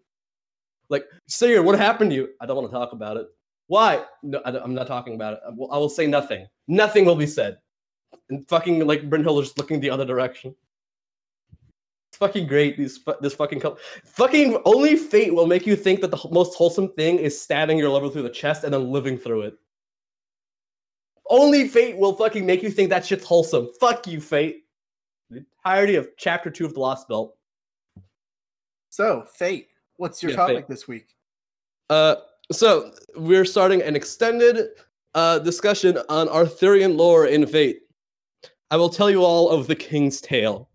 Like, 0.91 1.05
Sigurd, 1.27 1.65
what 1.65 1.79
happened 1.79 2.11
to 2.11 2.15
you? 2.15 2.29
I 2.41 2.45
don't 2.45 2.57
want 2.57 2.69
to 2.69 2.73
talk 2.73 2.91
about 2.91 3.15
it. 3.15 3.27
Why? 3.67 4.03
No, 4.21 4.41
I, 4.45 4.61
am 4.61 4.75
not 4.75 4.87
talking 4.87 5.15
about 5.15 5.33
it. 5.33 5.39
I 5.47 5.49
will, 5.49 5.71
I 5.71 5.77
will 5.77 5.89
say 5.89 6.05
nothing. 6.05 6.45
Nothing 6.67 7.05
will 7.05 7.15
be 7.15 7.25
said. 7.25 7.57
And 8.29 8.47
fucking 8.49 8.85
like 8.85 9.09
Brynhilde 9.09 9.41
just 9.41 9.57
looking 9.57 9.79
the 9.79 9.89
other 9.89 10.05
direction. 10.05 10.53
It's 12.09 12.17
fucking 12.17 12.45
great. 12.45 12.77
These 12.77 12.99
this 13.21 13.33
fucking 13.33 13.61
couple. 13.61 13.79
Fucking 14.03 14.61
only 14.65 14.97
fate 14.97 15.33
will 15.33 15.47
make 15.47 15.65
you 15.65 15.77
think 15.77 16.01
that 16.01 16.11
the 16.11 16.27
most 16.29 16.55
wholesome 16.55 16.89
thing 16.89 17.19
is 17.19 17.41
stabbing 17.41 17.77
your 17.77 17.89
lover 17.89 18.09
through 18.09 18.23
the 18.23 18.29
chest 18.29 18.65
and 18.65 18.73
then 18.73 18.91
living 18.91 19.17
through 19.17 19.43
it. 19.43 19.53
Only 21.29 21.69
fate 21.69 21.95
will 21.95 22.13
fucking 22.13 22.45
make 22.45 22.61
you 22.61 22.69
think 22.69 22.89
that 22.89 23.05
shit's 23.05 23.23
wholesome. 23.23 23.69
Fuck 23.79 24.07
you, 24.07 24.19
fate. 24.19 24.65
The 25.29 25.45
entirety 25.65 25.95
of 25.95 26.09
chapter 26.17 26.51
two 26.51 26.65
of 26.65 26.73
the 26.73 26.81
Lost 26.81 27.07
Belt. 27.07 27.37
So, 28.89 29.25
Fate, 29.33 29.69
what's 30.01 30.23
your 30.23 30.31
Yeah, 30.31 30.37
topic 30.37 30.67
this 30.67 30.87
week? 30.87 31.15
Uh, 31.89 32.15
so 32.51 32.91
we're 33.15 33.45
starting 33.45 33.81
an 33.83 33.95
extended 33.95 34.69
uh, 35.13 35.39
discussion 35.39 35.99
on 36.09 36.27
Arthurian 36.27 36.97
lore 36.97 37.27
in 37.27 37.45
Fate. 37.45 37.81
I 38.71 38.77
will 38.77 38.89
tell 38.89 39.09
you 39.09 39.23
all 39.23 39.49
of 39.49 39.67
the 39.67 39.75
King's 39.75 40.19
Tale, 40.19 40.69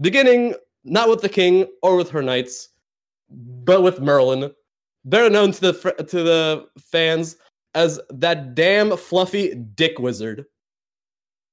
beginning 0.00 0.54
not 0.84 1.08
with 1.08 1.20
the 1.20 1.28
king 1.28 1.66
or 1.82 1.94
with 1.96 2.10
her 2.10 2.22
knights, 2.22 2.70
but 3.30 3.82
with 3.82 4.00
Merlin, 4.00 4.50
better 5.04 5.30
known 5.30 5.52
to 5.52 5.60
the 5.60 5.74
fr- 5.74 5.90
to 5.90 6.22
the 6.22 6.66
fans 6.78 7.36
as 7.74 8.00
that 8.10 8.54
damn 8.54 8.96
fluffy 8.96 9.54
dick 9.54 9.98
wizard. 9.98 10.46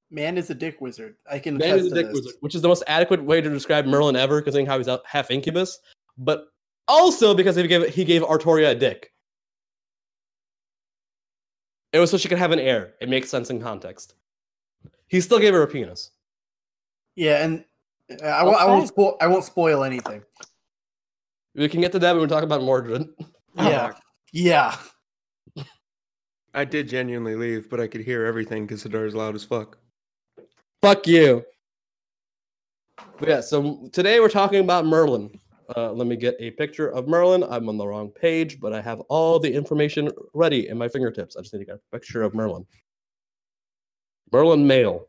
Man 0.09 0.39
is 0.39 0.49
a 0.49 0.55
dick 0.55 0.81
wizard. 0.81 1.17
I 1.29 1.37
can 1.37 1.57
Man 1.57 1.77
is 1.77 1.91
a 1.91 1.95
dick 1.95 2.07
this. 2.07 2.15
wizard, 2.15 2.33
which 2.39 2.55
is 2.55 2.63
the 2.63 2.67
most 2.67 2.83
adequate 2.87 3.23
way 3.23 3.41
to 3.41 3.49
describe 3.49 3.85
Merlin 3.85 4.15
ever, 4.15 4.41
considering 4.41 4.65
how 4.65 4.77
he's 4.77 4.87
out 4.87 5.01
half 5.05 5.29
incubus, 5.29 5.77
but 6.17 6.47
also 6.89 7.33
because 7.33 7.55
he 7.55 7.65
gave 7.67 7.87
he 7.93 8.03
gave 8.03 8.23
Artoria 8.23 8.71
a 8.71 8.75
dick. 8.75 9.13
It 11.93 11.99
was 11.99 12.11
so 12.11 12.17
she 12.17 12.27
could 12.27 12.37
have 12.37 12.51
an 12.51 12.59
heir. 12.59 12.95
It 12.99 13.09
makes 13.09 13.29
sense 13.29 13.49
in 13.49 13.61
context. 13.61 14.15
He 15.07 15.21
still 15.21 15.39
gave 15.39 15.53
her 15.53 15.63
a 15.63 15.67
penis. 15.67 16.11
Yeah, 17.15 17.43
and 17.43 17.63
uh, 18.21 18.27
I, 18.27 18.43
won't, 18.43 18.57
I 18.57 18.65
won't 18.65 18.79
Okay. 18.79 18.87
spoil. 18.87 19.17
I 19.21 19.27
won't 19.27 19.43
spoil 19.43 19.83
anything. 19.83 20.21
We 21.55 21.67
can 21.67 21.81
get 21.81 21.91
to 21.93 21.99
that 21.99 22.13
when 22.13 22.21
we 22.21 22.27
talk 22.27 22.43
about 22.43 22.61
Mordred. 22.61 23.07
Yeah, 23.55 23.93
yeah. 24.31 24.77
I 26.53 26.63
did 26.65 26.87
genuinely 26.87 27.35
leave, 27.35 27.69
but 27.69 27.79
I 27.79 27.87
could 27.87 28.01
hear 28.01 28.25
everything 28.25 28.65
because 28.65 28.83
the 28.83 28.89
door 28.89 29.05
is 29.05 29.15
loud 29.15 29.35
as 29.35 29.43
fuck. 29.43 29.77
Fuck 30.81 31.07
you. 31.07 31.43
But 33.19 33.29
yeah, 33.29 33.41
so 33.41 33.89
today 33.91 34.19
we're 34.19 34.29
talking 34.29 34.59
about 34.63 34.85
Merlin. 34.85 35.31
Uh, 35.75 35.91
let 35.91 36.07
me 36.07 36.15
get 36.15 36.35
a 36.39 36.51
picture 36.51 36.89
of 36.89 37.07
Merlin. 37.07 37.43
I'm 37.43 37.69
on 37.69 37.77
the 37.77 37.87
wrong 37.87 38.09
page, 38.09 38.59
but 38.59 38.73
I 38.73 38.81
have 38.81 39.01
all 39.01 39.39
the 39.39 39.51
information 39.51 40.09
ready 40.33 40.67
in 40.67 40.77
my 40.77 40.87
fingertips. 40.87 41.35
I 41.35 41.41
just 41.41 41.53
need 41.53 41.59
to 41.59 41.65
get 41.65 41.75
a 41.75 41.95
picture 41.95 42.23
of 42.23 42.33
Merlin. 42.33 42.65
Merlin 44.31 44.65
male. 44.65 45.05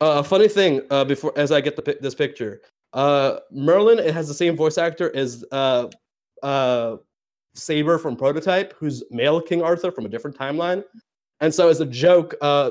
Uh, 0.00 0.18
a 0.18 0.24
funny 0.24 0.48
thing, 0.48 0.82
uh, 0.90 1.04
before 1.04 1.32
as 1.36 1.52
I 1.52 1.60
get 1.60 1.76
the, 1.76 1.98
this 2.00 2.14
picture, 2.14 2.60
uh, 2.92 3.38
Merlin 3.52 3.98
it 3.98 4.12
has 4.12 4.26
the 4.26 4.34
same 4.34 4.56
voice 4.56 4.76
actor 4.76 5.14
as 5.14 5.44
uh, 5.52 5.88
uh, 6.42 6.96
Saber 7.54 7.98
from 7.98 8.16
Prototype, 8.16 8.74
who's 8.78 9.04
male 9.10 9.40
King 9.40 9.62
Arthur 9.62 9.92
from 9.92 10.06
a 10.06 10.08
different 10.08 10.36
timeline. 10.36 10.82
And 11.40 11.54
so, 11.54 11.68
as 11.68 11.80
a 11.80 11.86
joke, 11.86 12.34
uh, 12.40 12.70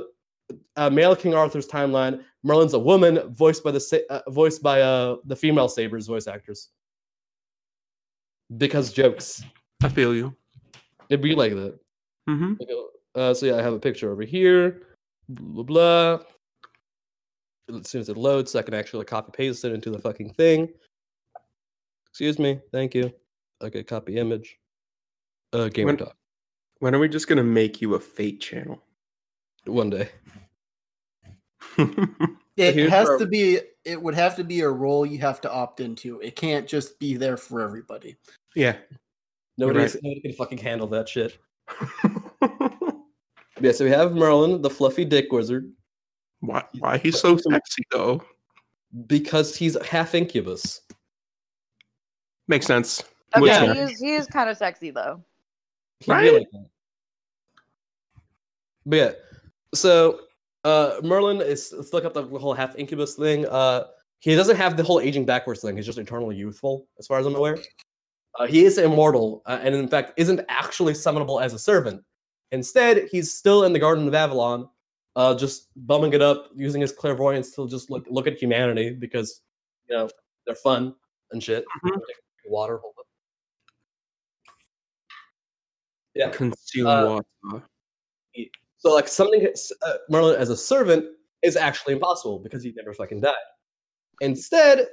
uh, 0.76 0.90
male 0.90 1.16
King 1.16 1.34
Arthur's 1.34 1.68
timeline, 1.68 2.24
Merlin's 2.44 2.74
a 2.74 2.80
woman, 2.80 3.20
voiced 3.34 3.64
by 3.64 3.72
the 3.72 4.06
uh, 4.10 4.30
voiced 4.30 4.62
by 4.62 4.82
uh, 4.82 5.18
the 5.26 5.36
female 5.36 5.70
Sabers 5.70 6.08
voice 6.08 6.28
actors. 6.28 6.70
Because 8.58 8.92
jokes, 8.92 9.44
I 9.84 9.90
feel 9.90 10.14
you. 10.16 10.36
it'd 11.10 11.22
be 11.22 11.36
like 11.36 11.54
that. 11.54 11.80
Mm-hmm. 12.30 12.54
Uh, 13.16 13.34
so 13.34 13.46
yeah, 13.46 13.56
I 13.58 13.62
have 13.62 13.74
a 13.74 13.80
picture 13.80 14.12
over 14.12 14.24
here. 14.24 14.84
Blah 15.30 15.64
blah. 15.64 16.18
blah. 17.68 17.80
As 17.80 17.90
soon 17.90 18.02
as 18.02 18.10
it 18.10 18.18
loads, 18.18 18.56
I 18.56 18.62
can 18.62 18.74
actually 18.74 19.06
copy 19.06 19.32
paste 19.36 19.64
it 19.64 19.72
into 19.74 19.90
the 19.92 20.00
fucking 20.00 20.34
thing. 20.34 20.70
Excuse 22.10 22.38
me. 22.40 22.60
Thank 22.74 22.94
you. 22.94 23.14
Okay, 23.62 23.84
copy 23.84 24.18
image. 24.18 24.58
Uh, 25.54 25.70
gamer 25.70 25.88
When- 25.88 25.98
talk. 25.98 26.16
When 26.80 26.96
are 26.96 27.00
we 27.00 27.08
just 27.08 27.28
gonna 27.28 27.44
make 27.44 27.80
you 27.80 27.94
a 27.96 28.00
fate 28.00 28.42
channel? 28.42 28.82
One 29.66 29.90
day. 29.90 30.10
It 32.58 32.76
here's 32.76 32.90
has 32.92 33.08
our- 33.10 33.18
to 33.18 33.26
be. 33.26 33.60
It 33.86 34.00
would 34.00 34.14
have 34.14 34.36
to 34.36 34.44
be 34.44 34.60
a 34.62 34.70
role 34.70 35.06
you 35.06 35.18
have 35.20 35.42
to 35.42 35.52
opt 35.52 35.80
into. 35.80 36.20
It 36.20 36.36
can't 36.36 36.68
just 36.68 37.00
be 37.00 37.16
there 37.16 37.38
for 37.38 37.62
everybody. 37.62 38.18
Yeah. 38.56 38.78
Nobody, 39.58 39.80
Right. 39.80 39.96
nobody 40.02 40.22
can 40.22 40.34
fucking 40.34 40.58
handle 40.58 40.88
that 40.88 41.08
shit. 41.10 41.38
Yeah, 43.60 43.72
so 43.74 43.86
we 43.86 43.92
have 43.92 44.14
Merlin, 44.16 44.60
the 44.64 44.70
fluffy 44.72 45.06
dick 45.06 45.32
wizard, 45.32 45.72
why? 46.40 46.64
Why 46.80 46.98
he's 46.98 47.20
so 47.20 47.38
sexy 47.38 47.84
though? 47.92 48.24
because 49.06 49.56
he's 49.56 49.80
half 49.86 50.16
incubus. 50.16 50.82
Makes 52.48 52.66
sense. 52.66 53.04
Okay, 53.36 53.46
Yeah. 53.46 53.64
one? 53.68 53.76
he 53.76 53.82
is 53.84 54.00
he 54.00 54.16
is 54.16 54.26
kind 54.26 54.50
of 54.50 54.58
sexy 54.58 54.90
though. 54.90 55.24
He'd 56.00 56.12
Right? 56.12 56.34
like. 56.34 56.48
But 58.88 58.96
yeah, 58.96 59.12
so 59.76 60.22
uh, 60.64 61.00
Merlin 61.04 61.40
is 61.42 61.72
let's 61.76 61.94
look 61.94 62.04
up 62.06 62.14
the 62.16 62.24
whole 62.24 62.56
half 62.56 62.76
incubus 62.76 63.14
thing. 63.16 63.46
Uh, 63.46 63.84
he 64.20 64.36
doesn't 64.36 64.56
have 64.58 64.76
the 64.76 64.84
whole 64.84 65.00
aging 65.00 65.26
backwards 65.26 65.62
thing. 65.62 65.76
He's 65.76 65.86
just 65.86 66.00
eternally 66.00 66.36
youthful, 66.36 66.88
as 66.98 67.06
far 67.06 67.20
as 67.20 67.28
I'm 67.28 67.36
aware. 67.36 67.60
Uh, 68.40 68.48
he 68.48 68.64
is 68.64 68.78
immortal, 68.78 69.42
uh, 69.46 69.60
and 69.62 69.76
in 69.76 69.88
fact, 69.88 70.14
isn't 70.18 70.40
actually 70.48 70.94
summonable 70.94 71.42
as 71.44 71.54
a 71.54 71.60
servant. 71.60 72.02
Instead, 72.52 73.08
he's 73.12 73.34
still 73.34 73.64
in 73.64 73.74
the 73.74 73.80
Garden 73.80 74.08
of 74.08 74.14
Avalon, 74.14 74.70
uh, 75.16 75.36
just 75.36 75.68
bumming 75.88 76.14
it 76.14 76.22
up, 76.22 76.50
using 76.56 76.82
his 76.82 76.92
clairvoyance 76.92 77.54
to 77.56 77.68
just 77.68 77.90
look 77.90 78.06
look 78.10 78.28
at 78.28 78.38
humanity 78.38 78.92
because 78.92 79.42
you 79.90 79.96
know 79.96 80.10
they're 80.46 80.56
fun 80.56 80.96
and 81.32 81.44
shit. 81.44 81.66
Mhm. 81.84 82.02
Water, 82.48 82.78
hold 82.78 82.96
up. 83.00 83.06
Yeah. 86.14 86.30
Consume 86.32 86.88
Uh, 86.88 87.22
water. 87.50 87.66
So 88.78 88.92
like 88.94 89.08
something 89.08 89.48
uh, 89.84 89.94
Merlin 90.10 90.36
as 90.38 90.50
a 90.50 90.58
servant 90.58 91.06
is 91.44 91.56
actually 91.56 91.94
impossible 91.94 92.40
because 92.40 92.64
he 92.64 92.74
never 92.76 92.94
fucking 92.94 93.22
died. 93.22 93.36
Instead, 94.22 94.88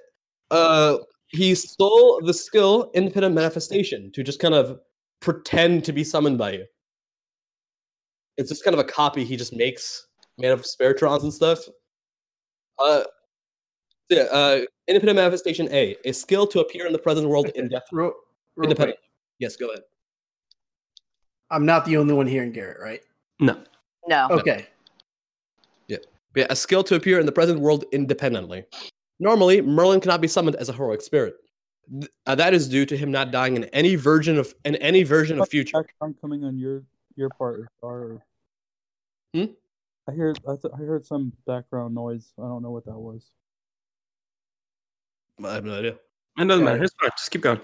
uh, 0.50 0.98
he 1.28 1.54
stole 1.54 2.20
the 2.24 2.34
skill 2.34 2.90
independent 2.94 3.34
manifestation 3.34 4.10
to 4.12 4.22
just 4.22 4.40
kind 4.40 4.54
of 4.54 4.80
pretend 5.20 5.84
to 5.84 5.92
be 5.92 6.04
summoned 6.04 6.38
by 6.38 6.52
you. 6.52 6.64
It's 8.36 8.48
just 8.48 8.64
kind 8.64 8.74
of 8.74 8.80
a 8.80 8.84
copy 8.84 9.24
he 9.24 9.36
just 9.36 9.52
makes 9.52 10.06
made 10.38 10.50
of 10.50 10.62
spiritrons 10.62 11.22
and 11.22 11.32
stuff. 11.32 11.58
Uh, 12.78 13.02
yeah, 14.08 14.22
uh, 14.30 14.60
independent 14.86 15.16
manifestation 15.16 15.68
A, 15.72 15.96
a 16.04 16.12
skill 16.12 16.46
to 16.46 16.60
appear 16.60 16.86
in 16.86 16.92
the 16.92 16.98
present 16.98 17.28
world 17.28 17.50
indefinitely. 17.54 17.98
Real, 17.98 18.12
real 18.56 18.74
quick, 18.74 18.96
Yes, 19.38 19.56
go 19.56 19.68
ahead. 19.68 19.82
I'm 21.50 21.66
not 21.66 21.84
the 21.84 21.96
only 21.96 22.14
one 22.14 22.26
here 22.26 22.42
in 22.42 22.52
Garrett, 22.52 22.78
right? 22.80 23.00
No. 23.40 23.60
No. 24.06 24.28
Okay. 24.30 24.66
Yeah. 25.88 25.98
Yeah, 26.34 26.46
a 26.50 26.56
skill 26.56 26.84
to 26.84 26.94
appear 26.94 27.20
in 27.20 27.26
the 27.26 27.32
present 27.32 27.60
world 27.60 27.84
independently. 27.92 28.64
Normally, 29.20 29.60
Merlin 29.60 30.00
cannot 30.00 30.20
be 30.20 30.28
summoned 30.28 30.56
as 30.56 30.68
a 30.68 30.72
heroic 30.72 31.02
spirit. 31.02 31.34
Th- 31.90 32.10
uh, 32.26 32.34
that 32.34 32.54
is 32.54 32.68
due 32.68 32.86
to 32.86 32.96
him 32.96 33.10
not 33.10 33.30
dying 33.30 33.56
in 33.56 33.64
any 33.66 33.94
version 33.94 34.38
of 34.38 34.54
in 34.64 34.76
any 34.76 35.02
version 35.02 35.40
of 35.40 35.48
future. 35.48 35.82
Background 35.82 36.16
coming 36.20 36.44
on 36.44 36.58
your 36.58 36.84
your 37.16 37.30
part. 37.30 37.68
Or... 37.82 38.22
Hmm? 39.34 39.46
I 40.08 40.12
hear 40.12 40.34
I, 40.46 40.52
th- 40.52 40.72
I 40.74 40.78
heard 40.78 41.04
some 41.04 41.32
background 41.46 41.94
noise. 41.94 42.32
I 42.38 42.42
don't 42.42 42.62
know 42.62 42.70
what 42.70 42.84
that 42.84 42.98
was. 42.98 43.30
I 45.44 45.54
have 45.54 45.64
no 45.64 45.78
idea. 45.78 45.96
It 46.38 46.44
doesn't 46.46 46.64
matter. 46.64 46.82
It's 46.82 46.94
fine. 47.00 47.10
Just 47.16 47.30
keep 47.30 47.42
going. 47.42 47.60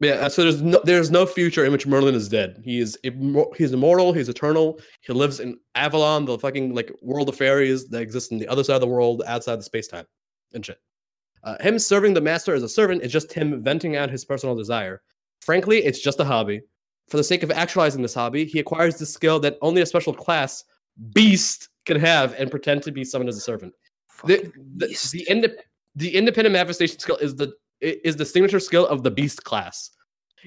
Yeah, 0.00 0.12
uh, 0.12 0.28
so 0.28 0.42
there's 0.42 0.62
no 0.62 0.80
there's 0.84 1.10
no 1.10 1.26
future 1.26 1.64
in 1.64 1.72
which 1.72 1.86
Merlin 1.86 2.14
is 2.14 2.28
dead. 2.28 2.60
He 2.64 2.78
is 2.78 2.96
immor- 3.04 3.54
he's 3.56 3.72
immortal. 3.72 4.12
He's 4.12 4.28
eternal. 4.28 4.78
He 5.00 5.12
lives 5.12 5.40
in 5.40 5.58
Avalon, 5.74 6.24
the 6.24 6.38
fucking 6.38 6.72
like 6.74 6.92
world 7.02 7.28
of 7.28 7.36
fairies 7.36 7.88
that 7.88 8.00
exists 8.00 8.30
in 8.30 8.38
the 8.38 8.46
other 8.46 8.62
side 8.62 8.76
of 8.76 8.80
the 8.80 8.86
world, 8.86 9.22
outside 9.26 9.56
the 9.56 9.64
space 9.64 9.88
time, 9.88 10.06
and 10.54 10.64
shit. 10.64 10.80
Uh, 11.44 11.56
him 11.60 11.78
serving 11.78 12.14
the 12.14 12.20
master 12.20 12.54
as 12.54 12.62
a 12.62 12.68
servant 12.68 13.02
is 13.02 13.12
just 13.12 13.32
him 13.32 13.62
venting 13.62 13.96
out 13.96 14.10
his 14.10 14.24
personal 14.24 14.56
desire. 14.56 15.02
Frankly, 15.40 15.78
it's 15.78 16.00
just 16.00 16.20
a 16.20 16.24
hobby. 16.24 16.62
For 17.08 17.16
the 17.16 17.24
sake 17.24 17.42
of 17.42 17.50
actualizing 17.50 18.02
this 18.02 18.14
hobby, 18.14 18.44
he 18.44 18.58
acquires 18.58 18.96
the 18.96 19.06
skill 19.06 19.40
that 19.40 19.56
only 19.62 19.82
a 19.82 19.86
special 19.86 20.12
class, 20.12 20.64
Beast, 21.12 21.68
can 21.86 21.98
have 21.98 22.34
and 22.34 22.50
pretend 22.50 22.82
to 22.82 22.92
be 22.92 23.04
summoned 23.04 23.28
as 23.28 23.36
a 23.36 23.40
servant. 23.40 23.72
The, 24.24 24.52
the, 24.76 24.88
the, 25.12 25.26
inde- 25.30 25.56
the 25.94 26.14
independent 26.14 26.52
manifestation 26.52 26.98
skill 26.98 27.16
is 27.16 27.36
the 27.36 27.52
is 27.80 28.16
the 28.16 28.24
signature 28.24 28.60
skill 28.60 28.86
of 28.88 29.02
the 29.02 29.10
beast 29.10 29.44
class. 29.44 29.90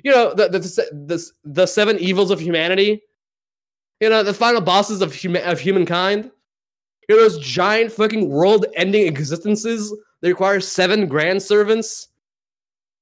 You 0.03 0.11
know 0.11 0.33
the 0.33 0.49
the 0.49 0.59
the, 0.59 1.31
the 1.43 1.65
seven 1.65 1.97
evils 1.99 2.31
of 2.31 2.39
humanity. 2.39 3.01
You 3.99 4.09
know 4.09 4.23
the 4.23 4.33
final 4.33 4.61
bosses 4.61 5.01
of 5.01 5.13
huma- 5.13 5.45
of 5.45 5.59
humankind. 5.59 6.31
You 7.11 7.17
know 7.17 7.23
those 7.23 7.39
giant 7.39 7.91
fucking 7.91 8.29
world-ending 8.29 9.05
existences 9.05 9.93
that 10.21 10.29
require 10.29 10.61
seven 10.61 11.07
grand 11.07 11.43
servants. 11.43 12.07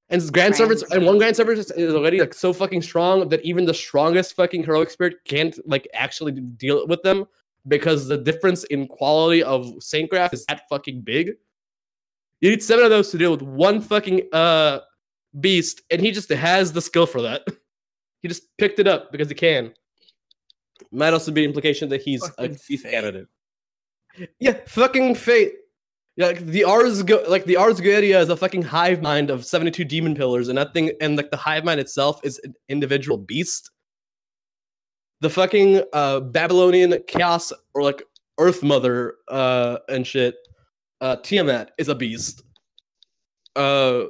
And 0.09 0.19
grand 0.33 0.55
servants 0.55 0.83
and 0.89 1.05
one 1.05 1.19
grand 1.19 1.35
servant 1.35 1.59
is- 1.59 1.71
already 1.93 2.19
like 2.19 2.33
so 2.33 2.51
fucking 2.51 2.81
strong 2.81 3.29
that 3.29 3.45
even 3.45 3.65
the 3.65 3.73
strongest 3.75 4.35
fucking 4.35 4.63
heroic 4.63 4.89
spirit 4.89 5.17
can't 5.25 5.55
like 5.67 5.87
actually 5.93 6.31
deal 6.31 6.87
with 6.87 7.03
them 7.03 7.25
because 7.67 8.07
the 8.07 8.17
difference 8.17 8.63
in 8.63 8.87
quality 8.87 9.43
of 9.43 9.71
Saint 9.79 10.09
Graph 10.09 10.33
is 10.33 10.43
that 10.47 10.63
fucking 10.69 11.01
big. 11.01 11.33
You 12.41 12.49
need 12.49 12.63
seven 12.63 12.85
of 12.85 12.89
those 12.89 13.11
to 13.11 13.19
deal 13.19 13.29
with 13.29 13.43
one 13.43 13.79
fucking 13.79 14.27
uh 14.33 14.79
beast, 15.39 15.83
and 15.91 16.01
he 16.01 16.09
just 16.09 16.29
has 16.31 16.73
the 16.73 16.81
skill 16.81 17.05
for 17.05 17.21
that. 17.21 17.43
he 18.23 18.27
just 18.27 18.41
picked 18.57 18.79
it 18.79 18.87
up 18.87 19.11
because 19.11 19.29
he 19.29 19.35
can. 19.35 19.71
Might 20.91 21.13
also 21.13 21.31
be 21.31 21.45
implication 21.45 21.89
that 21.89 22.01
he's 22.01 22.23
a 22.23 22.29
Fucking 22.31 22.55
thief 22.55 22.81
fate. 22.81 22.91
candidate. 22.93 23.27
Yeah, 24.39 24.57
fucking 24.67 25.15
fate. 25.15 25.53
Yeah, 26.15 26.27
like 26.27 26.45
the 26.45 26.65
Ars 26.65 27.07
like 27.29 27.45
the 27.45 27.55
Ars 27.55 27.79
Goetia 27.79 28.19
is 28.19 28.29
a 28.29 28.35
fucking 28.35 28.63
hive 28.63 29.01
mind 29.01 29.29
of 29.29 29.45
72 29.45 29.85
demon 29.85 30.15
pillars, 30.15 30.49
and 30.49 30.57
that 30.57 30.73
thing 30.73 30.91
and 30.99 31.15
like 31.15 31.31
the 31.31 31.37
hive 31.37 31.63
mind 31.63 31.79
itself 31.79 32.19
is 32.23 32.39
an 32.43 32.53
individual 32.67 33.17
beast. 33.17 33.71
The 35.21 35.29
fucking 35.29 35.81
uh 35.93 36.19
Babylonian 36.19 37.01
chaos 37.07 37.53
or 37.73 37.83
like 37.83 38.03
Earth 38.37 38.63
Mother 38.63 39.15
uh 39.29 39.77
and 39.87 40.05
shit, 40.05 40.35
uh 40.99 41.15
Tiamat 41.17 41.71
is 41.77 41.87
a 41.87 41.95
beast. 41.95 42.43
Uh 43.55 44.05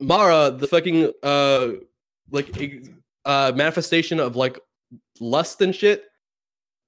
Mara, 0.00 0.50
the 0.50 0.66
fucking 0.66 1.12
uh 1.22 1.68
like 2.32 2.50
uh 3.24 3.52
manifestation 3.54 4.18
of 4.18 4.34
like 4.34 4.58
lust 5.20 5.60
and 5.60 5.72
shit 5.74 6.06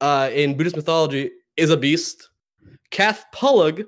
uh 0.00 0.30
in 0.32 0.56
Buddhist 0.56 0.74
mythology 0.74 1.30
is 1.56 1.70
a 1.70 1.76
beast. 1.76 2.30
Cath 2.90 3.24
Palug, 3.34 3.84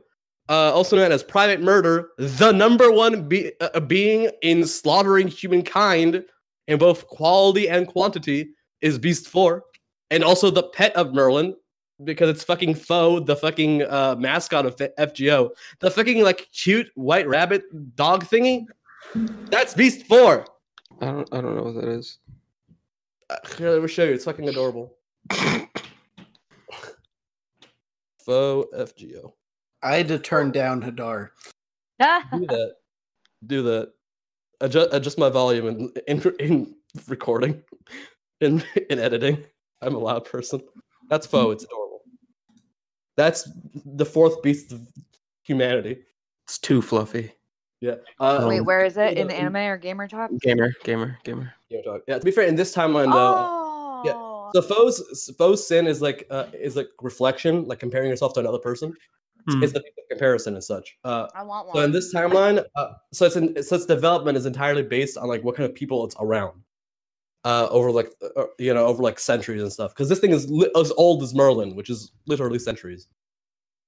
uh, 0.49 0.73
also 0.73 0.97
known 0.97 1.13
as 1.13 1.23
Primate 1.23 1.61
Murder, 1.61 2.11
the 2.19 2.53
number 2.53 2.91
one 2.91 3.29
be- 3.29 3.53
uh, 3.61 3.81
being 3.81 4.31
in 4.43 4.67
slaughtering 4.67 5.29
humankind 5.29 6.25
in 6.69 6.79
both 6.79 7.07
quality 7.07 7.69
and 7.69 7.87
quantity, 7.87 8.51
is 8.81 8.99
Beast 8.99 9.29
4. 9.29 9.63
And 10.11 10.23
also 10.23 10.51
the 10.51 10.63
pet 10.63 10.95
of 10.95 11.15
Merlin, 11.15 11.55
because 12.05 12.29
it's 12.31 12.45
fucking 12.45 12.75
Fou, 12.75 13.21
the 13.21 13.37
fucking 13.37 13.83
uh, 13.83 14.17
mascot 14.19 14.67
of 14.67 14.77
FGO. 14.77 15.51
The 15.81 15.91
fucking 15.91 16.23
like 16.23 16.49
cute 16.53 16.91
white 16.95 17.27
rabbit 17.27 17.65
dog 17.97 18.25
thingy, 18.25 18.67
that's 19.51 19.75
Beast 19.75 20.07
4. 20.07 20.47
I 21.01 21.07
don't 21.07 21.29
I 21.33 21.41
don't 21.41 21.57
know 21.57 21.63
what 21.65 21.75
that 21.75 21.89
is. 21.89 22.19
Uh, 23.29 23.37
Here, 23.59 23.71
let 23.71 23.83
me 23.83 23.89
show 23.89 24.05
you. 24.05 24.13
It's 24.13 24.25
fucking 24.25 24.49
adorable. 24.49 24.95
Fou 28.27 28.67
FGO. 28.77 29.33
I 29.83 29.97
had 29.97 30.09
to 30.09 30.19
turn 30.19 30.51
down 30.51 30.83
Hadar. 30.83 31.31
do 32.01 32.47
that. 32.47 32.73
Do 33.47 33.63
that. 33.63 33.93
Adjust, 34.61 34.89
adjust 34.93 35.19
my 35.19 35.29
volume 35.31 35.69
in, 35.69 35.93
in 36.09 36.35
in 36.41 36.75
recording, 37.09 37.63
in 38.41 38.63
in 38.91 38.99
editing. 38.99 39.45
I'm 39.83 39.95
a 39.95 39.99
loud 39.99 40.25
person. 40.25 40.61
That's 41.09 41.27
Fou. 41.27 41.53
It's 41.53 41.65
adorable. 41.65 42.01
That's 43.17 43.49
the 43.85 44.05
fourth 44.05 44.43
beast 44.43 44.73
of 44.73 44.87
humanity. 45.45 45.99
It's 46.47 46.59
too 46.59 46.83
fluffy. 46.83 47.33
Yeah. 47.81 47.97
Uh, 48.19 48.47
Wait, 48.49 48.61
Um, 48.61 48.65
where 48.65 48.85
is 48.85 48.97
it? 48.97 49.17
In 49.19 49.27
um, 49.29 49.31
anime 49.31 49.57
or 49.57 49.77
gamer 49.77 50.09
talk? 50.09 50.31
Gamer, 50.41 50.73
gamer, 50.85 51.19
gamer. 51.25 51.53
yeah, 51.69 51.81
dog. 51.85 52.01
yeah. 52.09 52.19
To 52.19 52.25
be 52.25 52.31
fair, 52.31 52.45
in 52.47 52.57
this 52.57 52.75
timeline 52.75 53.13
though, 53.13 53.35
Oh. 53.37 53.56
The 54.53 54.63
Fou's 54.63 55.31
Fou's 55.39 55.67
sin 55.67 55.87
is 55.87 56.03
like 56.03 56.27
uh, 56.31 56.47
is 56.53 56.77
like 56.77 56.89
reflection, 57.01 57.65
like 57.65 57.79
comparing 57.79 58.09
yourself 58.09 58.35
to 58.35 58.41
another 58.41 58.59
person. 58.59 58.95
Hmm. 59.49 59.63
It's 59.63 59.73
the 59.73 59.83
comparison 60.11 60.55
and 60.55 60.65
such. 60.65 60.99
Uh, 61.05 61.29
I 61.35 61.43
want 61.43 61.69
one. 61.69 61.77
So 61.77 61.83
in 61.83 61.93
this 61.93 62.13
timeline, 62.13 62.65
uh, 62.75 62.93
so 63.13 63.27
it's 63.27 63.37
in, 63.37 63.63
so 63.63 63.77
its 63.77 63.87
development 63.87 64.37
is 64.37 64.47
entirely 64.47 64.83
based 64.83 65.17
on 65.17 65.29
like 65.29 65.45
what 65.45 65.57
kind 65.57 65.69
of 65.69 65.75
people 65.75 66.05
it's 66.05 66.17
around, 66.19 66.61
uh, 67.45 67.69
over 67.71 67.93
like 67.93 68.13
uh, 68.37 68.45
you 68.59 68.75
know 68.75 68.87
over 68.87 69.03
like 69.03 69.21
centuries 69.21 69.63
and 69.63 69.73
stuff. 69.73 69.95
Because 69.95 70.09
this 70.09 70.19
thing 70.19 70.33
is 70.33 70.51
li- 70.51 70.71
as 70.77 70.91
old 70.93 71.23
as 71.23 71.35
Merlin, 71.35 71.77
which 71.77 71.91
is 71.91 72.11
literally 72.27 72.59
centuries. 72.59 73.07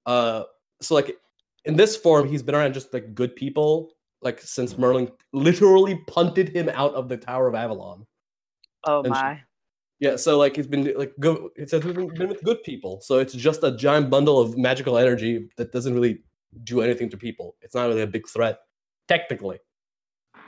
Uh, 0.05 0.43
so 0.81 0.95
like 0.95 1.17
in 1.65 1.75
this 1.75 1.97
form, 1.97 2.27
he's 2.27 2.41
been 2.41 2.55
around 2.55 2.73
just 2.73 2.93
like 2.93 3.13
good 3.13 3.35
people, 3.35 3.91
like 4.21 4.39
since 4.41 4.77
Merlin 4.77 5.11
literally 5.33 5.95
punted 6.07 6.49
him 6.49 6.69
out 6.69 6.93
of 6.93 7.09
the 7.09 7.17
Tower 7.17 7.47
of 7.47 7.55
Avalon. 7.55 8.05
oh 8.85 9.01
and 9.01 9.09
my. 9.09 9.41
Yeah, 9.99 10.15
so 10.15 10.37
like 10.37 10.55
he's 10.55 10.67
been 10.67 10.93
like 10.97 11.13
go. 11.19 11.49
It 11.57 11.69
says 11.69 11.83
been 11.83 12.07
been 12.13 12.29
with 12.29 12.41
good 12.43 12.63
people, 12.63 13.01
so 13.01 13.19
it's 13.19 13.33
just 13.33 13.63
a 13.63 13.75
giant 13.75 14.09
bundle 14.09 14.39
of 14.39 14.57
magical 14.57 14.97
energy 14.97 15.49
that 15.57 15.73
doesn't 15.73 15.93
really 15.93 16.23
do 16.63 16.79
anything 16.79 17.09
to 17.09 17.17
people. 17.17 17.55
It's 17.61 17.75
not 17.75 17.87
really 17.87 18.03
a 18.03 18.07
big 18.07 18.25
threat, 18.25 18.59
technically. 19.09 19.59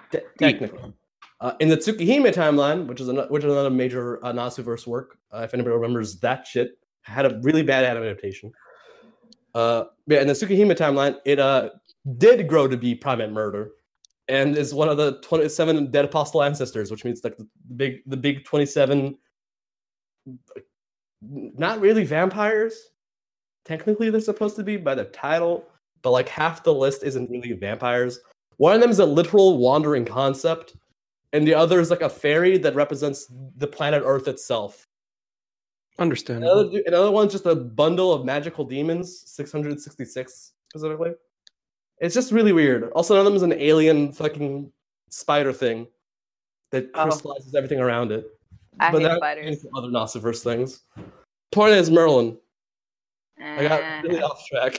Te- 0.10 0.20
technically, 0.40 0.94
uh, 1.42 1.54
in 1.60 1.68
the 1.68 1.76
Tsukihime 1.76 2.34
timeline, 2.34 2.88
which 2.88 3.02
is 3.02 3.10
another, 3.10 3.28
which 3.28 3.44
is 3.44 3.52
another 3.52 3.70
major 3.70 4.26
uh, 4.26 4.32
Nasuverse 4.32 4.88
work, 4.88 5.18
uh, 5.34 5.42
if 5.44 5.54
anybody 5.54 5.76
remembers 5.76 6.18
that 6.22 6.48
shit, 6.48 6.80
had 7.02 7.26
a 7.26 7.38
really 7.44 7.62
bad 7.64 7.84
adaptation. 7.84 8.54
Uh, 9.54 9.84
yeah, 10.08 10.22
in 10.22 10.28
the 10.28 10.34
Tsukihime 10.34 10.78
timeline, 10.78 11.18
it 11.26 11.40
uh 11.40 11.72
did 12.18 12.48
grow 12.48 12.70
to 12.70 12.78
be 12.78 12.96
Primate 12.96 13.32
Murder, 13.32 13.72
and 14.30 14.58
is 14.58 14.74
one 14.74 14.88
of 14.88 14.96
the 14.96 15.20
twenty-seven 15.20 15.92
dead 15.92 16.06
apostle 16.06 16.42
ancestors, 16.42 16.90
which 16.90 17.04
means 17.04 17.22
like 17.22 17.36
the 17.36 17.48
big 17.76 17.98
the 18.06 18.16
big 18.16 18.46
twenty-seven 18.46 19.18
not 21.22 21.80
really 21.80 22.04
vampires. 22.04 22.90
Technically, 23.66 24.10
they're 24.10 24.22
supposed 24.22 24.56
to 24.56 24.64
be 24.64 24.78
by 24.78 24.96
the 24.96 25.06
title, 25.06 25.66
but 26.02 26.12
like 26.12 26.28
half 26.28 26.64
the 26.64 26.74
list 26.74 27.04
isn't 27.04 27.30
really 27.30 27.54
vampires. 27.54 28.20
One 28.58 28.76
of 28.76 28.82
them 28.82 28.90
is 28.90 29.00
a 29.00 29.06
literal 29.06 29.58
wandering 29.58 30.06
concept, 30.06 30.76
and 31.34 31.48
the 31.48 31.54
other 31.54 31.80
is 31.80 31.90
like 31.90 32.02
a 32.02 32.10
fairy 32.10 32.58
that 32.60 32.76
represents 32.76 33.32
the 33.58 33.68
planet 33.68 34.04
Earth 34.06 34.28
itself. 34.28 34.88
Understand. 36.00 36.44
Another, 36.44 36.82
another 36.86 37.12
one's 37.12 37.32
just 37.32 37.46
a 37.46 37.56
bundle 37.56 38.14
of 38.14 38.26
magical 38.26 38.66
demons, 38.66 39.24
666 39.28 40.54
specifically. 40.70 41.14
It's 42.00 42.16
just 42.16 42.32
really 42.32 42.54
weird. 42.54 42.92
Also, 42.94 43.14
another 43.14 43.28
of 43.28 43.34
them 43.34 43.36
is 43.36 43.44
an 43.44 43.62
alien 43.62 44.12
fucking 44.12 44.72
spider 45.10 45.54
thing 45.54 45.88
that 46.72 46.90
Oh. 46.96 47.04
crystallizes 47.04 47.54
everything 47.54 47.80
around 47.80 48.12
it 48.12 48.26
I 48.80 48.92
but 48.92 49.02
hate 49.02 49.08
that 49.10 49.18
spiders. 49.18 49.66
other 49.76 49.88
Nasuverse 49.90 50.44
things. 50.44 50.82
Point 51.52 51.74
is 51.74 51.92
Merlin. 51.92 52.38
I 53.44 53.68
got 53.68 54.04
really 54.04 54.20
Eh, 54.20 54.22
off 54.22 54.46
track, 54.48 54.78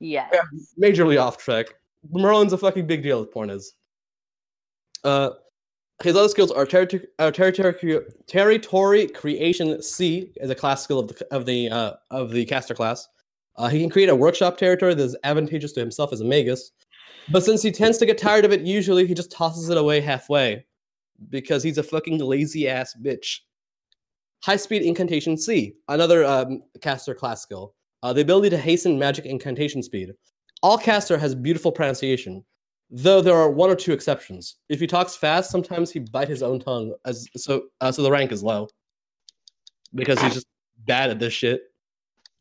yes. 0.00 0.34
majorly 0.80 1.20
off 1.20 1.36
track. 1.36 1.74
Merlin's 2.10 2.52
a 2.52 2.58
fucking 2.58 2.86
big 2.86 3.02
deal. 3.02 3.20
The 3.20 3.26
point 3.26 3.50
is, 3.50 3.74
uh, 5.04 5.30
his 6.02 6.16
other 6.16 6.28
skills 6.28 6.50
are 6.50 6.64
territory, 6.66 7.06
uh, 7.18 7.30
territory, 7.30 8.00
territory 8.26 9.06
creation 9.08 9.80
C 9.82 10.32
as 10.40 10.50
a 10.50 10.54
class 10.54 10.82
skill 10.82 10.98
of 10.98 11.08
the 11.08 11.26
of 11.30 11.44
the 11.46 11.68
uh, 11.70 11.92
of 12.10 12.30
the 12.30 12.44
caster 12.46 12.74
class. 12.74 13.08
Uh, 13.56 13.68
he 13.68 13.78
can 13.80 13.90
create 13.90 14.08
a 14.08 14.16
workshop 14.16 14.56
territory 14.56 14.94
that 14.94 15.02
is 15.04 15.16
advantageous 15.22 15.72
to 15.72 15.80
himself 15.80 16.12
as 16.12 16.20
a 16.20 16.24
magus, 16.24 16.72
but 17.30 17.44
since 17.44 17.62
he 17.62 17.70
tends 17.70 17.98
to 17.98 18.06
get 18.06 18.18
tired 18.18 18.44
of 18.44 18.52
it, 18.52 18.62
usually 18.62 19.06
he 19.06 19.14
just 19.14 19.30
tosses 19.30 19.68
it 19.68 19.76
away 19.76 20.00
halfway 20.00 20.64
because 21.30 21.62
he's 21.62 21.78
a 21.78 21.82
fucking 21.82 22.18
lazy 22.18 22.68
ass 22.68 22.94
bitch. 23.02 23.40
High 24.42 24.56
speed 24.56 24.82
incantation 24.82 25.36
C, 25.36 25.74
another 25.88 26.24
um, 26.24 26.62
caster 26.80 27.14
class 27.14 27.42
skill. 27.42 27.74
Uh, 28.02 28.12
the 28.12 28.20
ability 28.20 28.50
to 28.50 28.58
hasten 28.58 28.98
magic 28.98 29.24
incantation 29.24 29.82
speed. 29.82 30.10
All 30.62 30.76
caster 30.76 31.16
has 31.16 31.34
beautiful 31.34 31.72
pronunciation, 31.72 32.44
though 32.90 33.22
there 33.22 33.36
are 33.36 33.50
one 33.50 33.70
or 33.70 33.76
two 33.76 33.92
exceptions. 33.92 34.56
If 34.68 34.80
he 34.80 34.86
talks 34.86 35.16
fast, 35.16 35.50
sometimes 35.50 35.90
he 35.90 36.00
bite 36.00 36.28
his 36.28 36.42
own 36.42 36.60
tongue, 36.60 36.94
as 37.06 37.26
so 37.36 37.62
uh, 37.80 37.90
so 37.90 38.02
the 38.02 38.10
rank 38.10 38.32
is 38.32 38.42
low 38.42 38.68
because 39.94 40.20
he's 40.20 40.34
just 40.34 40.46
bad 40.86 41.10
at 41.10 41.18
this 41.18 41.32
shit. 41.32 41.62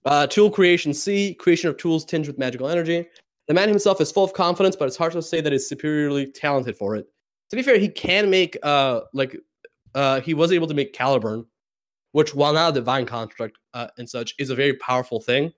Uh, 0.05 0.27
tool 0.27 0.49
creation 0.49 0.93
C, 0.93 1.33
creation 1.33 1.69
of 1.69 1.77
tools 1.77 2.03
tinged 2.03 2.27
with 2.27 2.37
magical 2.37 2.67
energy. 2.67 3.07
The 3.47 3.53
man 3.53 3.69
himself 3.69 4.01
is 4.01 4.11
full 4.11 4.23
of 4.23 4.33
confidence, 4.33 4.75
but 4.75 4.87
it's 4.87 4.97
hard 4.97 5.13
to 5.13 5.21
say 5.21 5.41
that 5.41 5.51
he's 5.51 5.67
superiorly 5.67 6.27
talented 6.27 6.77
for 6.77 6.95
it. 6.95 7.07
To 7.53 7.55
be 7.55 7.61
fair, 7.61 7.77
he 7.77 7.87
can 7.87 8.31
make 8.31 8.57
uh 8.63 9.01
like 9.13 9.37
uh 9.93 10.21
he 10.21 10.33
was 10.33 10.51
able 10.51 10.65
to 10.65 10.73
make 10.73 10.91
Caliburn, 10.91 11.45
which 12.13 12.33
while 12.33 12.51
not 12.51 12.71
a 12.71 12.73
divine 12.73 13.05
construct 13.05 13.59
uh, 13.75 13.89
and 13.99 14.09
such 14.09 14.33
is 14.39 14.49
a 14.49 14.55
very 14.55 14.73
powerful 14.77 15.21
thing. 15.21 15.53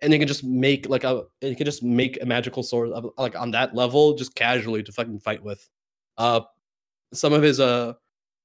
And 0.00 0.12
you 0.12 0.20
can 0.20 0.28
just 0.28 0.44
make 0.44 0.88
like 0.88 1.02
a 1.02 1.24
you 1.40 1.56
can 1.56 1.66
just 1.66 1.82
make 1.82 2.22
a 2.22 2.24
magical 2.24 2.62
sword 2.62 2.90
of, 2.90 3.10
like 3.18 3.34
on 3.34 3.50
that 3.50 3.74
level 3.74 4.14
just 4.14 4.36
casually 4.36 4.84
to 4.84 4.92
fucking 4.92 5.18
fight 5.18 5.42
with. 5.42 5.68
Uh 6.18 6.42
some 7.12 7.32
of 7.32 7.42
his 7.42 7.58
uh 7.58 7.94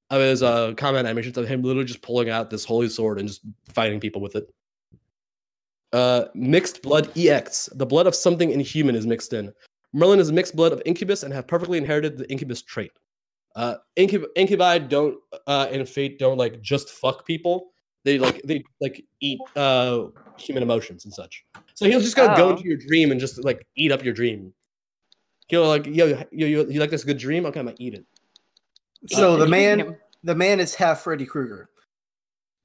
of 0.10 0.20
his 0.20 0.41
uh 0.41 0.74
comment 0.74 1.06
animations 1.06 1.38
of 1.38 1.48
him 1.48 1.61
literally 1.61 1.86
just 1.86 2.02
pulling 2.02 2.32
out 2.32 2.49
this 2.49 2.66
holy 2.66 2.90
sword 2.90 3.20
and 3.20 3.28
just 3.28 3.41
fighting 3.72 3.99
people 3.99 4.20
with 4.20 4.36
it. 4.36 4.52
Uh 5.94 6.26
mixed 6.34 6.82
blood 6.82 7.16
EX. 7.16 7.70
The 7.76 7.86
blood 7.86 8.07
of 8.07 8.16
something 8.16 8.49
inhuman 8.49 8.95
is 8.95 9.06
mixed 9.06 9.34
in. 9.34 9.53
Merlin 9.94 10.20
is 10.20 10.30
a 10.30 10.34
mixed 10.34 10.56
blood 10.56 10.72
of 10.72 10.82
incubus 10.86 11.24
and 11.24 11.34
have 11.34 11.48
perfectly 11.48 11.78
inherited 11.78 12.18
the 12.18 12.30
incubus 12.32 12.61
trait. 12.61 12.91
Uh, 13.56 13.76
incub- 13.98 14.28
incubi 14.36 14.78
don't 14.78 15.18
uh, 15.48 15.68
and 15.72 15.88
fate 15.90 16.20
don't 16.20 16.38
like 16.38 16.61
just 16.61 16.90
fuck 16.90 17.26
people. 17.26 17.72
They 18.06 18.18
like 18.20 18.41
they 18.44 18.64
like 18.80 19.03
eat 19.20 19.40
uh 19.56 20.06
human 20.38 20.64
emotions 20.64 21.06
and 21.06 21.14
such. 21.14 21.44
So 21.74 21.86
he'll 21.86 21.99
just 21.99 22.16
gonna 22.16 22.36
go 22.38 22.48
Oh. 22.48 22.52
into 22.52 22.64
your 22.64 22.78
dream 22.78 23.11
and 23.11 23.20
just 23.20 23.44
like 23.44 23.68
eat 23.76 23.91
up 23.91 24.03
your 24.03 24.14
dream. 24.14 24.53
He'll 25.48 25.68
like 25.68 25.86
yo 25.88 26.06
yo 26.06 26.45
yo 26.48 26.64
you 26.66 26.80
like 26.80 26.91
this 26.91 27.03
good 27.03 27.18
dream? 27.18 27.45
Okay, 27.48 27.60
I'm 27.60 27.66
gonna 27.66 27.76
eat 27.80 27.95
it. 27.95 28.06
So 29.07 29.36
the 29.36 29.48
man, 29.48 29.80
him. 29.80 29.95
the 30.24 30.36
man 30.36 30.60
is 30.60 30.76
half 30.76 31.02
Freddy 31.02 31.26
Krueger. 31.26 31.70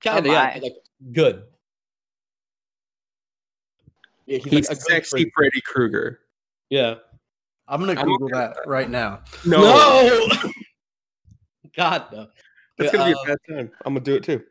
Kinda 0.03 0.29
Oh 0.29 0.33
yeah, 0.33 0.59
like 0.63 0.73
good. 1.13 1.45
Yeah, 4.27 4.39
he's, 4.39 4.53
He's 4.53 4.69
like 4.69 4.79
sexy 4.81 5.11
Freddy- 5.11 5.33
Freddy 5.35 5.61
Krueger. 5.63 6.21
Yeah. 6.71 6.97
I'm 7.69 7.81
gonna 7.81 7.93
I'm 7.99 8.07
Google 8.07 8.27
okay 8.27 8.47
with 8.47 8.55
that 8.57 8.57
right 8.67 8.91
now. 8.91 9.21
No, 9.45 9.61
No! 9.61 10.29
God 11.77 12.05
no. 12.13 12.29
that's 12.79 12.93
gonna 12.93 13.13
be 13.13 13.19
a 13.21 13.27
bad 13.27 13.39
time. 13.49 13.71
I'm 13.85 13.95
gonna 13.95 14.05
do 14.05 14.15
it 14.17 14.23
too. 14.25 14.43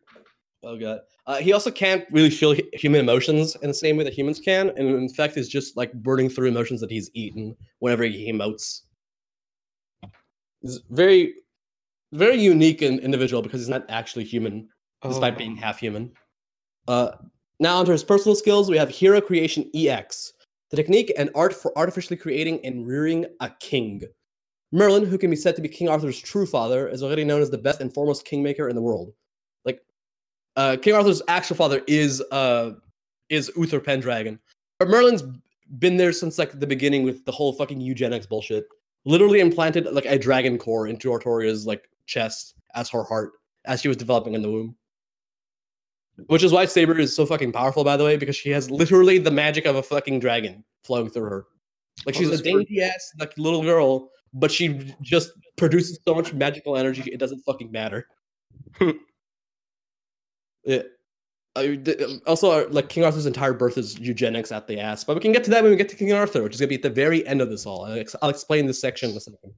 Oh 0.64 0.78
god. 0.78 1.00
Uh, 1.26 1.38
he 1.38 1.54
also 1.54 1.72
can't 1.72 2.04
really 2.12 2.30
feel 2.30 2.54
human 2.74 3.00
emotions 3.00 3.56
in 3.62 3.70
the 3.70 3.74
same 3.74 3.96
way 3.96 4.04
that 4.04 4.14
humans 4.14 4.40
can, 4.42 4.70
and 4.72 4.90
in 4.90 5.08
fact, 5.08 5.38
is 5.38 5.48
just 5.48 5.78
like 5.78 5.94
burning 5.94 6.28
through 6.30 6.48
emotions 6.50 6.82
that 6.82 6.92
he's 6.92 7.10
eaten 7.14 7.56
whenever 7.80 8.04
he 8.04 8.30
emotes. 8.30 8.82
He's 10.62 10.82
very, 10.90 11.34
very 12.12 12.36
unique 12.36 12.82
and 12.82 13.00
individual 13.00 13.42
because 13.42 13.62
he's 13.62 13.70
not 13.70 13.86
actually 13.90 14.26
human, 14.26 14.68
despite 15.02 15.36
Oh. 15.36 15.38
being 15.38 15.56
half 15.56 15.80
human. 15.80 16.12
Uh, 16.90 17.12
now 17.62 17.78
onto 17.78 17.94
his 17.94 18.04
personal 18.04 18.36
skills, 18.36 18.70
we 18.70 18.78
have 18.78 18.90
Hero 18.90 19.22
Creation 19.22 19.70
EX, 19.74 20.34
the 20.74 20.78
technique 20.78 21.14
and 21.20 21.30
art 21.36 21.54
for 21.54 21.72
artificially 21.78 22.18
creating 22.18 22.60
and 22.66 22.88
rearing 22.88 23.28
a 23.42 23.50
king. 23.60 24.02
Merlin, 24.72 25.06
who 25.06 25.20
can 25.20 25.30
be 25.30 25.36
said 25.36 25.56
to 25.56 25.62
be 25.62 25.70
King 25.70 25.88
Arthur's 25.88 26.20
true 26.20 26.48
father, 26.48 26.88
is 26.88 27.04
already 27.04 27.24
known 27.24 27.44
as 27.44 27.52
the 27.52 27.60
best 27.60 27.80
and 27.80 27.94
foremost 27.94 28.26
kingmaker 28.26 28.70
in 28.70 28.76
the 28.76 28.82
world. 28.82 29.14
Like, 29.66 29.82
uh, 30.56 30.78
King 30.82 30.96
Arthur's 30.96 31.22
actual 31.28 31.58
father 31.58 31.84
is 31.86 32.24
uh, 32.32 32.72
is 33.30 33.52
Uther 33.56 33.80
Pendragon, 33.80 34.40
but 34.80 34.88
Merlin's 34.88 35.22
been 35.78 35.96
there 35.96 36.12
since 36.12 36.40
like 36.40 36.60
the 36.60 36.66
beginning 36.66 37.04
with 37.04 37.24
the 37.26 37.32
whole 37.32 37.54
fucking 37.54 37.80
eugenics 37.80 38.26
bullshit. 38.26 38.66
Literally 39.06 39.42
implanted 39.42 39.86
like 39.92 40.06
a 40.06 40.18
dragon 40.18 40.58
core 40.58 40.88
into 40.88 41.12
Artoria's 41.12 41.68
like 41.68 41.88
chest 42.08 42.56
as 42.74 42.90
her 42.90 43.04
heart 43.04 43.34
as 43.66 43.82
she 43.82 43.90
was 43.90 43.98
developing 43.98 44.34
in 44.34 44.42
the 44.42 44.50
womb. 44.50 44.76
Which 46.28 46.44
is 46.44 46.52
why 46.52 46.66
Saber 46.66 46.98
is 47.00 47.16
so 47.16 47.26
fucking 47.26 47.52
powerful, 47.52 47.84
by 47.84 47.98
the 47.98 48.04
way, 48.04 48.18
because 48.18 48.36
she 48.36 48.50
has 48.52 48.70
literally 48.70 49.18
the 49.18 49.32
magic 49.32 49.66
of 49.66 49.76
a 49.76 49.84
fucking 49.84 50.20
dragon 50.20 50.64
flowing 50.84 51.10
through 51.10 51.24
her. 51.24 51.46
Like 52.06 52.16
Oh, 52.16 52.20
she's 52.20 52.40
a 52.40 52.42
dainty 52.44 52.82
ass 52.82 53.12
like 53.20 53.36
little 53.38 53.64
girl, 53.64 54.10
but 54.34 54.52
she 54.52 54.94
just 55.02 55.32
produces 55.56 56.00
so 56.08 56.14
much 56.14 56.34
magical 56.34 56.78
energy 56.78 57.04
it 57.12 57.20
doesn't 57.20 57.40
fucking 57.40 57.72
matter. 57.72 58.08
yeah. 60.66 60.82
I- 61.56 61.80
also, 62.26 62.50
uh, 62.52 62.68
like 62.72 62.90
King 62.90 63.04
Arthur's 63.06 63.28
entire 63.28 63.54
birth 63.54 63.78
is 63.78 64.00
eugenics 64.00 64.52
at 64.52 64.68
the 64.68 64.80
ass, 64.80 65.04
but 65.04 65.16
we 65.16 65.22
can 65.22 65.32
get 65.32 65.44
to 65.44 65.52
that 65.52 65.62
when 65.62 65.72
we 65.72 65.78
get 65.78 65.90
to 65.90 65.96
King 65.96 66.14
Arthur, 66.14 66.42
which 66.42 66.56
is 66.56 66.60
gonna 66.60 66.68
be 66.70 66.76
at 66.76 66.82
the 66.82 66.90
very 66.90 67.26
end 67.28 67.42
of 67.42 67.50
this 67.50 67.66
all. 67.68 67.86
I'll, 67.86 67.94
ex- 67.94 68.16
I'll 68.24 68.30
explain 68.30 68.66
this 68.66 68.82
section 68.82 69.12
in 69.12 69.18
a 69.18 69.20
second. 69.20 69.54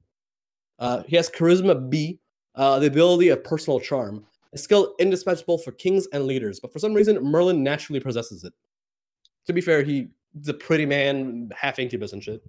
Uh, 0.78 1.02
he 1.06 1.16
has 1.16 1.30
charisma 1.30 1.88
B, 1.88 2.20
uh, 2.54 2.78
the 2.78 2.86
ability 2.86 3.30
of 3.30 3.42
personal 3.42 3.80
charm, 3.80 4.26
a 4.56 4.58
skill 4.58 4.94
indispensable 4.98 5.58
for 5.58 5.70
kings 5.72 6.08
and 6.12 6.24
leaders, 6.24 6.58
but 6.60 6.72
for 6.72 6.78
some 6.78 6.94
reason 6.94 7.22
Merlin 7.22 7.62
naturally 7.62 8.00
possesses 8.00 8.42
it. 8.42 8.54
To 9.46 9.52
be 9.52 9.60
fair, 9.60 9.82
he's 9.82 10.08
a 10.48 10.54
pretty 10.54 10.86
man, 10.86 11.50
half 11.54 11.78
incubus 11.78 12.14
and 12.14 12.24
shit. 12.24 12.42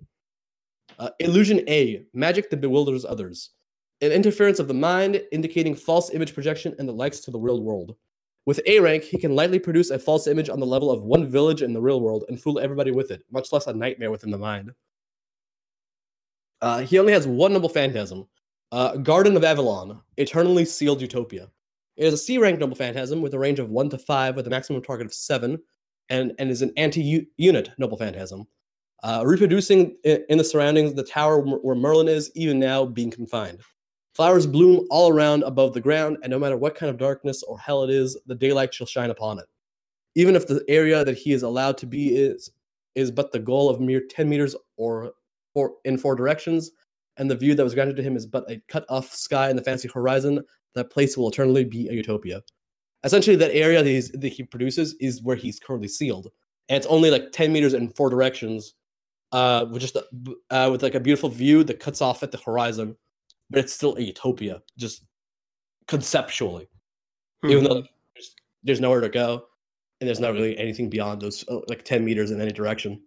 Uh, 0.98 1.10
illusion 1.20 1.62
A, 1.68 2.06
magic 2.14 2.50
that 2.50 2.62
bewilders 2.62 3.04
others, 3.04 3.52
an 4.02 4.12
interference 4.14 4.60
of 4.60 4.70
the 4.70 4.74
mind, 4.74 5.22
indicating 5.34 5.76
false 5.76 6.14
image 6.14 6.34
projection 6.34 6.74
and 6.80 6.88
the 6.88 6.94
likes 6.94 7.20
to 7.20 7.32
the 7.32 7.40
real 7.40 7.62
world. 7.62 7.96
With 8.46 8.62
A 8.66 8.80
rank, 8.80 9.04
he 9.04 9.18
can 9.18 9.36
lightly 9.36 9.60
produce 9.60 9.90
a 9.90 10.00
false 10.00 10.28
image 10.28 10.50
on 10.50 10.62
the 10.62 10.66
level 10.66 10.90
of 10.90 11.04
one 11.04 11.28
village 11.28 11.62
in 11.62 11.74
the 11.74 11.82
real 11.82 12.00
world 12.00 12.24
and 12.30 12.42
fool 12.42 12.58
everybody 12.58 12.92
with 12.92 13.12
it, 13.12 13.22
much 13.30 13.52
less 13.52 13.68
a 13.68 13.74
nightmare 13.74 14.12
within 14.12 14.32
the 14.32 14.38
mind. 14.38 14.72
Uh, 16.62 16.80
he 16.80 16.98
only 16.98 17.12
has 17.12 17.28
one 17.28 17.52
noble 17.52 17.68
phantasm, 17.68 18.26
uh, 18.72 18.96
Garden 18.96 19.36
of 19.36 19.44
Avalon, 19.44 20.02
eternally 20.16 20.64
sealed 20.64 21.02
utopia. 21.02 21.50
It 21.98 22.06
is 22.06 22.14
a 22.14 22.18
C 22.18 22.38
rank 22.38 22.60
noble 22.60 22.76
phantasm 22.76 23.22
with 23.22 23.34
a 23.34 23.40
range 23.40 23.60
of 23.60 23.70
1 23.70 23.90
to 23.90 23.98
5 23.98 24.36
with 24.36 24.46
a 24.46 24.52
maximum 24.52 24.82
target 24.84 25.08
of 25.08 25.14
7, 25.14 25.58
and, 26.10 26.34
and 26.38 26.50
is 26.50 26.62
an 26.62 26.72
anti 26.78 27.28
unit 27.38 27.72
noble 27.78 27.98
phantasm. 27.98 28.48
Uh, 29.04 29.24
reproducing 29.26 29.96
in 30.04 30.38
the 30.38 30.44
surroundings, 30.44 30.94
the 30.94 31.04
tower 31.04 31.40
where 31.40 31.76
Merlin 31.76 32.08
is, 32.08 32.32
even 32.36 32.60
now 32.60 32.86
being 32.86 33.12
confined. 33.12 33.60
Flowers 34.14 34.48
bloom 34.48 34.88
all 34.90 35.12
around 35.12 35.44
above 35.44 35.74
the 35.74 35.82
ground, 35.82 36.18
and 36.24 36.32
no 36.32 36.40
matter 36.40 36.58
what 36.58 36.76
kind 36.76 36.90
of 36.90 36.98
darkness 36.98 37.44
or 37.44 37.60
hell 37.60 37.84
it 37.84 37.90
is, 37.90 38.18
the 38.26 38.34
daylight 38.34 38.74
shall 38.74 38.88
shine 38.88 39.12
upon 39.12 39.38
it. 39.38 39.46
Even 40.16 40.36
if 40.36 40.48
the 40.48 40.64
area 40.68 41.06
that 41.06 41.18
he 41.18 41.34
is 41.34 41.44
allowed 41.44 41.78
to 41.80 41.86
be 41.86 42.16
is 42.16 42.52
is 42.96 43.12
but 43.12 43.32
the 43.32 43.38
goal 43.38 43.70
of 43.70 43.80
mere 43.80 44.02
10 44.10 44.28
meters 44.28 44.56
or 44.76 45.14
four, 45.54 45.74
in 45.86 46.00
four 46.00 46.16
directions, 46.16 46.72
and 47.18 47.30
the 47.30 47.36
view 47.36 47.54
that 47.54 47.64
was 47.64 47.76
granted 47.76 47.96
to 47.96 48.02
him 48.02 48.16
is 48.16 48.26
but 48.26 48.50
a 48.50 48.60
cut 48.68 48.86
off 48.90 49.14
sky 49.14 49.52
in 49.52 49.56
the 49.56 49.62
fancy 49.62 49.88
horizon, 49.88 50.44
that 50.78 50.92
place 50.92 51.18
will 51.18 51.30
eternally 51.30 51.64
be 51.64 51.88
a 51.90 51.94
utopia. 51.94 52.42
Essentially, 53.04 53.36
that 53.36 53.54
area 53.54 53.84
that, 53.84 53.90
he's, 53.90 54.12
that 54.12 54.30
he 54.30 54.44
produces 54.44 54.96
is 55.00 55.22
where 55.22 55.36
he's 55.36 55.60
currently 55.60 55.88
sealed, 55.88 56.28
and 56.70 56.78
it's 56.78 56.88
only 56.88 57.12
like 57.12 57.32
10 57.32 57.54
meters 57.54 57.74
in 57.74 57.90
four 57.90 58.10
directions, 58.10 58.74
uh, 59.32 59.66
with 59.72 59.82
just 59.82 59.98
uh, 59.98 60.70
with 60.72 60.84
like 60.84 60.96
a 60.96 61.00
beautiful 61.00 61.30
view 61.30 61.64
that 61.64 61.80
cuts 61.80 62.02
off 62.02 62.24
at 62.24 62.32
the 62.32 62.38
horizon, 62.40 62.96
but 63.50 63.60
it's 63.60 63.74
still 63.74 63.96
a 63.98 64.02
utopia, 64.02 64.62
just 64.78 65.04
conceptually. 65.88 66.68
Even 67.46 67.64
though 67.64 67.84
there's, 68.16 68.36
there's 68.64 68.82
nowhere 68.82 69.02
to 69.02 69.10
go, 69.10 69.46
and 70.00 70.08
there's 70.08 70.20
not 70.20 70.34
really 70.34 70.58
anything 70.58 70.90
beyond 70.90 71.22
those 71.22 71.46
uh, 71.50 71.60
like 71.68 71.84
10 71.84 72.04
meters 72.04 72.32
in 72.32 72.42
any 72.42 72.52
direction, 72.52 73.02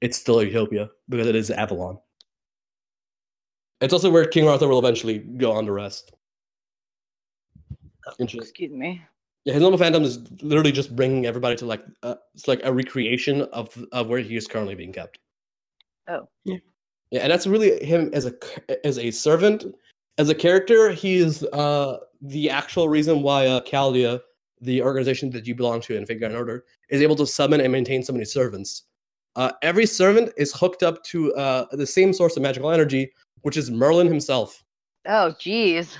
it's 0.00 0.16
still 0.16 0.40
a 0.40 0.44
utopia 0.44 0.90
because 1.08 1.26
it 1.26 1.34
is 1.34 1.50
Avalon. 1.50 1.98
It's 3.80 3.92
also 3.92 4.10
where 4.10 4.24
King 4.24 4.48
Arthur 4.48 4.68
will 4.68 4.78
eventually 4.78 5.18
go 5.18 5.52
on 5.52 5.66
to 5.66 5.72
rest. 5.72 6.12
Interesting. 8.18 8.48
Excuse 8.48 8.72
me. 8.72 9.02
Yeah, 9.44 9.54
his 9.54 9.62
noble 9.62 9.78
phantasm 9.78 10.04
is 10.04 10.42
literally 10.42 10.72
just 10.72 10.94
bringing 10.94 11.26
everybody 11.26 11.56
to 11.56 11.66
like 11.66 11.82
uh, 12.02 12.16
it's 12.34 12.48
like 12.48 12.60
a 12.64 12.72
recreation 12.72 13.42
of 13.42 13.76
of 13.92 14.08
where 14.08 14.20
he 14.20 14.36
is 14.36 14.46
currently 14.46 14.74
being 14.74 14.92
kept. 14.92 15.18
Oh. 16.08 16.28
Yeah, 16.44 16.56
Yeah, 17.10 17.20
and 17.20 17.32
that's 17.32 17.46
really 17.46 17.82
him 17.84 18.10
as 18.12 18.26
a 18.26 18.34
as 18.84 18.98
a 18.98 19.10
servant, 19.10 19.64
as 20.18 20.28
a 20.28 20.34
character. 20.34 20.90
He's 20.90 21.44
uh 21.44 21.98
the 22.20 22.50
actual 22.50 22.88
reason 22.88 23.22
why 23.22 23.46
uh, 23.46 23.60
Chaldea, 23.60 24.20
the 24.60 24.82
organization 24.82 25.30
that 25.30 25.46
you 25.46 25.54
belong 25.54 25.80
to 25.82 25.96
in 25.96 26.04
Fate 26.04 26.18
Grand 26.18 26.34
Order, 26.34 26.64
is 26.90 27.00
able 27.00 27.16
to 27.16 27.26
summon 27.26 27.60
and 27.60 27.72
maintain 27.72 28.02
so 28.02 28.12
many 28.12 28.24
servants. 28.24 28.84
Uh, 29.36 29.52
every 29.62 29.86
servant 29.86 30.32
is 30.36 30.52
hooked 30.52 30.82
up 30.82 31.02
to 31.04 31.32
uh, 31.34 31.66
the 31.72 31.86
same 31.86 32.12
source 32.12 32.36
of 32.36 32.42
magical 32.42 32.72
energy, 32.72 33.12
which 33.42 33.56
is 33.56 33.70
Merlin 33.70 34.08
himself. 34.08 34.64
Oh, 35.06 35.32
jeez. 35.38 35.96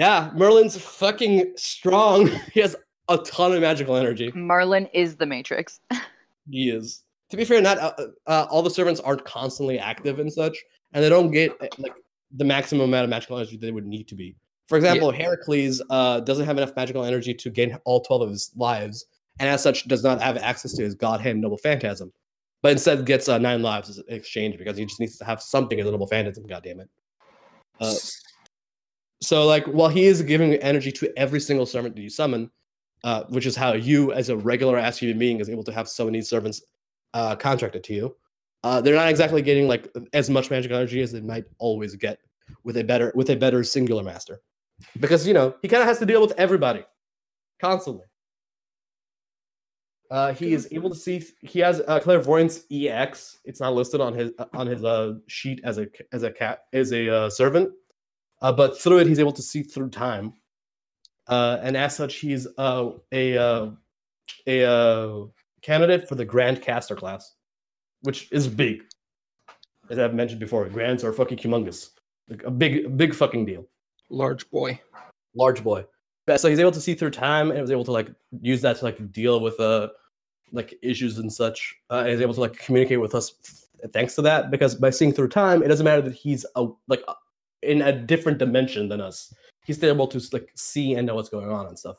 Yeah, 0.00 0.30
Merlin's 0.34 0.78
fucking 0.78 1.52
strong. 1.56 2.26
he 2.54 2.60
has 2.60 2.74
a 3.10 3.18
ton 3.18 3.52
of 3.52 3.60
magical 3.60 3.96
energy. 3.96 4.32
Merlin 4.34 4.86
is 4.94 5.16
the 5.16 5.26
Matrix. 5.26 5.80
He 6.48 6.70
is. 6.70 7.04
To 7.28 7.36
be 7.36 7.44
fair, 7.44 7.60
not 7.60 7.78
uh, 7.78 7.92
uh, 8.26 8.46
all 8.50 8.62
the 8.62 8.70
servants 8.70 8.98
aren't 8.98 9.24
constantly 9.24 9.78
active 9.78 10.18
and 10.18 10.32
such, 10.32 10.56
and 10.92 11.04
they 11.04 11.08
don't 11.08 11.30
get 11.30 11.52
uh, 11.60 11.68
like 11.78 11.92
the 12.32 12.44
maximum 12.44 12.88
amount 12.88 13.04
of 13.04 13.10
magical 13.10 13.36
energy 13.36 13.56
they 13.56 13.70
would 13.70 13.86
need 13.86 14.08
to 14.08 14.16
be. 14.16 14.34
For 14.66 14.76
example, 14.76 15.12
Heracles 15.12 15.80
uh, 15.90 16.20
doesn't 16.20 16.46
have 16.46 16.56
enough 16.56 16.74
magical 16.74 17.04
energy 17.04 17.34
to 17.34 17.50
gain 17.50 17.78
all 17.84 18.00
twelve 18.00 18.22
of 18.22 18.30
his 18.30 18.50
lives, 18.56 19.04
and 19.38 19.48
as 19.48 19.62
such, 19.62 19.86
does 19.86 20.02
not 20.02 20.20
have 20.20 20.38
access 20.38 20.72
to 20.72 20.82
his 20.82 20.96
god 20.96 21.20
hand 21.20 21.40
noble 21.40 21.58
phantasm, 21.58 22.10
but 22.62 22.72
instead 22.72 23.06
gets 23.06 23.28
uh, 23.28 23.38
nine 23.38 23.62
lives 23.62 23.96
in 24.08 24.16
exchange 24.16 24.58
because 24.58 24.76
he 24.76 24.84
just 24.84 24.98
needs 24.98 25.18
to 25.18 25.24
have 25.24 25.40
something 25.40 25.78
as 25.78 25.86
a 25.86 25.90
noble 25.92 26.08
phantasm. 26.08 26.46
God 26.48 26.64
damn 26.64 26.80
it. 26.80 26.88
So, 29.22 29.46
like, 29.46 29.66
while 29.66 29.88
he 29.88 30.06
is 30.06 30.22
giving 30.22 30.54
energy 30.54 30.90
to 30.92 31.12
every 31.18 31.40
single 31.40 31.66
servant 31.66 31.94
that 31.94 32.02
you 32.02 32.08
summon, 32.08 32.50
uh, 33.04 33.24
which 33.28 33.46
is 33.46 33.56
how 33.56 33.74
you, 33.74 34.12
as 34.12 34.28
a 34.28 34.36
regular 34.36 34.78
ass 34.78 34.98
human 34.98 35.18
being, 35.18 35.40
is 35.40 35.48
able 35.48 35.64
to 35.64 35.72
have 35.72 35.88
so 35.88 36.04
many 36.06 36.20
servants 36.22 36.62
uh, 37.14 37.36
contracted 37.36 37.84
to 37.84 37.94
you. 37.94 38.16
Uh, 38.62 38.80
they're 38.80 38.94
not 38.94 39.08
exactly 39.08 39.42
getting 39.42 39.68
like 39.68 39.88
as 40.12 40.28
much 40.28 40.50
magic 40.50 40.70
energy 40.70 41.00
as 41.00 41.12
they 41.12 41.20
might 41.20 41.44
always 41.58 41.94
get 41.96 42.18
with 42.64 42.76
a 42.76 42.84
better 42.84 43.10
with 43.14 43.30
a 43.30 43.36
better 43.36 43.64
singular 43.64 44.02
master, 44.02 44.40
because 45.00 45.26
you 45.26 45.32
know 45.32 45.54
he 45.62 45.68
kind 45.68 45.80
of 45.82 45.88
has 45.88 45.98
to 45.98 46.06
deal 46.06 46.20
with 46.20 46.32
everybody 46.32 46.84
constantly. 47.58 48.04
Uh, 50.10 50.34
he 50.34 50.52
is 50.52 50.68
able 50.72 50.90
to 50.90 50.96
see. 50.96 51.24
He 51.40 51.60
has 51.60 51.80
uh, 51.86 52.00
clairvoyance 52.00 52.64
EX. 52.70 53.38
It's 53.44 53.60
not 53.60 53.74
listed 53.74 54.00
on 54.00 54.12
his 54.12 54.32
on 54.52 54.66
his 54.66 54.84
uh, 54.84 55.14
sheet 55.28 55.60
as 55.64 55.78
a 55.78 55.86
as 56.12 56.22
a 56.22 56.30
cat 56.30 56.64
as 56.72 56.92
a 56.92 57.08
uh, 57.08 57.30
servant, 57.30 57.70
uh, 58.40 58.52
but 58.52 58.78
through 58.78 58.98
it 58.98 59.06
he's 59.06 59.18
able 59.18 59.32
to 59.32 59.42
see 59.42 59.62
through 59.62 59.90
time. 59.90 60.32
Uh, 61.26 61.58
and 61.62 61.76
as 61.76 61.94
such, 61.94 62.16
he's 62.16 62.46
uh, 62.58 62.90
a 63.12 63.38
uh, 63.38 63.70
a 64.46 64.64
uh, 64.64 65.24
candidate 65.62 66.08
for 66.08 66.16
the 66.16 66.24
Grand 66.24 66.60
Caster 66.60 66.96
class, 66.96 67.34
which 68.02 68.30
is 68.32 68.48
big. 68.48 68.82
As 69.90 69.98
I've 69.98 70.14
mentioned 70.14 70.40
before, 70.40 70.68
Grands 70.68 71.04
are 71.04 71.12
fucking 71.12 71.38
humongous, 71.38 71.90
like 72.28 72.42
a 72.44 72.50
big, 72.50 72.96
big 72.96 73.14
fucking 73.14 73.44
deal. 73.44 73.66
Large 74.08 74.50
boy. 74.50 74.80
Large 75.34 75.62
boy. 75.62 75.84
So 76.36 76.48
he's 76.48 76.60
able 76.60 76.72
to 76.72 76.80
see 76.80 76.94
through 76.94 77.10
time, 77.10 77.50
and 77.50 77.60
was 77.60 77.70
able 77.70 77.84
to 77.84 77.92
like 77.92 78.08
use 78.40 78.60
that 78.62 78.76
to 78.78 78.84
like 78.84 79.12
deal 79.12 79.40
with 79.40 79.58
uh 79.58 79.88
like 80.52 80.74
issues 80.82 81.18
and 81.18 81.32
such. 81.32 81.76
Uh, 81.90 82.00
and 82.00 82.10
he's 82.10 82.20
able 82.20 82.34
to 82.34 82.40
like 82.40 82.56
communicate 82.56 83.00
with 83.00 83.14
us 83.14 83.34
thanks 83.92 84.14
to 84.16 84.22
that. 84.22 84.50
Because 84.50 84.74
by 84.74 84.90
seeing 84.90 85.12
through 85.12 85.28
time, 85.28 85.62
it 85.62 85.68
doesn't 85.68 85.84
matter 85.84 86.02
that 86.02 86.14
he's 86.14 86.44
a 86.56 86.66
like 86.88 87.02
in 87.62 87.82
a 87.82 87.92
different 87.92 88.38
dimension 88.38 88.88
than 88.88 89.00
us. 89.00 89.32
He's 89.64 89.76
still 89.76 89.94
able 89.94 90.06
to 90.08 90.20
like 90.32 90.50
see 90.54 90.94
and 90.94 91.06
know 91.06 91.14
what's 91.14 91.28
going 91.28 91.50
on 91.50 91.66
and 91.66 91.78
stuff. 91.78 91.96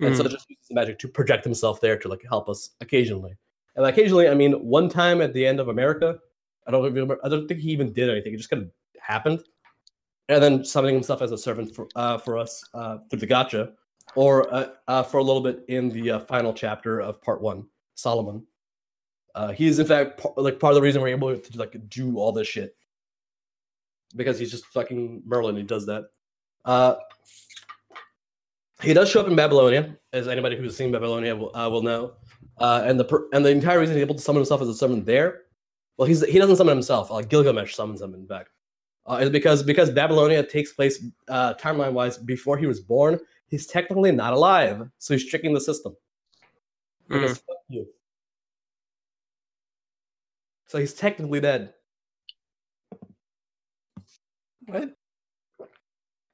And 0.00 0.16
so 0.16 0.22
just 0.22 0.48
uses 0.48 0.68
the 0.68 0.74
magic 0.74 0.98
to 1.00 1.08
project 1.08 1.42
himself 1.42 1.80
there 1.80 1.98
to 1.98 2.08
like 2.08 2.22
help 2.28 2.48
us 2.48 2.70
occasionally. 2.80 3.36
And 3.74 3.84
occasionally, 3.84 4.28
I 4.28 4.34
mean 4.34 4.52
one 4.52 4.88
time 4.88 5.20
at 5.20 5.32
the 5.32 5.44
end 5.44 5.58
of 5.58 5.68
America. 5.68 6.18
I 6.66 6.70
don't 6.70 6.84
remember. 6.84 7.18
I 7.24 7.28
don't 7.28 7.48
think 7.48 7.60
he 7.60 7.70
even 7.70 7.92
did 7.92 8.08
anything. 8.10 8.34
It 8.34 8.36
just 8.36 8.50
kind 8.50 8.62
of 8.62 8.70
happened. 9.00 9.42
And 10.28 10.42
then 10.42 10.64
summoning 10.64 10.94
himself 10.94 11.22
as 11.22 11.32
a 11.32 11.38
servant 11.38 11.74
for 11.74 11.88
uh, 11.96 12.18
for 12.18 12.38
us 12.38 12.62
uh, 12.74 12.98
through 13.10 13.20
the 13.20 13.26
gacha. 13.26 13.72
or 14.14 14.52
uh, 14.52 14.68
uh, 14.86 15.02
for 15.02 15.18
a 15.18 15.22
little 15.22 15.42
bit 15.42 15.64
in 15.68 15.88
the 15.90 16.12
uh, 16.12 16.18
final 16.20 16.52
chapter 16.52 17.00
of 17.00 17.20
part 17.22 17.40
one, 17.40 17.66
Solomon. 17.94 18.46
Uh, 19.34 19.52
he 19.52 19.66
is 19.66 19.78
in 19.78 19.86
fact 19.86 20.20
par- 20.20 20.32
like 20.36 20.58
part 20.58 20.72
of 20.72 20.74
the 20.76 20.82
reason 20.82 21.00
we're 21.02 21.08
able 21.08 21.36
to 21.36 21.58
like 21.58 21.76
do 21.88 22.18
all 22.18 22.32
this 22.32 22.48
shit 22.48 22.76
because 24.16 24.38
he's 24.38 24.50
just 24.50 24.66
fucking 24.66 25.22
Merlin. 25.26 25.56
He 25.56 25.62
does 25.62 25.86
that. 25.86 26.10
Uh, 26.64 26.96
he 28.82 28.94
does 28.94 29.08
show 29.08 29.20
up 29.20 29.26
in 29.26 29.34
Babylonia, 29.34 29.96
as 30.12 30.28
anybody 30.28 30.56
who's 30.56 30.76
seen 30.76 30.92
Babylonia 30.92 31.34
will, 31.34 31.54
uh, 31.56 31.68
will 31.68 31.82
know. 31.82 32.14
Uh, 32.58 32.82
and 32.84 32.98
the 32.98 33.04
per- 33.04 33.28
and 33.32 33.44
the 33.44 33.50
entire 33.50 33.80
reason 33.80 33.96
he's 33.96 34.02
able 34.02 34.14
to 34.14 34.20
summon 34.20 34.40
himself 34.40 34.62
as 34.62 34.68
a 34.68 34.74
summon 34.74 35.04
there, 35.04 35.42
well, 35.96 36.06
he's 36.06 36.24
he 36.24 36.38
doesn't 36.38 36.56
summon 36.56 36.76
himself. 36.76 37.10
Uh, 37.10 37.20
Gilgamesh 37.20 37.74
summons 37.74 38.00
him. 38.00 38.14
In 38.14 38.26
fact, 38.26 38.50
uh, 39.06 39.16
is 39.16 39.30
because 39.30 39.62
because 39.62 39.90
Babylonia 39.90 40.42
takes 40.42 40.72
place 40.72 41.04
uh, 41.28 41.54
timeline 41.54 41.92
wise 41.92 42.18
before 42.18 42.56
he 42.56 42.66
was 42.66 42.80
born. 42.80 43.18
He's 43.46 43.66
technically 43.66 44.12
not 44.12 44.32
alive, 44.32 44.88
so 44.98 45.14
he's 45.14 45.28
tricking 45.28 45.54
the 45.54 45.60
system. 45.60 45.96
Because 47.08 47.38
fuck 47.38 47.56
you. 47.68 47.86
So 50.66 50.78
he's 50.78 50.92
technically 50.92 51.40
dead. 51.40 51.72
What? 54.68 54.94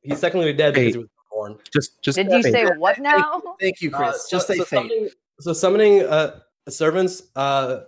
He's 0.03 0.21
technically 0.21 0.53
dead 0.53 0.75
because 0.75 0.95
he 0.95 0.99
was 0.99 1.09
born. 1.33 1.57
Just 1.73 2.03
just 2.03 2.17
Did 2.17 2.31
you 2.31 2.43
fate. 2.43 2.53
say 2.53 2.67
what 2.77 2.99
now? 2.99 3.43
Thank 3.61 3.81
you, 3.81 3.91
Uh, 3.95 3.97
Cris. 4.11 4.29
so- 4.29 4.37
Just 4.37 4.47
say 4.49 4.57
so 4.57 4.65
fate. 4.65 4.77
Summoning, 4.91 5.09
so 5.41 5.53
summoning 5.53 6.03
uh, 6.03 6.41
servants 6.69 7.23
uh, 7.37 7.81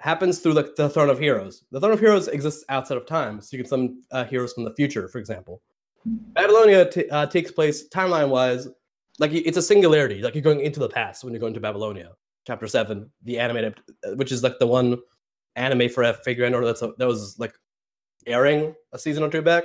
happens 0.00 0.38
through 0.40 0.52
like 0.54 0.76
the 0.76 0.88
Throne 0.88 1.10
of 1.10 1.18
Heroes. 1.18 1.64
The 1.70 1.80
Throne 1.80 1.92
of 1.92 2.00
Heroes 2.00 2.28
exists 2.28 2.64
outside 2.68 2.96
of 2.96 3.06
time, 3.06 3.40
so 3.40 3.56
you 3.56 3.62
can 3.62 3.68
summon 3.68 4.02
uh, 4.10 4.24
heroes 4.24 4.52
from 4.54 4.64
the 4.64 4.74
future, 4.74 5.08
for 5.08 5.18
example. 5.18 5.60
Babylonia 6.06 6.88
t- 6.90 7.08
uh, 7.10 7.26
takes 7.26 7.50
place 7.50 7.88
timeline 7.88 8.28
wise, 8.30 8.66
like 9.18 9.32
it's 9.32 9.58
a 9.58 9.62
singularity. 9.62 10.22
Like 10.22 10.34
you're 10.34 10.42
going 10.42 10.60
into 10.60 10.80
the 10.80 10.88
past 10.88 11.22
when 11.24 11.32
you're 11.34 11.40
going 11.40 11.54
to 11.54 11.60
Babylonia. 11.60 12.12
Chapter 12.46 12.66
seven, 12.66 13.10
the 13.24 13.38
animated, 13.38 13.74
uh, 14.06 14.12
which 14.14 14.32
is 14.32 14.42
like 14.42 14.58
the 14.58 14.66
one 14.66 14.96
anime 15.56 15.90
for 15.90 16.02
F 16.02 16.22
figure 16.24 16.44
order 16.46 16.64
that's 16.66 16.80
that 16.80 17.06
was 17.06 17.38
like 17.38 17.52
airing 18.26 18.74
a 18.92 18.98
season 18.98 19.22
or 19.22 19.28
two 19.28 19.42
back. 19.42 19.64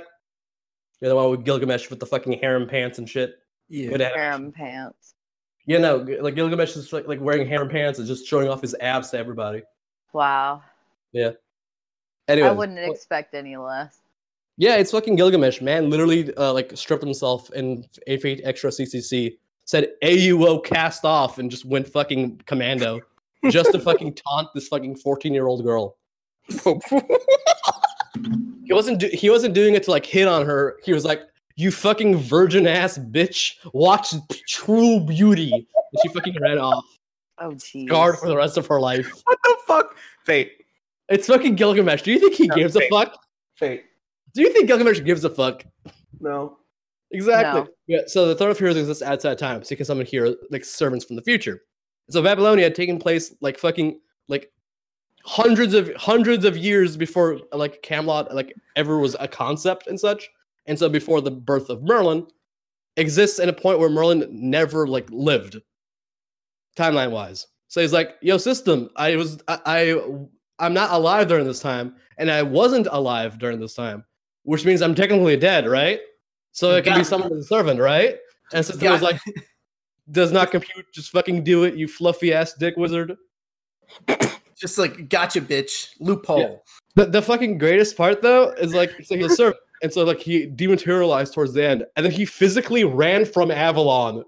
You're 1.04 1.10
the 1.10 1.16
one 1.16 1.30
with 1.32 1.44
Gilgamesh 1.44 1.90
with 1.90 2.00
the 2.00 2.06
fucking 2.06 2.38
harem 2.38 2.66
pants 2.66 2.96
and 2.96 3.06
shit. 3.06 3.34
Yeah. 3.68 3.90
Good. 3.90 4.00
Harem 4.00 4.50
pants. 4.50 5.12
Yeah, 5.66 5.76
no, 5.76 5.98
like 5.98 6.34
Gilgamesh 6.34 6.74
is 6.76 6.94
like, 6.94 7.06
like 7.06 7.20
wearing 7.20 7.46
harem 7.46 7.68
pants 7.68 7.98
and 7.98 8.08
just 8.08 8.26
showing 8.26 8.48
off 8.48 8.62
his 8.62 8.74
abs 8.80 9.10
to 9.10 9.18
everybody. 9.18 9.64
Wow. 10.14 10.62
Yeah. 11.12 11.32
Anyway, 12.26 12.48
I 12.48 12.52
wouldn't 12.52 12.78
expect 12.78 13.34
any 13.34 13.54
less. 13.58 13.98
yeah, 14.56 14.76
it's 14.76 14.92
fucking 14.92 15.16
Gilgamesh, 15.16 15.60
man. 15.60 15.90
Literally, 15.90 16.34
uh, 16.38 16.54
like 16.54 16.74
stripped 16.74 17.04
himself 17.04 17.52
in 17.52 17.84
a 18.06 18.16
fate 18.16 18.40
extra 18.42 18.70
CCC, 18.70 19.36
said 19.66 19.90
AUO 20.02 20.64
cast 20.64 21.04
off, 21.04 21.38
and 21.38 21.50
just 21.50 21.66
went 21.66 21.86
fucking 21.86 22.40
commando, 22.46 23.02
just 23.50 23.72
to 23.72 23.78
fucking 23.78 24.14
taunt 24.26 24.48
this 24.54 24.68
fucking 24.68 24.96
fourteen 24.96 25.34
year 25.34 25.48
old 25.48 25.64
girl. 25.64 25.98
He 28.64 28.72
wasn't 28.72 28.98
do- 29.00 29.10
he 29.12 29.30
wasn't 29.30 29.54
doing 29.54 29.74
it 29.74 29.82
to 29.84 29.90
like 29.90 30.06
hit 30.06 30.26
on 30.28 30.44
her. 30.46 30.78
He 30.84 30.92
was 30.92 31.04
like, 31.04 31.22
"You 31.56 31.70
fucking 31.70 32.16
virgin 32.18 32.66
ass 32.66 32.98
bitch, 32.98 33.54
watch 33.72 34.14
True 34.48 35.00
Beauty," 35.00 35.52
and 35.52 35.64
she 36.02 36.08
fucking 36.08 36.36
ran 36.40 36.58
off, 36.58 36.84
Oh, 37.38 37.50
jeez. 37.52 37.88
Guard 37.88 38.18
for 38.18 38.28
the 38.28 38.36
rest 38.36 38.56
of 38.56 38.66
her 38.68 38.80
life. 38.80 39.10
what 39.24 39.38
the 39.42 39.56
fuck? 39.66 39.96
Fate. 40.24 40.52
It's 41.08 41.26
fucking 41.26 41.56
Gilgamesh. 41.56 42.02
Do 42.02 42.12
you 42.12 42.18
think 42.18 42.34
he 42.34 42.46
No, 42.46 42.54
gives 42.54 42.76
a 42.76 42.88
fuck? 42.88 43.14
Fate. 43.56 43.84
Do 44.34 44.40
you 44.42 44.52
think 44.52 44.66
Gilgamesh 44.68 45.02
gives 45.04 45.24
a 45.24 45.30
fuck? 45.30 45.64
No. 46.20 46.58
Exactly. 47.10 47.60
No. 47.62 47.68
Yeah. 47.86 48.00
So 48.06 48.26
the 48.26 48.34
Throne 48.34 48.50
of 48.50 48.58
Heroes 48.58 48.76
exists 48.76 49.02
outside 49.02 49.38
time, 49.38 49.62
so 49.62 49.70
you 49.72 49.76
can 49.76 49.84
summon 49.86 50.06
hero 50.06 50.34
like 50.50 50.64
servants 50.64 51.04
from 51.04 51.16
the 51.16 51.22
future. 51.22 51.62
So 52.10 52.22
Babylonia 52.22 52.64
had 52.64 52.74
taken 52.74 52.98
place 52.98 53.34
like 53.40 53.58
fucking 53.58 54.00
like 54.28 54.50
hundreds 55.24 55.72
of 55.74 55.90
hundreds 55.96 56.44
of 56.44 56.56
years 56.56 56.96
before 56.96 57.40
like 57.52 57.82
Camelot 57.82 58.34
like 58.34 58.54
ever 58.76 58.98
was 58.98 59.16
a 59.20 59.28
concept 59.28 59.86
and 59.86 59.98
such, 59.98 60.28
and 60.66 60.78
so 60.78 60.88
before 60.88 61.20
the 61.20 61.30
birth 61.30 61.70
of 61.70 61.82
Merlin 61.82 62.26
exists 62.96 63.38
at 63.40 63.48
a 63.48 63.52
point 63.52 63.78
where 63.78 63.88
Merlin 63.88 64.26
never 64.30 64.86
like 64.86 65.08
lived 65.10 65.60
timeline 66.76 67.10
wise. 67.10 67.46
So 67.68 67.80
he's 67.80 67.92
like, 67.92 68.16
"Yo, 68.20 68.36
system, 68.36 68.90
I 68.96 69.16
was 69.16 69.38
I, 69.48 69.58
I 69.66 70.00
I'm 70.58 70.74
not 70.74 70.90
alive 70.90 71.26
during 71.26 71.46
this 71.46 71.60
time, 71.60 71.96
and 72.18 72.30
I 72.30 72.42
wasn't 72.42 72.86
alive 72.90 73.38
during 73.38 73.58
this 73.58 73.74
time, 73.74 74.04
which 74.42 74.64
means 74.64 74.82
I'm 74.82 74.94
technically 74.94 75.36
dead, 75.36 75.66
right? 75.66 76.00
So 76.52 76.72
it 76.76 76.84
can 76.84 76.92
be 76.92 76.98
Got- 76.98 77.06
summoned 77.06 77.32
a 77.32 77.42
servant, 77.42 77.80
right?" 77.80 78.18
And 78.52 78.64
system 78.64 78.92
was 78.92 79.02
like, 79.02 79.20
"Does 80.10 80.32
not 80.32 80.50
compute. 80.50 80.86
Just 80.92 81.10
fucking 81.10 81.44
do 81.44 81.64
it, 81.64 81.74
you 81.74 81.88
fluffy 81.88 82.34
ass 82.34 82.52
dick 82.52 82.76
wizard." 82.76 83.16
Just 84.56 84.78
like 84.78 85.08
gotcha, 85.08 85.40
bitch. 85.40 85.90
Loophole. 86.00 86.62
The 86.94 87.06
the 87.06 87.22
fucking 87.22 87.58
greatest 87.58 87.96
part 87.96 88.22
though 88.22 88.50
is 88.52 88.74
like 88.74 88.90
so 89.04 89.16
he's 89.16 89.26
a 89.32 89.36
servant, 89.36 89.56
and 89.82 89.92
so 89.92 90.04
like 90.04 90.20
he 90.20 90.46
dematerialized 90.46 91.34
towards 91.34 91.52
the 91.52 91.64
end, 91.66 91.84
and 91.96 92.04
then 92.06 92.12
he 92.12 92.24
physically 92.24 92.84
ran 92.84 93.24
from 93.24 93.50
Avalon 93.50 94.24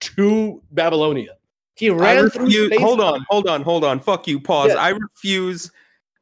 to 0.00 0.62
Babylonia. 0.72 1.36
He 1.74 1.90
I 1.90 1.92
ran 1.92 2.30
through 2.30 2.46
refuse, 2.46 2.66
space. 2.66 2.80
hold 2.80 3.00
on, 3.00 3.24
hold 3.28 3.48
on, 3.48 3.62
hold 3.62 3.84
on. 3.84 4.00
Fuck 4.00 4.26
you. 4.26 4.40
Pause. 4.40 4.70
Yeah. 4.70 4.76
I 4.76 4.88
refuse. 4.90 5.70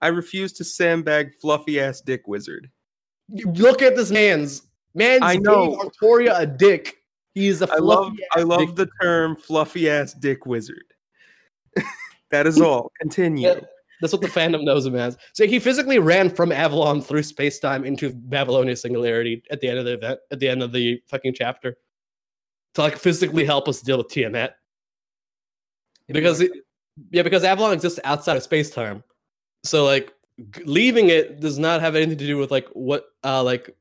I 0.02 0.08
refuse 0.08 0.52
to 0.54 0.64
sandbag 0.64 1.34
fluffy 1.40 1.80
ass 1.80 2.00
dick 2.00 2.26
wizard. 2.26 2.70
You 3.28 3.50
Look 3.52 3.82
at 3.82 3.96
this 3.96 4.10
man's 4.10 4.62
man's 4.94 5.22
I 5.22 5.36
know. 5.36 5.76
Artoria 5.76 6.38
a 6.38 6.46
dick. 6.46 6.96
He 7.34 7.48
is 7.48 7.62
a 7.62 7.72
I 7.72 7.78
fluffy 7.78 7.82
love. 7.82 8.16
I 8.36 8.42
love 8.42 8.60
dick. 8.60 8.76
the 8.76 8.88
term 9.00 9.36
fluffy 9.36 9.88
ass 9.90 10.14
dick 10.14 10.46
wizard. 10.46 10.84
that 12.30 12.46
is 12.46 12.60
all. 12.60 12.92
Continue. 13.00 13.48
Yeah. 13.48 13.60
That's 14.00 14.12
what 14.12 14.22
the 14.22 14.28
fandom 14.28 14.64
knows 14.64 14.86
him 14.86 14.96
as. 14.96 15.18
So 15.34 15.46
he 15.46 15.58
physically 15.58 15.98
ran 15.98 16.30
from 16.30 16.52
Avalon 16.52 17.02
through 17.02 17.22
space 17.22 17.58
time 17.58 17.84
into 17.84 18.12
Babylonia 18.14 18.74
Singularity 18.74 19.42
at 19.50 19.60
the 19.60 19.68
end 19.68 19.78
of 19.78 19.84
the 19.84 19.92
event, 19.92 20.20
at 20.30 20.40
the 20.40 20.48
end 20.48 20.62
of 20.62 20.72
the 20.72 21.02
fucking 21.06 21.34
chapter, 21.34 21.76
to 22.74 22.80
like 22.80 22.96
physically 22.96 23.44
help 23.44 23.68
us 23.68 23.82
deal 23.82 23.98
with 23.98 24.08
Tiamat. 24.08 24.56
Because 26.08 26.40
it, 26.40 26.50
yeah, 27.10 27.22
because 27.22 27.44
Avalon 27.44 27.72
exists 27.72 28.00
outside 28.04 28.36
of 28.36 28.42
space 28.42 28.70
time, 28.70 29.04
so 29.62 29.84
like 29.84 30.12
leaving 30.64 31.10
it 31.10 31.40
does 31.40 31.58
not 31.58 31.80
have 31.80 31.94
anything 31.94 32.18
to 32.18 32.26
do 32.26 32.36
with 32.36 32.50
like 32.50 32.66
what 32.72 33.04
uh 33.22 33.42
like 33.42 33.76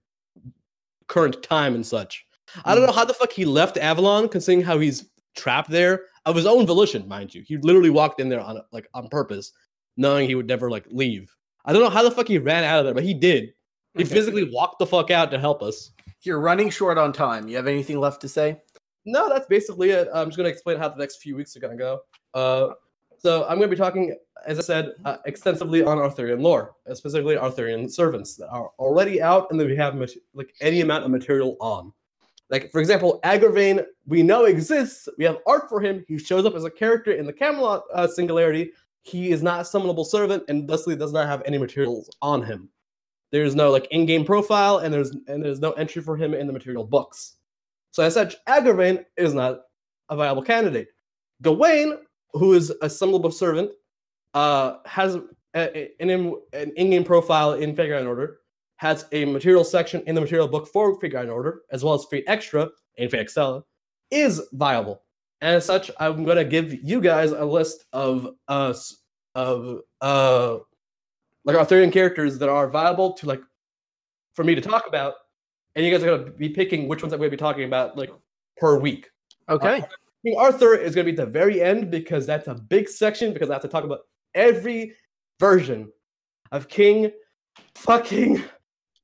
current 1.08 1.42
time 1.42 1.74
and 1.74 1.86
such. 1.86 2.26
I 2.66 2.76
don't 2.76 2.86
know 2.86 2.92
how 2.92 3.06
the 3.06 3.14
fuck 3.14 3.32
he 3.32 3.46
left 3.46 3.78
Avalon, 3.78 4.30
considering 4.30 4.64
how 4.64 4.78
he's 4.78 5.10
trapped 5.36 5.72
there 5.72 6.04
of 6.26 6.36
his 6.36 6.46
own 6.46 6.66
volition, 6.66 7.08
mind 7.08 7.34
you. 7.34 7.44
He 7.46 7.58
literally 7.58 7.90
walked 7.90 8.20
in 8.20 8.30
there 8.30 8.42
on 8.42 8.62
like 8.72 8.88
on 8.94 9.08
purpose, 9.10 9.52
knowing 9.98 10.28
he 10.28 10.36
would 10.36 10.48
never 10.48 10.70
like 10.70 10.86
leave. 10.90 11.34
I 11.66 11.74
don't 11.74 11.82
know 11.84 11.90
how 11.90 12.04
the 12.04 12.12
fuck 12.12 12.28
he 12.28 12.38
ran 12.38 12.64
out 12.64 12.80
of 12.80 12.86
there, 12.86 12.94
but 12.94 13.04
he 13.04 13.14
did. 13.14 13.54
He 13.96 14.04
Okay. 14.04 14.14
physically 14.14 14.50
walked 14.52 14.80
the 14.80 14.86
fuck 14.86 15.12
out 15.12 15.32
to 15.32 15.40
help 15.40 15.62
us. 15.62 15.92
You're 16.22 16.40
running 16.40 16.70
short 16.70 16.98
on 16.98 17.12
time. 17.14 17.48
You 17.48 17.56
have 17.58 17.68
anything 17.68 18.00
left 18.00 18.22
to 18.22 18.30
say? 18.30 18.62
No, 19.06 19.30
that's 19.30 19.48
basically 19.48 19.90
it. 19.92 20.08
I'm 20.14 20.28
just 20.28 20.38
going 20.38 20.46
to 20.46 20.52
explain 20.52 20.78
how 20.78 20.90
the 20.90 20.98
next 20.98 21.18
few 21.18 21.36
weeks 21.36 21.56
are 21.56 21.60
going 21.60 21.78
to 21.78 21.82
go. 21.82 22.00
Uh, 22.34 22.74
so 23.18 23.44
I'm 23.44 23.58
going 23.58 23.70
to 23.70 23.76
be 23.76 23.80
talking, 23.80 24.16
as 24.46 24.60
I 24.60 24.62
said, 24.62 24.92
uh, 25.06 25.18
extensively 25.26 25.84
on 25.84 25.98
Arthurian 25.98 26.40
lore, 26.42 26.76
specifically 26.94 27.38
Arthurian 27.38 27.90
servants 27.90 28.36
that 28.36 28.48
are 28.50 28.70
already 28.80 29.22
out 29.22 29.48
and 29.52 29.60
that 29.60 29.68
we 29.68 29.76
have 29.76 29.96
like 30.34 30.54
any 30.62 30.82
amount 30.82 31.04
of 31.06 31.12
material 31.12 31.58
on. 31.60 31.92
Like 32.50 32.72
for 32.72 32.80
example, 32.82 33.20
Agravain 33.24 33.86
we 34.08 34.24
know 34.24 34.46
exists. 34.46 35.08
We 35.18 35.26
have 35.26 35.38
art 35.46 35.70
for 35.70 35.80
him. 35.82 36.04
He 36.08 36.18
shows 36.18 36.46
up 36.46 36.56
as 36.56 36.64
a 36.66 36.72
character 36.72 37.12
in 37.12 37.26
the 37.26 37.34
Camelot 37.34 37.84
uh, 37.94 38.08
Singularity. 38.08 38.72
He 39.04 39.32
is 39.32 39.42
not 39.44 39.60
a 39.60 39.64
summonable 39.64 40.06
servant 40.06 40.44
and 40.50 40.68
thusly 40.68 40.96
does 40.96 41.14
not 41.14 41.28
have 41.28 41.42
any 41.46 41.58
materials 41.58 42.10
on 42.22 42.42
him. 42.44 42.70
There's 43.32 43.56
no 43.56 43.70
like 43.72 43.88
in-game 43.92 44.26
profile 44.26 44.80
and 44.80 44.92
there's 44.94 45.12
and 45.28 45.44
there's 45.44 45.60
no 45.60 45.72
entry 45.74 46.02
for 46.02 46.18
him 46.18 46.34
in 46.34 46.48
the 46.48 46.54
material 46.54 46.84
books. 46.84 47.36
So 47.92 48.04
as 48.04 48.14
such, 48.16 48.36
Agravain 48.46 49.06
is 49.18 49.34
not 49.34 49.62
a 50.10 50.16
viable 50.16 50.42
candidate. 50.44 50.90
Gawain, 51.44 52.00
who 52.34 52.54
is 52.54 52.72
a 52.82 52.88
summonable 52.88 53.32
servant, 53.34 53.72
uh, 54.34 54.78
has 54.86 55.16
a, 55.16 55.24
a- 55.56 55.92
an, 56.00 56.10
in- 56.10 56.36
an 56.54 56.72
in-game 56.76 57.04
profile 57.04 57.54
in 57.54 57.76
Fate 57.76 57.88
Grand 57.88 58.08
Order, 58.08 58.39
has 58.80 59.06
a 59.12 59.26
material 59.26 59.66
section 59.66 60.02
in 60.08 60.16
the 60.16 60.22
material 60.22 60.48
book 60.48 60.66
for 60.66 60.98
Fate 61.02 61.12
Grand 61.12 61.30
Order, 61.30 61.64
as 61.70 61.84
well 61.84 61.94
as 61.94 62.06
Fate 62.06 62.24
Extra 62.28 62.70
and 62.98 63.12
Fate 63.12 63.28
Extella, 63.28 63.62
is 64.10 64.42
viable. 64.54 65.02
And 65.42 65.54
as 65.58 65.66
such, 65.66 65.92
I'm 66.00 66.24
going 66.24 66.38
to 66.38 66.46
give 66.46 66.74
you 66.82 67.02
guys 67.02 67.32
a 67.32 67.44
list 67.44 67.86
of 67.92 68.36
uh 68.48 68.74
of 69.36 69.82
uh 70.00 70.60
like 71.44 71.58
Arthurian 71.58 71.92
characters 71.92 72.38
that 72.40 72.48
are 72.48 72.70
viable 72.70 73.12
to 73.14 73.26
like 73.26 73.42
for 74.34 74.46
me 74.46 74.56
to 74.56 74.62
talk 74.62 74.88
about, 74.88 75.16
and 75.76 75.86
you 75.86 75.92
guys 75.92 76.02
are 76.02 76.18
going 76.18 76.26
to 76.26 76.32
be 76.32 76.48
picking 76.48 76.88
which 76.88 77.04
ones 77.04 77.12
I'm 77.12 77.20
going 77.20 77.30
to 77.30 77.36
be 77.36 77.40
talking 77.40 77.66
about 77.66 77.98
like 77.98 78.12
per 78.56 78.80
week. 78.80 79.10
Okay. 79.50 79.84
King 80.26 80.38
Arthur 80.38 80.74
is 80.76 80.96
going 80.96 81.06
to 81.06 81.12
be 81.12 81.22
at 81.22 81.26
the 81.26 81.32
very 81.32 81.62
end 81.62 81.92
because 81.92 82.26
that's 82.26 82.48
a 82.48 82.56
big 82.56 82.88
section 82.88 83.34
because 83.34 83.50
I 83.50 83.54
have 83.54 83.62
to 83.64 83.68
talk 83.68 83.84
about 83.84 84.02
every 84.36 84.94
version 85.38 85.92
of 86.54 86.70
King 86.70 87.12
fucking 87.76 88.42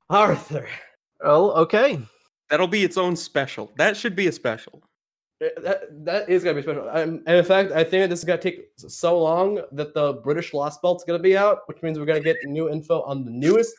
Arthur. 0.10 0.68
Oh, 1.22 1.52
okay. 1.64 1.99
That'll 2.49 2.68
be 2.68 2.84
its 2.84 2.98
own 2.98 3.15
special. 3.15 3.72
That 3.77 3.98
should 3.98 4.15
be 4.15 4.27
a 4.27 4.32
special. 4.32 4.84
Uh, 5.44 5.48
That 5.61 6.06
that 6.06 6.30
is 6.30 6.44
gonna 6.44 6.56
be 6.56 6.61
special. 6.61 6.88
Um, 6.90 7.23
and 7.26 7.38
in 7.38 7.44
fact, 7.45 7.72
I 7.72 7.84
think 7.84 8.10
this 8.10 8.19
is 8.19 8.26
gonna 8.26 8.41
take 8.41 8.68
so 8.77 9.22
long 9.22 9.61
that 9.72 9.94
the 9.94 10.14
British 10.14 10.53
Lost 10.53 10.82
Belt's 10.82 11.03
gonna 11.03 11.19
be 11.19 11.36
out, 11.36 11.61
which 11.68 11.82
means 11.82 11.98
we're 11.99 12.06
gonna 12.06 12.19
get 12.22 12.38
new 12.45 12.69
info 12.69 13.02
on 13.02 13.26
the 13.26 13.32
newest 13.32 13.76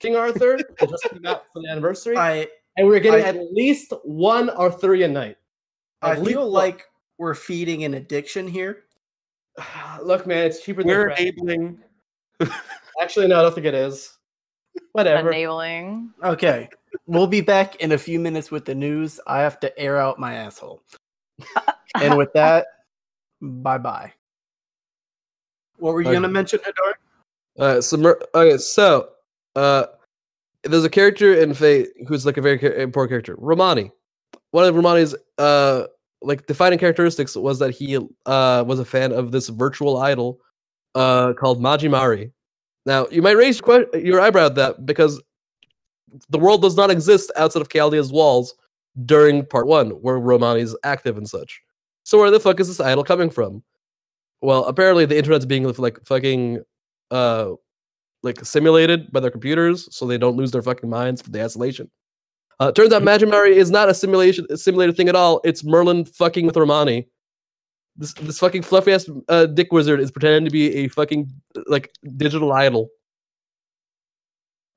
King 0.00 0.16
Arthur 0.16 0.56
that 0.58 0.88
just 0.90 1.02
came 1.10 1.26
out 1.26 1.44
for 1.52 1.60
the 1.62 1.68
anniversary, 1.70 2.16
I 2.16 2.46
and 2.76 2.86
we're 2.86 3.00
getting 3.00 3.24
I- 3.24 3.28
at 3.28 3.52
least 3.52 3.92
one 4.04 4.50
Arthurian 4.50 5.12
knight. 5.12 5.36
I 6.02 6.12
At 6.12 6.18
least 6.18 6.30
feel 6.30 6.42
one. 6.42 6.52
like 6.52 6.84
we're 7.18 7.34
feeding 7.34 7.84
an 7.84 7.94
addiction 7.94 8.46
here. 8.46 8.84
Look, 10.02 10.26
man, 10.26 10.46
it's 10.46 10.62
cheaper 10.62 10.82
than 10.82 10.88
We're 10.90 11.08
enabling. 11.08 11.78
Actually, 13.00 13.28
no, 13.28 13.38
I 13.38 13.42
don't 13.42 13.54
think 13.54 13.66
it 13.66 13.74
is. 13.74 14.15
Whatever. 14.96 15.30
Enabling. 15.30 16.10
Okay, 16.24 16.70
we'll 17.06 17.26
be 17.26 17.42
back 17.42 17.76
in 17.76 17.92
a 17.92 17.98
few 17.98 18.18
minutes 18.18 18.50
with 18.50 18.64
the 18.64 18.74
news. 18.74 19.20
I 19.26 19.40
have 19.40 19.60
to 19.60 19.78
air 19.78 19.98
out 19.98 20.18
my 20.18 20.34
asshole. 20.34 20.82
and 22.00 22.16
with 22.16 22.32
that, 22.34 22.66
bye 23.42 23.76
bye. 23.76 24.12
What 25.78 25.92
were 25.92 26.00
you 26.00 26.08
Okay. 26.08 26.16
gonna 26.16 26.28
mention, 26.28 26.60
Hadar? 26.60 26.92
Uh, 27.58 27.80
so 27.82 27.96
Mer- 27.98 28.20
okay, 28.34 28.56
so 28.56 29.10
uh, 29.54 29.84
there's 30.62 30.84
a 30.84 30.88
character 30.90 31.34
in 31.34 31.52
Fate 31.52 31.88
who's 32.08 32.24
like 32.24 32.38
a 32.38 32.40
very 32.42 32.58
cha- 32.58 32.68
important 32.68 33.10
character, 33.10 33.34
Romani. 33.38 33.90
One 34.52 34.64
of 34.64 34.74
Romani's 34.74 35.14
uh 35.36 35.88
like 36.22 36.46
defining 36.46 36.78
characteristics 36.78 37.36
was 37.36 37.58
that 37.58 37.72
he 37.72 37.98
uh 38.24 38.64
was 38.66 38.78
a 38.78 38.84
fan 38.86 39.12
of 39.12 39.30
this 39.32 39.48
virtual 39.50 39.98
idol 39.98 40.40
uh 40.94 41.34
called 41.34 41.60
Magimari. 41.60 42.32
Now 42.86 43.06
you 43.10 43.20
might 43.20 43.36
raise 43.36 43.60
your 43.94 44.20
eyebrow 44.20 44.46
at 44.46 44.54
that 44.54 44.86
because 44.86 45.20
the 46.30 46.38
world 46.38 46.62
does 46.62 46.76
not 46.76 46.90
exist 46.90 47.30
outside 47.36 47.60
of 47.60 47.68
Chaldea's 47.68 48.12
walls 48.12 48.54
during 49.04 49.44
part 49.44 49.66
one, 49.66 49.90
where 49.90 50.18
Romani's 50.18 50.74
active 50.84 51.18
and 51.18 51.28
such. 51.28 51.60
So 52.04 52.18
where 52.18 52.30
the 52.30 52.40
fuck 52.40 52.60
is 52.60 52.68
this 52.68 52.80
idol 52.80 53.04
coming 53.04 53.28
from? 53.28 53.62
Well, 54.40 54.64
apparently 54.64 55.04
the 55.04 55.18
internet's 55.18 55.44
being 55.44 55.64
like 55.64 55.98
fucking 56.06 56.62
uh 57.10 57.52
like 58.22 58.44
simulated 58.44 59.12
by 59.12 59.20
their 59.20 59.30
computers 59.30 59.88
so 59.94 60.06
they 60.06 60.18
don't 60.18 60.36
lose 60.36 60.50
their 60.50 60.62
fucking 60.62 60.88
minds 60.88 61.22
for 61.22 61.30
the 61.30 61.44
isolation. 61.44 61.90
Uh, 62.58 62.72
turns 62.72 62.92
out 62.92 63.02
Magimari 63.02 63.52
is 63.52 63.70
not 63.70 63.88
a 63.88 63.94
simulation 63.94 64.46
a 64.48 64.56
simulated 64.56 64.96
thing 64.96 65.08
at 65.08 65.16
all. 65.16 65.40
It's 65.44 65.64
Merlin 65.64 66.04
fucking 66.04 66.46
with 66.46 66.56
Romani. 66.56 67.08
This 67.98 68.12
this 68.14 68.38
fucking 68.38 68.62
fluffy 68.62 68.92
ass 68.92 69.08
uh, 69.28 69.46
dick 69.46 69.72
wizard 69.72 70.00
is 70.00 70.10
pretending 70.10 70.44
to 70.44 70.50
be 70.50 70.74
a 70.76 70.88
fucking 70.88 71.30
like 71.66 71.90
digital 72.16 72.52
idol. 72.52 72.88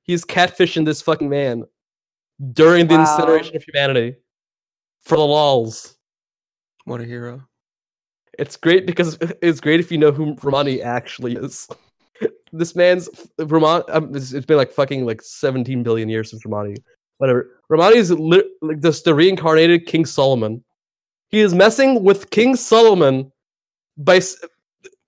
He's 0.02 0.24
catfishing 0.24 0.84
this 0.84 1.02
fucking 1.02 1.28
man 1.28 1.64
during 2.52 2.86
the 2.86 2.94
Wow. 2.94 3.02
incineration 3.02 3.56
of 3.56 3.62
humanity 3.62 4.16
for 5.02 5.16
the 5.16 5.24
lols. 5.24 5.96
What 6.84 7.00
a 7.00 7.04
hero. 7.04 7.42
It's 8.38 8.56
great 8.56 8.86
because 8.86 9.18
it's 9.42 9.60
great 9.60 9.80
if 9.80 9.92
you 9.92 9.98
know 9.98 10.12
who 10.12 10.34
Romani 10.42 10.80
actually 10.82 11.36
is. 11.36 11.68
this 12.52 12.74
man's 12.74 13.08
Romani. 13.38 13.84
Um, 13.90 14.14
it's, 14.16 14.32
it's 14.32 14.46
been 14.46 14.56
like 14.56 14.72
fucking 14.72 15.04
like 15.04 15.20
17 15.22 15.82
billion 15.82 16.08
years 16.08 16.30
since 16.30 16.44
Romani. 16.46 16.76
Whatever. 17.18 17.50
Romani 17.68 17.98
is 17.98 18.10
li- 18.10 18.50
like 18.62 18.80
just 18.80 19.04
the 19.04 19.14
reincarnated 19.14 19.86
King 19.86 20.06
Solomon. 20.06 20.64
He 21.30 21.40
is 21.40 21.54
messing 21.54 22.02
with 22.02 22.30
King 22.30 22.56
Solomon 22.56 23.30
by 23.96 24.20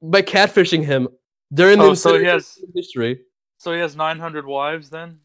by 0.00 0.22
catfishing 0.22 0.84
him 0.84 1.08
during 1.52 1.78
the 1.78 1.84
Oh, 1.86 1.94
so 1.94 2.18
he 2.18 2.24
has- 2.24 2.58
history. 2.74 3.20
So 3.58 3.72
he 3.72 3.78
has 3.78 3.94
900 3.94 4.44
wives 4.44 4.90
then? 4.90 5.20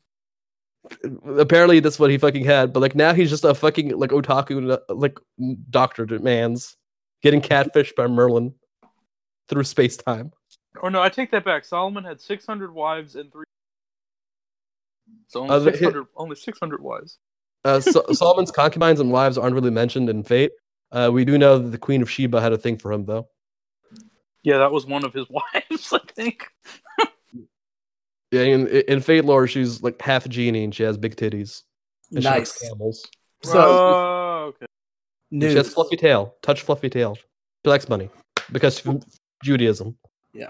Apparently, 1.37 1.79
that's 1.79 1.99
what 1.99 2.11
he 2.11 2.17
fucking 2.19 2.45
had. 2.45 2.71
But 2.71 2.81
like 2.81 2.93
now, 2.95 3.13
he's 3.13 3.29
just 3.31 3.43
a 3.43 3.53
fucking 3.55 3.97
like 3.97 4.11
otaku 4.11 4.79
like 4.89 5.17
doctor 5.69 6.05
man's 6.19 6.77
getting 7.23 7.41
catfished 7.41 7.95
by 7.95 8.07
Merlin 8.07 8.53
through 9.49 9.63
space 9.63 9.97
time. 9.97 10.31
Or 10.81 10.91
no, 10.91 11.01
I 11.01 11.09
take 11.09 11.31
that 11.31 11.43
back. 11.43 11.65
Solomon 11.65 12.03
had 12.03 12.21
600 12.21 12.71
wives 12.73 13.15
and 13.15 13.31
three. 13.31 13.45
So 15.27 15.41
only 15.41 15.55
Uh, 15.55 15.59
the- 15.59 15.71
600, 15.71 16.05
only 16.15 16.35
600 16.35 16.81
wives. 16.81 17.17
Uh, 17.65 17.79
so, 17.79 18.05
Solomon's 18.13 18.51
concubines 18.51 18.99
and 18.99 19.11
wives 19.11 19.37
aren't 19.37 19.55
really 19.55 19.71
mentioned 19.71 20.09
in 20.09 20.23
Fate. 20.23 20.51
Uh, 20.91 21.09
we 21.11 21.25
do 21.25 21.37
know 21.37 21.59
that 21.59 21.69
the 21.69 21.77
Queen 21.77 22.01
of 22.01 22.09
Sheba 22.09 22.39
had 22.41 22.53
a 22.53 22.57
thing 22.57 22.77
for 22.77 22.91
him, 22.91 23.05
though. 23.05 23.27
Yeah, 24.43 24.59
that 24.59 24.71
was 24.71 24.85
one 24.85 25.03
of 25.03 25.13
his 25.13 25.25
wives, 25.29 25.91
I 25.93 25.99
think. 26.15 26.47
Yeah, 28.31 28.41
in, 28.41 28.67
in 28.67 28.99
Fate 29.01 29.23
lore, 29.25 29.47
she's 29.47 29.81
like 29.81 30.01
half 30.01 30.27
genie 30.27 30.63
and 30.65 30.75
she 30.75 30.83
has 30.83 30.97
big 30.97 31.15
titties. 31.15 31.63
And 32.11 32.23
she 32.23 32.29
likes 32.29 32.61
Nice. 32.61 32.69
camels. 32.69 33.05
So 33.43 33.53
oh, 33.59 34.45
okay. 34.49 34.65
And 35.31 35.41
She 35.43 35.55
has 35.55 35.73
fluffy 35.73 35.95
tail. 35.95 36.35
Touch 36.41 36.61
fluffy 36.61 36.89
tail. 36.89 37.15
She 37.15 37.69
likes 37.69 37.87
money 37.87 38.09
because 38.51 38.85
of 38.85 39.03
Judaism. 39.43 39.97
Yeah. 40.33 40.49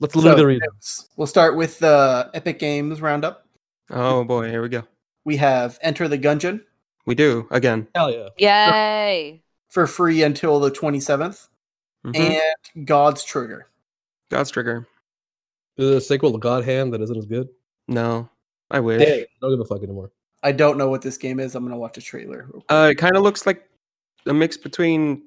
Let's 0.00 0.14
literally 0.14 0.40
So, 0.42 0.44
read. 0.46 0.60
news. 0.74 1.08
We'll 1.16 1.26
start 1.26 1.56
with 1.56 1.78
the 1.78 2.30
Epic 2.34 2.58
Games 2.58 3.00
roundup. 3.00 3.46
Oh 3.90 4.24
boy, 4.24 4.50
here 4.50 4.60
we 4.62 4.68
go. 4.68 4.82
We 5.24 5.36
have 5.38 5.78
Enter 5.82 6.08
the 6.08 6.18
Gungeon 6.18 6.62
We 7.06 7.14
do 7.14 7.48
again. 7.50 7.88
Hell 7.94 8.10
yeah. 8.10 8.28
Yay! 8.38 9.42
For 9.68 9.86
free 9.86 10.22
until 10.22 10.60
the 10.60 10.70
27th, 10.70 11.48
Mhm. 12.04 12.16
and 12.74 12.86
God's 12.86 13.24
Trigger. 13.24 13.68
God's 14.30 14.50
trigger. 14.50 14.86
Is 15.76 15.90
it 15.90 15.96
a 15.96 16.00
sequel 16.00 16.32
to 16.32 16.38
God 16.38 16.64
Hand 16.64 16.92
that 16.94 17.00
isn't 17.02 17.16
as 17.16 17.26
good? 17.26 17.48
No, 17.88 18.28
I 18.70 18.80
wish. 18.80 19.00
Damn, 19.02 19.20
it, 19.20 19.28
don't 19.40 19.50
give 19.50 19.60
a 19.60 19.64
fuck 19.64 19.82
anymore. 19.82 20.10
I 20.42 20.52
don't 20.52 20.78
know 20.78 20.88
what 20.88 21.02
this 21.02 21.16
game 21.18 21.38
is. 21.40 21.54
I'm 21.54 21.64
gonna 21.64 21.76
watch 21.78 21.96
a 21.98 22.00
trailer. 22.00 22.48
Uh, 22.68 22.88
it 22.92 22.96
kind 22.96 23.16
of 23.16 23.22
looks 23.22 23.46
like 23.46 23.68
a 24.26 24.34
mix 24.34 24.56
between 24.56 25.22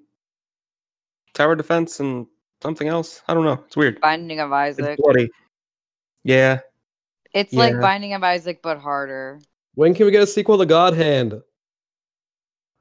tower 1.33 1.55
defense 1.55 1.99
and 1.99 2.25
something 2.61 2.87
else. 2.87 3.21
I 3.27 3.33
don't 3.33 3.45
know. 3.45 3.63
It's 3.67 3.77
weird. 3.77 4.01
Binding 4.01 4.39
of 4.39 4.49
It's 4.51 4.79
Isaac. 4.79 4.97
bloody. 4.97 5.29
Yeah. 6.23 6.59
It's 7.33 7.53
like 7.53 7.73
Yeah. 7.73 7.79
Binding 7.79 8.13
of 8.13 8.23
Isaac, 8.23 8.61
but 8.61 8.79
harder. 8.79 9.39
When 9.75 9.93
can 9.93 10.05
we 10.05 10.11
get 10.11 10.23
a 10.23 10.27
sequel 10.27 10.57
to 10.57 10.65
God 10.65 10.93
Hand? 10.95 11.41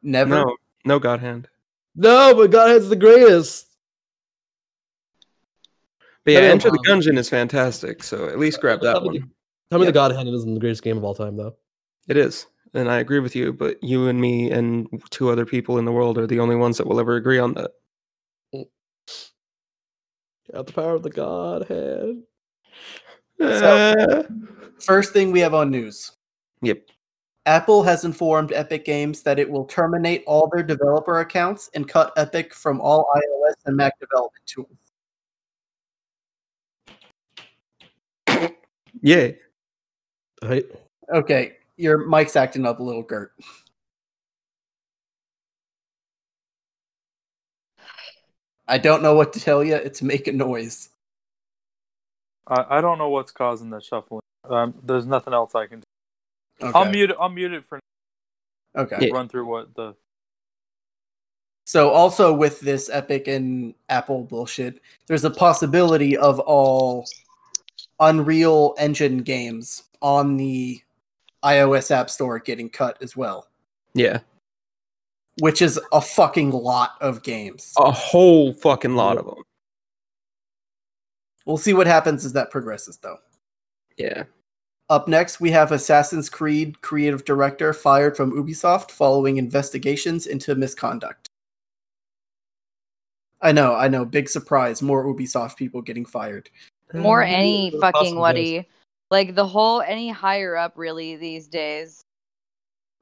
Never. 0.03 0.31
No. 0.37 0.57
No 0.89 0.99
God 0.99 1.21
hand. 1.21 1.49
No, 1.95 2.35
but 2.35 2.51
God 2.51 2.71
Hand's 2.71 2.89
the 2.89 2.97
greatest. 2.97 3.67
But 6.25 6.33
yeah, 6.33 6.41
Enter 6.41 6.71
the 6.71 6.79
about- 6.79 6.87
Gungeon 6.87 7.19
is 7.19 7.29
fantastic. 7.29 8.03
So 8.03 8.27
at 8.29 8.39
least 8.39 8.61
grab 8.63 8.81
that 8.81 8.93
Tell 8.95 9.03
me, 9.03 9.19
one. 9.21 9.31
tell 9.71 9.79
me 9.81 9.85
Yep. 9.85 9.93
the 9.93 9.99
God 9.99 10.13
Hand 10.13 10.29
isn't 10.31 10.55
the 10.55 10.61
greatest 10.61 10.83
game 10.83 10.97
of 10.97 11.05
all 11.05 11.15
time, 11.15 11.37
though. 11.37 11.55
It 12.09 12.17
is. 12.17 12.47
And 12.73 12.91
I 12.91 13.01
agree 13.01 13.19
with 13.21 13.37
you, 13.37 13.53
but 13.53 13.83
you 13.83 14.09
and 14.09 14.19
me 14.19 14.51
and 14.51 14.89
two 15.11 15.29
other 15.29 15.45
people 15.45 15.77
in 15.79 15.85
the 15.85 15.93
world 15.93 16.17
are 16.17 16.27
the 16.27 16.41
only 16.41 16.57
ones 16.57 16.79
that 16.79 16.87
will 16.87 17.01
ever 17.01 17.17
agree 17.17 17.39
on 17.39 17.53
that. 17.55 17.71
Got 20.55 20.67
the 20.67 20.73
power 20.73 20.95
of 20.95 21.03
the 21.03 21.11
God 21.11 21.67
Hand. 21.69 22.23
Uh, 23.41 24.23
First 24.81 25.13
thing 25.13 25.33
we 25.33 25.41
have 25.41 25.53
on 25.55 25.71
news. 25.71 26.13
yep. 26.63 26.83
Apple 27.49 27.83
has 27.83 28.05
informed 28.05 28.53
Epic 28.53 28.85
Games 28.85 29.23
that 29.23 29.39
it 29.39 29.51
will 29.51 29.65
terminate 29.65 30.23
all 30.27 30.51
their 30.53 30.63
developer 30.63 31.21
accounts 31.21 31.71
and 31.73 31.89
cut 31.89 32.13
Epic 32.19 32.53
from 32.53 32.79
all 32.79 33.09
iOS 33.17 33.55
and 33.65 33.75
Mac 33.75 33.99
development 33.99 34.45
tools. 34.45 34.69
Yeah. 39.01 39.31
Right? 40.43 40.67
Okay, 41.15 41.57
your 41.79 42.07
mic's 42.07 42.37
acting 42.37 42.67
up 42.67 42.81
a 42.81 42.83
little, 42.83 43.03
Gert. 43.03 43.33
I 48.67 48.77
don't 48.77 49.03
know 49.03 49.15
what 49.15 49.33
to 49.33 49.41
tell 49.41 49.65
you. 49.65 49.77
It's 49.77 50.03
making 50.03 50.37
noise. 50.37 50.91
I, 52.47 52.77
I 52.77 52.81
don't 52.83 52.99
know 52.99 53.09
what's 53.09 53.33
causing 53.33 53.71
the 53.71 53.81
shuffling. 53.81 54.21
Um, 54.45 54.75
there's 54.83 55.07
nothing 55.07 55.33
else 55.33 55.55
I 55.55 55.67
can 55.67 55.81
do. 55.81 55.85
Okay. 56.61 56.73
I'll 56.75 56.91
mute 56.91 57.11
it. 57.11 57.17
I'll 57.21 57.29
mute 57.29 57.53
it 57.53 57.65
for 57.65 57.79
okay. 58.77 59.11
Run 59.11 59.29
through 59.29 59.47
what 59.47 59.75
the. 59.75 59.95
So 61.65 61.91
also 61.91 62.33
with 62.33 62.61
this 62.61 62.89
Epic 62.91 63.29
and 63.29 63.75
Apple 63.91 64.25
bullshit, 64.25 64.81
there's 65.07 65.25
a 65.25 65.31
possibility 65.31 66.17
of 66.17 66.41
all 66.41 67.05
Unreal 68.01 68.75
Engine 68.79 69.19
games 69.19 69.85
on 70.01 70.37
the 70.37 70.81
iOS 71.45 71.91
App 71.91 72.09
Store 72.09 72.39
getting 72.39 72.71
cut 72.71 72.97
as 73.03 73.17
well, 73.17 73.49
Yeah. 73.95 74.21
which 75.41 75.61
is 75.61 75.79
a 75.93 76.01
fucking 76.01 76.51
lot 76.53 76.93
of 77.01 77.23
games. 77.23 77.75
A 77.79 77.91
whole 77.93 78.53
fucking 78.55 78.97
lot 78.97 79.19
of 79.19 79.27
them. 79.27 79.43
We'll 81.45 81.59
see 81.59 81.75
what 81.75 81.87
happens 81.87 82.25
as 82.25 82.33
that 82.33 82.51
progresses 82.51 82.97
though. 82.97 83.19
Yeah. 83.99 84.25
Up 84.91 85.07
next, 85.07 85.39
we 85.41 85.51
have 85.51 85.71
Assassin's 85.73 86.31
Creed 86.31 86.81
creative 86.81 87.25
director 87.25 87.75
fired 87.75 88.17
from 88.17 88.33
Ubisoft 88.33 88.91
following 88.91 89.37
investigations 89.37 90.27
into 90.27 90.55
misconduct. 90.55 91.27
I 93.43 93.53
know, 93.53 93.75
I 93.75 93.87
know, 93.89 94.05
big 94.05 94.29
surprise, 94.29 94.81
more 94.81 95.05
Ubisoft 95.05 95.57
people 95.57 95.83
getting 95.83 96.07
fired. 96.07 96.49
More 96.95 97.23
Um, 97.23 97.29
any 97.29 97.71
the 97.71 97.79
fucking 97.79 97.93
possible 98.01 98.21
whatty. 98.21 98.69
Like 99.11 99.35
the 99.35 99.47
whole 99.47 99.83
any 99.83 100.11
higher 100.11 100.57
up 100.57 100.73
really 100.77 101.17
these 101.17 101.49
days. 101.49 102.03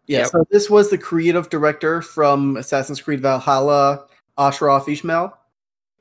Yeah, 0.07 0.21
Yep. 0.21 0.27
so 0.29 0.47
this 0.51 0.69
was 0.69 0.91
the 0.91 0.99
creative 0.99 1.49
director 1.51 2.03
from 2.03 2.57
Assassin's 2.57 3.01
Creed 3.01 3.21
Valhalla, 3.21 4.07
Ashraf 4.39 4.89
Ismail. 4.89 5.37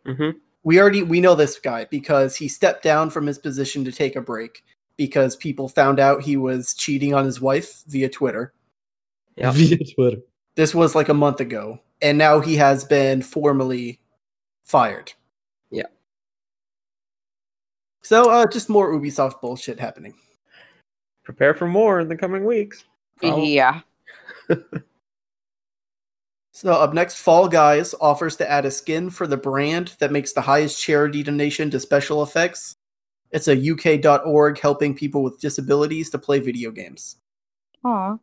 hmm 0.05 0.31
We 0.63 0.79
already 0.79 1.03
we 1.03 1.21
know 1.21 1.35
this 1.35 1.59
guy 1.59 1.85
because 1.85 2.35
he 2.35 2.47
stepped 2.47 2.83
down 2.83 3.11
from 3.11 3.27
his 3.27 3.37
position 3.37 3.85
to 3.85 3.91
take 3.91 4.15
a 4.15 4.21
break 4.21 4.63
because 4.97 5.35
people 5.35 5.67
found 5.67 5.99
out 5.99 6.21
he 6.21 6.37
was 6.37 6.73
cheating 6.73 7.13
on 7.13 7.25
his 7.25 7.41
wife 7.41 7.83
via 7.87 8.09
Twitter. 8.09 8.53
Yeah. 9.35 9.51
Via 9.55 9.77
Twitter. 9.93 10.21
This 10.55 10.73
was 10.73 10.95
like 10.95 11.09
a 11.09 11.13
month 11.13 11.41
ago, 11.41 11.79
and 12.01 12.17
now 12.17 12.39
he 12.39 12.55
has 12.55 12.85
been 12.85 13.21
formally 13.21 13.99
fired. 14.63 15.11
Yeah. 15.71 15.87
So 18.01 18.29
uh 18.29 18.47
just 18.47 18.69
more 18.69 18.93
Ubisoft 18.93 19.41
bullshit 19.41 19.77
happening. 19.77 20.13
Prepare 21.23 21.53
for 21.53 21.67
more 21.67 21.99
in 21.99 22.07
the 22.07 22.15
coming 22.15 22.45
weeks. 22.45 22.85
Probably. 23.17 23.55
Yeah. 23.55 23.81
So 26.55 26.71
up 26.71 26.93
next, 26.93 27.17
Fall 27.17 27.49
Guys 27.49 27.93
offers 27.99 28.37
to 28.37 28.49
add 28.49 28.63
a 28.63 28.71
skin 28.71 29.09
for 29.09 29.27
the 29.27 29.35
brand 29.35 29.97
that 29.99 30.13
makes 30.13 30.31
the 30.31 30.39
highest 30.39 30.81
charity 30.81 31.21
donation 31.21 31.69
to 31.71 31.81
special 31.81 32.23
effects. 32.23 32.77
It's 33.35 33.49
a 33.49 33.71
UK.org 33.71 34.59
helping 34.59 34.95
people 34.95 35.21
with 35.21 35.41
disabilities 35.41 36.09
to 36.11 36.17
play 36.17 36.39
video 36.39 36.71
games. 36.71 37.17
Aw. 37.83 38.15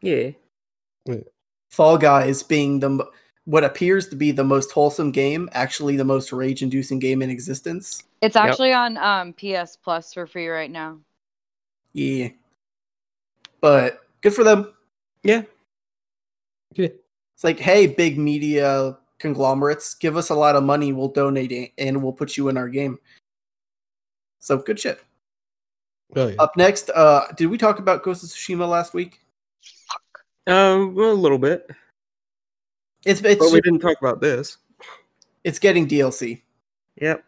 Yeah. 0.00 0.30
Fall 1.70 1.98
Guys 1.98 2.44
being 2.44 2.78
the 2.78 3.04
what 3.46 3.64
appears 3.64 4.08
to 4.08 4.16
be 4.16 4.30
the 4.30 4.44
most 4.44 4.70
wholesome 4.70 5.10
game, 5.10 5.48
actually 5.52 5.96
the 5.96 6.04
most 6.04 6.32
rage-inducing 6.32 7.00
game 7.00 7.20
in 7.20 7.30
existence. 7.30 8.04
It's 8.22 8.36
Yep. 8.36 8.44
actually 8.44 8.72
on 8.72 8.96
um 8.98 9.32
PS 9.32 9.76
Plus 9.76 10.14
for 10.14 10.24
free 10.24 10.46
right 10.46 10.70
now. 10.70 11.00
Yeah. 11.92 12.28
But 13.60 14.06
good 14.20 14.34
for 14.34 14.44
them. 14.44 14.72
Yeah. 15.24 15.42
Okay. 16.72 16.94
It's 17.34 17.42
like, 17.42 17.58
hey, 17.58 17.88
big 17.88 18.18
media 18.18 18.96
conglomerates, 19.18 19.94
give 19.94 20.16
us 20.16 20.30
a 20.30 20.34
lot 20.34 20.54
of 20.54 20.62
money, 20.62 20.92
we'll 20.92 21.08
donate 21.08 21.50
it, 21.50 21.72
and 21.76 22.00
we'll 22.04 22.12
put 22.12 22.36
you 22.36 22.48
in 22.48 22.56
our 22.56 22.68
game. 22.68 23.00
So 24.44 24.58
good 24.58 24.78
shit. 24.78 25.00
Oh, 26.14 26.28
yeah. 26.28 26.34
Up 26.38 26.54
next, 26.54 26.90
uh, 26.90 27.28
did 27.34 27.46
we 27.46 27.56
talk 27.56 27.78
about 27.78 28.02
Ghost 28.02 28.22
of 28.22 28.28
Tsushima 28.28 28.68
last 28.68 28.92
week? 28.92 29.20
Um, 30.46 30.94
well, 30.94 31.12
a 31.12 31.14
little 31.14 31.38
bit, 31.38 31.66
It's 33.06 33.22
it's 33.22 33.38
but 33.42 33.50
we 33.52 33.62
didn't 33.62 33.80
talk 33.80 33.96
about 34.02 34.20
this. 34.20 34.58
it's 35.44 35.58
getting 35.58 35.88
DLC. 35.88 36.42
Yep. 37.00 37.24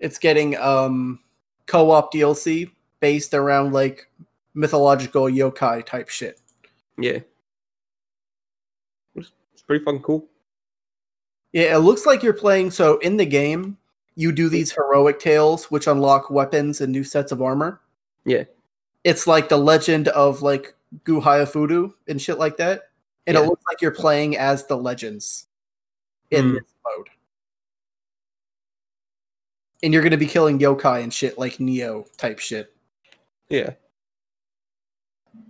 It's 0.00 0.18
getting 0.18 0.54
um 0.58 1.20
co-op 1.64 2.12
DLC 2.12 2.70
based 3.00 3.32
around 3.32 3.72
like 3.72 4.06
mythological 4.52 5.22
yokai 5.22 5.86
type 5.86 6.10
shit. 6.10 6.38
Yeah. 6.98 7.20
It's, 9.14 9.32
it's 9.54 9.62
pretty 9.62 9.82
fucking 9.82 10.02
cool. 10.02 10.26
Yeah, 11.54 11.74
it 11.74 11.78
looks 11.78 12.04
like 12.04 12.22
you're 12.22 12.34
playing. 12.34 12.70
So 12.70 12.98
in 12.98 13.16
the 13.16 13.24
game, 13.24 13.78
you 14.16 14.32
do 14.32 14.48
these 14.48 14.72
heroic 14.72 15.18
tales, 15.18 15.70
which 15.70 15.86
unlock 15.86 16.30
weapons 16.30 16.80
and 16.80 16.92
new 16.92 17.04
sets 17.04 17.32
of 17.32 17.42
armor. 17.42 17.80
Yeah. 18.24 18.44
It's 19.02 19.26
like 19.26 19.48
the 19.48 19.56
legend 19.58 20.08
of 20.08 20.40
like 20.42 20.74
Guhaya 21.04 21.50
Fudu 21.50 21.92
and 22.08 22.20
shit 22.20 22.38
like 22.38 22.56
that. 22.58 22.90
And 23.26 23.36
it 23.36 23.40
Yeah. 23.40 23.46
looks 23.46 23.64
like 23.66 23.80
you're 23.80 23.90
playing 23.90 24.36
as 24.36 24.66
the 24.66 24.76
legends 24.76 25.46
in 26.30 26.50
Hmm. 26.50 26.54
this 26.54 26.74
mode. 26.86 27.08
And 29.82 29.92
you're 29.92 30.02
gonna 30.02 30.16
be 30.16 30.26
killing 30.26 30.58
yokai 30.58 31.02
and 31.02 31.12
shit 31.12 31.36
like 31.38 31.60
Neo 31.60 32.06
type 32.16 32.38
shit. 32.38 32.74
Yeah. 33.48 33.74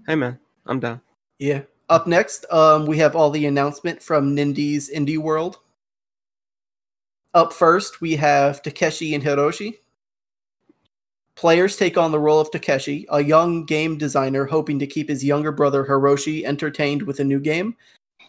Hey 0.06 0.14
man, 0.16 0.38
I'm 0.66 0.80
down. 0.80 1.00
Yeah. 1.38 1.62
Up 1.88 2.06
next, 2.06 2.46
um, 2.50 2.86
we 2.86 2.98
have 2.98 3.14
all 3.14 3.30
the 3.30 3.46
announcement 3.46 4.02
from 4.02 4.34
Nindy's 4.34 4.90
Indie 4.90 5.18
World. 5.18 5.58
Up 7.34 7.52
first, 7.52 8.00
we 8.00 8.14
have 8.14 8.62
Takeshi 8.62 9.14
and 9.14 9.22
Hiroshi. 9.22 9.78
Players 11.34 11.76
take 11.76 11.98
on 11.98 12.12
the 12.12 12.18
role 12.18 12.38
of 12.38 12.52
Takeshi, 12.52 13.06
a 13.10 13.20
young 13.20 13.64
game 13.64 13.98
designer 13.98 14.44
hoping 14.44 14.78
to 14.78 14.86
keep 14.86 15.08
his 15.08 15.24
younger 15.24 15.50
brother 15.50 15.84
Hiroshi 15.84 16.44
entertained 16.44 17.02
with 17.02 17.18
a 17.18 17.24
new 17.24 17.40
game. 17.40 17.74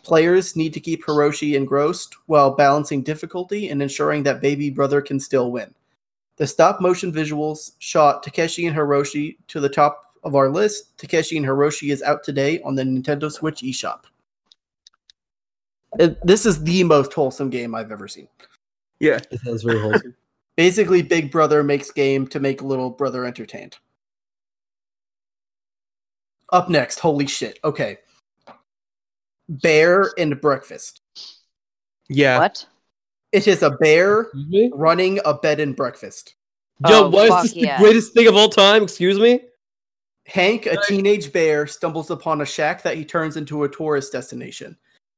Players 0.04 0.56
need 0.56 0.74
to 0.74 0.80
keep 0.80 1.06
Hiroshi 1.06 1.54
engrossed 1.54 2.16
while 2.26 2.56
balancing 2.56 3.04
difficulty 3.04 3.70
and 3.70 3.80
ensuring 3.80 4.24
that 4.24 4.42
baby 4.42 4.72
brother 4.72 5.02
can 5.02 5.20
still 5.20 5.52
win. 5.52 5.72
The 6.38 6.48
stop 6.48 6.82
motion 6.82 7.14
visuals 7.14 7.74
shot 7.78 8.24
Takeshi 8.24 8.66
and 8.66 8.76
Hiroshi 8.76 9.38
to 9.50 9.60
the 9.60 9.70
top 9.70 10.16
of 10.24 10.36
our 10.36 10.50
list. 10.50 10.98
Takeshi 10.98 11.38
and 11.38 11.46
Hiroshi 11.46 11.92
is 11.92 12.02
out 12.02 12.24
today 12.24 12.60
on 12.64 12.74
the 12.74 12.82
Nintendo 12.82 13.32
Switch 13.32 13.62
eShop. 13.62 14.06
It- 16.00 16.26
this 16.26 16.48
is 16.48 16.64
the 16.64 16.84
most 16.84 17.14
wholesome 17.14 17.52
game 17.52 17.76
I've 17.76 17.92
ever 17.92 18.08
seen. 18.08 18.28
Yeah. 19.00 19.20
It 19.32 19.40
sounds 19.42 19.64
very 19.64 19.80
wholesome. 19.80 20.16
Basically, 20.56 21.02
Big 21.02 21.32
Brother 21.32 21.64
makes 21.64 21.92
game 21.92 22.28
to 22.28 22.40
make 22.40 22.62
little 22.62 22.90
brother 22.90 23.26
entertained. 23.26 23.78
Up 26.54 26.70
next, 26.70 27.00
holy 27.00 27.28
shit. 27.28 27.60
Okay. 27.64 27.98
Bear 29.50 30.12
and 30.18 30.40
breakfast. 30.40 31.02
Yeah. 32.08 32.40
What? 32.40 32.66
It 33.32 33.48
is 33.50 33.64
a 33.64 33.72
bear 33.72 34.32
running 34.74 35.20
a 35.26 35.34
bed 35.34 35.60
and 35.60 35.76
breakfast. 35.76 36.36
Yo, 36.88 37.06
Oh, 37.06 37.10
why 37.10 37.24
is 37.24 37.30
fuck 37.30 37.44
this 37.44 37.54
the 37.54 37.60
yes. 37.62 37.82
greatest 37.82 38.14
thing 38.14 38.28
of 38.28 38.36
all 38.36 38.48
time? 38.48 38.84
Excuse 38.84 39.20
me? 39.20 39.42
Hank, 40.26 40.66
a 40.66 40.78
teenage 40.88 41.34
bear, 41.34 41.68
stumbles 41.68 42.10
upon 42.12 42.42
a 42.42 42.46
shack 42.46 42.82
that 42.84 42.96
he 42.96 43.04
turns 43.04 43.36
into 43.38 43.64
a 43.64 43.70
tourist 43.70 44.12
destination. 44.12 44.78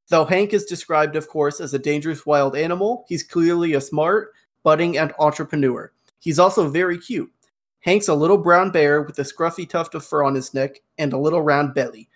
Though 0.10 0.26
Hank 0.26 0.54
is 0.54 0.66
described, 0.66 1.16
of 1.16 1.28
course, 1.28 1.60
as 1.60 1.74
a 1.74 1.80
dangerous 1.80 2.26
wild 2.26 2.56
animal, 2.56 3.06
he's 3.10 3.24
clearly 3.24 3.74
a 3.74 3.82
smart, 3.82 4.34
budding 4.64 4.98
and 4.98 5.14
entrepreneur. 5.20 5.92
He's 6.20 6.40
also 6.40 6.70
very 6.70 6.98
cute. 6.98 7.32
Hank's 7.82 8.08
a 8.08 8.16
little 8.16 8.38
brown 8.38 8.72
bear 8.72 9.02
with 9.02 9.20
a 9.20 9.24
scruffy 9.24 9.68
tuft 9.68 9.96
of 9.96 10.06
fur 10.06 10.24
on 10.24 10.36
his 10.36 10.54
neck 10.54 10.82
and 10.98 11.14
a 11.14 11.18
little 11.18 11.42
round 11.42 11.74
belly. 11.74 12.10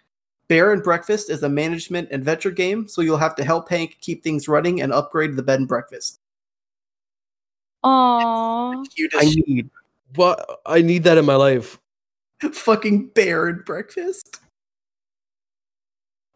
Bear 0.48 0.74
and 0.74 0.84
Breakfast 0.84 1.30
is 1.30 1.44
a 1.44 1.50
management 1.50 2.10
adventure 2.12 2.52
game, 2.52 2.88
so 2.88 3.02
you'll 3.02 3.18
have 3.18 3.36
to 3.38 3.44
help 3.44 3.70
Hank 3.70 3.98
keep 4.02 4.24
things 4.24 4.48
running 4.50 4.82
and 4.82 4.92
upgrade 4.92 5.36
the 5.36 5.44
bed 5.44 5.60
and 5.60 5.68
breakfast. 5.68 6.20
Aww. 7.86 8.86
I 9.16 9.34
need. 9.48 9.70
What? 10.16 10.62
I 10.66 10.82
need 10.82 11.04
that 11.06 11.18
in 11.18 11.26
my 11.26 11.36
life. 11.36 11.80
fucking 12.52 13.08
bear 13.10 13.48
and 13.48 13.64
breakfast. 13.64 14.40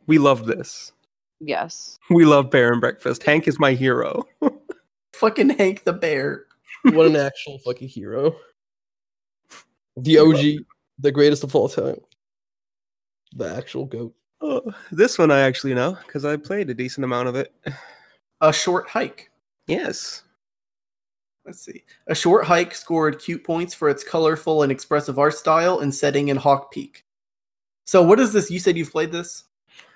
We 0.07 0.17
love 0.17 0.45
this. 0.45 0.93
Yes. 1.39 1.99
We 2.09 2.25
love 2.25 2.49
Bear 2.49 2.71
and 2.71 2.81
Breakfast. 2.81 3.23
Hank 3.23 3.47
is 3.47 3.59
my 3.59 3.73
hero. 3.73 4.25
Fucking 5.13 5.49
Hank 5.51 5.83
the 5.83 5.93
bear. 5.93 6.45
What 6.83 7.07
an 7.07 7.15
actual 7.15 7.57
fucking 7.59 7.87
hero. 7.87 8.35
The 9.97 10.19
OG, 10.19 10.65
the 10.99 11.11
greatest 11.11 11.43
of 11.43 11.55
all 11.55 11.67
time. 11.67 11.99
The 13.35 13.55
actual 13.55 13.85
goat. 13.85 14.13
Oh, 14.41 14.61
this 14.91 15.17
one 15.17 15.31
I 15.31 15.39
actually 15.39 15.73
know 15.73 15.97
because 16.05 16.25
I 16.25 16.37
played 16.37 16.69
a 16.69 16.73
decent 16.73 17.05
amount 17.05 17.29
of 17.29 17.35
it. 17.35 17.55
A 18.41 18.53
short 18.53 18.87
hike. 18.87 19.31
Yes. 19.65 20.23
Let's 21.45 21.61
see. 21.61 21.83
A 22.07 22.13
short 22.13 22.45
hike 22.45 22.75
scored 22.75 23.19
cute 23.19 23.43
points 23.43 23.73
for 23.73 23.89
its 23.89 24.03
colorful 24.03 24.63
and 24.63 24.71
expressive 24.71 25.17
art 25.17 25.33
style 25.33 25.79
and 25.79 25.93
setting 25.93 26.27
in 26.27 26.37
Hawk 26.37 26.71
Peak. 26.71 27.03
So, 27.85 28.03
what 28.03 28.19
is 28.19 28.33
this? 28.33 28.51
You 28.51 28.59
said 28.59 28.77
you've 28.77 28.91
played 28.91 29.11
this? 29.11 29.45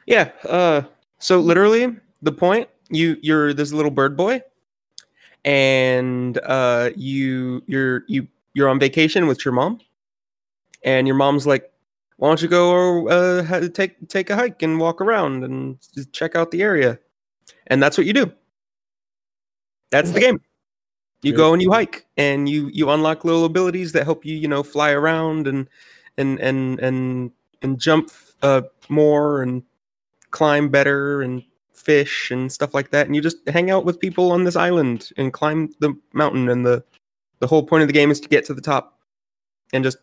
Yeah. 0.05 0.31
Uh. 0.43 0.83
So 1.19 1.39
literally, 1.39 1.95
the 2.21 2.31
point 2.31 2.69
you 2.89 3.17
you're 3.21 3.53
this 3.53 3.71
little 3.73 3.91
bird 3.91 4.17
boy, 4.17 4.41
and 5.45 6.37
uh 6.45 6.89
you 6.95 7.63
you're 7.67 8.03
you 8.07 8.27
you're 8.53 8.69
on 8.69 8.79
vacation 8.79 9.27
with 9.27 9.45
your 9.45 9.53
mom, 9.53 9.79
and 10.83 11.07
your 11.07 11.15
mom's 11.15 11.45
like, 11.47 11.71
"Why 12.17 12.29
don't 12.29 12.41
you 12.41 12.47
go 12.47 13.07
uh 13.07 13.69
take 13.69 14.07
take 14.09 14.29
a 14.29 14.35
hike 14.35 14.61
and 14.61 14.79
walk 14.79 15.01
around 15.01 15.43
and 15.43 15.77
check 16.11 16.35
out 16.35 16.51
the 16.51 16.61
area?" 16.61 16.99
And 17.67 17.81
that's 17.81 17.97
what 17.97 18.07
you 18.07 18.13
do. 18.13 18.31
That's 19.91 20.11
the 20.11 20.19
game. 20.19 20.41
You 21.23 21.33
go 21.33 21.53
and 21.53 21.61
you 21.61 21.71
hike, 21.71 22.07
and 22.17 22.49
you 22.49 22.69
you 22.73 22.89
unlock 22.91 23.25
little 23.25 23.45
abilities 23.45 23.93
that 23.93 24.05
help 24.05 24.25
you 24.25 24.35
you 24.37 24.47
know 24.47 24.63
fly 24.63 24.91
around 24.91 25.47
and 25.47 25.67
and 26.17 26.39
and 26.39 26.79
and 26.79 27.31
and 27.63 27.79
jump 27.79 28.11
uh 28.43 28.63
more 28.89 29.41
and 29.43 29.63
climb 30.31 30.69
better 30.69 31.21
and 31.21 31.43
fish 31.73 32.31
and 32.31 32.51
stuff 32.51 32.73
like 32.73 32.91
that. 32.91 33.07
And 33.07 33.15
you 33.15 33.21
just 33.21 33.37
hang 33.47 33.71
out 33.71 33.85
with 33.85 33.99
people 33.99 34.31
on 34.31 34.43
this 34.43 34.55
island 34.55 35.09
and 35.17 35.33
climb 35.33 35.73
the 35.79 35.93
mountain. 36.13 36.49
And 36.49 36.65
the 36.65 36.83
the 37.39 37.47
whole 37.47 37.63
point 37.63 37.81
of 37.81 37.87
the 37.87 37.93
game 37.93 38.11
is 38.11 38.19
to 38.19 38.29
get 38.29 38.45
to 38.45 38.53
the 38.53 38.61
top 38.61 38.99
and 39.73 39.83
just 39.83 39.97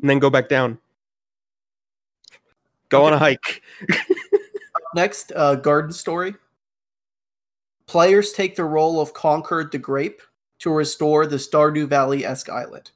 and 0.00 0.10
then 0.10 0.18
go 0.18 0.30
back 0.30 0.48
down. 0.48 0.78
Go 2.88 3.04
on 3.04 3.12
a 3.12 3.18
hike. 3.18 3.62
Next, 4.94 5.32
uh, 5.34 5.56
Garden 5.56 5.92
Story. 5.92 6.34
Players 7.86 8.32
take 8.32 8.56
the 8.56 8.64
role 8.64 9.00
of 9.00 9.12
Concord 9.12 9.72
the 9.72 9.78
Grape 9.78 10.22
to 10.60 10.70
restore 10.70 11.26
the 11.26 11.36
Stardew 11.36 11.88
Valley 11.88 12.24
esque 12.24 12.48
island. 12.48 12.92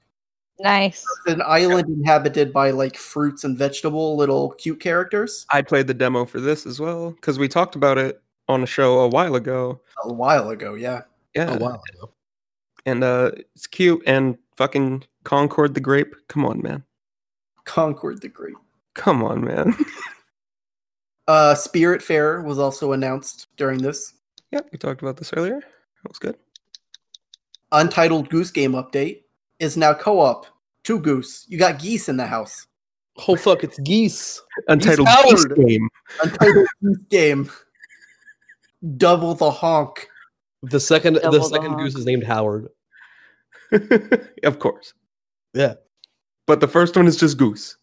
Nice. 0.60 1.04
It's 1.26 1.34
an 1.34 1.42
island 1.46 1.88
inhabited 1.88 2.52
by 2.52 2.70
like 2.70 2.96
fruits 2.96 3.44
and 3.44 3.56
vegetable 3.56 4.16
little 4.16 4.50
cute 4.52 4.80
characters. 4.80 5.46
I 5.50 5.62
played 5.62 5.86
the 5.86 5.94
demo 5.94 6.24
for 6.24 6.40
this 6.40 6.66
as 6.66 6.80
well 6.80 7.12
because 7.12 7.38
we 7.38 7.46
talked 7.48 7.76
about 7.76 7.96
it 7.98 8.20
on 8.48 8.62
a 8.62 8.66
show 8.66 8.98
a 9.00 9.08
while 9.08 9.36
ago. 9.36 9.80
A 10.04 10.12
while 10.12 10.50
ago, 10.50 10.74
yeah. 10.74 11.02
Yeah, 11.34 11.54
A 11.54 11.58
while 11.58 11.80
ago. 11.94 12.10
and 12.86 13.04
uh, 13.04 13.30
it's 13.54 13.66
cute 13.66 14.02
and 14.06 14.36
fucking 14.56 15.04
Concord 15.24 15.74
the 15.74 15.80
grape. 15.80 16.14
Come 16.28 16.44
on, 16.44 16.60
man. 16.62 16.82
Concord 17.64 18.20
the 18.22 18.28
Grape. 18.28 18.56
Come 18.94 19.22
on, 19.22 19.44
man. 19.44 19.74
Uh, 21.28 21.54
Spiritfarer 21.54 22.42
was 22.42 22.58
also 22.58 22.92
announced 22.92 23.48
during 23.58 23.76
this. 23.82 24.14
yeah, 24.50 24.60
we 24.72 24.78
talked 24.78 25.02
about 25.02 25.18
this 25.18 25.30
earlier. 25.34 25.60
That 25.60 26.08
was 26.08 26.18
good. 26.18 26.36
Untitled 27.70 28.30
Goose 28.30 28.50
Game 28.50 28.72
update 28.72 29.24
is 29.58 29.76
now 29.76 29.94
co-op. 29.94 30.46
Two 30.84 30.98
goose. 31.00 31.44
You 31.48 31.58
got 31.58 31.78
geese 31.78 32.08
in 32.08 32.16
the 32.16 32.26
house. 32.26 32.66
Oh 33.26 33.36
fuck, 33.36 33.64
it's 33.64 33.78
geese. 33.80 34.40
Untitled 34.68 35.08
Howard. 35.08 35.54
Beast 35.54 35.68
game. 35.68 35.88
Untitled 36.22 36.66
Goose 36.82 36.98
Game. 37.10 37.50
Double 38.96 39.34
the 39.34 39.50
honk. 39.50 40.08
The 40.62 40.78
second 40.78 41.14
the 41.14 41.20
Double 41.20 41.40
the 41.40 41.44
second 41.44 41.76
goose 41.76 41.96
is 41.96 42.06
named 42.06 42.24
Howard. 42.24 42.68
of 44.44 44.58
course. 44.58 44.94
Yeah. 45.52 45.74
But 46.46 46.60
the 46.60 46.68
first 46.68 46.96
one 46.96 47.06
is 47.06 47.16
just 47.16 47.38
goose. 47.38 47.76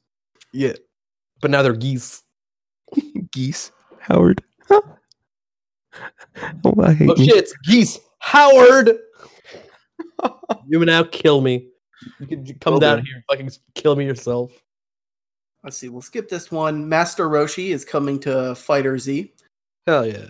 Yeah. 0.54 0.74
But 1.42 1.52
now 1.52 1.62
they're 1.62 1.74
geese. 1.74 2.24
Geese. 3.32 3.72
Howard. 4.00 4.42
oh, 4.70 4.84
I 6.82 6.94
hate 6.94 7.10
Oh 7.10 7.16
shit, 7.16 7.36
it's 7.36 7.54
geese. 7.66 8.00
Howard! 8.20 8.98
you 10.68 10.80
may 10.80 10.86
now 10.86 11.04
kill 11.04 11.42
me. 11.42 11.68
You 12.20 12.28
can 12.28 12.46
come 12.60 12.74
Will 12.74 12.80
down 12.80 13.00
do. 13.00 13.06
here 13.06 13.16
and 13.16 13.24
fucking 13.30 13.52
kill 13.74 13.96
me 13.96 14.06
yourself. 14.06 14.52
Let's 15.64 15.78
see. 15.78 15.90
We'll 15.90 16.02
skip 16.02 16.30
this 16.30 16.52
one. 16.52 16.88
Master 16.88 17.28
Roshi 17.28 17.70
is 17.70 17.84
coming 17.84 18.20
to 18.22 18.30
FighterZ. 18.30 19.32
Hell 19.88 20.06
yeah. 20.06 20.28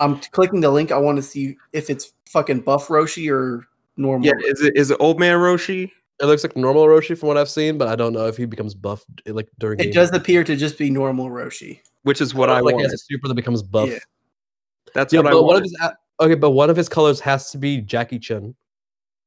I'm 0.00 0.18
clicking 0.32 0.60
the 0.60 0.70
link. 0.70 0.90
I 0.90 0.98
want 0.98 1.16
to 1.16 1.22
see 1.22 1.56
if 1.72 1.90
it's 1.90 2.12
fucking 2.26 2.60
buff 2.60 2.88
Roshi 2.88 3.30
or 3.32 3.66
normal. 3.96 4.26
Yeah, 4.26 4.32
is 4.44 4.60
it 4.62 4.76
is 4.76 4.90
it 4.90 4.96
old 5.00 5.20
man 5.20 5.36
Roshi? 5.38 5.90
It 6.20 6.26
looks 6.26 6.44
like 6.44 6.56
normal 6.56 6.86
Roshi 6.86 7.18
from 7.18 7.28
what 7.28 7.36
I've 7.36 7.50
seen, 7.50 7.76
but 7.76 7.88
I 7.88 7.96
don't 7.96 8.12
know 8.12 8.26
if 8.26 8.36
he 8.36 8.44
becomes 8.46 8.74
buff 8.74 9.04
eh, 9.26 9.32
like 9.32 9.48
during 9.58 9.80
It 9.80 9.84
game. 9.84 9.92
does 9.92 10.12
appear 10.12 10.44
to 10.44 10.56
just 10.56 10.78
be 10.78 10.88
normal 10.90 11.28
Roshi. 11.28 11.80
Which 12.02 12.20
is 12.20 12.34
what 12.34 12.50
I 12.50 12.60
like 12.60 12.74
want. 12.74 12.86
has 12.86 12.94
a 12.94 12.98
super 12.98 13.28
that 13.28 13.34
becomes 13.34 13.62
buff. 13.62 13.88
Yeah. 13.90 13.98
That's 14.94 15.12
Yeah, 15.12 15.20
what 15.20 15.26
I 15.28 15.30
but 15.32 15.42
one 15.42 15.56
of 15.56 15.62
want. 15.62 15.64
his 15.64 15.90
okay, 16.20 16.34
but 16.34 16.50
one 16.50 16.70
of 16.70 16.76
his 16.76 16.88
colors 16.88 17.20
has 17.20 17.50
to 17.50 17.58
be 17.58 17.80
Jackie 17.80 18.18
Chan. 18.18 18.54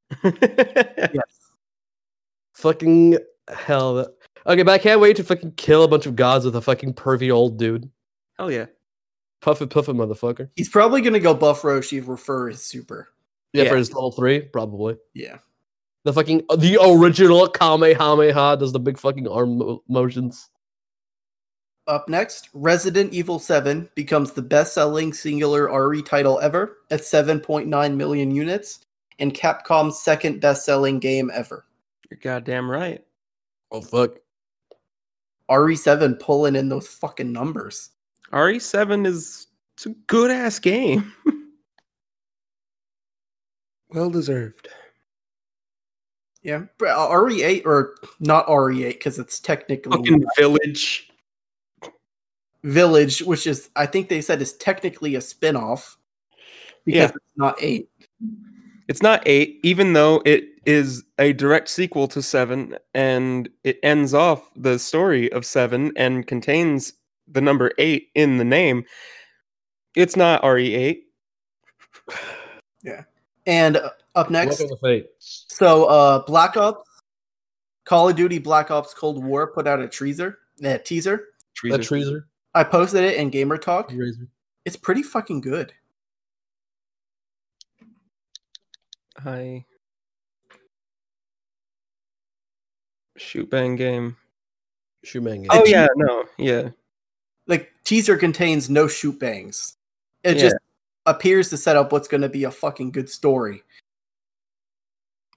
Yes. 0.24 1.24
Fucking 2.54 3.18
hell. 3.50 4.08
Okay, 4.46 4.64
but 4.64 4.72
I 4.72 4.78
can't 4.78 5.00
wait 5.02 5.16
to 5.18 5.24
fucking 5.24 5.52
kill 5.58 5.84
a 5.84 5.88
bunch 5.88 6.06
of 6.06 6.16
gods 6.16 6.46
with 6.46 6.56
a 6.56 6.62
fucking 6.62 6.94
pervy 6.96 7.32
old 7.32 7.58
dude. 7.60 7.90
Hell 8.38 8.52
yeah. 8.52 8.66
Puff 9.42 9.62
it, 9.62 9.70
puff 9.70 9.90
it, 9.90 9.94
motherfucker. 9.96 10.50
He's 10.56 10.70
probably 10.70 11.02
gonna 11.02 11.20
go 11.20 11.34
buff 11.34 11.62
Roshi 11.62 12.04
for 12.18 12.50
his 12.50 12.64
super. 12.64 13.10
Yeah, 13.54 13.64
Yeah. 13.64 13.70
for 13.70 13.78
his 13.78 13.94
level 13.94 14.12
three, 14.12 14.42
probably. 14.42 14.98
Yeah. 15.14 15.38
The 16.06 16.14
fucking 16.14 16.44
the 16.58 16.78
original 16.82 17.48
Kamehameha 17.48 18.58
does 18.58 18.72
the 18.72 18.80
big 18.80 18.98
fucking 18.98 19.28
arm 19.28 19.58
mo- 19.60 19.84
motions. 19.88 20.50
Up 21.86 22.10
next, 22.10 22.50
Resident 22.54 23.14
Evil 23.14 23.40
7 23.40 23.90
becomes 23.96 24.34
the 24.34 24.42
best-selling 24.42 25.14
singular 25.14 25.70
RE 25.88 26.02
title 26.02 26.38
ever 26.42 26.78
at 26.92 27.00
7.9 27.02 27.96
million 27.96 28.32
units 28.32 28.80
and 29.20 29.34
Capcom's 29.34 30.00
second 30.00 30.42
best-selling 30.42 31.00
game 31.00 31.32
ever. 31.34 31.66
You're 32.10 32.20
goddamn 32.22 32.70
right. 32.70 33.04
Oh 33.72 33.82
fuck. 33.82 34.12
RE7 35.50 36.20
pulling 36.20 36.56
in 36.56 36.70
those 36.70 36.88
fucking 36.88 37.32
numbers. 37.32 37.92
RE7 38.32 39.08
is 39.08 39.48
it's 39.76 39.86
a 39.86 39.90
good 40.08 40.32
ass 40.32 40.60
game. 40.60 41.14
well 43.90 44.10
deserved. 44.10 44.68
Yeah, 46.44 46.64
but, 46.78 46.90
uh, 46.90 47.10
RE8 47.10 47.66
or 47.66 47.96
not 48.20 48.48
RE8 48.48 48.94
because 48.94 49.20
it's 49.20 49.40
technically 49.40 49.98
Fucking 49.98 50.24
village. 50.38 51.10
Village, 52.64 53.22
which 53.22 53.48
is 53.48 53.70
I 53.76 53.86
think 53.86 54.10
they 54.10 54.22
said 54.22 54.42
is 54.42 54.54
technically 54.54 55.16
a 55.16 55.22
spin-off 55.22 55.98
because 56.86 57.12
Yeah. 57.12 57.16
it's 57.16 57.38
not 57.38 57.56
8. 57.60 57.90
It's 58.88 59.02
not 59.02 59.22
eight, 59.26 59.60
even 59.64 59.94
though 59.94 60.22
it 60.26 60.46
is 60.66 61.04
a 61.20 61.34
direct 61.34 61.68
sequel 61.70 62.08
to 62.10 62.22
seven, 62.22 62.78
and 62.94 63.50
it 63.64 63.80
ends 63.84 64.14
off 64.14 64.50
the 64.56 64.80
story 64.80 65.32
of 65.32 65.46
seven 65.46 65.92
and 65.98 66.26
contains 66.26 66.94
the 67.28 67.42
number 67.42 67.72
eight 67.78 68.10
in 68.16 68.38
the 68.38 68.46
name. 68.46 68.86
It's 69.96 70.16
not 70.16 70.42
RE8. 70.44 71.00
Yeah. 72.84 73.04
And 73.48 73.78
uh, 73.78 73.90
up 74.16 74.30
next, 74.30 74.60
Welcome 74.60 74.78
to 74.78 74.82
fate. 74.82 75.08
so 75.20 75.86
uh 75.86 76.20
Black 76.26 76.56
Ops 76.56 76.88
Call 77.86 78.08
of 78.08 78.16
Duty 78.16 78.38
Black 78.40 78.70
Ops 78.72 78.94
Cold 78.94 79.22
War 79.26 79.48
put 79.48 79.68
out 79.68 79.82
a 79.82 79.88
teaser, 79.90 80.38
a 80.64 80.78
teaser. 80.78 81.16
A 81.16 81.20
Treason. 81.56 81.82
treaser. 81.82 82.24
I 82.54 82.64
posted 82.64 83.04
it 83.04 83.18
in 83.18 83.30
Gamer 83.32 83.58
Talk. 83.58 83.92
Razor. 83.92 84.28
It's 84.66 84.76
pretty 84.78 85.02
fucking 85.04 85.42
good. 85.42 85.74
I 89.26 89.66
shoot 93.18 93.50
bang 93.50 93.76
game. 93.76 94.16
Shoot 95.04 95.24
bang 95.24 95.42
game. 95.42 95.50
Oh 95.52 95.66
te- 95.66 95.72
yeah, 95.72 95.88
no, 95.96 96.26
yeah. 96.38 96.70
Like 97.48 97.72
teaser 97.84 98.18
contains 98.18 98.70
no 98.70 98.88
shoot 98.88 99.20
bangs. 99.20 99.78
It 100.24 100.36
Yeah. 100.36 100.42
just 100.44 100.56
appears 101.06 101.50
to 101.50 101.58
set 101.58 101.78
up 101.78 101.92
what's 101.92 102.08
going 102.08 102.22
to 102.22 102.30
be 102.30 102.44
a 102.44 102.52
fucking 102.52 102.92
good 102.92 103.10
story. 103.10 103.64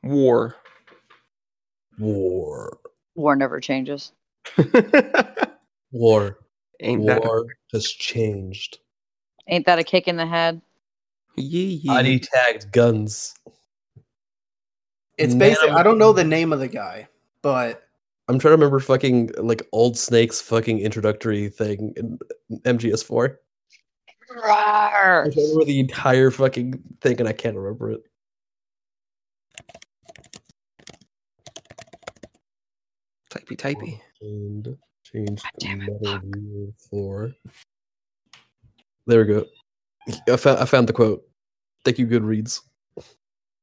War. 0.02 0.56
War. 1.98 2.78
War 3.14 3.36
never 3.36 3.60
changes. 3.60 4.12
War. 5.92 6.38
Ain't 6.80 7.06
that 7.06 7.22
War 7.22 7.44
has 7.72 7.86
changed. 7.86 8.78
Ain't 9.48 9.66
that 9.66 9.78
a 9.78 9.84
kick 9.84 10.08
in 10.08 10.16
the 10.16 10.26
head? 10.26 10.60
yeah, 11.36 11.78
yeah. 11.82 11.92
ID 11.92 12.20
tagged 12.20 12.72
guns. 12.72 13.34
It's 15.20 15.34
Nano- 15.34 15.50
basic. 15.50 15.70
I 15.70 15.82
don't 15.82 15.98
know 15.98 16.12
the 16.12 16.24
name 16.24 16.52
of 16.52 16.60
the 16.60 16.68
guy, 16.68 17.06
but 17.42 17.82
I'm 18.28 18.38
trying 18.38 18.52
to 18.52 18.56
remember 18.56 18.80
fucking 18.80 19.32
like 19.38 19.62
old 19.72 19.98
Snake's 19.98 20.40
fucking 20.40 20.78
introductory 20.78 21.48
thing 21.50 21.92
in 21.96 22.18
MGS4. 22.62 23.36
I'm 24.30 24.36
Rawr. 24.36 25.22
trying 25.24 25.32
to 25.32 25.40
remember 25.42 25.64
the 25.66 25.80
entire 25.80 26.30
fucking 26.30 26.82
thing 27.02 27.20
and 27.20 27.28
I 27.28 27.32
can't 27.32 27.56
remember 27.56 27.90
it. 27.90 28.02
Typey 33.30 33.56
typey. 33.56 34.00
And 34.22 34.76
change 35.04 35.42
God 35.42 35.50
damn 35.58 35.82
it, 35.82 36.00
Metal 36.00 36.72
4. 36.90 37.32
There 39.06 39.20
we 39.20 39.26
go. 39.26 39.44
I 40.32 40.36
found, 40.36 40.58
I 40.60 40.64
found 40.64 40.88
the 40.88 40.92
quote. 40.92 41.22
Thank 41.84 41.98
you, 41.98 42.06
Goodreads. 42.06 42.60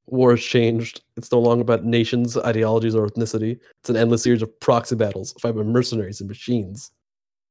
War 0.08 0.32
has 0.32 0.42
changed. 0.42 1.02
It's 1.18 1.32
no 1.32 1.40
longer 1.40 1.62
about 1.62 1.84
nations, 1.84 2.38
ideologies, 2.38 2.96
or 2.96 3.08
ethnicity. 3.08 3.60
It's 3.82 3.90
an 3.90 3.98
endless 3.98 4.24
series 4.24 4.42
of 4.42 4.60
proxy 4.62 4.96
battles 4.96 5.34
fought 5.34 5.56
by 5.56 5.64
mercenaries 5.64 6.22
and 6.22 6.30
machines. 6.30 6.92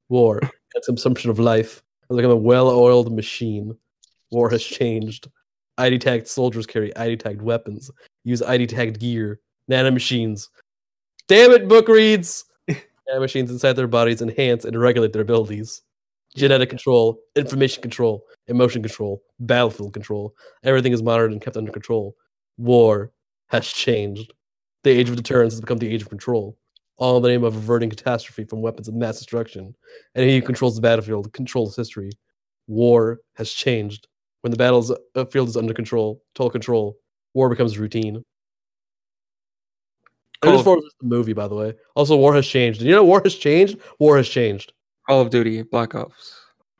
War, 0.09 0.41
its 0.75 0.87
consumption 0.87 1.31
of 1.31 1.39
life, 1.39 1.83
has 2.09 2.17
become 2.17 2.31
a 2.31 2.37
well-oiled 2.37 3.15
machine. 3.15 3.77
War 4.31 4.49
has 4.51 4.65
changed. 4.65 5.29
ID 5.79 5.99
tagged 5.99 6.27
soldiers 6.27 6.67
carry 6.67 6.97
ID 6.97 7.17
tagged 7.17 7.43
weapons, 7.43 7.91
use 8.25 8.43
ID 8.43 8.67
tagged 8.67 8.99
gear, 8.99 9.39
nanomachines. 9.71 10.49
Damn 11.29 11.51
it, 11.51 11.69
book 11.69 11.89
reads! 11.89 12.47
Nanomachines 12.69 13.51
inside 13.51 13.75
their 13.75 13.87
bodies 13.87 14.23
enhance 14.23 14.65
and 14.65 14.81
regulate 14.81 15.13
their 15.13 15.23
abilities. 15.23 15.83
Genetic 16.35 16.71
control, 16.71 17.19
information 17.35 17.83
control, 17.83 18.25
emotion 18.47 18.83
control, 18.83 19.23
battlefield 19.41 19.93
control. 19.93 20.35
Everything 20.65 20.93
is 20.93 21.03
monitored 21.03 21.33
and 21.33 21.43
kept 21.43 21.57
under 21.57 21.73
control. 21.73 22.17
War 22.59 23.13
has 23.49 23.67
changed. 23.67 24.33
The 24.83 24.91
age 24.91 25.09
of 25.09 25.17
deterrence 25.17 25.55
has 25.55 25.61
become 25.61 25.79
the 25.79 25.93
age 25.93 26.03
of 26.03 26.09
control. 26.09 26.57
All 26.99 27.17
in 27.19 27.23
the 27.23 27.29
name 27.29 27.45
of 27.45 27.57
averting 27.57 27.91
catastrophe 27.91 28.45
from 28.45 28.63
weapons 28.63 28.89
of 28.89 28.95
mass 28.95 29.19
destruction. 29.19 29.75
And 30.15 30.29
he 30.29 30.37
who 30.37 30.43
controls 30.43 30.75
the 30.77 30.81
battlefield 30.81 31.33
controls 31.33 31.77
history. 31.77 32.11
War 32.67 33.21
has 33.35 33.51
changed. 33.53 34.09
When 34.41 34.51
the 34.51 34.57
battle's 34.57 34.91
uh, 34.91 34.97
is 35.35 35.57
under 35.57 35.75
control, 35.75 36.23
total 36.35 36.51
control, 36.51 36.97
war 37.35 37.49
becomes 37.49 37.79
routine. 37.79 38.25
Call 40.41 40.53
It 40.53 40.55
is 40.55 40.61
of- 40.61 40.65
for 40.65 40.77
the 40.81 41.07
movie, 41.07 41.33
by 41.33 41.49
the 41.49 41.55
way. 41.55 41.75
Also, 41.95 42.17
war 42.17 42.35
has 42.35 42.47
changed. 42.47 42.81
And 42.81 42.89
you 42.89 42.95
know, 42.95 43.05
war 43.05 43.21
has 43.25 43.35
changed. 43.35 43.79
War 43.99 44.17
has 44.17 44.29
changed. 44.29 44.73
Call 45.09 45.21
of 45.21 45.31
Duty, 45.31 45.63
Black 45.63 45.95
Ops, 45.95 46.35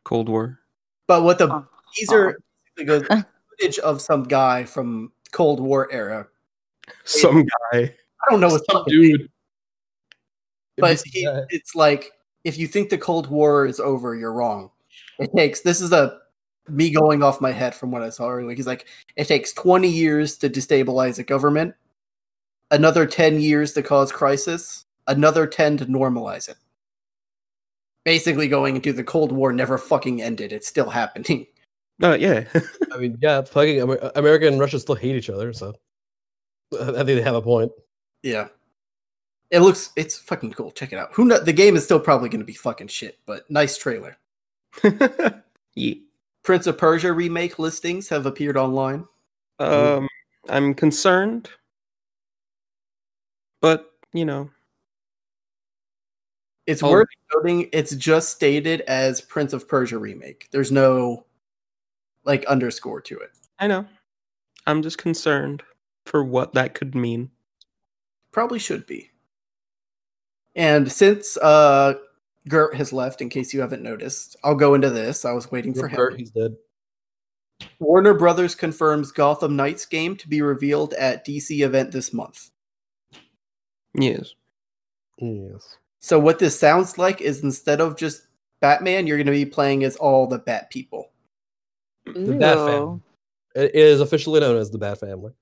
Cold 0.05 0.29
War. 0.29 0.59
but 1.07 1.23
what 1.23 1.39
the 1.39 1.49
Oh, 1.53 1.67
teaser 1.95 2.39
basically 2.77 2.85
goes 2.85 3.25
footage 3.61 3.79
of 3.81 4.01
some 4.01 4.25
guy 4.25 4.65
from 4.65 5.13
Cold 5.37 5.61
War 5.61 5.93
era. 5.93 6.27
Some 7.05 7.45
guy. 7.45 7.79
I 7.83 8.31
don't 8.31 8.41
know 8.41 8.49
what's 8.49 8.65
Some 8.71 8.85
fucking 8.85 9.01
name, 9.01 9.17
dude. 9.19 9.31
but 10.79 11.03
he, 11.05 11.29
it's 11.51 11.75
like 11.75 12.13
if 12.45 12.57
you 12.57 12.67
think 12.67 12.89
the 12.89 12.97
Cold 12.97 13.27
War 13.27 13.67
is 13.67 13.79
over, 13.79 14.17
you're 14.17 14.33
wrong. 14.33 14.71
It 15.19 15.31
takes 15.37 15.61
this 15.61 15.83
is 15.83 15.93
a 15.93 16.21
me 16.69 16.91
going 16.91 17.23
off 17.23 17.43
my 17.43 17.53
head 17.53 17.75
from 17.75 17.91
what 17.91 18.03
I 18.03 18.09
saw 18.09 18.31
earlier. 18.31 18.57
He's 18.57 18.67
like, 18.67 18.87
it 19.17 19.29
takes 19.29 19.53
20 19.53 19.87
years 19.87 20.39
to 20.39 20.49
destabilize 20.49 21.19
a 21.19 21.23
government, 21.23 21.75
another 22.71 23.05
10 23.05 23.39
years 23.39 23.75
to 23.75 23.83
cause 23.83 24.11
crisis, 24.11 24.87
another 25.07 25.47
10 25.47 25.77
to 25.79 25.87
normalize 25.87 26.49
it. 26.49 26.57
Basically, 28.07 28.49
going 28.49 28.77
into 28.77 28.95
the 28.95 29.05
Cold 29.05 29.33
War 29.33 29.53
never 29.53 29.77
fucking 29.77 30.23
ended. 30.23 30.51
It's 30.53 30.67
still 30.67 30.89
happening. 30.89 31.47
Uh, 32.03 32.17
yeah. 32.19 32.45
I 32.93 32.99
mean, 32.99 33.19
yeah, 33.21 33.43
fucking 33.43 33.79
Amer- 33.81 34.11
America 34.17 34.47
and 34.47 34.61
Russia 34.61 34.79
still 34.79 34.95
hate 34.95 35.17
each 35.17 35.31
other, 35.31 35.53
so 35.53 35.75
I 36.81 36.85
think 36.93 37.07
they 37.07 37.23
have 37.23 37.35
a 37.35 37.43
point. 37.43 37.73
Yeah. 38.23 38.49
It 39.51 39.61
looks 39.61 39.93
it's 39.97 40.19
fucking 40.19 40.53
cool. 40.53 40.73
Check 40.73 40.93
it 40.93 40.99
out. 40.99 41.11
Who 41.13 41.25
kno- 41.25 41.39
the 41.43 41.53
game 41.53 41.77
is 41.77 41.85
still 41.85 42.01
probably 42.01 42.29
going 42.29 42.41
to 42.41 42.45
be 42.47 42.53
fucking 42.53 42.89
shit, 42.89 43.19
but 43.27 43.49
nice 43.51 43.79
trailer. 43.79 44.17
yeah. 45.75 45.95
Prince 46.43 46.67
of 46.67 46.77
Persia 46.79 47.13
remake 47.13 47.59
listings 47.59 48.09
have 48.09 48.27
appeared 48.27 48.57
online. 48.57 49.07
Um, 49.59 50.09
I'm 50.49 50.75
concerned, 50.75 51.49
but 53.63 53.91
you 54.13 54.25
know, 54.25 54.51
It's 56.67 56.83
Oh. 56.83 56.91
worth 56.91 57.09
noting 57.35 57.69
it's 57.73 57.95
just 57.95 58.31
stated 58.31 58.81
as 58.83 59.21
Prince 59.21 59.53
of 59.53 59.69
Persia 59.69 59.99
remake. 59.99 60.49
There's 60.51 60.73
no 60.73 61.25
like 62.27 62.45
underscore 62.47 63.01
to 63.03 63.19
it. 63.19 63.31
I 63.59 63.67
know. 63.67 63.87
I'm 64.67 64.83
just 64.83 64.99
concerned 64.99 65.63
for 66.05 66.25
what 66.25 66.53
that 66.55 66.75
could 66.75 66.95
mean. 66.95 67.31
Probably 68.33 68.59
should 68.59 68.87
be. 68.87 69.11
And 70.55 70.91
since 70.91 71.37
uh 71.39 71.95
Gert 72.49 72.77
has 72.77 72.93
left, 72.93 73.21
in 73.21 73.29
case 73.29 73.53
you 73.53 73.61
haven't 73.61 73.83
noticed, 73.83 74.37
I'll 74.45 74.55
go 74.55 74.75
into 74.75 74.91
this. 74.91 75.25
I 75.25 75.33
was 75.33 75.51
waiting 75.51 75.75
for 75.75 75.89
him. 75.89 75.97
Bert, 75.97 76.19
he's 76.19 76.31
dead. 76.31 76.55
Warner 77.81 78.15
Brothers 78.15 78.55
confirms 78.55 79.11
Gotham 79.11 79.57
Knights 79.57 79.87
game 79.87 80.17
to 80.17 80.29
be 80.29 80.43
revealed 80.43 80.93
at 80.95 81.27
DC 81.27 81.65
event 81.65 81.91
this 81.91 82.13
month. 82.13 82.51
Yes. 83.95 84.35
Yes. 85.19 85.77
So 86.01 86.19
what 86.19 86.39
this 86.39 86.59
sounds 86.59 86.99
like 86.99 87.21
is 87.21 87.43
instead 87.43 87.81
of 87.81 87.97
just 87.97 88.23
Batman, 88.61 89.07
you're 89.07 89.17
going 89.17 89.27
to 89.27 89.33
be 89.33 89.47
playing 89.47 89.85
as 89.85 89.97
all 89.97 90.27
the 90.27 90.39
Bat 90.39 90.71
people. 90.71 91.11
The 92.07 92.37
Bat 92.39 92.57
Family. 92.57 93.01
It 93.55 93.75
is 93.75 94.01
officially 94.01 94.41
known 94.41 94.57
as 94.57 94.71
the 94.71 94.79
Bat 94.79 95.01
Family. 95.01 95.33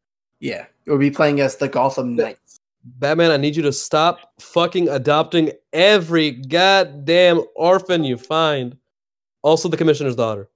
Yeah, 0.40 0.66
you'll 0.86 0.98
be 0.98 1.10
playing 1.10 1.40
as 1.40 1.56
the 1.56 1.68
Gotham 1.68 2.16
Knights. 2.16 2.60
Batman, 2.84 3.30
I 3.30 3.38
need 3.38 3.56
you 3.56 3.62
to 3.62 3.72
stop 3.72 4.32
fucking 4.40 4.88
adopting 4.88 5.52
every 5.72 6.30
goddamn 6.30 7.42
orphan 7.54 8.04
you 8.04 8.18
find. 8.18 8.76
Also, 9.42 9.68
the 9.68 9.76
commissioner's 9.76 10.16
daughter. 10.16 10.48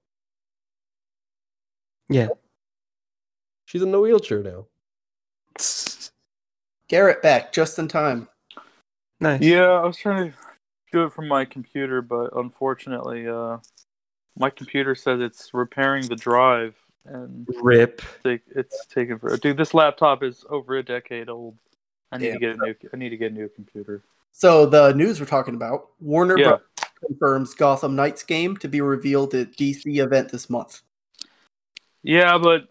Yeah. 2.07 2.29
She's 3.65 3.81
in 3.81 3.93
a 3.93 3.99
wheelchair 3.99 4.43
now. 4.43 4.67
Garrett 6.87 7.21
back 7.21 7.51
just 7.51 7.77
in 7.77 7.87
time. 7.87 8.27
Nice. 9.19 9.41
Yeah, 9.41 9.69
I 9.69 9.85
was 9.85 9.97
trying 9.97 10.31
to 10.31 10.37
do 10.91 11.03
it 11.03 11.13
from 11.13 11.27
my 11.27 11.45
computer, 11.45 12.01
but 12.01 12.35
unfortunately, 12.35 13.27
uh, 13.27 13.57
my 14.39 14.49
computer 14.49 14.95
says 14.95 15.19
it's 15.21 15.53
repairing 15.53 16.07
the 16.07 16.15
drive, 16.15 16.75
and 17.05 17.47
Rip. 17.61 18.01
it's 18.25 18.85
taken 18.87 19.19
for. 19.19 19.35
Dude, 19.37 19.57
this 19.57 19.73
laptop 19.73 20.23
is 20.23 20.45
over 20.49 20.75
a 20.77 20.83
decade 20.83 21.29
old. 21.29 21.57
I 22.11 22.17
need 22.17 22.27
Yeah. 22.27 22.33
to 22.33 22.39
get 22.39 22.49
a 22.51 22.57
new. 22.57 22.75
I 22.93 22.97
need 22.97 23.09
to 23.09 23.17
get 23.17 23.31
a 23.31 23.35
new 23.35 23.49
computer. 23.49 24.01
So 24.31 24.65
the 24.65 24.93
news 24.93 25.19
we're 25.19 25.25
talking 25.25 25.55
about, 25.55 25.89
Warner 25.99 26.37
Yeah. 26.37 26.47
Bros. 26.49 26.61
confirms 27.05 27.53
Gotham 27.53 27.95
Knights 27.95 28.23
game 28.23 28.57
to 28.57 28.67
be 28.67 28.81
revealed 28.81 29.33
at 29.35 29.51
DC 29.55 29.99
event 29.99 30.31
this 30.31 30.49
month. 30.49 30.81
Yeah, 32.03 32.37
but 32.37 32.69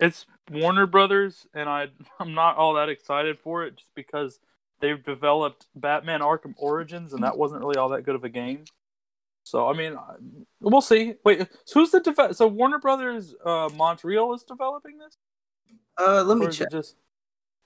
it's 0.00 0.26
Warner 0.50 0.86
Brothers, 0.86 1.46
and 1.54 1.68
I 1.68 1.88
I'm 2.20 2.34
not 2.34 2.56
all 2.56 2.74
that 2.74 2.88
excited 2.88 3.38
for 3.38 3.64
it 3.64 3.76
just 3.76 3.94
because 3.94 4.40
they've 4.80 5.02
developed 5.02 5.66
Batman 5.74 6.20
Arkham 6.20 6.54
Origins, 6.56 7.12
and 7.12 7.22
that 7.22 7.36
wasn't 7.38 7.60
really 7.62 7.76
all 7.76 7.88
that 7.90 8.02
good 8.02 8.14
of 8.14 8.24
a 8.24 8.28
game. 8.28 8.64
So 9.48 9.66
I 9.66 9.72
mean, 9.72 9.96
we'll 10.60 10.82
see. 10.82 11.14
Wait, 11.24 11.48
so 11.64 11.80
who's 11.80 11.90
the 11.90 12.00
deve- 12.00 12.36
so 12.36 12.46
Warner 12.46 12.78
Brothers 12.78 13.34
uh, 13.44 13.70
Montreal 13.74 14.34
is 14.34 14.42
developing 14.42 14.98
this? 14.98 15.16
Uh, 15.98 16.22
let 16.22 16.36
me 16.36 16.48
check. 16.50 16.70
just 16.70 16.96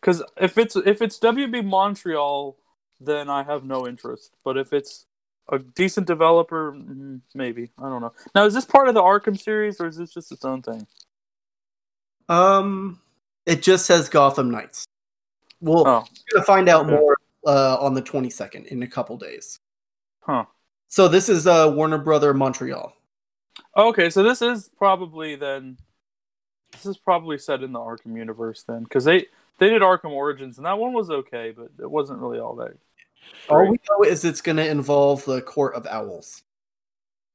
because 0.01 0.23
if 0.41 0.59
it's 0.59 0.77
if 0.77 1.03
it's 1.03 1.19
WB 1.19 1.65
Montreal, 1.65 2.57
then 3.01 3.29
I 3.29 3.43
have 3.43 3.65
no 3.65 3.87
interest. 3.89 4.33
But 4.45 4.57
if 4.57 4.73
it's 4.73 5.07
a 5.51 5.59
decent 5.59 6.07
developer, 6.07 6.73
mm, 6.73 7.21
maybe 7.35 7.73
I 7.79 7.89
don't 7.89 8.01
know. 8.01 8.13
Now, 8.35 8.45
is 8.45 8.55
this 8.55 8.65
part 8.65 8.87
of 8.87 8.95
the 8.95 9.03
Arkham 9.03 9.37
series, 9.39 9.81
or 9.81 9.89
is 9.89 9.97
this 9.97 10.15
just 10.15 10.31
its 10.31 10.45
own 10.45 10.63
thing? 10.63 10.87
Um, 12.29 13.01
it 13.45 13.61
just 13.61 13.87
says 13.87 14.09
Gotham 14.09 14.53
Knights. 14.53 14.85
We'll 15.61 15.87
Oh, 15.87 16.05
gonna 16.33 16.45
find 16.45 16.69
out 16.69 16.85
Okay. 16.87 16.93
more 16.95 17.17
uh, 17.45 17.77
on 17.81 17.95
the 17.95 18.03
22nd 18.03 18.67
in 18.67 18.85
a 18.85 18.87
couple 18.87 19.17
days. 19.17 19.59
huh. 20.21 20.45
So 20.93 21.09
this 21.09 21.31
is 21.31 21.47
uh, 21.47 21.73
Warner 21.75 21.97
Brother 21.97 22.35
Montreal. 22.35 22.95
Okay, 23.79 24.11
so 24.11 24.23
this 24.23 24.43
is 24.43 24.69
probably 24.77 25.37
then. 25.37 25.79
This 26.73 26.85
is 26.85 26.99
probably 26.99 27.39
set 27.39 27.63
in 27.63 27.73
the 27.73 27.79
Arkham 27.79 28.15
universe 28.15 28.63
then, 28.69 28.83
because 28.83 29.03
they 29.05 29.25
they 29.59 29.71
did 29.71 29.81
Arkham 29.81 30.11
Origins, 30.11 30.59
and 30.59 30.67
that 30.67 30.77
one 30.77 30.93
was 30.93 31.11
okay, 31.11 31.55
but 31.57 31.71
it 31.81 31.91
wasn't 31.91 32.19
really 32.19 32.41
all 32.41 32.57
that. 32.57 32.77
All 33.49 33.67
we 33.67 33.79
know 33.89 34.05
is 34.05 34.27
it's 34.27 34.43
going 34.43 34.59
to 34.59 34.69
involve 34.69 35.25
the 35.25 35.41
Court 35.41 35.75
of 35.77 35.87
Owls. 35.87 36.43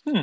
Hmm. 0.07 0.21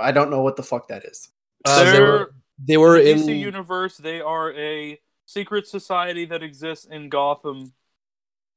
I 0.00 0.10
don't 0.10 0.28
know 0.28 0.42
what 0.42 0.56
the 0.56 0.64
fuck 0.64 0.88
that 0.88 1.04
is. 1.04 1.28
Uh, 1.64 1.92
they 1.92 2.00
were 2.00 2.34
they 2.58 2.76
were 2.76 3.00
the 3.00 3.08
in 3.08 3.18
DC 3.18 3.38
universe, 3.38 3.98
they 3.98 4.20
are 4.20 4.52
a 4.54 4.98
secret 5.26 5.68
society 5.68 6.24
that 6.24 6.42
exists 6.42 6.86
in 6.86 7.08
Gotham. 7.08 7.72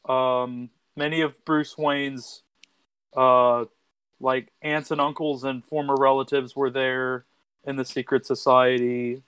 Um, 0.10 0.72
many 0.96 1.22
of 1.22 1.46
Bruce 1.46 1.78
Wayne's, 1.78 2.42
uh, 3.16 3.66
like 4.22 4.52
aunts 4.62 4.92
and 4.92 5.02
uncles 5.02 5.44
and 5.44 5.64
former 5.66 5.96
relatives 5.96 6.56
were 6.56 6.70
there 6.70 7.26
in 7.66 7.76
the 7.76 7.86
secret 7.86 8.26
society. 8.26 9.22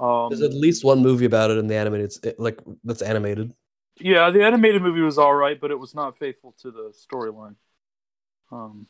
Um, 0.00 0.30
There's 0.30 0.42
at 0.42 0.54
least 0.54 0.84
one 0.84 1.00
movie 1.02 1.26
about 1.26 1.50
it 1.50 1.58
in 1.58 1.66
the 1.66 1.74
animated, 1.76 2.06
it's- 2.16 2.34
like 2.38 2.58
that's 2.84 3.02
animated. 3.02 3.52
yeah, 4.00 4.30
the 4.30 4.42
animated 4.42 4.80
movie 4.82 5.02
was 5.02 5.18
all 5.18 5.34
right, 5.34 5.60
but 5.60 5.70
it 5.70 5.78
was 5.78 5.94
not 5.94 6.18
faithful 6.18 6.54
to 6.62 6.70
the 6.70 6.92
storyline. 6.92 7.56
Um, 8.50 8.86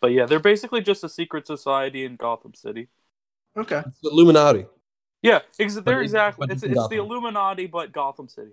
but 0.00 0.08
yeah, 0.12 0.26
they're 0.26 0.40
basically 0.40 0.80
just 0.80 1.04
a 1.04 1.08
secret 1.08 1.46
society 1.46 2.04
in 2.04 2.16
Gotham 2.16 2.54
City. 2.54 2.88
Okay. 3.56 3.82
It's 3.86 4.00
the 4.02 4.10
Illuminati. 4.10 4.66
Yeah, 5.22 5.40
ex- 5.58 5.74
they're 5.76 6.00
it- 6.00 6.04
exactly. 6.04 6.46
but 6.46 6.52
It's, 6.54 6.62
it's 6.62 6.74
it's 6.74 6.88
the 6.88 6.96
Illuminati, 6.96 7.66
but 7.66 7.92
Gotham 7.92 8.28
City. 8.28 8.52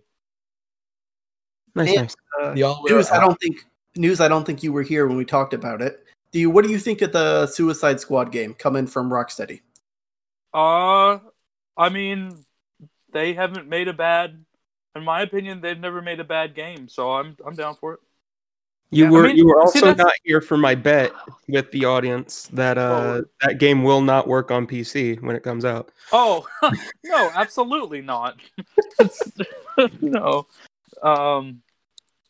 Nice, 1.75 1.93
Yeah. 1.93 2.01
nice. 2.01 2.15
Uh, 2.41 2.53
The 2.53 2.63
all 2.63 2.83
news. 2.87 3.09
I 3.11 3.19
don't 3.19 3.39
think 3.39 3.65
news. 3.95 4.19
I 4.21 4.27
don't 4.27 4.45
think 4.45 4.61
you 4.63 4.71
were 4.73 4.83
here 4.83 5.07
when 5.07 5.17
we 5.17 5.25
talked 5.25 5.53
about 5.53 5.81
it. 5.81 6.02
Do 6.33 6.39
you? 6.39 6.49
What 6.49 6.65
do 6.65 6.71
you 6.71 6.79
think 6.79 7.01
of 7.01 7.11
the 7.11 7.45
Suicide 7.47 7.99
Squad 7.99 8.31
game 8.31 8.53
coming 8.55 8.87
from 8.87 9.09
Rocksteady? 9.09 9.61
Uh, 10.53 11.19
I 11.77 11.89
mean, 11.89 12.43
they 13.11 13.33
haven't 13.33 13.67
made 13.69 13.87
a 13.87 13.93
bad. 13.93 14.43
In 14.95 15.03
my 15.03 15.21
opinion, 15.21 15.61
they've 15.61 15.79
never 15.79 16.01
made 16.01 16.19
a 16.19 16.23
bad 16.23 16.55
game, 16.55 16.87
so 16.89 17.13
I'm 17.13 17.37
I'm 17.45 17.53
down 17.55 17.75
for 17.75 17.93
it. 17.93 17.99
You 18.89 19.05
Yeah, 19.05 19.09
I 19.09 19.11
were 19.13 19.23
mean, 19.23 19.37
you 19.37 19.47
were 19.47 19.59
also 19.59 19.79
that's- 19.79 19.97
not 19.97 20.13
here 20.23 20.39
for 20.41 20.57
my 20.57 20.75
bet 20.75 21.11
with 21.47 21.71
the 21.71 21.85
audience 21.85 22.47
that 22.53 22.77
uh 22.77 23.21
Oh. 23.21 23.23
that 23.41 23.57
game 23.59 23.83
will 23.83 24.01
not 24.01 24.27
work 24.27 24.51
on 24.51 24.67
PC 24.67 25.19
when 25.21 25.35
it 25.35 25.41
comes 25.43 25.65
out. 25.65 25.91
Oh 26.11 26.45
no, 27.03 27.31
absolutely 27.33 28.01
not. 28.01 28.37
no, 30.01 30.45
um, 31.01 31.61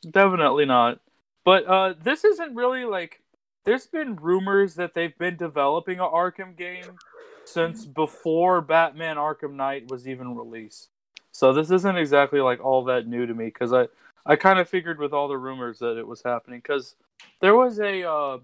definitely 0.09 0.65
not. 0.65 0.99
But 1.43 1.65
uh, 1.65 1.93
this 2.01 2.23
isn't 2.23 2.55
really 2.55 2.85
like. 2.85 3.19
There's 3.65 3.87
been 3.87 4.15
rumors 4.17 4.75
that 4.75 4.93
they've 4.93 5.17
been 5.17 5.37
developing 5.37 5.99
a 5.99 6.03
Arkham 6.03 6.57
game 6.57 6.97
since 7.45 7.85
before 7.85 8.61
Batman 8.61 9.17
Arkham 9.17 9.53
Knight 9.53 9.89
was 9.89 10.07
even 10.07 10.35
released. 10.35 10.89
So 11.31 11.53
this 11.53 11.71
isn't 11.71 11.97
exactly 11.97 12.39
like 12.41 12.63
all 12.63 12.83
that 12.85 13.07
new 13.07 13.25
to 13.25 13.33
me 13.33 13.45
because 13.45 13.73
I 13.73 13.87
I 14.25 14.35
kind 14.35 14.59
of 14.59 14.69
figured 14.69 14.99
with 14.99 15.13
all 15.13 15.27
the 15.27 15.37
rumors 15.37 15.79
that 15.79 15.97
it 15.97 16.07
was 16.07 16.21
happening 16.23 16.59
because 16.59 16.95
there 17.41 17.55
was 17.55 17.79
a 17.79 18.09
uh, 18.09 18.37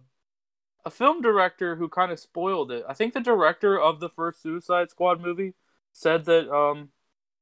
a 0.85 0.89
film 0.89 1.21
director 1.21 1.75
who 1.75 1.87
kind 1.87 2.11
of 2.11 2.19
spoiled 2.19 2.71
it. 2.71 2.83
I 2.87 2.93
think 2.93 3.13
the 3.13 3.21
director 3.21 3.79
of 3.79 3.99
the 3.99 4.09
first 4.09 4.41
Suicide 4.41 4.89
Squad 4.89 5.21
movie 5.21 5.53
said 5.93 6.25
that 6.25 6.53
um, 6.53 6.89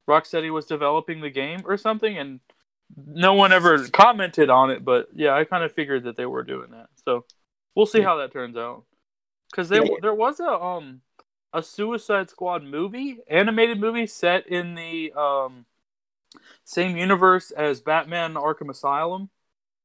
Rocksteady 0.07 0.51
was 0.51 0.65
developing 0.65 1.21
the 1.21 1.29
game 1.29 1.61
or 1.65 1.77
something, 1.77 2.17
and 2.17 2.39
no 2.95 3.33
one 3.33 3.51
ever 3.51 3.87
commented 3.89 4.49
on 4.49 4.69
it. 4.69 4.83
But 4.83 5.07
yeah, 5.13 5.33
I 5.33 5.43
kind 5.45 5.63
of 5.63 5.71
figured 5.71 6.03
that 6.03 6.17
they 6.17 6.25
were 6.25 6.43
doing 6.43 6.71
that. 6.71 6.87
So 7.05 7.25
we'll 7.77 7.85
see 7.85 8.01
how 8.01 8.17
that 8.17 8.33
turns 8.33 8.57
out. 8.57 8.83
Because 9.49 9.69
there 9.69 9.85
Yeah. 9.85 9.97
there 10.01 10.13
was 10.13 10.39
a 10.39 10.49
um 10.49 11.01
a 11.53 11.63
Suicide 11.63 12.29
Squad 12.29 12.63
movie, 12.63 13.19
animated 13.29 13.79
movie 13.79 14.07
set 14.07 14.47
in 14.47 14.75
the 14.75 15.13
um 15.13 15.65
Same 16.65 16.97
universe 16.97 17.51
as 17.51 17.79
Batman 17.79 18.33
Arkham 18.33 18.69
Asylum, 18.69 19.29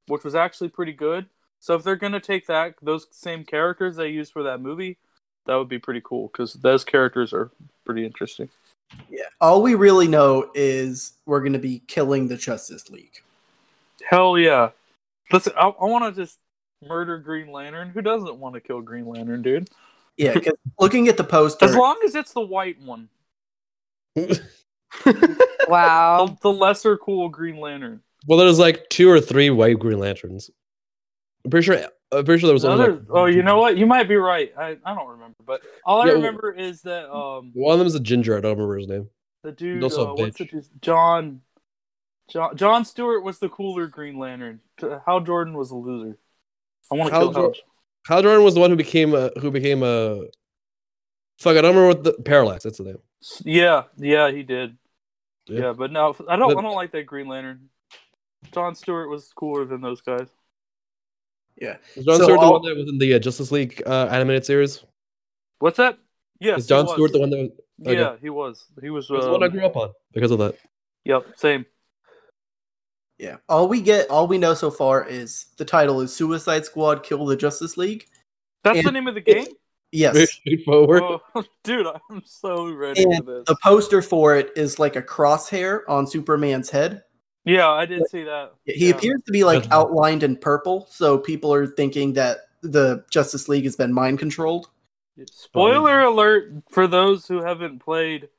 which 0.09 0.25
was 0.25 0.35
actually 0.35 0.69
pretty 0.71 0.93
good. 0.93 1.27
So 1.61 1.75
if 1.77 1.85
they're 1.85 1.95
gonna 1.97 2.19
take 2.21 2.47
that 2.49 2.75
those 2.83 3.07
same 3.13 3.45
characters 3.45 3.95
they 3.97 4.09
used 4.09 4.33
for 4.33 4.43
that 4.43 4.61
movie, 4.61 4.99
that 5.47 5.55
would 5.55 5.69
be 5.69 5.79
pretty 5.79 6.01
cool 6.05 6.29
because 6.29 6.55
those 6.55 6.85
characters 6.85 7.33
are 7.33 7.51
pretty 7.85 8.05
interesting. 8.05 8.49
Yeah. 9.09 9.25
All 9.41 9.63
we 9.63 9.75
really 9.75 10.09
know 10.09 10.51
is 10.55 11.15
we're 11.25 11.41
going 11.41 11.55
to 11.55 11.59
be 11.59 11.83
killing 11.87 12.29
the 12.29 12.37
Justice 12.37 12.91
League. 12.91 13.23
Hell 14.05 14.37
yeah! 14.37 14.71
Listen, 15.33 15.55
I, 15.57 15.69
I 15.69 15.85
want 15.87 16.15
to 16.15 16.21
just 16.21 16.39
murder 16.87 17.19
Green 17.19 17.51
Lantern. 17.53 17.91
Who 17.91 18.03
doesn't 18.03 18.37
want 18.39 18.55
to 18.55 18.61
kill 18.61 18.81
Green 18.81 19.07
Lantern, 19.07 19.43
dude? 19.43 19.69
Yeah, 20.17 20.35
because 20.35 20.55
looking 20.79 21.09
at 21.09 21.17
the 21.17 21.25
poster, 21.25 21.65
As 21.65 21.75
long 21.77 21.99
as 22.05 22.15
it's 22.15 22.33
the 22.33 22.41
white 22.41 22.81
one, 22.81 23.09
Wow. 25.69 26.27
the, 26.27 26.37
the 26.43 26.53
lesser 26.53 26.97
cool 26.99 27.29
Green 27.29 27.59
Lantern. 27.59 28.01
Well, 28.27 28.39
there's 28.39 28.59
like 28.59 28.89
two 28.89 29.09
or 29.11 29.21
three 29.21 29.51
white 29.51 29.79
Green 29.79 29.99
Lanterns. 29.99 30.51
I'm 31.45 31.51
pretty 31.51 31.65
sure. 31.65 31.77
I'm 32.13 32.25
pretty 32.25 32.41
sure 32.41 32.49
there 32.49 32.55
was 32.55 32.65
only. 32.65 32.91
Like, 32.91 33.01
oh, 33.11 33.25
you 33.27 33.43
know 33.43 33.57
what? 33.59 33.77
You 33.77 33.87
might 33.87 34.07
be 34.09 34.17
right. 34.17 34.53
I, 34.57 34.77
I 34.85 34.95
don't 34.95 35.09
remember, 35.09 35.37
but 35.47 35.63
all 35.85 36.03
I 36.03 36.07
Yeah, 36.07 36.13
well- 36.13 36.21
remember 36.21 36.53
is 36.53 36.83
that 36.83 37.11
um 37.13 37.51
One 37.55 37.73
of 37.73 37.79
them 37.79 37.87
is 37.87 37.95
a 37.95 38.01
ginger. 38.01 38.37
I 38.37 38.41
don't 38.41 38.53
remember 38.53 38.77
his 38.79 38.87
name. 38.89 39.09
the 39.43 39.53
dude 39.53 39.83
uh, 39.83 39.87
what's 40.15 40.37
the 40.39 40.45
bitch. 40.45 40.51
dude's- 40.51 40.71
John 40.83 41.41
John 42.29 42.57
John 42.57 42.85
Stewart 42.85 43.25
was 43.25 43.39
the 43.39 43.49
cooler 43.49 43.87
Green 43.87 44.19
Lantern. 44.19 44.61
Hal 45.07 45.21
Jordan 45.21 45.55
was 45.55 45.71
a 45.71 45.75
loser. 45.77 46.17
I 46.93 46.97
want 46.97 47.11
to 47.13 47.19
kill 47.19 47.33
Hal. 47.33 47.43
Jor- 47.43 47.55
Hal 48.07 48.23
Jordan 48.23 48.45
was 48.45 48.55
the 48.55 48.61
one 48.61 48.71
who 48.71 48.77
became 48.77 49.15
a 49.15 49.31
who 49.41 49.51
became 49.51 49.83
a. 49.83 50.23
Fuck, 51.39 51.57
I 51.57 51.61
don't 51.63 51.75
remember 51.75 51.89
what 51.89 52.05
the 52.05 52.13
Parallax. 52.23 52.65
That's 52.65 52.79
the 52.79 52.85
name. 52.85 52.99
Yeah, 53.45 53.85
yeah, 53.97 54.31
he 54.31 54.43
did. 54.43 54.77
Yeah. 55.47 55.61
Yeah, 55.61 55.73
but 55.73 55.91
no, 55.91 56.15
I 56.29 56.37
don't. 56.37 56.55
But- 56.55 56.59
I 56.59 56.63
don't 56.63 56.75
like 56.75 56.93
that 56.93 57.07
Green 57.07 57.27
Lantern. 57.29 57.69
John 58.53 58.75
Stewart 58.75 59.09
was 59.09 59.33
cooler 59.35 59.65
than 59.65 59.81
those 59.81 60.01
guys. 60.01 60.29
yeah. 61.61 61.77
Was 61.97 62.05
John 62.07 62.17
So 62.19 62.25
Stewart 62.25 62.41
the 62.41 62.51
one 62.51 62.63
that 62.63 62.77
was 62.77 62.89
in 62.89 62.99
the 62.99 63.15
uh, 63.15 63.19
Justice 63.21 63.53
League 63.53 63.81
uh, 63.87 64.09
animated 64.11 64.45
series? 64.45 64.85
What's 65.61 65.77
that? 65.77 65.97
Yeah, 66.41 66.57
Is 66.57 66.67
John. 66.67 66.89
Stewart 66.89 67.13
the 67.13 67.21
one 67.21 67.31
that 67.31 67.37
was? 67.39 67.51
okay. 67.87 67.99
Yeah, 68.01 68.17
he 68.21 68.31
was. 68.31 68.65
He 68.81 68.91
was. 68.91 69.07
That's 69.09 69.25
the 69.25 69.31
one 69.31 69.43
I 69.45 69.47
Um, 69.47 69.53
grew 69.53 69.65
up 69.65 69.77
on 69.77 69.91
because 70.13 70.33
of 70.33 70.39
that. 70.41 70.57
yep, 71.05 71.25
same. 71.37 71.65
Yeah. 73.23 73.37
All 73.49 73.69
we 73.69 73.81
get, 73.81 74.11
all 74.11 74.27
we 74.27 74.37
know 74.37 74.53
so 74.53 74.69
far 74.69 75.07
is 75.07 75.47
the 75.57 75.65
title 75.65 76.01
is 76.01 76.13
Suicide 76.13 76.65
Squad 76.65 77.05
Kill 77.05 77.25
the 77.25 77.37
Justice 77.37 77.77
League. 77.77 78.05
That's 78.65 78.83
the 78.83 78.91
name 78.91 79.07
of 79.07 79.15
the 79.15 79.21
game. 79.21 79.47
Yes. 79.93 80.33
straightforward. 80.33 81.05
Oh, 81.05 81.45
dude, 81.63 81.87
I'm 81.87 82.23
so 82.25 82.73
ready 82.75 83.05
And 83.05 83.19
for 83.19 83.23
this. 83.23 83.45
the 83.47 83.57
poster 83.63 84.03
for 84.03 84.35
it 84.37 84.51
is 84.57 84.81
like 84.81 84.97
a 84.97 85.03
crosshair 85.03 85.83
on 85.89 86.05
Superman's 86.09 86.69
head. 86.69 87.05
Yeah, 87.45 87.69
I 87.71 87.87
did 87.87 88.03
see 88.11 88.25
that. 88.25 88.55
He 88.65 88.89
Yeah. 88.89 88.97
appears 88.97 89.23
to 89.27 89.31
be 89.33 89.45
like 89.45 89.63
That's- 89.63 89.79
outlined 89.79 90.25
in 90.25 90.37
purple, 90.37 90.89
so 90.91 91.17
people 91.17 91.55
are 91.55 91.69
thinking 91.69 92.15
that 92.15 92.39
the 92.63 93.05
Justice 93.09 93.49
League 93.49 93.65
has 93.65 93.77
been 93.77 93.93
mind 93.93 94.19
controlled. 94.19 94.69
Spoiler 95.31 96.01
alert 96.01 96.55
for 96.71 96.89
those 96.89 97.29
who 97.29 97.41
haven't 97.41 97.79
played 97.79 98.31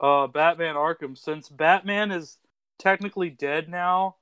uh, 0.00 0.26
Batman 0.26 0.74
Arkham. 0.74 1.16
Since 1.16 1.48
Batman 1.48 2.10
is 2.10 2.36
technically 2.80 3.30
dead 3.30 3.68
now, 3.68 4.16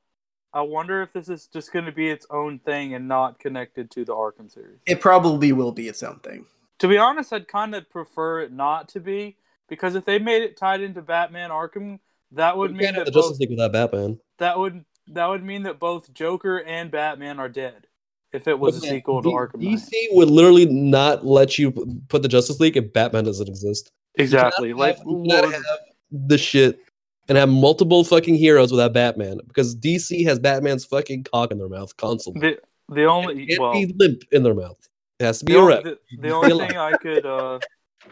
I 0.52 0.60
wonder 0.62 1.02
if 1.02 1.12
this 1.12 1.28
is 1.28 1.46
just 1.46 1.72
going 1.72 1.84
to 1.86 1.92
be 1.92 2.08
its 2.10 2.26
own 2.30 2.58
thing 2.58 2.94
and 2.94 3.08
not 3.08 3.38
connected 3.38 3.90
to 3.92 4.04
the 4.04 4.14
Arkham 4.14 4.52
series. 4.52 4.78
It 4.86 5.00
probably 5.00 5.52
will 5.52 5.72
be 5.72 5.88
its 5.88 6.02
own 6.02 6.18
thing. 6.20 6.44
To 6.80 6.88
be 6.88 6.98
honest, 6.98 7.32
I'd 7.32 7.48
kind 7.48 7.74
of 7.74 7.88
prefer 7.90 8.40
it 8.40 8.52
not 8.52 8.88
to 8.90 9.00
be 9.00 9.36
because 9.68 9.94
if 9.94 10.04
they 10.04 10.18
made 10.18 10.42
it 10.42 10.56
tied 10.56 10.80
into 10.80 11.02
Batman 11.02 11.50
Arkham, 11.50 11.98
that 12.32 12.56
would 12.56 12.72
You 12.72 12.76
mean 12.76 12.94
that 12.94 13.04
the 13.06 13.10
Justice 13.10 13.38
League 13.40 13.50
without 13.50 13.72
Batman. 13.72 14.18
that 14.38 14.58
would 14.58 14.84
that 15.08 15.26
would 15.26 15.42
mean 15.42 15.62
that 15.62 15.78
both 15.78 16.12
Joker 16.12 16.58
and 16.62 16.90
Batman 16.90 17.38
are 17.40 17.48
dead. 17.48 17.86
If 18.30 18.46
it 18.46 18.58
was 18.58 18.76
a 18.76 18.80
Look, 18.82 18.90
sequel 18.90 19.22
to 19.22 19.28
D- 19.30 19.34
Arkham 19.34 19.60
Knight. 19.62 19.78
DC 19.78 19.90
would 20.12 20.28
literally 20.28 20.66
not 20.66 21.24
let 21.24 21.58
you 21.58 21.70
put 22.08 22.20
the 22.22 22.28
Justice 22.28 22.60
League 22.60 22.76
if 22.76 22.92
Batman 22.92 23.24
doesn't 23.24 23.48
exist. 23.48 23.90
exactly, 24.16 24.68
You 24.68 24.74
cannot 24.74 24.86
like 24.86 24.98
have- 24.98 25.06
you 25.06 25.24
cannot 25.28 25.52
have 25.54 25.62
the 26.10 26.36
shit 26.38 26.80
and 27.28 27.36
have 27.36 27.48
multiple 27.48 28.04
fucking 28.04 28.34
heroes 28.34 28.70
without 28.70 28.92
Batman 28.92 29.38
because 29.46 29.76
DC 29.76 30.24
has 30.26 30.38
Batman's 30.38 30.84
fucking 30.84 31.24
cock 31.24 31.50
in 31.50 31.58
their 31.58 31.68
mouth 31.68 31.96
constantly. 31.96 32.40
the 32.40 32.58
the 32.94 33.02
It 33.02 33.06
only 33.06 33.46
can't 33.46 33.60
well, 33.60 33.72
be 33.72 33.94
limp 33.98 34.22
in 34.32 34.42
their 34.42 34.54
mouth. 34.54 34.78
It 35.18 35.24
has 35.24 35.40
to 35.40 35.44
be 35.44 35.52
the, 35.52 35.58
erect. 35.58 35.84
the, 35.84 35.98
the 36.20 36.30
only 36.30 36.66
thing 36.66 36.76
I 36.76 36.92
could, 36.92 37.26
uh, 37.26 37.58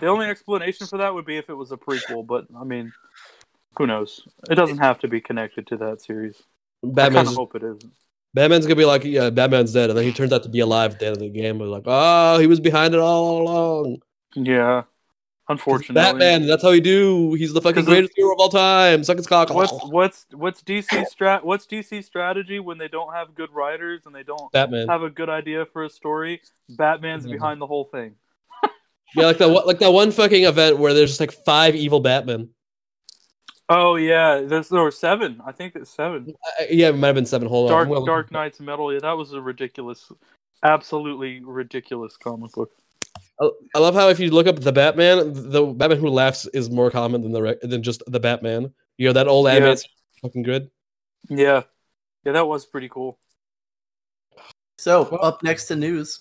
the 0.01 0.07
only 0.07 0.27
explanation 0.27 0.87
for 0.87 0.99
that 0.99 1.15
would 1.15 1.25
be 1.25 1.37
if 1.37 1.49
it 1.49 1.55
was 1.55 1.73
a 1.73 1.77
prequel. 1.77 2.27
But 2.27 2.47
I 2.59 2.65
mean, 2.65 2.93
who 3.79 3.87
knows? 3.87 4.27
It 4.51 4.57
doesn't 4.57 4.79
have 4.79 4.99
to 5.01 5.09
be 5.09 5.21
connected 5.21 5.67
to 5.69 5.77
that 5.79 6.03
series. 6.03 6.43
Batman. 6.83 7.29
I 7.29 7.33
hope 7.33 7.55
it 7.55 7.63
isn't. 7.63 7.93
Batman's 8.35 8.67
gonna 8.67 8.77
be 8.77 8.85
like, 8.85 9.05
yeah, 9.05 9.31
Batman's 9.31 9.73
dead, 9.73 9.89
and 9.89 9.99
then 9.99 10.05
he 10.05 10.13
turns 10.13 10.33
out 10.33 10.43
to 10.43 10.51
be 10.51 10.61
alive 10.61 10.93
at 10.93 10.99
the 10.99 11.07
end 11.07 11.17
of 11.17 11.23
the 11.23 11.31
game. 11.31 11.59
But 11.59 11.69
like, 11.69 11.85
oh, 11.87 12.39
he 12.39 12.47
was 12.47 12.61
behind 12.61 12.93
it 12.93 13.01
all 13.01 13.43
along. 13.43 14.03
Yeah, 14.35 14.83
unfortunately. 15.49 15.95
Batman, 15.95 16.47
that's 16.47 16.63
how 16.63 16.73
he 16.73 16.81
do. 16.81 17.35
He's 17.35 17.53
the 17.53 17.61
fucking 17.61 17.85
greatest 17.85 18.13
hero 18.17 18.33
of 18.33 18.39
all 18.41 18.49
time. 18.49 19.05
Suck 19.05 19.17
his 19.17 19.27
cock. 19.27 19.51
What's 19.53 19.73
what's 19.85 20.27
what's 20.33 20.63
DC 20.63 21.05
strat? 21.15 21.45
What's 21.45 21.67
DC 21.67 22.03
strategy 22.05 22.59
when 22.61 22.79
they 22.79 22.89
don't 22.89 23.13
have 23.15 23.35
good 23.35 23.51
writers 23.53 24.03
and 24.07 24.15
they 24.15 24.23
don't 24.23 24.51
Batman? 24.53 24.89
have 24.89 25.03
a 25.03 25.11
good 25.11 25.29
idea 25.29 25.67
for 25.73 25.85
a 25.85 25.91
story? 25.91 26.41
Batman's 26.71 27.27
Mhm. 27.27 27.33
behind 27.33 27.61
the 27.61 27.67
whole 27.67 27.85
thing. 27.85 28.15
Yeah, 29.15 29.27
like 29.27 29.39
that. 29.39 29.49
one- 29.49 29.67
Like 29.67 29.79
that 29.79 29.93
one 29.93 30.11
fucking 30.11 30.45
event 30.45 30.79
where 30.79 30.93
there's 30.93 31.11
just 31.11 31.21
like 31.21 31.33
five 31.33 31.75
evil 31.77 32.01
Batman. 32.01 32.51
Oh 33.69 33.97
yeah, 33.97 34.41
there's 34.43 34.69
there 34.69 34.83
were 34.83 34.91
seven. 34.93 35.41
I 35.45 35.51
think 35.53 35.75
it's 35.75 35.91
seven. 35.91 36.35
Uh, 36.61 36.65
yeah, 36.71 36.89
it 36.89 36.97
might 36.97 37.09
have 37.09 37.15
been 37.17 37.27
seven. 37.27 37.49
Hold 37.49 37.69
Dark 37.71 37.87
on. 37.87 37.89
Well, 37.91 38.05
Dark 38.05 38.31
Nights 38.31 38.61
Metal. 38.61 38.93
Yeah, 38.93 39.01
that 39.03 39.13
was 39.17 39.33
a 39.33 39.41
ridiculous, 39.41 40.11
absolutely 40.63 41.41
ridiculous 41.41 42.17
comic 42.17 42.53
book. 42.53 42.71
I 43.41 43.51
I 43.75 43.79
love 43.79 43.95
how 43.95 44.09
if 44.09 44.19
you 44.21 44.31
look 44.31 44.47
up 44.47 44.61
the 44.61 44.73
Batman, 44.73 45.33
the 45.35 45.67
Batman 45.67 45.99
who 45.99 46.09
laughs 46.09 46.47
is 46.47 46.71
more 46.71 46.91
common 46.91 47.23
than 47.23 47.33
the 47.33 47.43
re- 47.43 47.59
than 47.63 47.83
just 47.83 48.03
the 48.07 48.21
Batman. 48.21 48.73
You 48.99 49.09
know 49.09 49.13
that 49.13 49.29
old 49.29 49.49
anime 49.49 49.65
Yeah. 49.67 49.73
is 49.73 49.87
fucking 50.23 50.43
good. 50.43 50.71
Yeah, 51.29 51.63
yeah, 52.25 52.33
that 52.33 52.47
was 52.47 52.65
pretty 52.67 52.89
cool. 52.89 53.19
So, 54.79 55.09
Well- 55.11 55.25
up 55.25 55.43
next 55.43 55.67
to 55.69 55.77
news 55.77 56.21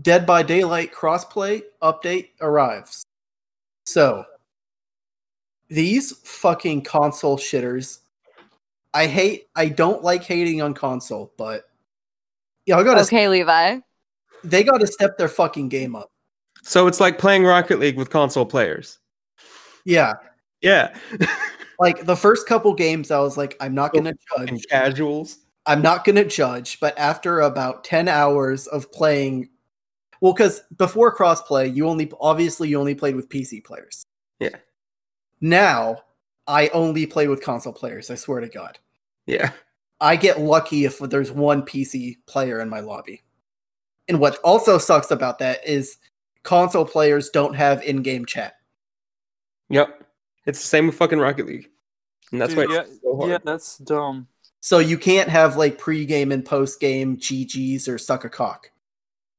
Dead 0.00 0.24
by 0.24 0.42
Daylight 0.42 0.92
crossplay 0.92 1.62
update 1.82 2.30
arrives. 2.40 3.04
So, 3.84 4.24
these 5.68 6.12
fucking 6.18 6.82
console 6.82 7.36
shitters. 7.36 7.98
I 8.94 9.06
hate, 9.06 9.48
I 9.56 9.68
don't 9.68 10.02
like 10.02 10.22
hating 10.22 10.60
on 10.62 10.74
console, 10.74 11.32
but 11.38 11.64
yeah, 12.66 12.76
I 12.76 12.82
gotta, 12.84 13.00
Okay, 13.02 13.26
Levi. 13.28 13.80
they 14.44 14.62
gotta 14.62 14.86
step 14.86 15.16
their 15.18 15.28
fucking 15.28 15.68
game 15.70 15.96
up. 15.96 16.11
So 16.62 16.86
it's 16.86 17.00
like 17.00 17.18
playing 17.18 17.44
Rocket 17.44 17.78
League 17.80 17.96
with 17.96 18.10
console 18.10 18.46
players. 18.46 18.98
Yeah, 19.84 20.14
Yeah. 20.60 20.96
like 21.80 22.04
the 22.06 22.16
first 22.16 22.46
couple 22.46 22.72
games, 22.72 23.10
I 23.10 23.18
was 23.18 23.36
like, 23.36 23.56
I'm 23.60 23.74
not 23.74 23.92
gonna 23.92 24.14
and 24.38 24.48
judge. 24.48 24.64
casuals. 24.70 25.38
I'm 25.66 25.82
not 25.82 26.04
going 26.04 26.16
to 26.16 26.24
judge, 26.24 26.80
but 26.80 26.96
after 26.98 27.40
about 27.40 27.84
10 27.84 28.08
hours 28.08 28.66
of 28.66 28.90
playing, 28.90 29.48
well, 30.20 30.32
because 30.32 30.62
before 30.76 31.14
crossplay, 31.16 31.72
you 31.72 31.86
only 31.86 32.10
obviously 32.20 32.68
you 32.68 32.80
only 32.80 32.96
played 32.96 33.14
with 33.14 33.28
PC 33.28 33.62
players. 33.62 34.04
Yeah. 34.40 34.56
Now 35.40 35.98
I 36.48 36.68
only 36.68 37.06
play 37.06 37.28
with 37.28 37.42
console 37.42 37.72
players. 37.72 38.10
I 38.10 38.16
swear 38.16 38.40
to 38.40 38.48
God, 38.48 38.78
Yeah. 39.26 39.52
I 40.00 40.16
get 40.16 40.40
lucky 40.40 40.84
if 40.84 40.98
there's 40.98 41.30
one 41.30 41.62
PC 41.62 42.16
player 42.26 42.60
in 42.60 42.68
my 42.68 42.80
lobby. 42.80 43.22
And 44.08 44.18
what 44.18 44.38
also 44.42 44.78
sucks 44.78 45.12
about 45.12 45.38
that 45.38 45.64
is 45.64 45.96
console 46.42 46.84
players 46.84 47.30
don't 47.30 47.54
have 47.54 47.82
in-game 47.82 48.26
chat. 48.26 48.56
Yep. 49.68 50.04
It's 50.46 50.60
the 50.60 50.66
same 50.66 50.86
with 50.86 50.96
fucking 50.96 51.18
Rocket 51.18 51.46
League. 51.46 51.68
And 52.32 52.40
that's 52.40 52.54
Dude, 52.54 52.68
why 52.68 52.74
yeah, 52.74 52.84
so 53.02 53.16
hard. 53.16 53.30
yeah, 53.30 53.38
that's 53.44 53.78
dumb. 53.78 54.26
So 54.60 54.78
you 54.78 54.96
can't 54.96 55.28
have 55.28 55.56
like 55.56 55.78
pre-game 55.78 56.32
and 56.32 56.44
post-game 56.44 57.16
GGs 57.18 57.88
or 57.88 57.98
suck 57.98 58.24
a 58.24 58.28
cock. 58.28 58.70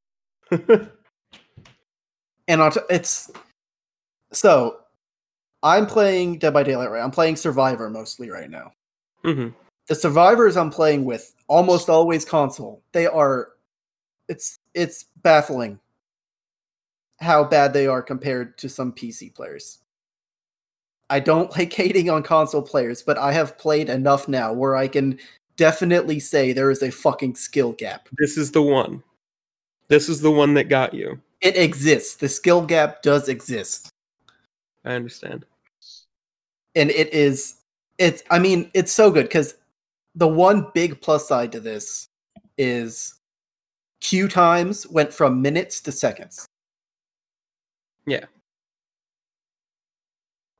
and 0.51 0.91
on 2.61 2.71
t- 2.71 2.79
it's 2.89 3.31
so 4.31 4.79
I'm 5.63 5.85
playing 5.87 6.39
Dead 6.39 6.53
by 6.53 6.63
Daylight 6.63 6.91
right. 6.91 7.01
I'm 7.01 7.11
playing 7.11 7.37
Survivor 7.37 7.89
mostly 7.89 8.29
right 8.29 8.49
now. 8.49 8.73
hmm 9.23 9.49
The 9.87 9.95
survivors 9.95 10.57
I'm 10.57 10.69
playing 10.69 11.05
with 11.05 11.33
almost 11.47 11.89
always 11.89 12.25
console. 12.25 12.83
They 12.91 13.07
are 13.07 13.49
it's 14.29 14.59
it's 14.73 15.05
baffling 15.23 15.79
how 17.23 17.43
bad 17.43 17.73
they 17.73 17.87
are 17.87 18.01
compared 18.01 18.57
to 18.59 18.69
some 18.69 18.91
PC 18.91 19.33
players. 19.33 19.79
I 21.09 21.19
don't 21.19 21.51
like 21.57 21.73
hating 21.73 22.09
on 22.09 22.23
console 22.23 22.61
players, 22.61 23.01
but 23.01 23.17
I 23.17 23.31
have 23.31 23.57
played 23.57 23.89
enough 23.89 24.27
now 24.27 24.53
where 24.53 24.75
I 24.75 24.87
can 24.87 25.19
definitely 25.57 26.19
say 26.19 26.51
there 26.51 26.71
is 26.71 26.83
a 26.83 26.91
fucking 26.91 27.35
skill 27.35 27.73
gap. 27.73 28.09
This 28.17 28.37
is 28.37 28.51
the 28.51 28.61
one. 28.61 29.03
This 29.87 30.09
is 30.09 30.21
the 30.21 30.31
one 30.31 30.53
that 30.55 30.69
got 30.69 30.93
you. 30.93 31.19
It 31.41 31.57
exists. 31.57 32.15
The 32.15 32.29
skill 32.29 32.65
gap 32.65 33.01
does 33.01 33.29
exist. 33.29 33.89
I 34.85 34.93
understand. 34.93 35.45
and 36.75 36.89
it 36.91 37.13
is 37.13 37.55
it's 37.97 38.23
I 38.29 38.39
mean, 38.39 38.69
it's 38.73 38.91
so 38.91 39.11
good 39.11 39.25
because 39.25 39.55
the 40.15 40.27
one 40.27 40.67
big 40.73 41.01
plus 41.01 41.27
side 41.27 41.51
to 41.53 41.59
this 41.59 42.07
is 42.57 43.15
queue 44.01 44.27
times 44.27 44.87
went 44.87 45.13
from 45.13 45.41
minutes 45.41 45.79
to 45.81 45.91
seconds. 45.91 46.45
Yeah. 48.05 48.25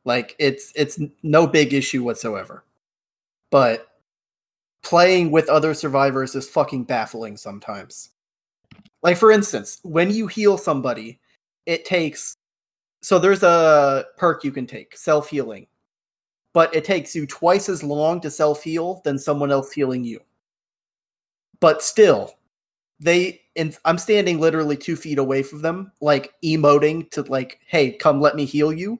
Like 0.06 0.36
it's 0.40 0.72
it's 0.76 1.00
no 1.22 1.48
big 1.48 1.74
issue 1.74 2.04
whatsoever. 2.04 2.64
But 3.52 3.88
playing 4.84 5.32
with 5.32 5.48
other 5.50 5.74
survivors 5.74 6.36
is 6.36 6.50
fucking 6.50 6.84
baffling 6.84 7.38
sometimes. 7.38 8.10
Like 9.02 9.18
for 9.18 9.32
instance, 9.32 9.80
when 9.84 10.12
you 10.12 10.28
heal 10.28 10.58
somebody, 10.58 11.20
it 11.66 11.86
takes 11.86 12.36
so 13.02 13.20
there's 13.20 13.44
a 13.44 14.06
perk 14.18 14.44
you 14.44 14.52
can 14.52 14.66
take, 14.66 14.96
self-healing. 14.96 15.68
But 16.54 16.74
it 16.76 16.86
takes 16.86 17.16
you 17.16 17.26
twice 17.26 17.68
as 17.68 17.84
long 17.84 18.22
to 18.22 18.32
self-heal 18.32 19.02
than 19.04 19.18
someone 19.18 19.52
else 19.52 19.72
healing 19.72 20.04
you. 20.04 20.22
But 21.60 21.82
still, 21.82 22.36
they 23.00 23.42
and 23.56 23.78
I'm 23.86 23.98
standing 23.98 24.40
literally 24.40 24.78
two 24.78 24.96
feet 24.96 25.18
away 25.18 25.44
from 25.44 25.62
them, 25.62 25.92
like 26.02 26.34
emoting 26.44 27.10
to 27.12 27.22
like, 27.24 27.60
hey, 27.68 27.92
come 27.92 28.20
let 28.20 28.36
me 28.36 28.46
heal 28.46 28.74
you 28.74 29.00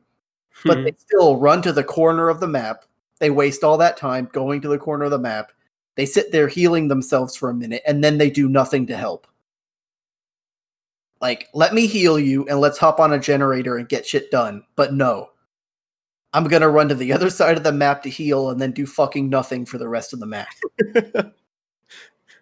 but 0.66 0.78
Hmm. 0.78 0.84
they 0.86 0.94
still 0.98 1.38
run 1.38 1.62
to 1.62 1.74
the 1.74 1.84
corner 1.84 2.30
of 2.30 2.40
the 2.40 2.48
map. 2.48 2.86
They 3.20 3.30
waste 3.30 3.64
all 3.64 3.78
that 3.78 3.98
time 3.98 4.30
going 4.32 4.62
to 4.62 4.68
the 4.68 4.78
corner 4.78 5.06
of 5.06 5.12
the 5.12 5.20
map. 5.20 5.52
They 5.96 6.06
sit 6.06 6.32
there 6.32 6.48
healing 6.48 6.88
themselves 6.88 7.36
for 7.36 7.50
a 7.50 7.54
minute 7.54 7.84
and 7.86 8.04
then 8.04 8.18
they 8.18 8.30
do 8.30 8.50
nothing 8.50 8.88
to 8.88 8.98
help. 8.98 9.28
Like, 11.22 11.48
let 11.54 11.74
me 11.74 11.88
heal 11.88 12.20
you 12.20 12.46
and 12.48 12.60
let's 12.60 12.78
hop 12.78 13.00
on 13.00 13.14
a 13.14 13.20
generator 13.20 13.78
and 13.78 13.88
get 13.88 14.06
shit 14.06 14.30
done. 14.32 14.64
But 14.76 14.94
no. 14.94 15.30
I'm 16.34 16.46
going 16.46 16.64
to 16.64 16.70
run 16.70 16.90
to 16.90 16.96
the 16.96 17.14
other 17.14 17.30
side 17.32 17.58
of 17.58 17.64
the 17.64 17.72
map 17.72 18.04
to 18.04 18.10
heal 18.10 18.50
and 18.50 18.60
then 18.60 18.72
do 18.72 18.86
fucking 18.86 19.30
nothing 19.30 19.66
for 19.66 19.78
the 19.78 19.88
rest 19.88 20.14
of 20.14 20.20
the 20.20 20.26
map. 20.26 20.50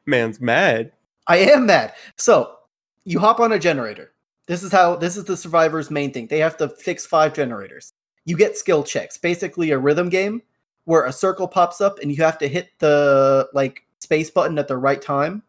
Man's 0.06 0.40
mad. 0.40 0.94
I 1.28 1.38
am 1.38 1.66
mad. 1.66 1.94
So, 2.18 2.56
you 3.04 3.20
hop 3.20 3.40
on 3.40 3.52
a 3.54 3.60
generator. 3.60 4.14
This 4.48 4.64
is 4.64 4.72
how 4.72 4.96
this 4.96 5.18
is 5.18 5.26
the 5.26 5.38
survivor's 5.38 5.92
main 5.92 6.12
thing. 6.12 6.28
They 6.28 6.40
have 6.40 6.58
to 6.58 6.70
fix 6.70 7.06
five 7.06 7.34
generators. 7.34 7.94
You 8.26 8.38
get 8.38 8.58
skill 8.58 8.84
checks, 8.84 9.18
basically 9.18 9.72
a 9.72 9.78
rhythm 9.78 10.10
game 10.10 10.42
where 10.86 11.06
a 11.06 11.14
circle 11.14 11.48
pops 11.48 11.82
up 11.82 12.00
and 12.00 12.12
you 12.12 12.24
have 12.24 12.38
to 12.40 12.48
hit 12.48 12.70
the 12.80 13.48
like 13.54 13.84
space 14.00 14.30
button 14.30 14.58
at 14.58 14.68
the 14.68 14.78
right 14.78 15.02
time. 15.02 15.44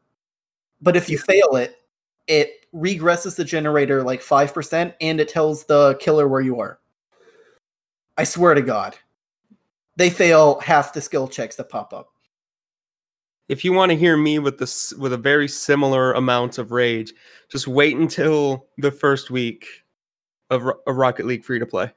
But 0.80 0.96
if 0.96 1.08
you 1.08 1.18
fail 1.18 1.56
it, 1.56 1.76
it 2.26 2.66
regresses 2.74 3.36
the 3.36 3.44
generator 3.44 4.02
like 4.02 4.20
5% 4.22 4.94
and 5.00 5.20
it 5.20 5.28
tells 5.28 5.64
the 5.64 5.96
killer 6.00 6.28
where 6.28 6.40
you 6.40 6.60
are. 6.60 6.78
I 8.16 8.24
swear 8.24 8.54
to 8.54 8.62
god. 8.62 8.96
They 9.96 10.10
fail 10.10 10.60
half 10.60 10.92
the 10.92 11.00
skill 11.00 11.28
checks 11.28 11.56
that 11.56 11.68
pop 11.68 11.92
up. 11.92 12.11
If 13.48 13.64
you 13.64 13.72
want 13.72 13.90
to 13.90 13.96
hear 13.96 14.16
me 14.16 14.38
with 14.38 14.58
this 14.58 14.92
with 14.94 15.12
a 15.12 15.18
very 15.18 15.48
similar 15.48 16.12
amount 16.12 16.58
of 16.58 16.72
rage, 16.72 17.12
just 17.50 17.68
wait 17.68 17.96
until 17.96 18.66
the 18.78 18.90
first 18.90 19.30
week 19.30 19.66
of, 20.50 20.66
of 20.86 20.96
Rocket 20.96 21.26
League 21.26 21.44
free 21.44 21.58
to 21.58 21.66
play. 21.66 21.92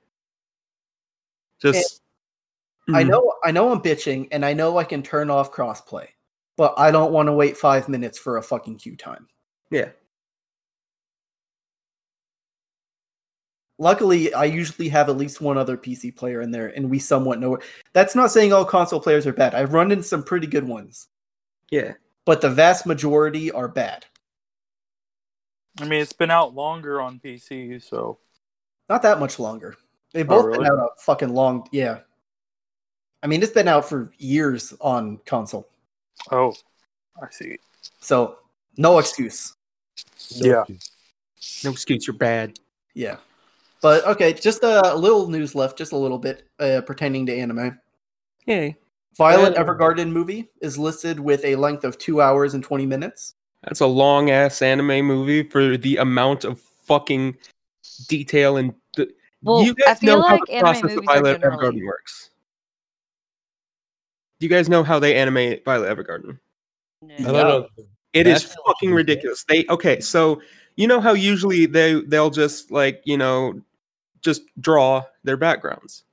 Just 1.61 2.01
I 2.93 3.03
Mm. 3.03 3.07
know 3.09 3.33
I 3.43 3.51
know 3.51 3.71
I'm 3.71 3.81
bitching 3.81 4.27
and 4.31 4.45
I 4.45 4.53
know 4.53 4.77
I 4.77 4.83
can 4.83 5.01
turn 5.01 5.29
off 5.29 5.51
crossplay, 5.51 6.07
but 6.57 6.73
I 6.77 6.91
don't 6.91 7.11
want 7.11 7.27
to 7.27 7.33
wait 7.33 7.57
five 7.57 7.89
minutes 7.89 8.17
for 8.17 8.37
a 8.37 8.43
fucking 8.43 8.77
queue 8.77 8.95
time. 8.95 9.27
Yeah. 9.71 9.89
Luckily, 13.77 14.33
I 14.33 14.45
usually 14.45 14.87
have 14.89 15.09
at 15.09 15.17
least 15.17 15.41
one 15.41 15.57
other 15.57 15.75
PC 15.77 16.15
player 16.15 16.41
in 16.41 16.51
there, 16.51 16.67
and 16.67 16.89
we 16.89 16.97
somewhat 16.99 17.39
know. 17.39 17.57
That's 17.91 18.15
not 18.15 18.31
saying 18.31 18.53
all 18.53 18.63
console 18.63 19.01
players 19.01 19.27
are 19.27 19.33
bad. 19.33 19.53
I've 19.53 19.73
run 19.73 19.91
into 19.91 20.03
some 20.03 20.23
pretty 20.23 20.47
good 20.47 20.65
ones, 20.65 21.07
Yeah. 21.71 21.93
but 22.25 22.41
the 22.41 22.49
vast 22.49 22.85
majority 22.85 23.51
are 23.51 23.67
bad. 23.67 24.05
I 25.79 25.85
mean, 25.85 25.99
it's 26.01 26.13
been 26.13 26.31
out 26.31 26.55
longer 26.55 27.01
on 27.01 27.19
PC, 27.19 27.81
so 27.83 28.17
Not 28.89 29.01
that 29.01 29.19
much 29.19 29.39
longer. 29.39 29.75
They've 30.13 30.27
both 30.27 30.45
really? 30.45 30.59
been 30.59 30.67
out 30.67 30.79
a 30.79 31.01
fucking 31.01 31.33
long. 31.33 31.67
Yeah. 31.71 31.99
I 33.23 33.27
mean, 33.27 33.41
it's 33.43 33.51
been 33.51 33.67
out 33.67 33.87
for 33.89 34.11
years 34.17 34.73
on 34.79 35.17
console, 35.25 35.67
oh, 36.31 36.53
I 37.21 37.27
see. 37.31 37.57
so 37.99 38.37
no 38.77 38.99
excuse. 38.99 39.55
Yeah. 40.29 40.63
No 41.63 41.71
excuse, 41.71 42.05
you're 42.07 42.15
bad. 42.15 42.59
Yeah. 42.93 43.17
But 43.81 44.05
okay, 44.05 44.33
just 44.33 44.63
a 44.63 44.95
little 44.95 45.27
news 45.27 45.55
left, 45.55 45.77
just 45.77 45.91
a 45.91 45.97
little 45.97 46.17
bit 46.19 46.47
uh, 46.59 46.81
pertaining 46.85 47.25
to 47.25 47.35
anime. 47.35 47.79
Yay. 48.45 48.77
Violet 49.17 49.53
Yeah. 49.53 49.63
Evergarden 49.63 50.11
movie 50.11 50.49
is 50.61 50.77
listed 50.77 51.19
with 51.19 51.43
a 51.45 51.55
length 51.55 51.83
of 51.83 51.97
two 51.97 52.21
hours 52.21 52.53
and 52.53 52.63
20 52.63 52.85
minutes. 52.85 53.35
That's 53.63 53.79
a 53.79 53.87
long 53.87 54.29
ass 54.29 54.61
anime 54.61 55.05
movie 55.05 55.43
for 55.43 55.77
the 55.77 55.97
amount 55.97 56.43
of 56.43 56.59
fucking 56.83 57.37
detail 58.07 58.57
and. 58.57 58.73
The, 58.95 59.09
Well, 59.41 59.63
you 59.63 59.71
I 59.71 59.85
guys 59.87 59.99
feel 59.99 60.17
know 60.17 60.27
how 60.27 60.37
the 60.45 60.59
process 60.59 60.95
of 60.95 61.03
Violet 61.05 61.41
generally- 61.41 61.79
Evergarden 61.81 61.85
works. 61.85 62.29
Do 64.39 64.45
you 64.45 64.49
guys 64.49 64.67
know 64.67 64.83
how 64.83 64.99
they 64.99 65.15
animate 65.15 65.63
Violet 65.63 65.95
Evergarden? 65.97 66.37
I 67.19 67.23
don't. 67.23 67.69
It 68.13 68.27
is 68.27 68.43
fucking 68.43 68.91
ridiculous. 68.93 69.43
ridiculous. 69.43 69.43
They 69.45 69.65
okay, 69.73 69.99
so 70.01 70.41
you 70.75 70.87
know 70.87 70.99
how 70.99 71.13
usually 71.13 71.65
they 71.65 72.01
they'll 72.01 72.29
just 72.29 72.71
like 72.71 73.01
you 73.05 73.17
know 73.17 73.61
just 74.21 74.41
draw 74.59 75.03
their 75.23 75.37
backgrounds. 75.37 76.03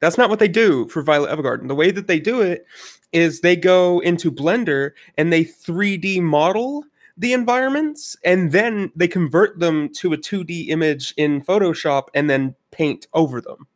That's 0.00 0.18
not 0.18 0.30
what 0.30 0.38
they 0.38 0.48
do 0.48 0.86
for 0.88 1.02
Violet 1.02 1.30
Evergarden. 1.30 1.68
The 1.68 1.74
way 1.74 1.90
that 1.90 2.06
they 2.06 2.20
do 2.20 2.40
it 2.40 2.66
is 3.12 3.40
they 3.40 3.56
go 3.56 4.00
into 4.00 4.30
Blender 4.30 4.92
and 5.16 5.32
they 5.32 5.44
3D 5.44 6.20
model 6.22 6.84
the 7.16 7.32
environments 7.32 8.16
and 8.24 8.52
then 8.52 8.92
they 8.94 9.08
convert 9.08 9.58
them 9.58 9.88
to 9.94 10.12
a 10.12 10.16
2D 10.16 10.68
image 10.68 11.14
in 11.16 11.42
Photoshop 11.42 12.08
and 12.14 12.30
then 12.30 12.54
paint 12.70 13.08
over 13.12 13.40
them. 13.40 13.66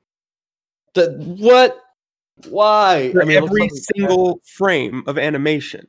The- 0.95 1.17
what? 1.39 1.79
Why? 2.49 3.13
For 3.13 3.23
I 3.23 3.25
mean, 3.25 3.43
every 3.43 3.69
single 3.69 4.41
frame 4.45 5.05
of 5.07 5.19
animation. 5.19 5.87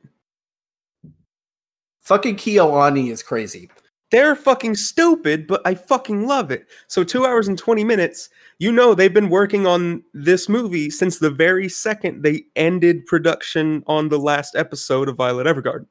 Fucking 2.00 2.36
KyoAni 2.36 3.10
is 3.10 3.22
crazy. 3.22 3.70
They're 4.10 4.36
fucking 4.36 4.76
stupid, 4.76 5.46
but 5.46 5.62
I 5.64 5.74
fucking 5.74 6.26
love 6.26 6.50
it. 6.50 6.66
So, 6.86 7.02
two 7.02 7.26
hours 7.26 7.48
and 7.48 7.58
20 7.58 7.84
minutes, 7.84 8.28
you 8.58 8.70
know, 8.70 8.94
they've 8.94 9.12
been 9.12 9.30
working 9.30 9.66
on 9.66 10.02
this 10.12 10.48
movie 10.48 10.90
since 10.90 11.18
the 11.18 11.30
very 11.30 11.68
second 11.68 12.22
they 12.22 12.44
ended 12.54 13.06
production 13.06 13.82
on 13.86 14.08
the 14.08 14.18
last 14.18 14.54
episode 14.54 15.08
of 15.08 15.16
Violet 15.16 15.46
Evergarden. 15.46 15.86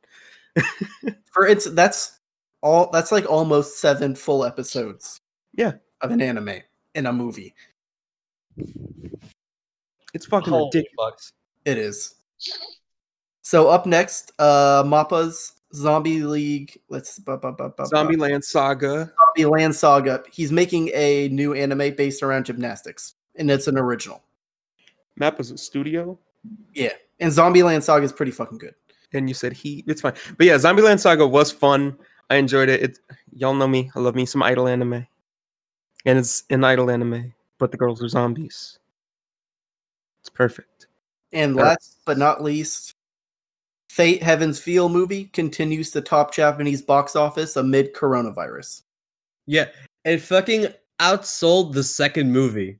For 1.31 1.47
it's 1.47 1.65
that's 1.71 2.19
all 2.61 2.89
that's 2.91 3.11
like 3.11 3.29
almost 3.29 3.79
seven 3.79 4.15
full 4.15 4.45
episodes. 4.45 5.19
Yeah. 5.53 5.73
Of 6.01 6.11
an 6.11 6.21
anime 6.21 6.61
in 6.95 7.05
a 7.05 7.13
movie. 7.13 7.53
It's 10.13 10.25
fucking 10.25 10.53
Holy 10.53 10.69
ridiculous. 10.73 11.33
It 11.65 11.77
is. 11.77 12.15
So 13.41 13.67
up 13.67 13.85
next, 13.85 14.31
uh 14.39 14.83
Mappa's 14.85 15.53
Zombie 15.75 16.21
League. 16.21 16.79
Let's 16.89 17.19
bu- 17.19 17.37
bu- 17.37 17.51
bu- 17.51 17.69
bu- 17.75 17.85
Zombie 17.85 18.15
Land 18.15 18.43
Saga. 18.43 19.11
Zombie 19.19 19.49
Land 19.49 19.75
Saga. 19.75 20.23
He's 20.31 20.51
making 20.51 20.91
a 20.93 21.29
new 21.29 21.53
anime 21.53 21.95
based 21.95 22.23
around 22.23 22.45
gymnastics, 22.45 23.15
and 23.35 23.49
it's 23.49 23.67
an 23.67 23.77
original. 23.77 24.23
Map 25.15 25.37
was 25.37 25.51
a 25.51 25.57
studio. 25.57 26.17
Yeah, 26.73 26.93
and 27.19 27.31
Zombie 27.31 27.63
Land 27.63 27.83
Saga 27.83 28.05
is 28.05 28.13
pretty 28.13 28.31
fucking 28.31 28.57
good. 28.57 28.75
And 29.13 29.29
you 29.29 29.35
said 29.35 29.53
he, 29.53 29.83
it's 29.87 30.01
fine. 30.01 30.13
But 30.37 30.47
yeah, 30.47 30.57
Zombie 30.57 30.81
Land 30.81 30.99
Saga 30.99 31.27
was 31.27 31.51
fun. 31.51 31.97
I 32.29 32.35
enjoyed 32.35 32.69
it. 32.69 32.81
It 32.81 32.99
y'all 33.31 33.53
know 33.53 33.67
me. 33.67 33.91
I 33.95 33.99
love 33.99 34.15
me 34.15 34.25
some 34.25 34.41
idol 34.41 34.67
anime. 34.67 35.05
And 36.05 36.19
it's 36.19 36.43
an 36.49 36.63
idol 36.63 36.89
anime, 36.89 37.33
but 37.59 37.71
the 37.71 37.77
girls 37.77 38.03
are 38.03 38.09
zombies. 38.09 38.79
It's 40.21 40.29
perfect. 40.29 40.87
And 41.31 41.55
last 41.55 41.99
but 42.05 42.17
not 42.17 42.43
least, 42.43 42.95
Fate 43.93 44.23
Heaven's 44.23 44.59
Feel 44.59 44.89
movie 44.89 45.25
continues 45.25 45.91
to 45.91 46.01
top 46.01 46.33
Japanese 46.33 46.81
box 46.81 47.15
office 47.15 47.57
amid 47.57 47.93
coronavirus. 47.93 48.81
Yeah, 49.45 49.67
it 50.03 50.17
fucking 50.17 50.65
outsold 50.99 51.73
the 51.73 51.83
second 51.83 52.31
movie 52.31 52.79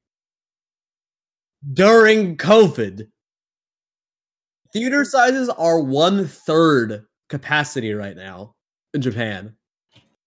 during 1.74 2.36
COVID. 2.38 3.08
Theater 4.74 5.06
sizes 5.06 5.50
are 5.50 5.80
one 5.82 6.26
third 6.26 7.06
capacity 7.30 7.94
right 7.94 8.16
now 8.18 8.56
in 8.96 9.02
Japan. 9.04 9.56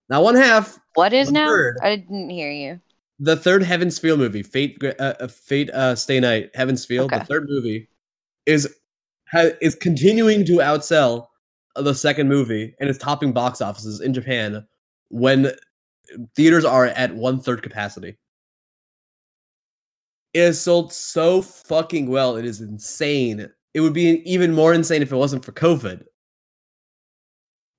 Now, 0.09 0.23
one 0.23 0.37
half, 0.37 0.79
What 0.95 1.13
is 1.13 1.33
now? 1.33 1.49
third. 1.49 1.79
I 1.83 1.97
didn't 1.97 2.31
hear 2.31 2.53
you. 2.53 2.81
the 3.19 3.37
third 3.37 3.65
Heaven's 3.65 3.99
Feel 3.99 4.17
movie, 4.17 4.45
Fate, 4.45 4.79
uh, 4.85 5.15
uh, 5.19 5.27
Fate, 5.27 5.69
uh, 5.71 5.97
Stay 5.97 6.21
Night, 6.21 6.51
Heaven's 6.55 6.85
Feel, 6.85 7.09
the 7.09 7.25
third 7.25 7.49
movie, 7.49 7.89
is 8.47 8.73
ha- 9.31 9.57
is 9.61 9.75
continuing 9.75 10.45
to 10.47 10.59
outsell 10.59 11.27
the 11.75 11.95
second 11.95 12.29
movie 12.29 12.75
and 12.81 12.89
is 12.89 12.99
topping 12.99 13.33
box 13.33 13.61
offices 13.61 14.01
in 14.01 14.15
Japan 14.15 14.67
when 15.09 15.53
theaters 16.35 16.65
are 16.65 16.87
at 16.87 17.15
one 17.15 17.41
third 17.41 17.63
capacity. 17.63 18.17
It 20.35 20.41
has 20.41 20.61
sold 20.61 20.93
so 20.93 21.43
fucking 21.43 22.09
well. 22.09 22.37
It 22.37 22.45
is 22.45 22.61
insane. 22.61 23.51
It 23.75 23.81
would 23.81 23.95
be 23.95 24.23
even 24.31 24.55
more 24.55 24.75
insane 24.75 25.03
if 25.03 25.13
it 25.13 25.17
wasn't 25.17 25.45
for 25.45 25.53
COVID. 25.53 26.05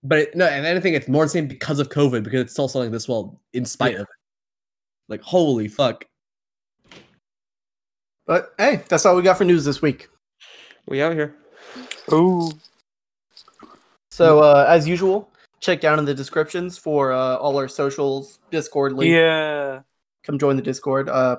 But 0.04 0.20
it, 0.20 0.36
no, 0.36 0.46
and 0.46 0.66
I 0.66 0.80
think 0.80 0.96
it's 0.96 1.08
more 1.08 1.24
insane 1.24 1.48
because 1.48 1.80
of 1.80 1.90
COVID 1.90 2.24
because 2.24 2.42
it's 2.42 2.54
still 2.54 2.68
selling 2.68 2.92
this 2.92 3.08
well 3.08 3.42
in 3.54 3.66
spite 3.66 3.96
of 3.96 4.02
it. 4.02 4.08
Like 5.10 5.22
holy 5.22 5.68
fuck. 5.68 6.06
But 8.26 8.54
hey, 8.58 8.84
that's 8.90 9.06
all 9.06 9.16
we 9.16 9.22
got 9.22 9.38
for 9.38 9.46
news 9.46 9.66
this 9.66 9.82
week. 9.82 10.10
We 10.88 11.02
out 11.02 11.14
here. 11.14 11.36
Ooh. 12.14 12.50
So 14.10 14.40
uh, 14.40 14.66
as 14.68 14.88
usual, 14.88 15.30
check 15.60 15.82
down 15.82 16.00
in 16.00 16.06
the 16.06 16.14
descriptions 16.14 16.78
for 16.78 17.12
uh, 17.12 17.36
all 17.36 17.58
our 17.58 17.68
socials, 17.68 18.40
Discord 18.52 18.94
link. 18.94 19.12
Yeah. 19.12 19.82
Come 20.24 20.40
join 20.40 20.56
the 20.56 20.62
Discord. 20.62 21.10
Uh, 21.10 21.38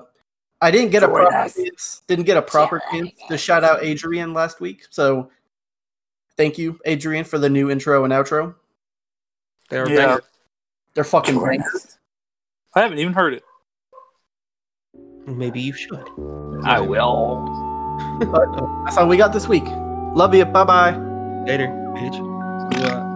I 0.61 0.71
didn't 0.71 0.91
get 0.91 1.03
a 1.03 1.07
proper 1.07 1.35
us. 1.35 1.55
chance, 1.55 2.01
didn't 2.07 2.25
get 2.25 2.37
a 2.37 2.41
proper 2.41 2.81
chance 2.91 3.11
to 3.29 3.37
shout 3.37 3.63
out 3.63 3.83
Adrian 3.83 4.33
last 4.33 4.59
week. 4.59 4.85
So 4.89 5.31
thank 6.37 6.57
you, 6.57 6.79
Adrian, 6.85 7.23
for 7.23 7.37
the 7.37 7.49
new 7.49 7.69
intro 7.69 8.03
and 8.03 8.13
outro. 8.13 8.55
They 9.69 9.77
are 9.77 9.89
Yeah. 9.89 9.95
bangers. 10.07 10.25
They're 10.93 11.03
fucking 11.03 11.35
Join 11.35 11.49
bangers. 11.49 11.97
I 12.75 12.81
haven't 12.81 12.99
even 12.99 13.13
heard 13.13 13.33
it. 13.33 13.43
Maybe 15.25 15.61
you 15.61 15.73
should. 15.73 16.07
I 16.65 16.79
will 16.79 17.68
that's 18.19 18.97
all 18.97 19.07
we 19.07 19.17
got 19.17 19.33
this 19.33 19.47
week. 19.47 19.65
Love 20.13 20.33
you. 20.35 20.45
Bye 20.45 20.63
bye. 20.63 20.91
Later, 21.45 21.67
bitch. 21.95 23.08